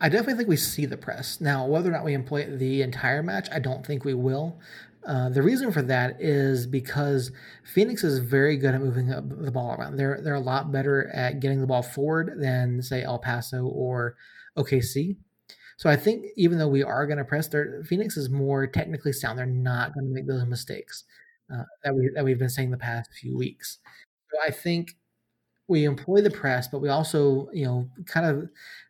I 0.00 0.08
definitely 0.08 0.34
think 0.34 0.48
we 0.48 0.56
see 0.56 0.86
the 0.86 0.96
press. 0.96 1.40
Now, 1.40 1.66
whether 1.66 1.88
or 1.88 1.92
not 1.92 2.04
we 2.04 2.14
employ 2.14 2.42
it 2.42 2.58
the 2.58 2.82
entire 2.82 3.22
match, 3.22 3.48
I 3.52 3.58
don't 3.58 3.84
think 3.84 4.04
we 4.04 4.14
will. 4.14 4.60
Uh, 5.06 5.28
the 5.28 5.42
reason 5.42 5.72
for 5.72 5.82
that 5.82 6.20
is 6.20 6.66
because 6.66 7.32
Phoenix 7.64 8.04
is 8.04 8.18
very 8.18 8.56
good 8.56 8.74
at 8.74 8.80
moving 8.80 9.08
the 9.08 9.50
ball 9.50 9.74
around. 9.74 9.96
They're 9.96 10.20
they're 10.22 10.34
a 10.34 10.40
lot 10.40 10.70
better 10.70 11.08
at 11.14 11.40
getting 11.40 11.60
the 11.60 11.66
ball 11.66 11.82
forward 11.82 12.34
than 12.36 12.82
say 12.82 13.02
El 13.02 13.18
Paso 13.18 13.66
or 13.66 14.16
OKC. 14.56 15.16
So 15.78 15.88
I 15.88 15.96
think 15.96 16.26
even 16.36 16.58
though 16.58 16.68
we 16.68 16.82
are 16.82 17.06
going 17.06 17.18
to 17.18 17.24
press, 17.24 17.48
Phoenix 17.86 18.16
is 18.16 18.28
more 18.28 18.66
technically 18.66 19.12
sound. 19.12 19.38
They're 19.38 19.46
not 19.46 19.94
going 19.94 20.06
to 20.06 20.12
make 20.12 20.26
those 20.26 20.44
mistakes 20.44 21.04
uh, 21.52 21.62
that 21.84 21.94
we 21.94 22.10
that 22.14 22.24
we've 22.24 22.38
been 22.38 22.48
saying 22.48 22.70
the 22.70 22.76
past 22.76 23.10
few 23.12 23.36
weeks. 23.36 23.78
So 24.30 24.38
I 24.44 24.50
think 24.50 24.96
we 25.68 25.84
employ 25.84 26.20
the 26.20 26.30
press, 26.30 26.66
but 26.68 26.80
we 26.80 26.88
also, 26.88 27.48
you 27.52 27.64
know, 27.64 27.88
kind 28.06 28.26
of 28.26 28.48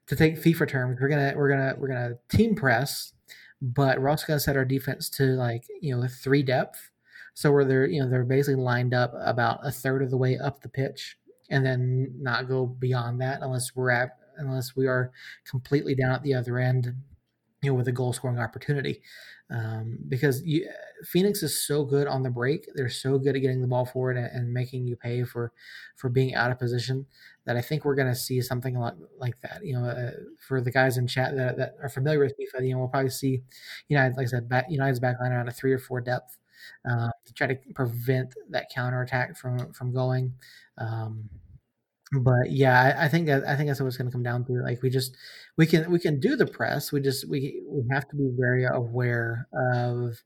to 0.08 0.16
take 0.16 0.42
FIFA 0.42 0.68
terms, 0.68 0.98
we're 1.00 1.08
gonna 1.08 1.34
we're 1.36 1.48
gonna 1.48 1.74
we're 1.78 1.88
gonna 1.88 2.14
team 2.28 2.54
press, 2.54 3.12
but 3.60 4.00
we're 4.00 4.08
also 4.08 4.26
gonna 4.26 4.40
set 4.40 4.56
our 4.56 4.64
defense 4.64 5.08
to 5.10 5.24
like 5.24 5.64
you 5.80 5.94
know 5.94 6.06
three 6.08 6.42
depth, 6.42 6.90
so 7.34 7.52
where 7.52 7.64
they're 7.64 7.86
you 7.86 8.02
know 8.02 8.08
they're 8.08 8.24
basically 8.24 8.62
lined 8.62 8.94
up 8.94 9.12
about 9.20 9.60
a 9.62 9.70
third 9.70 10.02
of 10.02 10.10
the 10.10 10.16
way 10.16 10.38
up 10.38 10.62
the 10.62 10.68
pitch, 10.68 11.18
and 11.50 11.64
then 11.64 12.14
not 12.18 12.48
go 12.48 12.66
beyond 12.66 13.20
that 13.20 13.42
unless 13.42 13.76
we're 13.76 13.90
at 13.90 14.16
unless 14.38 14.74
we 14.74 14.86
are 14.86 15.12
completely 15.44 15.94
down 15.94 16.12
at 16.12 16.22
the 16.22 16.34
other 16.34 16.58
end, 16.58 16.94
you 17.62 17.70
know, 17.70 17.74
with 17.74 17.88
a 17.88 17.92
goal 17.92 18.12
scoring 18.12 18.38
opportunity. 18.38 19.02
Um, 19.50 19.98
because 20.08 20.42
you, 20.42 20.68
Phoenix 21.04 21.42
is 21.42 21.60
so 21.66 21.84
good 21.84 22.06
on 22.06 22.22
the 22.22 22.30
break. 22.30 22.68
They're 22.74 22.88
so 22.88 23.18
good 23.18 23.36
at 23.36 23.42
getting 23.42 23.60
the 23.60 23.68
ball 23.68 23.84
forward 23.84 24.16
and, 24.16 24.26
and 24.26 24.52
making 24.52 24.86
you 24.86 24.96
pay 24.96 25.24
for 25.24 25.52
for 25.96 26.08
being 26.08 26.34
out 26.34 26.50
of 26.50 26.58
position 26.58 27.06
that 27.44 27.56
I 27.56 27.62
think 27.62 27.84
we're 27.84 27.94
going 27.94 28.08
to 28.08 28.14
see 28.14 28.40
something 28.42 28.78
like, 28.78 28.94
like 29.18 29.40
that. 29.40 29.64
You 29.64 29.74
know, 29.74 29.86
uh, 29.86 30.10
for 30.38 30.60
the 30.60 30.70
guys 30.70 30.98
in 30.98 31.06
chat 31.06 31.34
that, 31.36 31.56
that 31.56 31.76
are 31.82 31.88
familiar 31.88 32.20
with 32.20 32.34
FIFA, 32.38 32.66
you 32.66 32.72
know, 32.72 32.80
we'll 32.80 32.88
probably 32.88 33.10
see 33.10 33.42
United, 33.88 34.16
like 34.16 34.26
I 34.26 34.30
said, 34.30 34.48
back, 34.48 34.66
United's 34.68 35.00
backline 35.00 35.30
around 35.30 35.48
a 35.48 35.52
three 35.52 35.72
or 35.72 35.78
four 35.78 36.00
depth 36.00 36.36
uh, 36.88 37.10
to 37.24 37.32
try 37.32 37.46
to 37.46 37.56
prevent 37.74 38.34
that 38.50 38.68
counter 38.70 39.02
attack 39.02 39.36
from 39.36 39.72
from 39.72 39.92
going. 39.92 40.34
Um, 40.76 41.28
but 42.12 42.50
yeah, 42.50 42.80
I, 42.80 43.04
I 43.04 43.08
think 43.08 43.28
I 43.28 43.56
think 43.56 43.68
that's 43.68 43.80
what 43.80 43.86
it's 43.86 43.96
going 43.96 44.08
to 44.08 44.12
come 44.12 44.22
down 44.22 44.44
to. 44.46 44.52
Like 44.62 44.82
we 44.82 44.90
just 44.90 45.16
we 45.56 45.66
can 45.66 45.90
we 45.90 45.98
can 45.98 46.20
do 46.20 46.36
the 46.36 46.46
press. 46.46 46.90
We 46.90 47.00
just 47.00 47.28
we 47.28 47.62
we 47.66 47.84
have 47.90 48.08
to 48.08 48.16
be 48.16 48.30
very 48.38 48.64
aware 48.64 49.46
of 49.52 50.22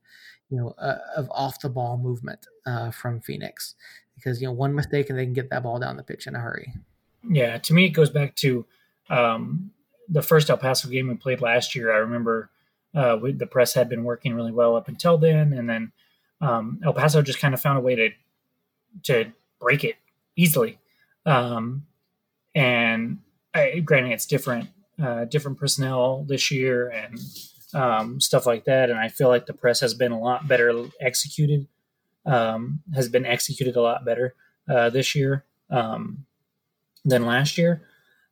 you 0.49 0.57
know 0.57 0.73
uh, 0.77 0.99
of 1.15 1.29
off 1.31 1.59
the 1.59 1.69
ball 1.69 1.97
movement 1.97 2.47
uh, 2.65 2.91
from 2.91 3.19
Phoenix 3.19 3.75
because 4.15 4.41
you 4.41 4.47
know 4.47 4.53
one 4.53 4.73
mistake 4.73 5.09
and 5.09 5.19
they 5.19 5.25
can 5.25 5.33
get 5.33 5.49
that 5.49 5.63
ball 5.63 5.79
down 5.79 5.97
the 5.97 6.03
pitch 6.03 6.27
in 6.27 6.35
a 6.35 6.39
hurry. 6.39 6.73
Yeah, 7.29 7.57
to 7.57 7.73
me 7.73 7.85
it 7.85 7.89
goes 7.89 8.09
back 8.09 8.35
to 8.37 8.65
um, 9.09 9.71
the 10.07 10.21
first 10.21 10.49
El 10.49 10.57
Paso 10.57 10.87
game 10.87 11.07
we 11.07 11.15
played 11.15 11.41
last 11.41 11.75
year. 11.75 11.93
I 11.93 11.97
remember 11.97 12.49
uh, 12.95 13.17
we, 13.21 13.33
the 13.33 13.47
press 13.47 13.73
had 13.73 13.89
been 13.89 14.03
working 14.03 14.35
really 14.35 14.51
well 14.51 14.75
up 14.75 14.87
until 14.87 15.17
then, 15.17 15.53
and 15.53 15.69
then 15.69 15.91
um, 16.39 16.79
El 16.83 16.93
Paso 16.93 17.21
just 17.21 17.39
kind 17.39 17.53
of 17.53 17.61
found 17.61 17.77
a 17.77 17.81
way 17.81 17.95
to 17.95 18.09
to 19.03 19.31
break 19.59 19.83
it 19.83 19.95
easily. 20.35 20.79
Um, 21.25 21.85
and 22.55 23.19
I, 23.53 23.79
granted, 23.79 24.11
it's 24.11 24.25
different, 24.25 24.69
uh, 25.01 25.25
different 25.25 25.57
personnel 25.57 26.23
this 26.27 26.51
year 26.51 26.89
and 26.89 27.19
um, 27.73 28.19
stuff 28.19 28.45
like 28.45 28.65
that. 28.65 28.89
And 28.89 28.99
I 28.99 29.09
feel 29.09 29.27
like 29.27 29.45
the 29.45 29.53
press 29.53 29.79
has 29.79 29.93
been 29.93 30.11
a 30.11 30.19
lot 30.19 30.47
better 30.47 30.85
executed, 31.01 31.67
um, 32.25 32.81
has 32.93 33.09
been 33.09 33.25
executed 33.25 33.75
a 33.75 33.81
lot 33.81 34.05
better 34.05 34.35
uh, 34.69 34.89
this 34.89 35.15
year 35.15 35.45
um, 35.69 36.25
than 37.05 37.25
last 37.25 37.57
year. 37.57 37.81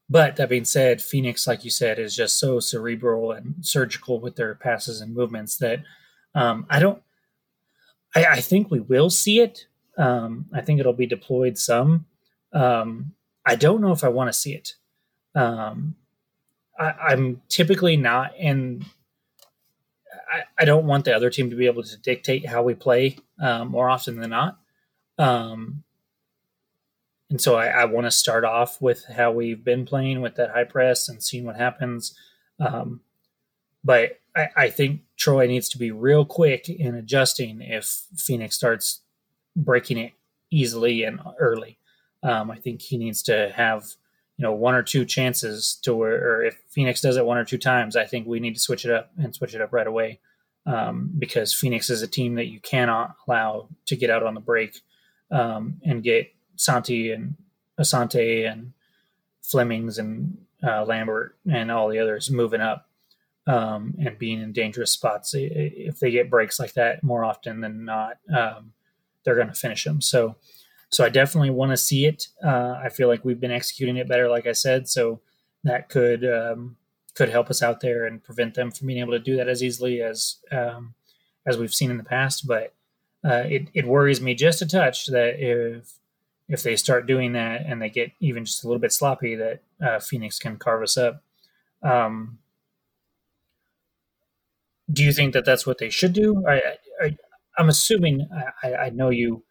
But 0.10 0.36
that 0.36 0.50
being 0.50 0.66
said, 0.66 1.02
Phoenix, 1.02 1.48
like 1.48 1.64
you 1.64 1.72
said, 1.72 1.98
is 1.98 2.14
just 2.14 2.38
so 2.38 2.60
cerebral 2.60 3.32
and 3.32 3.56
surgical 3.62 4.20
with 4.20 4.36
their 4.36 4.56
passes 4.56 5.00
and 5.00 5.16
movements 5.16 5.58
that 5.58 5.84
um, 6.36 6.66
I 6.70 6.80
don't. 6.80 7.02
I, 8.14 8.26
I, 8.26 8.42
think 8.42 8.70
we 8.70 8.82
will 8.82 9.10
see 9.10 9.40
it. 9.40 9.68
Um, 9.98 10.48
I 10.54 10.60
think 10.60 10.82
it'll 10.82 10.92
be 10.92 11.06
deployed 11.06 11.58
some, 11.58 12.08
um, 12.54 13.14
I 13.46 13.56
don't 13.56 13.82
know 13.82 13.92
if 13.92 14.04
I 14.04 14.10
want 14.10 14.30
to 14.30 14.38
see 14.38 14.54
it. 14.54 14.76
Um, 15.36 15.96
I, 16.78 17.14
am 17.14 17.42
typically 17.48 17.96
not 17.96 18.36
in. 18.38 18.86
I, 20.32 20.44
I, 20.60 20.66
don't 20.66 20.86
want 20.86 21.06
the 21.06 21.16
other 21.16 21.30
team 21.30 21.50
to 21.50 21.56
be 21.56 21.68
able 21.68 21.84
to 21.84 21.98
dictate 21.98 22.46
how 22.46 22.64
we 22.64 22.74
play 22.74 23.18
um, 23.40 23.70
more 23.70 23.90
often 23.90 24.20
than 24.20 24.32
not. 24.32 24.60
Um, 25.18 25.84
and 27.30 27.40
so 27.40 27.56
I, 27.56 27.68
I 27.68 27.86
want 27.86 28.08
to 28.08 28.12
start 28.12 28.44
off 28.44 28.82
with 28.82 29.06
how 29.06 29.32
we've 29.32 29.64
been 29.64 29.86
playing 29.86 30.22
with 30.22 30.36
that 30.36 30.52
high 30.52 30.66
press 30.66 31.08
and 31.08 31.24
seeing 31.24 31.46
what 31.46 31.56
happens. 31.56 32.14
Um, 32.60 33.02
but 33.84 34.20
I, 34.36 34.48
I, 34.56 34.70
think 34.70 35.02
Troy 35.18 35.48
needs 35.48 35.70
to 35.70 35.78
be 35.78 35.92
real 35.92 36.26
quick 36.26 36.70
in 36.70 36.94
adjusting 36.94 37.62
if 37.62 38.04
Phoenix 38.16 38.56
starts 38.56 39.02
breaking 39.56 39.98
it 39.98 40.14
easily 40.52 41.04
and 41.04 41.20
early. 41.40 41.78
Um, 42.24 42.52
I 42.52 42.58
think 42.58 42.82
he 42.82 42.98
needs 42.98 43.24
to 43.24 43.52
have 43.56 43.86
you 44.38 44.44
know 44.44 44.54
one 44.54 44.76
or 44.76 44.84
two 44.84 45.06
chances 45.06 45.80
to 45.84 45.94
where, 45.96 46.16
or 46.16 46.44
if 46.44 46.58
Phoenix 46.70 47.02
does 47.02 47.18
it 47.18 47.26
one 47.26 47.38
or 47.38 47.46
two 47.46 47.58
times, 47.58 47.96
I 47.96 48.06
think 48.06 48.28
we 48.28 48.40
need 48.40 48.54
to 48.56 48.60
switch 48.60 48.86
it 48.86 48.92
up 48.92 49.12
and 49.18 49.34
switch 49.34 49.56
it 49.56 49.62
up 49.62 49.74
right 49.74 49.88
away 49.88 50.20
um, 50.66 51.12
because 51.18 51.54
Phoenix 51.54 51.90
is 51.90 52.02
a 52.02 52.08
team 52.08 52.36
that 52.36 52.48
you 52.48 52.60
cannot 52.60 53.16
allow 53.28 53.68
to 53.86 53.96
get 53.96 54.10
out 54.10 54.24
on 54.24 54.34
the 54.34 54.42
break 54.42 54.82
um, 55.32 55.80
and 55.84 56.04
get 56.04 56.34
Santi 56.56 57.12
and 57.12 57.36
Asante 57.80 58.52
and 58.52 58.74
Flemings 59.42 59.98
and 59.98 60.38
uh, 60.64 60.86
Lambert 60.86 61.36
and 61.50 61.72
all 61.72 61.90
the 61.90 62.00
others 62.00 62.30
moving 62.30 62.62
up 62.62 62.88
um, 63.48 63.96
and 64.00 64.18
being 64.20 64.42
in 64.42 64.54
dangerous 64.54 64.92
spots. 64.92 65.34
If 65.36 66.00
they 66.00 66.12
get 66.12 66.30
breaks 66.30 66.60
like 66.60 66.74
that 66.74 67.04
more 67.04 67.24
often 67.24 67.62
than 67.62 67.86
not, 67.86 68.18
um, 68.34 68.74
they're 69.24 69.36
going 69.36 69.48
to 69.48 69.54
finish 69.54 69.84
them. 69.84 70.02
So 70.02 70.36
so 70.92 71.06
I 71.06 71.10
definitely 71.10 71.52
want 71.52 71.72
to 71.72 71.78
see 71.78 72.06
it. 72.06 72.28
Uh, 72.44 72.80
I 72.84 72.90
feel 72.90 73.08
like 73.08 73.24
we've 73.24 73.40
been 73.40 73.52
executing 73.52 73.98
it 73.98 74.10
better, 74.10 74.30
like 74.30 74.46
I 74.46 74.52
said. 74.52 74.90
So 74.90 75.22
that 75.64 75.90
could 75.90 76.26
um, 76.26 76.76
could 77.16 77.30
help 77.30 77.50
us 77.50 77.64
out 77.64 77.80
there 77.80 78.06
and 78.06 78.24
prevent 78.24 78.56
them 78.56 78.72
from 78.72 78.88
being 78.88 79.00
able 79.00 79.14
to 79.14 79.20
do 79.20 79.38
that 79.38 79.48
as 79.48 79.64
easily 79.64 80.02
as 80.02 80.38
um, 80.52 80.94
as 81.46 81.58
we've 81.58 81.74
seen 81.74 81.92
in 81.92 81.98
the 81.98 82.04
past. 82.04 82.46
But 82.46 82.74
uh, 83.24 83.44
it 83.48 83.70
it 83.74 83.88
worries 83.88 84.20
me 84.20 84.36
just 84.36 84.62
a 84.62 84.68
touch 84.68 85.08
that 85.08 85.40
if 85.40 85.94
if 86.50 86.62
they 86.64 86.76
start 86.76 87.08
doing 87.08 87.32
that 87.34 87.66
and 87.66 87.82
they 87.82 87.90
get 87.90 88.12
even 88.20 88.44
just 88.44 88.64
a 88.64 88.68
little 88.68 88.82
bit 88.82 88.92
sloppy, 88.92 89.36
that 89.36 89.62
uh, 89.82 90.00
Phoenix 90.00 90.40
can 90.40 90.58
carve 90.58 90.84
us 90.84 90.98
up. 90.98 91.24
Um, 91.82 92.40
do 94.92 95.06
you 95.06 95.14
think 95.14 95.32
that 95.34 95.46
that's 95.46 95.66
what 95.66 95.78
they 95.78 95.90
should 95.90 96.12
do? 96.12 96.46
I, 96.46 96.62
I, 97.02 97.18
am 97.58 97.70
assuming 97.70 98.28
I, 98.62 98.74
I 98.74 98.90
know 98.90 99.10
you 99.10 99.44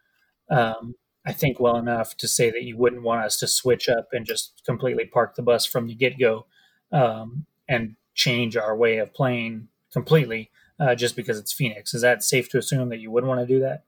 um, 0.51 0.95
I 1.27 1.33
think 1.33 1.61
well 1.61 1.77
enough 1.77 2.17
to 2.19 2.29
say 2.29 2.51
that 2.51 2.63
you 2.63 2.77
wouldn't 2.77 3.03
want 3.03 3.25
us 3.25 3.39
to 3.39 3.47
switch 3.47 3.89
up 3.89 4.09
and 4.13 4.25
just 4.25 4.63
completely 4.65 5.05
park 5.05 5.35
the 5.35 5.43
bus 5.43 5.67
from 5.67 5.87
the 5.87 5.95
get 5.95 6.19
go 6.19 6.47
um, 6.93 7.47
and 7.69 7.97
change 8.15 8.57
our 8.57 8.77
way 8.77 8.99
of 8.99 9.13
playing 9.13 9.69
completely 9.93 10.51
uh, 10.79 10.95
just 10.95 11.17
because 11.17 11.39
it's 11.39 11.53
Phoenix. 11.53 11.93
Is 11.93 12.03
that 12.03 12.25
safe 12.25 12.49
to 12.51 12.59
assume 12.59 12.89
that 12.89 13.01
you 13.01 13.11
wouldn't 13.11 13.29
want 13.29 13.41
to 13.41 13.47
do 13.47 13.61
that? 13.61 13.85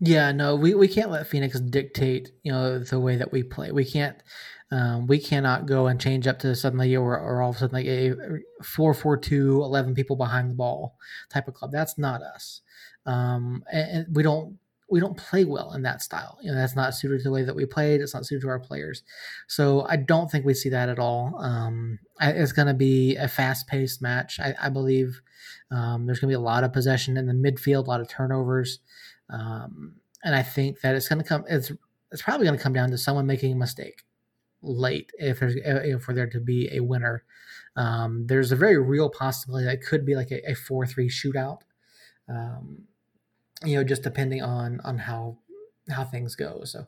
Yeah, 0.00 0.32
no, 0.32 0.56
we, 0.56 0.74
we 0.74 0.88
can't 0.88 1.12
let 1.12 1.28
Phoenix 1.28 1.60
dictate, 1.60 2.32
you 2.42 2.50
know, 2.50 2.80
the 2.80 2.98
way 2.98 3.14
that 3.16 3.30
we 3.30 3.44
play. 3.44 3.70
We 3.70 3.84
can't, 3.84 4.20
um, 4.72 5.06
we 5.06 5.20
cannot 5.20 5.66
go 5.66 5.86
and 5.86 6.00
change 6.00 6.26
up 6.26 6.40
to 6.40 6.56
suddenly 6.56 6.96
or, 6.96 7.16
or 7.16 7.40
all 7.40 7.50
of 7.50 7.56
a 7.56 7.58
sudden 7.60 7.74
like 7.74 7.86
a 7.86 8.14
4 8.64 8.94
4 8.94 9.16
2, 9.16 9.62
11 9.62 9.94
people 9.94 10.16
behind 10.16 10.50
the 10.50 10.54
ball 10.54 10.96
type 11.30 11.46
of 11.46 11.54
club. 11.54 11.70
That's 11.70 11.98
not 11.98 12.20
us. 12.20 12.62
Um, 13.06 13.62
and, 13.72 14.06
and 14.06 14.16
we 14.16 14.24
don't 14.24 14.58
we 14.92 15.00
don't 15.00 15.16
play 15.16 15.46
well 15.46 15.72
in 15.72 15.80
that 15.82 16.02
style. 16.02 16.38
You 16.42 16.50
know, 16.50 16.58
that's 16.58 16.76
not 16.76 16.94
suited 16.94 17.18
to 17.18 17.24
the 17.24 17.30
way 17.30 17.44
that 17.44 17.56
we 17.56 17.64
played. 17.64 18.02
It's 18.02 18.12
not 18.12 18.26
suited 18.26 18.42
to 18.42 18.48
our 18.48 18.60
players. 18.60 19.02
So 19.48 19.86
I 19.88 19.96
don't 19.96 20.30
think 20.30 20.44
we 20.44 20.52
see 20.52 20.68
that 20.68 20.90
at 20.90 20.98
all. 20.98 21.34
Um, 21.38 21.98
it's 22.20 22.52
going 22.52 22.68
to 22.68 22.74
be 22.74 23.16
a 23.16 23.26
fast-paced 23.26 24.02
match. 24.02 24.38
I, 24.38 24.54
I 24.60 24.68
believe 24.68 25.22
um, 25.70 26.04
there's 26.04 26.20
going 26.20 26.28
to 26.28 26.36
be 26.38 26.42
a 26.42 26.44
lot 26.44 26.62
of 26.62 26.74
possession 26.74 27.16
in 27.16 27.26
the 27.26 27.32
midfield, 27.32 27.86
a 27.86 27.90
lot 27.90 28.02
of 28.02 28.08
turnovers, 28.08 28.80
um, 29.30 29.94
and 30.22 30.34
I 30.34 30.42
think 30.42 30.82
that 30.82 30.94
it's 30.94 31.08
going 31.08 31.22
to 31.22 31.28
come. 31.28 31.44
It's 31.48 31.72
it's 32.12 32.20
probably 32.20 32.46
going 32.46 32.58
to 32.58 32.62
come 32.62 32.74
down 32.74 32.90
to 32.90 32.98
someone 32.98 33.26
making 33.26 33.52
a 33.52 33.56
mistake 33.56 34.02
late 34.60 35.10
if 35.18 35.40
there's 35.40 35.56
if 35.56 36.02
for 36.02 36.12
there 36.12 36.28
to 36.28 36.38
be 36.38 36.68
a 36.70 36.80
winner. 36.80 37.24
Um, 37.76 38.26
there's 38.26 38.52
a 38.52 38.56
very 38.56 38.78
real 38.78 39.08
possibility 39.08 39.64
that 39.64 39.82
could 39.82 40.04
be 40.04 40.14
like 40.14 40.30
a, 40.30 40.54
four-three 40.54 41.08
shootout. 41.08 41.60
Um, 42.28 42.82
you 43.64 43.76
know, 43.76 43.84
just 43.84 44.02
depending 44.02 44.42
on 44.42 44.80
on 44.84 44.98
how 44.98 45.38
how 45.90 46.04
things 46.04 46.36
go. 46.36 46.62
So, 46.64 46.86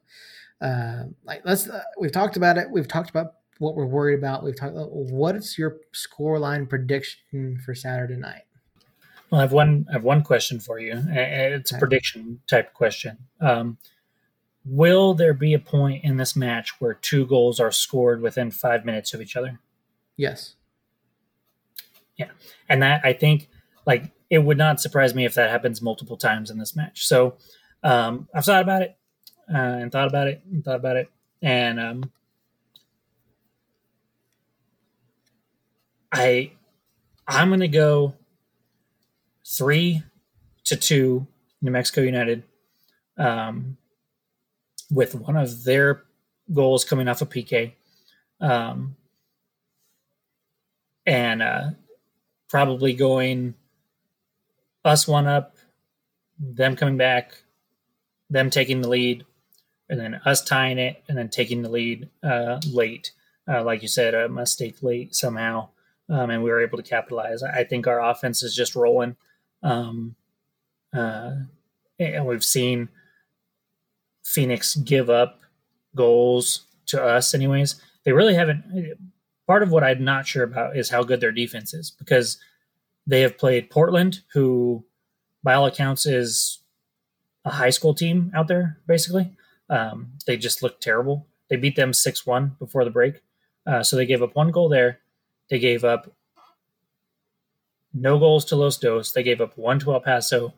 uh, 0.60 1.04
like 1.24 1.42
let's 1.44 1.68
uh, 1.68 1.82
we've 1.98 2.12
talked 2.12 2.36
about 2.36 2.58
it. 2.58 2.70
We've 2.70 2.88
talked 2.88 3.10
about 3.10 3.34
what 3.58 3.74
we're 3.74 3.86
worried 3.86 4.18
about. 4.18 4.44
We've 4.44 4.56
talked 4.56 4.72
about 4.72 4.92
what 4.92 5.36
is 5.36 5.58
your 5.58 5.78
score 5.92 6.38
line 6.38 6.66
prediction 6.66 7.60
for 7.64 7.74
Saturday 7.74 8.16
night. 8.16 8.42
Well, 9.30 9.40
I 9.40 9.44
have 9.44 9.52
one. 9.52 9.86
I 9.88 9.94
have 9.94 10.04
one 10.04 10.22
question 10.22 10.60
for 10.60 10.78
you. 10.78 11.02
It's 11.08 11.72
a 11.72 11.74
okay. 11.74 11.80
prediction 11.80 12.40
type 12.48 12.72
question. 12.74 13.18
Um, 13.40 13.78
will 14.64 15.14
there 15.14 15.34
be 15.34 15.54
a 15.54 15.58
point 15.58 16.04
in 16.04 16.16
this 16.16 16.34
match 16.36 16.80
where 16.80 16.94
two 16.94 17.26
goals 17.26 17.60
are 17.60 17.72
scored 17.72 18.20
within 18.20 18.50
five 18.50 18.84
minutes 18.84 19.14
of 19.14 19.20
each 19.20 19.36
other? 19.36 19.60
Yes. 20.16 20.54
Yeah, 22.16 22.30
and 22.68 22.82
that 22.82 23.00
I 23.04 23.12
think 23.12 23.48
like 23.86 24.12
it 24.34 24.42
would 24.42 24.58
not 24.58 24.80
surprise 24.80 25.14
me 25.14 25.24
if 25.24 25.34
that 25.34 25.48
happens 25.48 25.80
multiple 25.80 26.16
times 26.16 26.50
in 26.50 26.58
this 26.58 26.74
match. 26.74 27.06
So 27.06 27.36
um, 27.84 28.28
I've 28.34 28.44
thought 28.44 28.62
about 28.62 28.82
it 28.82 28.96
uh, 29.48 29.56
and 29.56 29.92
thought 29.92 30.08
about 30.08 30.26
it 30.26 30.42
and 30.50 30.64
thought 30.64 30.74
about 30.74 30.96
it, 30.96 31.08
and 31.40 31.78
um, 31.78 32.10
I 36.12 36.50
I'm 37.28 37.48
going 37.48 37.60
to 37.60 37.68
go 37.68 38.14
three 39.46 40.02
to 40.64 40.74
two, 40.74 41.28
New 41.62 41.70
Mexico 41.70 42.00
United, 42.00 42.42
um, 43.16 43.76
with 44.90 45.14
one 45.14 45.36
of 45.36 45.62
their 45.62 46.02
goals 46.52 46.84
coming 46.84 47.06
off 47.06 47.20
a 47.20 47.24
of 47.24 47.30
PK. 47.30 47.74
Um, 48.40 48.96
and 51.06 51.40
uh, 51.40 51.70
probably 52.48 52.94
going 52.94 53.54
us 54.84 55.08
one 55.08 55.26
up, 55.26 55.56
them 56.38 56.76
coming 56.76 56.96
back, 56.96 57.42
them 58.30 58.50
taking 58.50 58.80
the 58.80 58.88
lead, 58.88 59.24
and 59.88 60.00
then 60.00 60.20
us 60.24 60.42
tying 60.42 60.78
it, 60.78 61.02
and 61.08 61.16
then 61.16 61.28
taking 61.28 61.62
the 61.62 61.68
lead 61.68 62.08
uh, 62.22 62.60
late. 62.70 63.12
Uh, 63.46 63.62
like 63.62 63.82
you 63.82 63.88
said, 63.88 64.14
a 64.14 64.28
mistake 64.28 64.82
late 64.82 65.14
somehow, 65.14 65.68
um, 66.08 66.30
and 66.30 66.42
we 66.42 66.50
were 66.50 66.62
able 66.62 66.78
to 66.78 66.82
capitalize. 66.82 67.42
I 67.42 67.64
think 67.64 67.86
our 67.86 68.02
offense 68.02 68.42
is 68.42 68.54
just 68.54 68.74
rolling. 68.74 69.16
Um, 69.62 70.16
uh, 70.94 71.32
and 71.98 72.26
we've 72.26 72.44
seen 72.44 72.88
Phoenix 74.24 74.76
give 74.76 75.10
up 75.10 75.40
goals 75.94 76.66
to 76.86 77.02
us, 77.02 77.34
anyways. 77.34 77.76
They 78.04 78.12
really 78.12 78.34
haven't. 78.34 78.96
Part 79.46 79.62
of 79.62 79.70
what 79.70 79.84
I'm 79.84 80.04
not 80.04 80.26
sure 80.26 80.42
about 80.42 80.76
is 80.76 80.88
how 80.88 81.02
good 81.02 81.20
their 81.20 81.32
defense 81.32 81.74
is 81.74 81.90
because 81.90 82.38
they 83.06 83.20
have 83.20 83.38
played 83.38 83.70
Portland, 83.70 84.20
who, 84.32 84.84
by 85.42 85.54
all 85.54 85.66
accounts, 85.66 86.06
is 86.06 86.60
a 87.44 87.50
high 87.50 87.70
school 87.70 87.94
team 87.94 88.32
out 88.34 88.48
there, 88.48 88.78
basically. 88.86 89.32
Um, 89.68 90.12
they 90.26 90.36
just 90.36 90.62
look 90.62 90.80
terrible. 90.80 91.26
They 91.48 91.56
beat 91.56 91.76
them 91.76 91.92
6 91.92 92.26
1 92.26 92.56
before 92.58 92.84
the 92.84 92.90
break. 92.90 93.20
Uh, 93.66 93.82
so 93.82 93.96
they 93.96 94.06
gave 94.06 94.22
up 94.22 94.34
one 94.34 94.50
goal 94.50 94.68
there. 94.68 95.00
They 95.50 95.58
gave 95.58 95.84
up 95.84 96.12
no 97.92 98.18
goals 98.18 98.44
to 98.46 98.56
Los 98.56 98.78
Dos. 98.78 99.12
They 99.12 99.22
gave 99.22 99.40
up 99.40 99.56
one 99.56 99.78
to 99.80 99.92
El 99.92 100.00
Paso, 100.00 100.54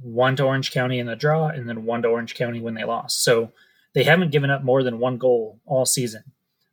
one 0.00 0.36
to 0.36 0.44
Orange 0.44 0.70
County 0.70 0.98
in 0.98 1.06
the 1.06 1.16
draw, 1.16 1.48
and 1.48 1.68
then 1.68 1.84
one 1.84 2.02
to 2.02 2.08
Orange 2.08 2.34
County 2.34 2.60
when 2.60 2.74
they 2.74 2.84
lost. 2.84 3.24
So 3.24 3.52
they 3.94 4.04
haven't 4.04 4.32
given 4.32 4.50
up 4.50 4.62
more 4.62 4.82
than 4.82 4.98
one 4.98 5.18
goal 5.18 5.58
all 5.66 5.86
season. 5.86 6.24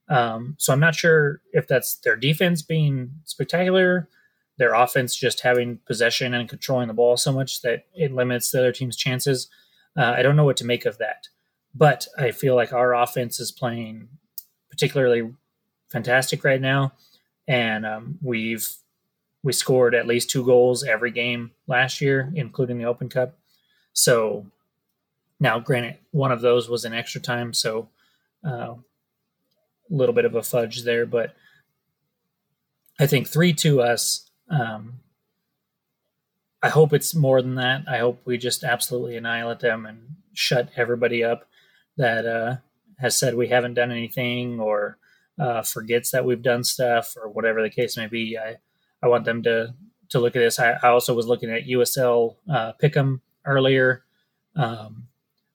Um, 0.10 0.56
so 0.58 0.74
I'm 0.74 0.80
not 0.80 0.96
sure 0.96 1.42
if 1.52 1.68
that's 1.68 1.96
their 1.98 2.16
defense 2.16 2.62
being 2.62 3.12
spectacular, 3.26 4.08
their 4.58 4.74
offense 4.74 5.16
just 5.16 5.42
having 5.42 5.78
possession 5.86 6.34
and 6.34 6.50
controlling 6.50 6.88
the 6.88 6.94
ball 6.94 7.18
so 7.18 7.32
much 7.32 7.62
that 7.62 7.86
it 7.96 8.14
limits 8.14 8.52
the 8.52 8.60
other 8.60 8.72
team's 8.72 8.98
chances. 8.98 9.48
Uh, 9.96 10.14
I 10.18 10.22
don't 10.22 10.36
know 10.36 10.46
what 10.46 10.58
to 10.58 10.66
make 10.66 10.86
of 10.86 10.98
that, 10.98 11.28
but 11.74 12.08
I 12.18 12.32
feel 12.32 12.56
like 12.56 12.74
our 12.74 12.94
offense 12.96 13.40
is 13.40 13.52
playing 13.52 14.10
particularly 14.70 15.34
fantastic 15.90 16.44
right 16.44 16.62
now, 16.62 16.94
and 17.48 17.86
um, 17.86 18.20
we've 18.22 18.68
we 19.44 19.54
scored 19.54 19.96
at 19.96 20.08
least 20.08 20.30
two 20.30 20.44
goals 20.44 20.84
every 20.84 21.12
game 21.12 21.52
last 21.68 22.02
year, 22.02 22.32
including 22.36 22.78
the 22.78 22.86
Open 22.86 23.08
Cup. 23.08 23.38
So 23.94 24.48
now, 25.40 25.60
granted, 25.60 25.98
one 26.12 26.32
of 26.32 26.42
those 26.42 26.68
was 26.68 26.86
in 26.86 26.94
extra 26.94 27.22
time, 27.22 27.54
so 27.54 27.90
a 28.44 28.50
uh, 28.50 28.76
little 29.90 30.14
bit 30.14 30.26
of 30.26 30.36
a 30.36 30.44
fudge 30.44 30.84
there, 30.84 31.06
but 31.06 31.36
I 33.00 33.08
think 33.08 33.28
three 33.28 33.54
to 33.54 33.82
us. 33.82 34.27
Um, 34.50 35.00
I 36.62 36.70
hope 36.70 36.94
it's 36.94 37.14
more 37.14 37.42
than 37.42 37.56
that. 37.56 37.84
I 37.88 38.00
hope 38.00 38.22
we 38.26 38.38
just 38.38 38.64
absolutely 38.64 39.16
annihilate 39.18 39.60
them 39.60 39.86
and 39.86 40.16
shut 40.34 40.70
everybody 40.76 41.24
up 41.24 41.48
that 41.98 42.26
uh, 42.26 42.58
has 43.00 43.18
said 43.18 43.36
we 43.36 43.48
haven't 43.48 43.76
done 43.76 43.92
anything 43.92 44.60
or 44.60 44.98
uh, 45.40 45.62
forgets 45.62 46.12
that 46.12 46.26
we've 46.26 46.42
done 46.42 46.64
stuff 46.64 47.16
or 47.22 47.30
whatever 47.30 47.62
the 47.62 47.70
case 47.70 47.98
may 47.98 48.08
be. 48.08 48.38
I 48.38 48.58
I 49.04 49.08
want 49.08 49.26
them 49.26 49.44
to 49.44 49.74
to 50.10 50.20
look 50.20 50.36
at 50.36 50.40
this. 50.40 50.60
I, 50.60 50.72
I 50.72 50.90
also 50.90 51.14
was 51.14 51.28
looking 51.28 51.52
at 51.52 51.68
USL 51.68 52.36
uh, 52.50 52.74
Pick'em 52.82 53.20
earlier, 53.46 54.04
um, 54.56 55.08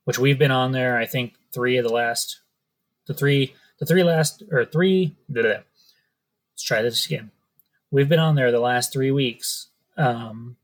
which 0.05 0.19
we've 0.19 0.39
been 0.39 0.51
on 0.51 0.73
there. 0.73 0.99
I 0.99 1.07
think 1.07 1.35
three 1.53 1.79
of 1.79 1.85
the 1.85 1.93
last, 1.93 2.41
the 3.07 3.15
three, 3.15 3.55
the 3.79 3.87
three 3.87 4.03
last 4.03 4.43
or 4.51 4.65
three. 4.65 5.17
Blah, 5.29 5.43
blah. 5.43 5.51
Let's 5.51 6.63
try 6.63 6.83
this 6.83 7.07
again. 7.07 7.31
We've 7.93 8.09
been 8.09 8.19
on 8.19 8.35
there 8.35 8.51
the 8.51 8.59
last 8.59 8.91
three 8.91 9.11
weeks. 9.11 9.69
Um, 9.99 10.57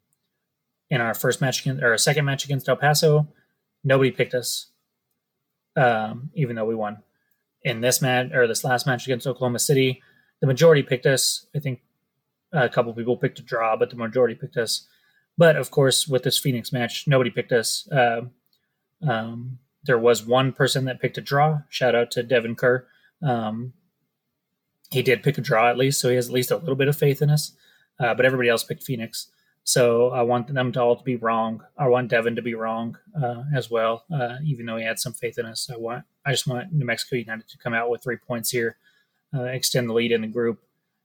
in 0.88 1.02
our 1.02 1.12
first 1.12 1.42
match 1.42 1.60
against, 1.60 1.82
or 1.82 1.88
our 1.88 1.98
second 1.98 2.24
match 2.24 2.46
against 2.46 2.66
El 2.68 2.76
Paso, 2.76 3.28
nobody 3.84 4.10
picked 4.10 4.32
us, 4.34 4.68
um, 5.76 6.30
even 6.34 6.56
though 6.56 6.64
we 6.64 6.74
won. 6.74 7.02
In 7.62 7.82
this 7.82 8.00
match 8.00 8.32
or 8.32 8.46
this 8.46 8.64
last 8.64 8.86
match 8.86 9.04
against 9.04 9.26
Oklahoma 9.26 9.58
City, 9.58 10.02
the 10.40 10.46
majority 10.46 10.82
picked 10.82 11.04
us. 11.04 11.44
I 11.54 11.58
think 11.58 11.82
a 12.50 12.70
couple 12.70 12.94
people 12.94 13.18
picked 13.18 13.38
a 13.38 13.42
draw, 13.42 13.76
but 13.76 13.90
the 13.90 13.96
majority 13.96 14.34
picked 14.34 14.56
us. 14.56 14.86
But 15.36 15.56
of 15.56 15.70
course, 15.70 16.08
with 16.08 16.22
this 16.22 16.38
Phoenix 16.38 16.72
match, 16.72 17.06
nobody 17.06 17.28
picked 17.30 17.52
us. 17.52 17.86
Uh, 17.92 18.22
um, 19.06 19.58
there 19.84 19.98
was 19.98 20.24
one 20.24 20.52
person 20.52 20.86
that 20.86 21.00
picked 21.00 21.18
a 21.18 21.20
draw. 21.20 21.60
Shout 21.68 21.94
out 21.94 22.10
to 22.12 22.22
Devin 22.22 22.56
Kerr. 22.56 22.86
Um, 23.22 23.74
he 24.90 25.02
did 25.02 25.22
pick 25.22 25.38
a 25.38 25.40
draw 25.40 25.68
at 25.68 25.78
least, 25.78 26.00
so 26.00 26.08
he 26.08 26.16
has 26.16 26.28
at 26.28 26.32
least 26.32 26.50
a 26.50 26.56
little 26.56 26.76
bit 26.76 26.88
of 26.88 26.96
faith 26.96 27.22
in 27.22 27.30
us. 27.30 27.52
Uh, 28.00 28.14
but 28.14 28.24
everybody 28.24 28.48
else 28.48 28.64
picked 28.64 28.82
Phoenix. 28.82 29.28
So 29.64 30.10
I 30.10 30.22
want 30.22 30.52
them 30.54 30.72
to 30.72 30.80
all 30.80 30.96
to 30.96 31.04
be 31.04 31.16
wrong. 31.16 31.62
I 31.76 31.88
want 31.88 32.08
Devin 32.08 32.36
to 32.36 32.42
be 32.42 32.54
wrong 32.54 32.96
uh, 33.20 33.42
as 33.54 33.70
well, 33.70 34.04
uh, 34.10 34.36
even 34.42 34.64
though 34.64 34.78
he 34.78 34.84
had 34.84 34.98
some 34.98 35.12
faith 35.12 35.38
in 35.38 35.44
us. 35.44 35.68
I 35.70 35.76
want. 35.76 36.04
I 36.24 36.30
just 36.30 36.46
want 36.46 36.72
New 36.72 36.86
Mexico 36.86 37.16
United 37.16 37.48
to 37.48 37.58
come 37.58 37.74
out 37.74 37.90
with 37.90 38.02
three 38.02 38.16
points 38.16 38.50
here, 38.50 38.76
uh, 39.34 39.42
extend 39.44 39.88
the 39.88 39.92
lead 39.92 40.12
in 40.12 40.22
the 40.22 40.26
group, 40.26 40.62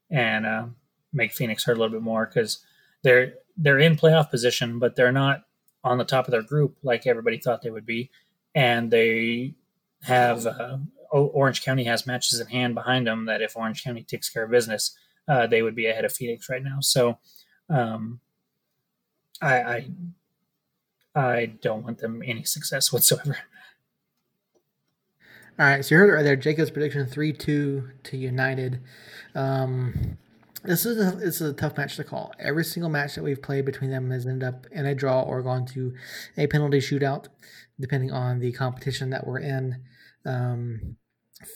and 0.09 0.45
uh, 0.45 0.65
make 1.11 1.33
Phoenix 1.33 1.65
hurt 1.65 1.77
a 1.77 1.79
little 1.79 1.91
bit 1.91 2.01
more 2.01 2.25
because 2.25 2.63
they're 3.01 3.33
they're 3.57 3.79
in 3.79 3.97
playoff 3.97 4.29
position, 4.29 4.79
but 4.79 4.95
they're 4.95 5.11
not 5.11 5.43
on 5.83 5.97
the 5.97 6.05
top 6.05 6.27
of 6.27 6.31
their 6.31 6.41
group 6.41 6.77
like 6.83 7.05
everybody 7.05 7.37
thought 7.37 7.63
they 7.63 7.69
would 7.69 7.85
be, 7.85 8.11
and 8.55 8.91
they 8.91 9.55
have 10.03 10.45
uh, 10.45 10.77
Orange 11.21 11.63
County 11.63 11.83
has 11.83 12.07
matches 12.07 12.39
in 12.39 12.47
hand 12.47 12.75
behind 12.75 13.07
them 13.07 13.25
that 13.25 13.41
if 13.41 13.55
Orange 13.55 13.83
County 13.83 14.03
takes 14.03 14.29
care 14.29 14.43
of 14.43 14.51
business, 14.51 14.97
uh, 15.27 15.47
they 15.47 15.61
would 15.61 15.75
be 15.75 15.87
ahead 15.87 16.05
of 16.05 16.13
Phoenix 16.13 16.49
right 16.49 16.63
now. 16.63 16.77
So, 16.81 17.19
um, 17.69 18.19
I, 19.41 19.55
I 19.55 19.87
I 21.15 21.45
don't 21.61 21.83
want 21.83 21.99
them 21.99 22.23
any 22.25 22.43
success 22.43 22.91
whatsoever. 22.93 23.37
All 25.59 25.67
right, 25.67 25.85
so 25.85 25.93
you 25.93 25.99
heard 25.99 26.09
it 26.09 26.13
right 26.13 26.23
there. 26.23 26.35
Jacob's 26.35 26.71
prediction 26.71 27.05
three 27.05 27.31
two 27.31 27.89
to 28.03 28.17
United. 28.17 28.81
Um, 29.35 30.17
this 30.63 30.85
is 30.85 30.97
a, 30.97 31.15
this 31.17 31.41
is 31.41 31.49
a 31.49 31.53
tough 31.53 31.77
match 31.77 31.97
to 31.97 32.03
call. 32.03 32.33
Every 32.39 32.63
single 32.63 32.89
match 32.89 33.15
that 33.15 33.23
we've 33.23 33.41
played 33.41 33.65
between 33.65 33.91
them 33.91 34.09
has 34.11 34.25
ended 34.25 34.47
up 34.47 34.65
in 34.71 34.85
a 34.85 34.95
draw 34.95 35.21
or 35.21 35.43
gone 35.43 35.65
to 35.67 35.93
a 36.37 36.47
penalty 36.47 36.79
shootout, 36.79 37.27
depending 37.79 38.11
on 38.11 38.39
the 38.39 38.51
competition 38.53 39.09
that 39.11 39.27
we're 39.27 39.39
in. 39.39 39.83
Um, 40.25 40.95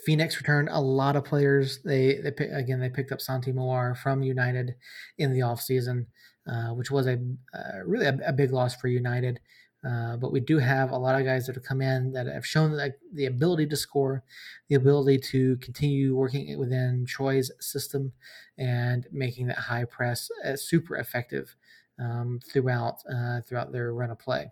Phoenix 0.06 0.38
returned 0.38 0.70
a 0.72 0.82
lot 0.82 1.16
of 1.16 1.26
players. 1.26 1.80
They, 1.84 2.16
they 2.16 2.46
again 2.46 2.80
they 2.80 2.90
picked 2.90 3.12
up 3.12 3.22
Santi 3.22 3.52
Moar 3.52 3.96
from 3.96 4.24
United 4.24 4.76
in 5.18 5.34
the 5.34 5.42
offseason, 5.42 6.06
uh, 6.48 6.70
which 6.74 6.92
was 6.92 7.08
a 7.08 7.20
uh, 7.54 7.84
really 7.86 8.06
a, 8.06 8.18
a, 8.26 8.34
big 8.34 8.52
loss 8.52 8.76
for 8.76 8.88
United. 8.88 9.40
Uh, 9.88 10.18
but 10.18 10.32
we 10.32 10.40
do 10.40 10.58
have 10.58 10.92
a 10.92 10.98
lot 10.98 11.20
of 11.20 11.26
guys 11.26 11.46
that 11.46 11.56
have 11.56 11.64
come 11.64 11.82
in 11.82 12.12
that 12.12 12.26
have 12.26 12.46
shown 12.46 12.72
the, 12.72 12.94
the 13.14 13.26
ability 13.26 13.66
to 13.68 13.76
score, 13.76 14.24
the 14.70 14.76
ability 14.76 15.18
to 15.20 15.56
continue 15.58 16.16
working 16.16 16.58
within 16.58 17.06
Troy's 17.08 17.52
system 17.60 18.12
and 18.58 19.06
making 19.12 19.48
that 19.48 19.58
high 19.58 19.86
press 19.86 20.30
uh, 20.44 20.56
super 20.56 20.98
effective 20.98 21.56
um, 22.00 22.40
throughout 22.52 22.96
uh, 23.12 23.42
throughout 23.42 23.72
their 23.72 23.94
run 23.94 24.10
of 24.10 24.20
play. 24.20 24.52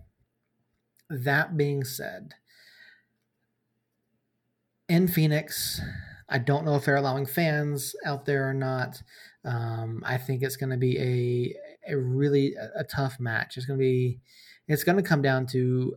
That 1.10 1.58
being 1.58 1.84
said, 1.84 2.34
in 4.90 5.08
Phoenix, 5.08 5.82
I 6.30 6.40
don't 6.40 6.66
know 6.66 6.76
if 6.76 6.86
they're 6.86 6.96
allowing 6.96 7.26
fans 7.26 7.96
out 8.06 8.26
there 8.26 8.50
or 8.50 8.54
not. 8.54 9.02
Um, 9.44 10.04
I 10.06 10.18
think 10.18 10.42
it's 10.42 10.58
going 10.58 10.72
to 10.72 10.78
be 10.78 10.98
a 11.00 11.94
a 11.94 11.98
really 11.98 12.56
a, 12.56 12.82
a 12.82 12.84
tough 12.84 13.20
match. 13.20 13.58
It's 13.58 13.66
going 13.66 13.80
to 13.80 13.84
be 13.84 14.20
it's 14.68 14.84
going 14.84 14.98
to 14.98 15.08
come 15.08 15.22
down 15.22 15.46
to 15.48 15.96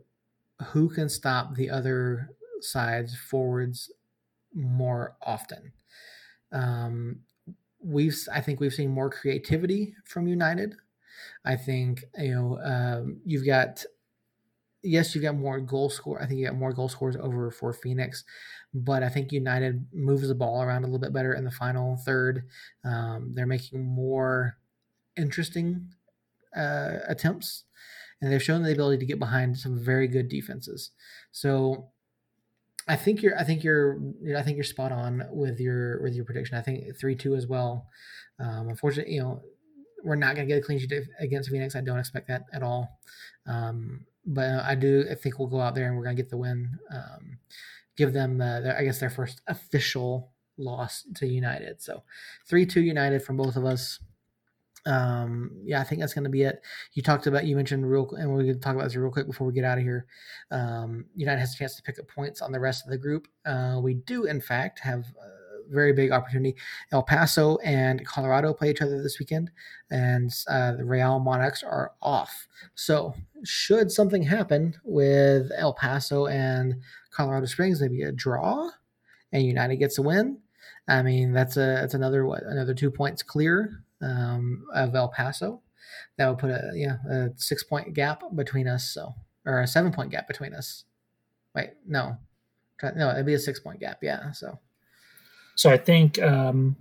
who 0.67 0.89
can 0.89 1.09
stop 1.09 1.55
the 1.55 1.71
other 1.71 2.31
side's 2.61 3.17
forwards 3.17 3.91
more 4.55 5.17
often. 5.23 5.73
Um, 6.53 7.21
we've 7.83 8.19
I 8.33 8.41
think 8.41 8.61
we've 8.61 8.75
seen 8.75 8.91
more 8.91 9.11
creativity 9.11 9.95
from 10.05 10.29
United. 10.29 10.75
I 11.45 11.57
think 11.57 12.05
you 12.19 12.35
know 12.35 12.61
um, 12.63 13.21
you've 13.25 13.47
got 13.47 13.85
yes 14.83 15.15
you've 15.15 15.25
got 15.25 15.35
more 15.37 15.61
goal 15.61 15.91
score. 15.91 16.21
I 16.23 16.27
think 16.27 16.41
you 16.41 16.47
got 16.47 16.57
more 16.57 16.73
goal 16.73 16.89
scores 16.89 17.17
over 17.17 17.51
for 17.51 17.73
Phoenix, 17.73 18.25
but 18.75 19.03
I 19.03 19.09
think 19.09 19.33
United 19.33 19.87
moves 19.93 20.29
the 20.29 20.35
ball 20.35 20.63
around 20.63 20.83
a 20.83 20.87
little 20.87 20.99
bit 20.99 21.13
better 21.13 21.33
in 21.33 21.45
the 21.45 21.51
final 21.51 21.97
third. 21.97 22.45
Um, 22.85 23.33
they're 23.35 23.47
making 23.47 23.85
more 23.85 24.59
interesting 25.17 25.89
uh, 26.57 26.99
attempts 27.09 27.65
and 28.21 28.33
they've 28.33 28.43
shown 28.43 28.63
the 28.63 28.73
ability 28.73 28.99
to 28.99 29.07
get 29.07 29.19
behind 29.19 29.59
some 29.59 29.79
very 29.79 30.09
good 30.09 30.29
defenses. 30.29 30.91
So 31.31 31.91
I 32.87 32.97
think 32.97 33.23
you're. 33.23 33.39
I 33.39 33.45
think 33.45 33.63
you're. 33.63 34.01
I 34.37 34.43
think 34.43 34.57
you're 34.57 34.65
spot 34.65 34.93
on 34.93 35.25
with 35.31 35.61
your 35.61 36.03
with 36.03 36.15
your 36.15 36.25
prediction. 36.25 36.57
I 36.57 36.63
think 36.63 36.97
three 36.99 37.15
two 37.15 37.35
as 37.35 37.47
well. 37.47 37.87
Um, 38.41 38.69
unfortunately, 38.69 39.15
you 39.15 39.21
know, 39.21 39.43
we're 40.05 40.17
not 40.17 40.35
going 40.35 40.49
to 40.49 40.55
get 40.55 40.63
a 40.63 40.65
clean 40.65 40.79
sheet 40.79 40.93
against 41.21 41.51
Phoenix. 41.51 41.77
I 41.77 41.83
don't 41.83 41.99
expect 41.99 42.29
that 42.29 42.45
at 42.53 42.63
all. 42.63 42.99
Um, 43.47 44.07
but 44.25 44.49
I 44.65 44.75
do. 44.75 45.05
I 45.11 45.15
think 45.15 45.39
we'll 45.39 45.49
go 45.49 45.61
out 45.61 45.75
there 45.75 45.87
and 45.87 45.97
we're 45.97 46.05
going 46.05 46.17
to 46.17 46.23
get 46.23 46.31
the 46.31 46.39
win. 46.39 46.79
Um, 46.91 47.39
give 47.99 48.13
them, 48.13 48.41
uh, 48.41 48.61
their, 48.61 48.79
I 48.79 48.85
guess, 48.85 49.01
their 49.01 49.11
first 49.11 49.43
official 49.49 50.31
loss 50.57 51.05
to 51.17 51.27
United. 51.27 51.83
So 51.83 52.05
three 52.47 52.65
two 52.65 52.81
United 52.81 53.23
from 53.23 53.37
both 53.37 53.57
of 53.57 53.65
us. 53.65 53.99
Um, 54.87 55.51
yeah, 55.65 55.81
I 55.81 55.85
think 55.85 56.01
that's 56.01 56.15
going 56.15 56.25
to 56.25 56.31
be 56.31 56.43
it. 56.43 56.63
You 56.95 57.03
talked 57.03 57.27
about, 57.27 57.45
you 57.45 57.57
mentioned 57.57 57.91
real, 57.91 58.09
and 58.15 58.31
we're 58.31 58.43
going 58.45 58.55
to 58.55 58.61
talk 58.61 58.75
about 58.75 58.85
this 58.85 58.97
real 58.97 59.11
quick 59.11 59.27
before 59.27 59.47
we 59.47 59.53
get 59.53 59.65
out 59.65 59.77
of 59.77 59.85
here. 59.85 60.07
Um, 60.51 61.07
United 61.15 61.41
has 61.41 61.53
a 61.53 61.59
chance 61.59 61.77
to 61.77 61.83
pick 61.83 61.99
up 61.99 62.09
points 62.09 62.41
on 62.41 62.53
the 62.53 62.61
rest 62.61 62.85
of 62.85 62.91
the 62.91 62.97
group. 62.97 63.27
Uh, 63.45 63.81
we 63.83 63.95
do, 63.95 64.25
in 64.25 64.41
fact, 64.41 64.79
have 64.79 65.05
a 65.23 65.71
very 65.71 65.93
big 65.93 66.11
opportunity. 66.11 66.57
El 66.93 67.03
Paso 67.03 67.59
and 67.59 68.07
Colorado 68.07 68.55
play 68.55 68.71
each 68.71 68.81
other 68.81 69.03
this 69.03 69.19
weekend, 69.19 69.51
and 69.91 70.33
uh, 70.49 70.73
the 70.73 70.85
Real 70.85 71.19
Monarchs 71.19 71.63
are 71.63 71.93
off. 72.01 72.47
So, 72.75 73.15
should 73.45 73.91
something 73.91 74.23
happen 74.23 74.75
with 74.85 75.51
El 75.57 75.75
Paso 75.75 76.27
and 76.27 76.77
Colorado 77.19 77.47
Springs, 77.47 77.81
maybe 77.81 78.03
a 78.03 78.13
draw, 78.13 78.71
and 79.33 79.43
United 79.43 79.77
gets 79.77 79.99
a 79.99 80.03
win. 80.03 80.39
I 80.87 81.03
mean, 81.03 81.33
that's 81.33 81.57
a 81.57 81.67
that's 81.81 81.95
another 81.95 82.25
what 82.25 82.45
another 82.45 82.75
two 82.75 82.93
points 82.93 83.25
clear 83.25 83.83
um, 84.01 84.65
of 84.73 84.95
El 84.95 85.09
Paso. 85.09 85.61
That 86.17 86.29
would 86.29 86.39
put 86.39 86.51
a 86.51 86.71
yeah 86.75 86.99
a 87.11 87.31
six 87.35 87.65
point 87.65 87.93
gap 87.93 88.23
between 88.37 88.69
us. 88.69 88.85
So 88.89 89.17
or 89.45 89.61
a 89.61 89.67
seven 89.67 89.93
point 89.93 90.13
gap 90.13 90.29
between 90.29 90.55
us. 90.55 90.85
Wait, 91.57 91.71
no, 91.87 92.19
no, 92.95 93.11
it'd 93.11 93.27
be 93.27 93.35
a 93.35 93.39
six 93.39 93.59
point 93.59 93.81
gap. 93.81 93.99
Yeah. 94.01 94.31
So. 94.33 94.61
So 95.57 95.71
I 95.71 95.77
think 95.77 96.23
um, 96.23 96.77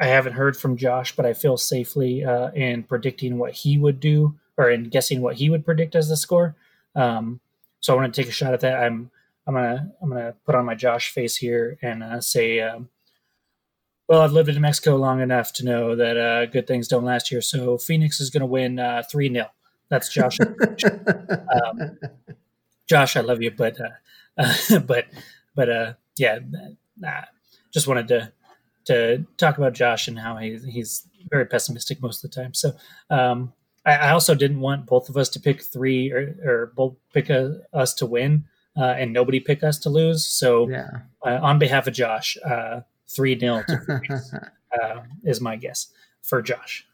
I 0.00 0.06
haven't 0.06 0.32
heard 0.32 0.56
from 0.56 0.76
Josh, 0.76 1.14
but 1.14 1.24
I 1.24 1.34
feel 1.34 1.56
safely 1.56 2.24
uh, 2.24 2.50
in 2.50 2.82
predicting 2.82 3.38
what 3.38 3.52
he 3.52 3.78
would 3.78 4.00
do 4.00 4.34
or 4.56 4.70
in 4.70 4.88
guessing 4.88 5.20
what 5.20 5.36
he 5.36 5.50
would 5.50 5.64
predict 5.64 5.94
as 5.94 6.08
the 6.08 6.16
score. 6.16 6.56
Um, 6.96 7.38
so 7.84 7.92
I 7.92 7.96
want 7.96 8.14
to 8.14 8.18
take 8.18 8.30
a 8.30 8.32
shot 8.32 8.54
at 8.54 8.60
that. 8.60 8.82
I'm 8.82 9.10
I'm 9.46 9.52
gonna 9.52 9.92
I'm 10.00 10.08
gonna 10.08 10.34
put 10.46 10.54
on 10.54 10.64
my 10.64 10.74
Josh 10.74 11.10
face 11.10 11.36
here 11.36 11.76
and 11.82 12.02
uh, 12.02 12.18
say 12.22 12.58
um, 12.60 12.88
well, 14.08 14.22
I've 14.22 14.32
lived 14.32 14.48
in 14.48 14.58
Mexico 14.58 14.96
long 14.96 15.20
enough 15.20 15.52
to 15.54 15.66
know 15.66 15.94
that 15.94 16.16
uh, 16.16 16.46
good 16.46 16.66
things 16.66 16.88
don't 16.88 17.04
last 17.04 17.28
here. 17.28 17.42
So 17.42 17.76
Phoenix 17.76 18.22
is 18.22 18.30
going 18.30 18.40
to 18.40 18.46
win 18.46 18.78
uh, 18.78 19.02
three 19.10 19.30
0 19.30 19.50
That's 19.90 20.08
Josh. 20.08 20.38
um, 20.40 21.98
Josh, 22.88 23.18
I 23.18 23.20
love 23.20 23.42
you, 23.42 23.50
but 23.50 23.78
uh, 23.78 23.88
uh 24.38 24.78
but 24.86 25.04
but 25.54 25.68
uh, 25.68 25.92
yeah, 26.16 26.38
just 27.70 27.86
wanted 27.86 28.08
to 28.08 28.32
to 28.86 29.26
talk 29.36 29.58
about 29.58 29.74
Josh 29.74 30.08
and 30.08 30.18
how 30.18 30.38
he, 30.38 30.56
he's 30.56 31.06
very 31.28 31.44
pessimistic 31.44 32.00
most 32.00 32.24
of 32.24 32.30
the 32.30 32.34
time. 32.34 32.54
So 32.54 32.72
um, 33.10 33.52
I, 33.84 33.92
I, 33.96 34.10
also 34.10 34.34
didn't 34.34 34.60
want 34.60 34.86
both 34.86 35.08
of 35.08 35.16
us 35.16 35.28
to 35.30 35.40
pick 35.40 35.62
three 35.62 36.10
or, 36.10 36.36
or 36.44 36.72
both 36.74 36.96
pick 37.12 37.30
a, 37.30 37.60
us 37.72 37.94
to 37.94 38.06
win 38.06 38.44
uh, 38.76 38.94
and 38.98 39.12
nobody 39.12 39.40
pick 39.40 39.62
us 39.62 39.78
to 39.80 39.90
lose. 39.90 40.26
So 40.26 40.68
yeah. 40.68 41.00
on 41.24 41.58
behalf 41.58 41.86
of 41.86 41.94
Josh 41.94 42.36
3 43.08 43.38
0 43.38 43.62
uh, 44.82 45.00
is 45.24 45.40
my 45.40 45.56
guess 45.56 45.88
for 46.22 46.42
Josh. 46.42 46.86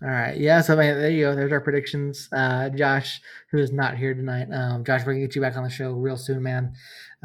All 0.00 0.08
right. 0.08 0.36
Yeah. 0.36 0.60
So 0.60 0.76
there 0.76 1.10
you 1.10 1.24
go. 1.24 1.34
There's 1.34 1.50
our 1.50 1.60
predictions. 1.60 2.28
Uh, 2.30 2.68
Josh, 2.68 3.20
who 3.50 3.58
is 3.58 3.72
not 3.72 3.96
here 3.96 4.14
tonight. 4.14 4.48
Um, 4.52 4.84
Josh, 4.84 5.00
we're 5.00 5.14
going 5.14 5.22
to 5.22 5.26
get 5.26 5.34
you 5.34 5.42
back 5.42 5.56
on 5.56 5.64
the 5.64 5.70
show 5.70 5.92
real 5.92 6.16
soon, 6.16 6.40
man. 6.40 6.72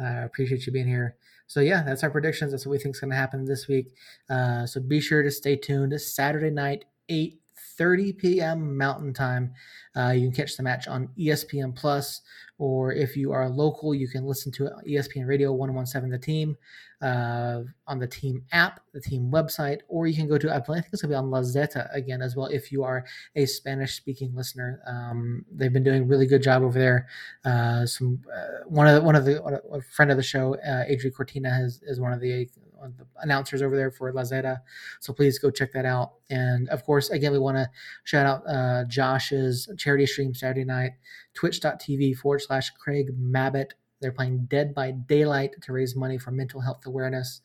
Uh, 0.00 0.24
appreciate 0.24 0.66
you 0.66 0.72
being 0.72 0.88
here. 0.88 1.16
So, 1.46 1.60
yeah, 1.60 1.84
that's 1.84 2.02
our 2.02 2.10
predictions. 2.10 2.50
That's 2.50 2.66
what 2.66 2.72
we 2.72 2.78
think 2.78 2.96
is 2.96 3.00
going 3.00 3.12
to 3.12 3.16
happen 3.16 3.44
this 3.44 3.68
week. 3.68 3.92
Uh, 4.28 4.66
so 4.66 4.80
be 4.80 5.00
sure 5.00 5.22
to 5.22 5.30
stay 5.30 5.54
tuned. 5.54 5.92
This 5.92 6.12
Saturday 6.12 6.50
night, 6.50 6.86
8 7.08 7.40
30 7.76 8.12
p.m. 8.14 8.76
Mountain 8.76 9.12
Time. 9.12 9.52
Uh, 9.96 10.10
you 10.10 10.28
can 10.28 10.32
catch 10.32 10.56
the 10.56 10.62
match 10.62 10.88
on 10.88 11.08
ESPN 11.18 11.74
Plus, 11.74 12.22
or 12.58 12.92
if 12.92 13.16
you 13.16 13.32
are 13.32 13.48
local, 13.48 13.94
you 13.94 14.08
can 14.08 14.24
listen 14.24 14.50
to 14.52 14.66
it 14.66 14.72
on 14.72 14.84
ESPN 14.84 15.26
Radio 15.26 15.52
117 15.52 16.10
The 16.10 16.18
Team 16.18 16.56
uh, 17.04 17.62
on 17.86 17.98
the 17.98 18.06
team 18.06 18.42
app, 18.52 18.80
the 18.94 19.00
team 19.00 19.30
website, 19.30 19.80
or 19.88 20.06
you 20.06 20.16
can 20.16 20.26
go 20.26 20.38
to, 20.38 20.50
I 20.50 20.58
think 20.60 20.86
it's 20.90 21.02
to 21.02 21.08
be 21.08 21.14
on 21.14 21.30
La 21.30 21.42
Zeta 21.42 21.88
again 21.92 22.22
as 22.22 22.34
well 22.34 22.46
if 22.46 22.72
you 22.72 22.82
are 22.82 23.04
a 23.36 23.44
Spanish 23.44 23.94
speaking 23.94 24.34
listener. 24.34 24.80
Um, 24.86 25.44
they've 25.52 25.72
been 25.72 25.84
doing 25.84 26.02
a 26.02 26.06
really 26.06 26.26
good 26.26 26.42
job 26.42 26.62
over 26.62 26.78
there. 26.78 27.06
Uh, 27.44 27.84
some 27.84 28.22
uh, 28.34 28.64
one 28.66 28.86
of 28.86 28.94
the, 28.94 29.02
one 29.02 29.16
of 29.16 29.26
the 29.26 29.42
a 29.44 29.82
friend 29.82 30.10
of 30.10 30.16
the 30.16 30.22
show, 30.22 30.54
uh, 30.56 30.84
Adri 30.90 31.14
Cortina, 31.14 31.50
has, 31.50 31.82
is 31.82 32.00
one 32.00 32.12
of 32.12 32.20
the 32.20 32.48
the 32.96 33.06
announcers 33.20 33.62
over 33.62 33.76
there 33.76 33.90
for 33.90 34.12
La 34.12 34.24
Zeta. 34.24 34.60
So 35.00 35.12
please 35.12 35.38
go 35.38 35.50
check 35.50 35.72
that 35.72 35.84
out. 35.84 36.14
And 36.30 36.68
of 36.68 36.84
course, 36.84 37.10
again, 37.10 37.32
we 37.32 37.38
want 37.38 37.56
to 37.56 37.70
shout 38.04 38.26
out 38.26 38.42
uh, 38.48 38.84
Josh's 38.84 39.68
charity 39.76 40.06
stream 40.06 40.34
Saturday 40.34 40.64
night, 40.64 40.92
twitch.tv 41.34 42.16
forward 42.16 42.42
slash 42.42 42.70
Craig 42.70 43.10
Mabbitt. 43.18 43.72
They're 44.00 44.12
playing 44.12 44.46
Dead 44.46 44.74
by 44.74 44.90
Daylight 44.90 45.54
to 45.62 45.72
raise 45.72 45.96
money 45.96 46.18
for 46.18 46.30
mental 46.30 46.60
health 46.60 46.84
awareness. 46.86 47.40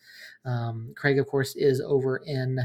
Um, 0.45 0.93
Craig, 0.95 1.17
of 1.19 1.27
course, 1.27 1.55
is 1.55 1.79
over 1.79 2.17
in 2.17 2.59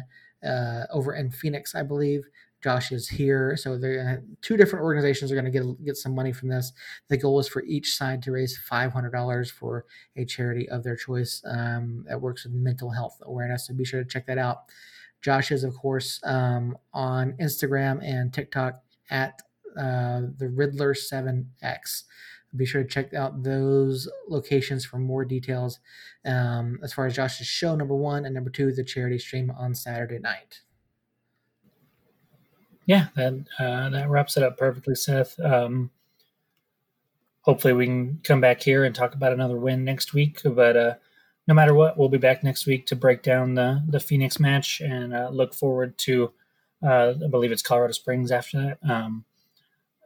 uh, 0.45 0.87
over 0.91 1.15
in 1.15 1.31
Phoenix, 1.31 1.75
I 1.75 1.83
believe. 1.83 2.25
Josh 2.65 2.93
is 2.93 3.11
here. 3.11 3.59
So 3.59 3.77
they're 3.77 4.25
two 4.41 4.57
different 4.57 4.85
organizations 4.85 5.31
are 5.31 5.35
going 5.35 5.45
to 5.45 5.51
get 5.51 5.85
get 5.85 5.97
some 5.99 6.15
money 6.15 6.33
from 6.33 6.49
this. 6.49 6.73
The 7.11 7.19
goal 7.19 7.39
is 7.39 7.47
for 7.47 7.63
each 7.65 7.95
side 7.95 8.23
to 8.23 8.33
raise 8.33 8.57
five 8.57 8.91
hundred 8.91 9.11
dollars 9.11 9.51
for 9.51 9.85
a 10.17 10.25
charity 10.25 10.67
of 10.71 10.83
their 10.83 10.97
choice 10.97 11.43
um, 11.45 12.07
that 12.09 12.23
works 12.23 12.45
with 12.45 12.55
mental 12.55 12.89
health 12.89 13.19
awareness. 13.21 13.67
So 13.67 13.75
be 13.75 13.85
sure 13.85 14.03
to 14.03 14.09
check 14.09 14.27
that 14.29 14.39
out. 14.39 14.63
Josh 15.21 15.51
is 15.51 15.63
of 15.63 15.77
course 15.77 16.21
um, 16.25 16.79
on 16.95 17.35
Instagram 17.39 18.03
and 18.03 18.33
TikTok 18.33 18.81
at 19.11 19.43
uh, 19.79 20.23
the 20.39 20.49
Riddler 20.49 20.95
Seven 20.95 21.51
X. 21.61 22.05
Be 22.57 22.65
sure 22.65 22.83
to 22.83 22.89
check 22.89 23.13
out 23.13 23.43
those 23.43 24.09
locations 24.27 24.87
for 24.87 24.97
more 24.97 25.27
details 25.27 25.81
um, 26.25 26.79
as 26.83 26.95
far 26.95 27.05
as 27.05 27.15
Josh's 27.15 27.47
show, 27.47 27.77
number 27.77 27.97
one, 27.97 28.25
and 28.25 28.35
number 28.35 28.49
two, 28.49 28.73
the 28.73 28.85
charity 28.85 29.19
stream 29.19 29.51
on 29.51 29.75
Saturday 29.75 30.19
night 30.19 30.61
yeah, 32.87 33.09
that 33.17 33.35
uh, 33.59 33.89
that 33.91 34.11
wraps 34.11 34.37
it 34.37 34.43
up 34.43 34.59
perfectly, 34.59 34.95
Seth. 34.95 35.39
Um, 35.41 35.91
hopefully, 37.43 37.73
we 37.73 37.87
can 37.87 38.21
come 38.25 38.41
back 38.41 38.63
here 38.63 38.85
and 38.85 38.95
talk 38.95 39.15
about 39.15 39.33
another 39.33 39.57
win 39.57 39.85
next 39.85 40.13
week. 40.13 40.41
But 40.45 40.77
uh, 40.77 40.95
no 41.47 41.55
matter 41.55 41.75
what, 41.75 41.97
we'll 41.97 42.09
be 42.09 42.19
back 42.19 42.43
next 42.43 42.67
week 42.67 42.87
to 42.87 42.97
break 42.97 43.23
down 43.23 43.55
the 43.55 43.83
the 43.89 44.01
Phoenix 44.01 44.39
match 44.39 44.81
and 44.81 45.15
uh, 45.15 45.31
look 45.33 45.55
forward 45.55 45.97
to. 45.99 46.33
Uh, 46.83 47.15
I 47.25 47.29
believe 47.29 47.53
it's 47.53 47.63
Colorado 47.63 47.93
Springs 47.93 48.31
after 48.31 48.61
that, 48.61 48.91
um, 48.91 49.25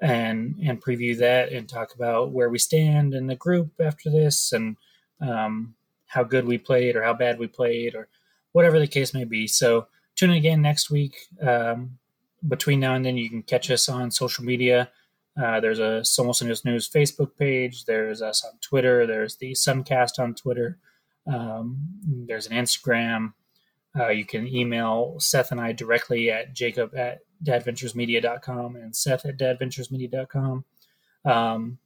and 0.00 0.56
and 0.62 0.82
preview 0.82 1.18
that 1.18 1.50
and 1.50 1.68
talk 1.68 1.94
about 1.94 2.30
where 2.30 2.48
we 2.48 2.58
stand 2.58 3.14
in 3.14 3.26
the 3.26 3.34
group 3.34 3.72
after 3.80 4.10
this 4.10 4.52
and 4.52 4.76
um, 5.20 5.74
how 6.06 6.22
good 6.22 6.46
we 6.46 6.58
played 6.58 6.94
or 6.94 7.02
how 7.02 7.14
bad 7.14 7.40
we 7.40 7.48
played 7.48 7.96
or 7.96 8.08
whatever 8.52 8.78
the 8.78 8.86
case 8.86 9.12
may 9.12 9.24
be. 9.24 9.48
So 9.48 9.88
tune 10.14 10.30
in 10.30 10.36
again 10.36 10.62
next 10.62 10.90
week. 10.90 11.16
Um, 11.42 11.98
between 12.46 12.80
now 12.80 12.94
and 12.94 13.04
then, 13.04 13.16
you 13.16 13.28
can 13.28 13.42
catch 13.42 13.70
us 13.70 13.88
on 13.88 14.10
social 14.10 14.44
media. 14.44 14.90
Uh, 15.40 15.60
there's 15.60 15.78
a 15.78 16.02
Somos 16.02 16.42
News 16.42 16.64
News 16.64 16.88
Facebook 16.88 17.36
page. 17.36 17.84
There's 17.84 18.20
us 18.20 18.44
on 18.44 18.58
Twitter. 18.60 19.06
There's 19.06 19.36
the 19.36 19.52
Suncast 19.52 20.18
on 20.18 20.34
Twitter. 20.34 20.78
Um, 21.26 21.78
there's 22.26 22.46
an 22.46 22.56
Instagram. 22.56 23.34
Uh, 23.98 24.08
you 24.08 24.24
can 24.24 24.46
email 24.46 25.16
Seth 25.18 25.50
and 25.50 25.60
I 25.60 25.72
directly 25.72 26.30
at 26.30 26.54
jacob 26.54 26.94
at 26.94 27.20
dadventuresmedia.com 27.44 28.76
and 28.76 28.94
Seth 28.94 29.24
at 29.24 29.38
dadventuresmedia.com. 29.38 30.64
Um, 31.24 31.78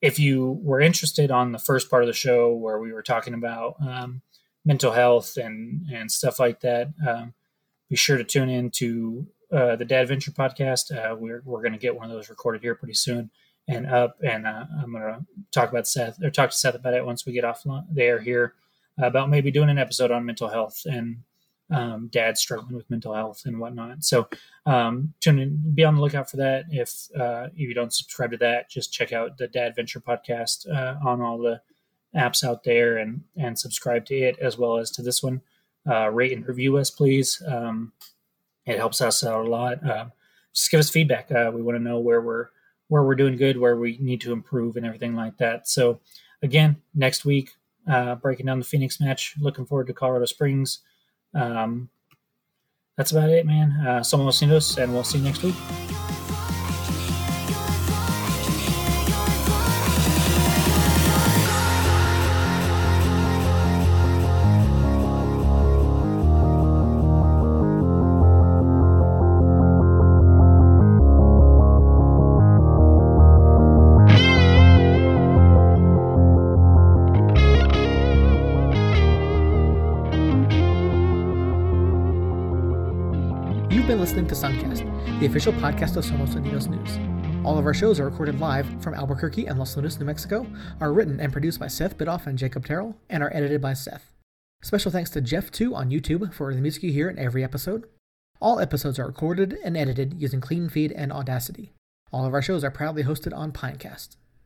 if 0.00 0.18
you 0.18 0.58
were 0.62 0.80
interested 0.80 1.30
on 1.30 1.52
the 1.52 1.58
first 1.58 1.90
part 1.90 2.02
of 2.02 2.06
the 2.06 2.12
show 2.12 2.54
where 2.54 2.78
we 2.78 2.92
were 2.92 3.02
talking 3.02 3.34
about 3.34 3.76
um, 3.80 4.22
mental 4.64 4.92
health 4.92 5.36
and, 5.36 5.86
and 5.92 6.10
stuff 6.10 6.38
like 6.38 6.60
that, 6.60 6.88
um, 7.06 7.34
be 7.88 7.96
sure 7.96 8.16
to 8.16 8.24
tune 8.24 8.48
in 8.48 8.70
to 8.70 9.26
uh, 9.52 9.76
the 9.76 9.84
Dad 9.84 10.08
Venture 10.08 10.30
podcast. 10.30 10.94
Uh, 10.94 11.14
we're 11.14 11.42
we're 11.44 11.62
going 11.62 11.72
to 11.72 11.78
get 11.78 11.94
one 11.94 12.06
of 12.06 12.12
those 12.12 12.30
recorded 12.30 12.62
here 12.62 12.74
pretty 12.74 12.94
soon 12.94 13.30
and 13.68 13.86
up. 13.86 14.16
And 14.22 14.46
uh, 14.46 14.64
I'm 14.82 14.92
going 14.92 15.02
to 15.02 15.24
talk 15.52 15.70
about 15.70 15.86
Seth 15.86 16.22
or 16.22 16.30
talk 16.30 16.50
to 16.50 16.56
Seth 16.56 16.74
about 16.74 16.94
it 16.94 17.04
once 17.04 17.24
we 17.24 17.32
get 17.32 17.44
off 17.44 17.64
the 17.64 18.02
air 18.02 18.20
here 18.20 18.54
about 18.98 19.30
maybe 19.30 19.50
doing 19.50 19.70
an 19.70 19.78
episode 19.78 20.10
on 20.10 20.26
mental 20.26 20.48
health 20.48 20.82
and 20.84 21.22
um, 21.70 22.08
dad 22.10 22.36
struggling 22.36 22.74
with 22.74 22.90
mental 22.90 23.14
health 23.14 23.42
and 23.46 23.58
whatnot. 23.58 24.02
So 24.02 24.28
um, 24.66 25.14
tune 25.20 25.38
in, 25.38 25.74
be 25.74 25.84
on 25.84 25.94
the 25.94 26.00
lookout 26.00 26.28
for 26.28 26.36
that. 26.38 26.64
If 26.70 27.08
uh, 27.18 27.48
if 27.54 27.58
you 27.58 27.74
don't 27.74 27.94
subscribe 27.94 28.32
to 28.32 28.36
that, 28.38 28.68
just 28.68 28.92
check 28.92 29.12
out 29.12 29.38
the 29.38 29.46
Dad 29.46 29.76
Venture 29.76 30.00
podcast 30.00 30.68
uh, 30.68 30.96
on 31.06 31.20
all 31.20 31.38
the 31.38 31.60
apps 32.14 32.42
out 32.42 32.64
there 32.64 32.98
and 32.98 33.22
and 33.36 33.58
subscribe 33.58 34.04
to 34.06 34.16
it 34.16 34.38
as 34.40 34.58
well 34.58 34.78
as 34.78 34.90
to 34.92 35.02
this 35.02 35.22
one. 35.22 35.40
Uh, 35.88 36.08
rate 36.10 36.32
and 36.32 36.46
review 36.46 36.76
us, 36.76 36.90
please. 36.90 37.40
Um, 37.46 37.92
it 38.66 38.76
helps 38.76 39.00
us 39.00 39.24
out 39.24 39.46
a 39.46 39.48
lot. 39.48 39.84
Uh, 39.88 40.06
just 40.52 40.70
give 40.70 40.80
us 40.80 40.90
feedback. 40.90 41.30
Uh, 41.30 41.50
we 41.54 41.62
want 41.62 41.76
to 41.76 41.82
know 41.82 41.98
where 41.98 42.20
we're 42.20 42.48
where 42.88 43.04
we're 43.04 43.14
doing 43.14 43.36
good, 43.36 43.56
where 43.56 43.76
we 43.76 43.96
need 44.00 44.20
to 44.20 44.32
improve, 44.32 44.76
and 44.76 44.84
everything 44.84 45.14
like 45.14 45.36
that. 45.38 45.68
So, 45.68 46.00
again, 46.42 46.76
next 46.94 47.24
week, 47.24 47.52
uh, 47.88 48.16
breaking 48.16 48.46
down 48.46 48.58
the 48.58 48.64
Phoenix 48.64 49.00
match. 49.00 49.34
Looking 49.40 49.64
forward 49.64 49.86
to 49.86 49.94
Colorado 49.94 50.26
Springs. 50.26 50.80
Um, 51.34 51.88
that's 52.96 53.12
about 53.12 53.30
it, 53.30 53.46
man. 53.46 53.76
Uh, 53.80 54.00
somos 54.00 54.42
unidos, 54.42 54.76
and 54.76 54.92
we'll 54.92 55.04
see 55.04 55.18
you 55.18 55.24
next 55.24 55.42
week. 55.42 55.89
Listening 84.10 84.26
to 84.26 84.34
Suncast, 84.34 85.20
the 85.20 85.26
official 85.26 85.52
podcast 85.52 85.96
of 85.96 86.04
Somos 86.04 86.34
Unidos 86.34 86.66
News. 86.66 87.46
All 87.46 87.56
of 87.56 87.64
our 87.64 87.72
shows 87.72 88.00
are 88.00 88.06
recorded 88.06 88.40
live 88.40 88.66
from 88.82 88.92
Albuquerque 88.92 89.46
and 89.46 89.56
Los 89.56 89.76
Lunas, 89.76 90.00
New 90.00 90.04
Mexico, 90.04 90.44
are 90.80 90.92
written 90.92 91.20
and 91.20 91.32
produced 91.32 91.60
by 91.60 91.68
Seth 91.68 91.96
Bidoff 91.96 92.26
and 92.26 92.36
Jacob 92.36 92.66
Terrell, 92.66 92.96
and 93.08 93.22
are 93.22 93.32
edited 93.32 93.60
by 93.60 93.72
Seth. 93.72 94.10
Special 94.64 94.90
thanks 94.90 95.10
to 95.10 95.22
Jeff2 95.22 95.76
on 95.76 95.90
YouTube 95.90 96.34
for 96.34 96.52
the 96.52 96.60
music 96.60 96.82
you 96.82 96.92
hear 96.92 97.08
in 97.08 97.20
every 97.20 97.44
episode. 97.44 97.84
All 98.40 98.58
episodes 98.58 98.98
are 98.98 99.06
recorded 99.06 99.56
and 99.62 99.76
edited 99.76 100.20
using 100.20 100.40
Clean 100.40 100.68
Feed 100.68 100.90
and 100.90 101.12
Audacity. 101.12 101.70
All 102.12 102.26
of 102.26 102.34
our 102.34 102.42
shows 102.42 102.64
are 102.64 102.70
proudly 102.72 103.04
hosted 103.04 103.32
on 103.32 103.52
Pinecast. 103.52 104.16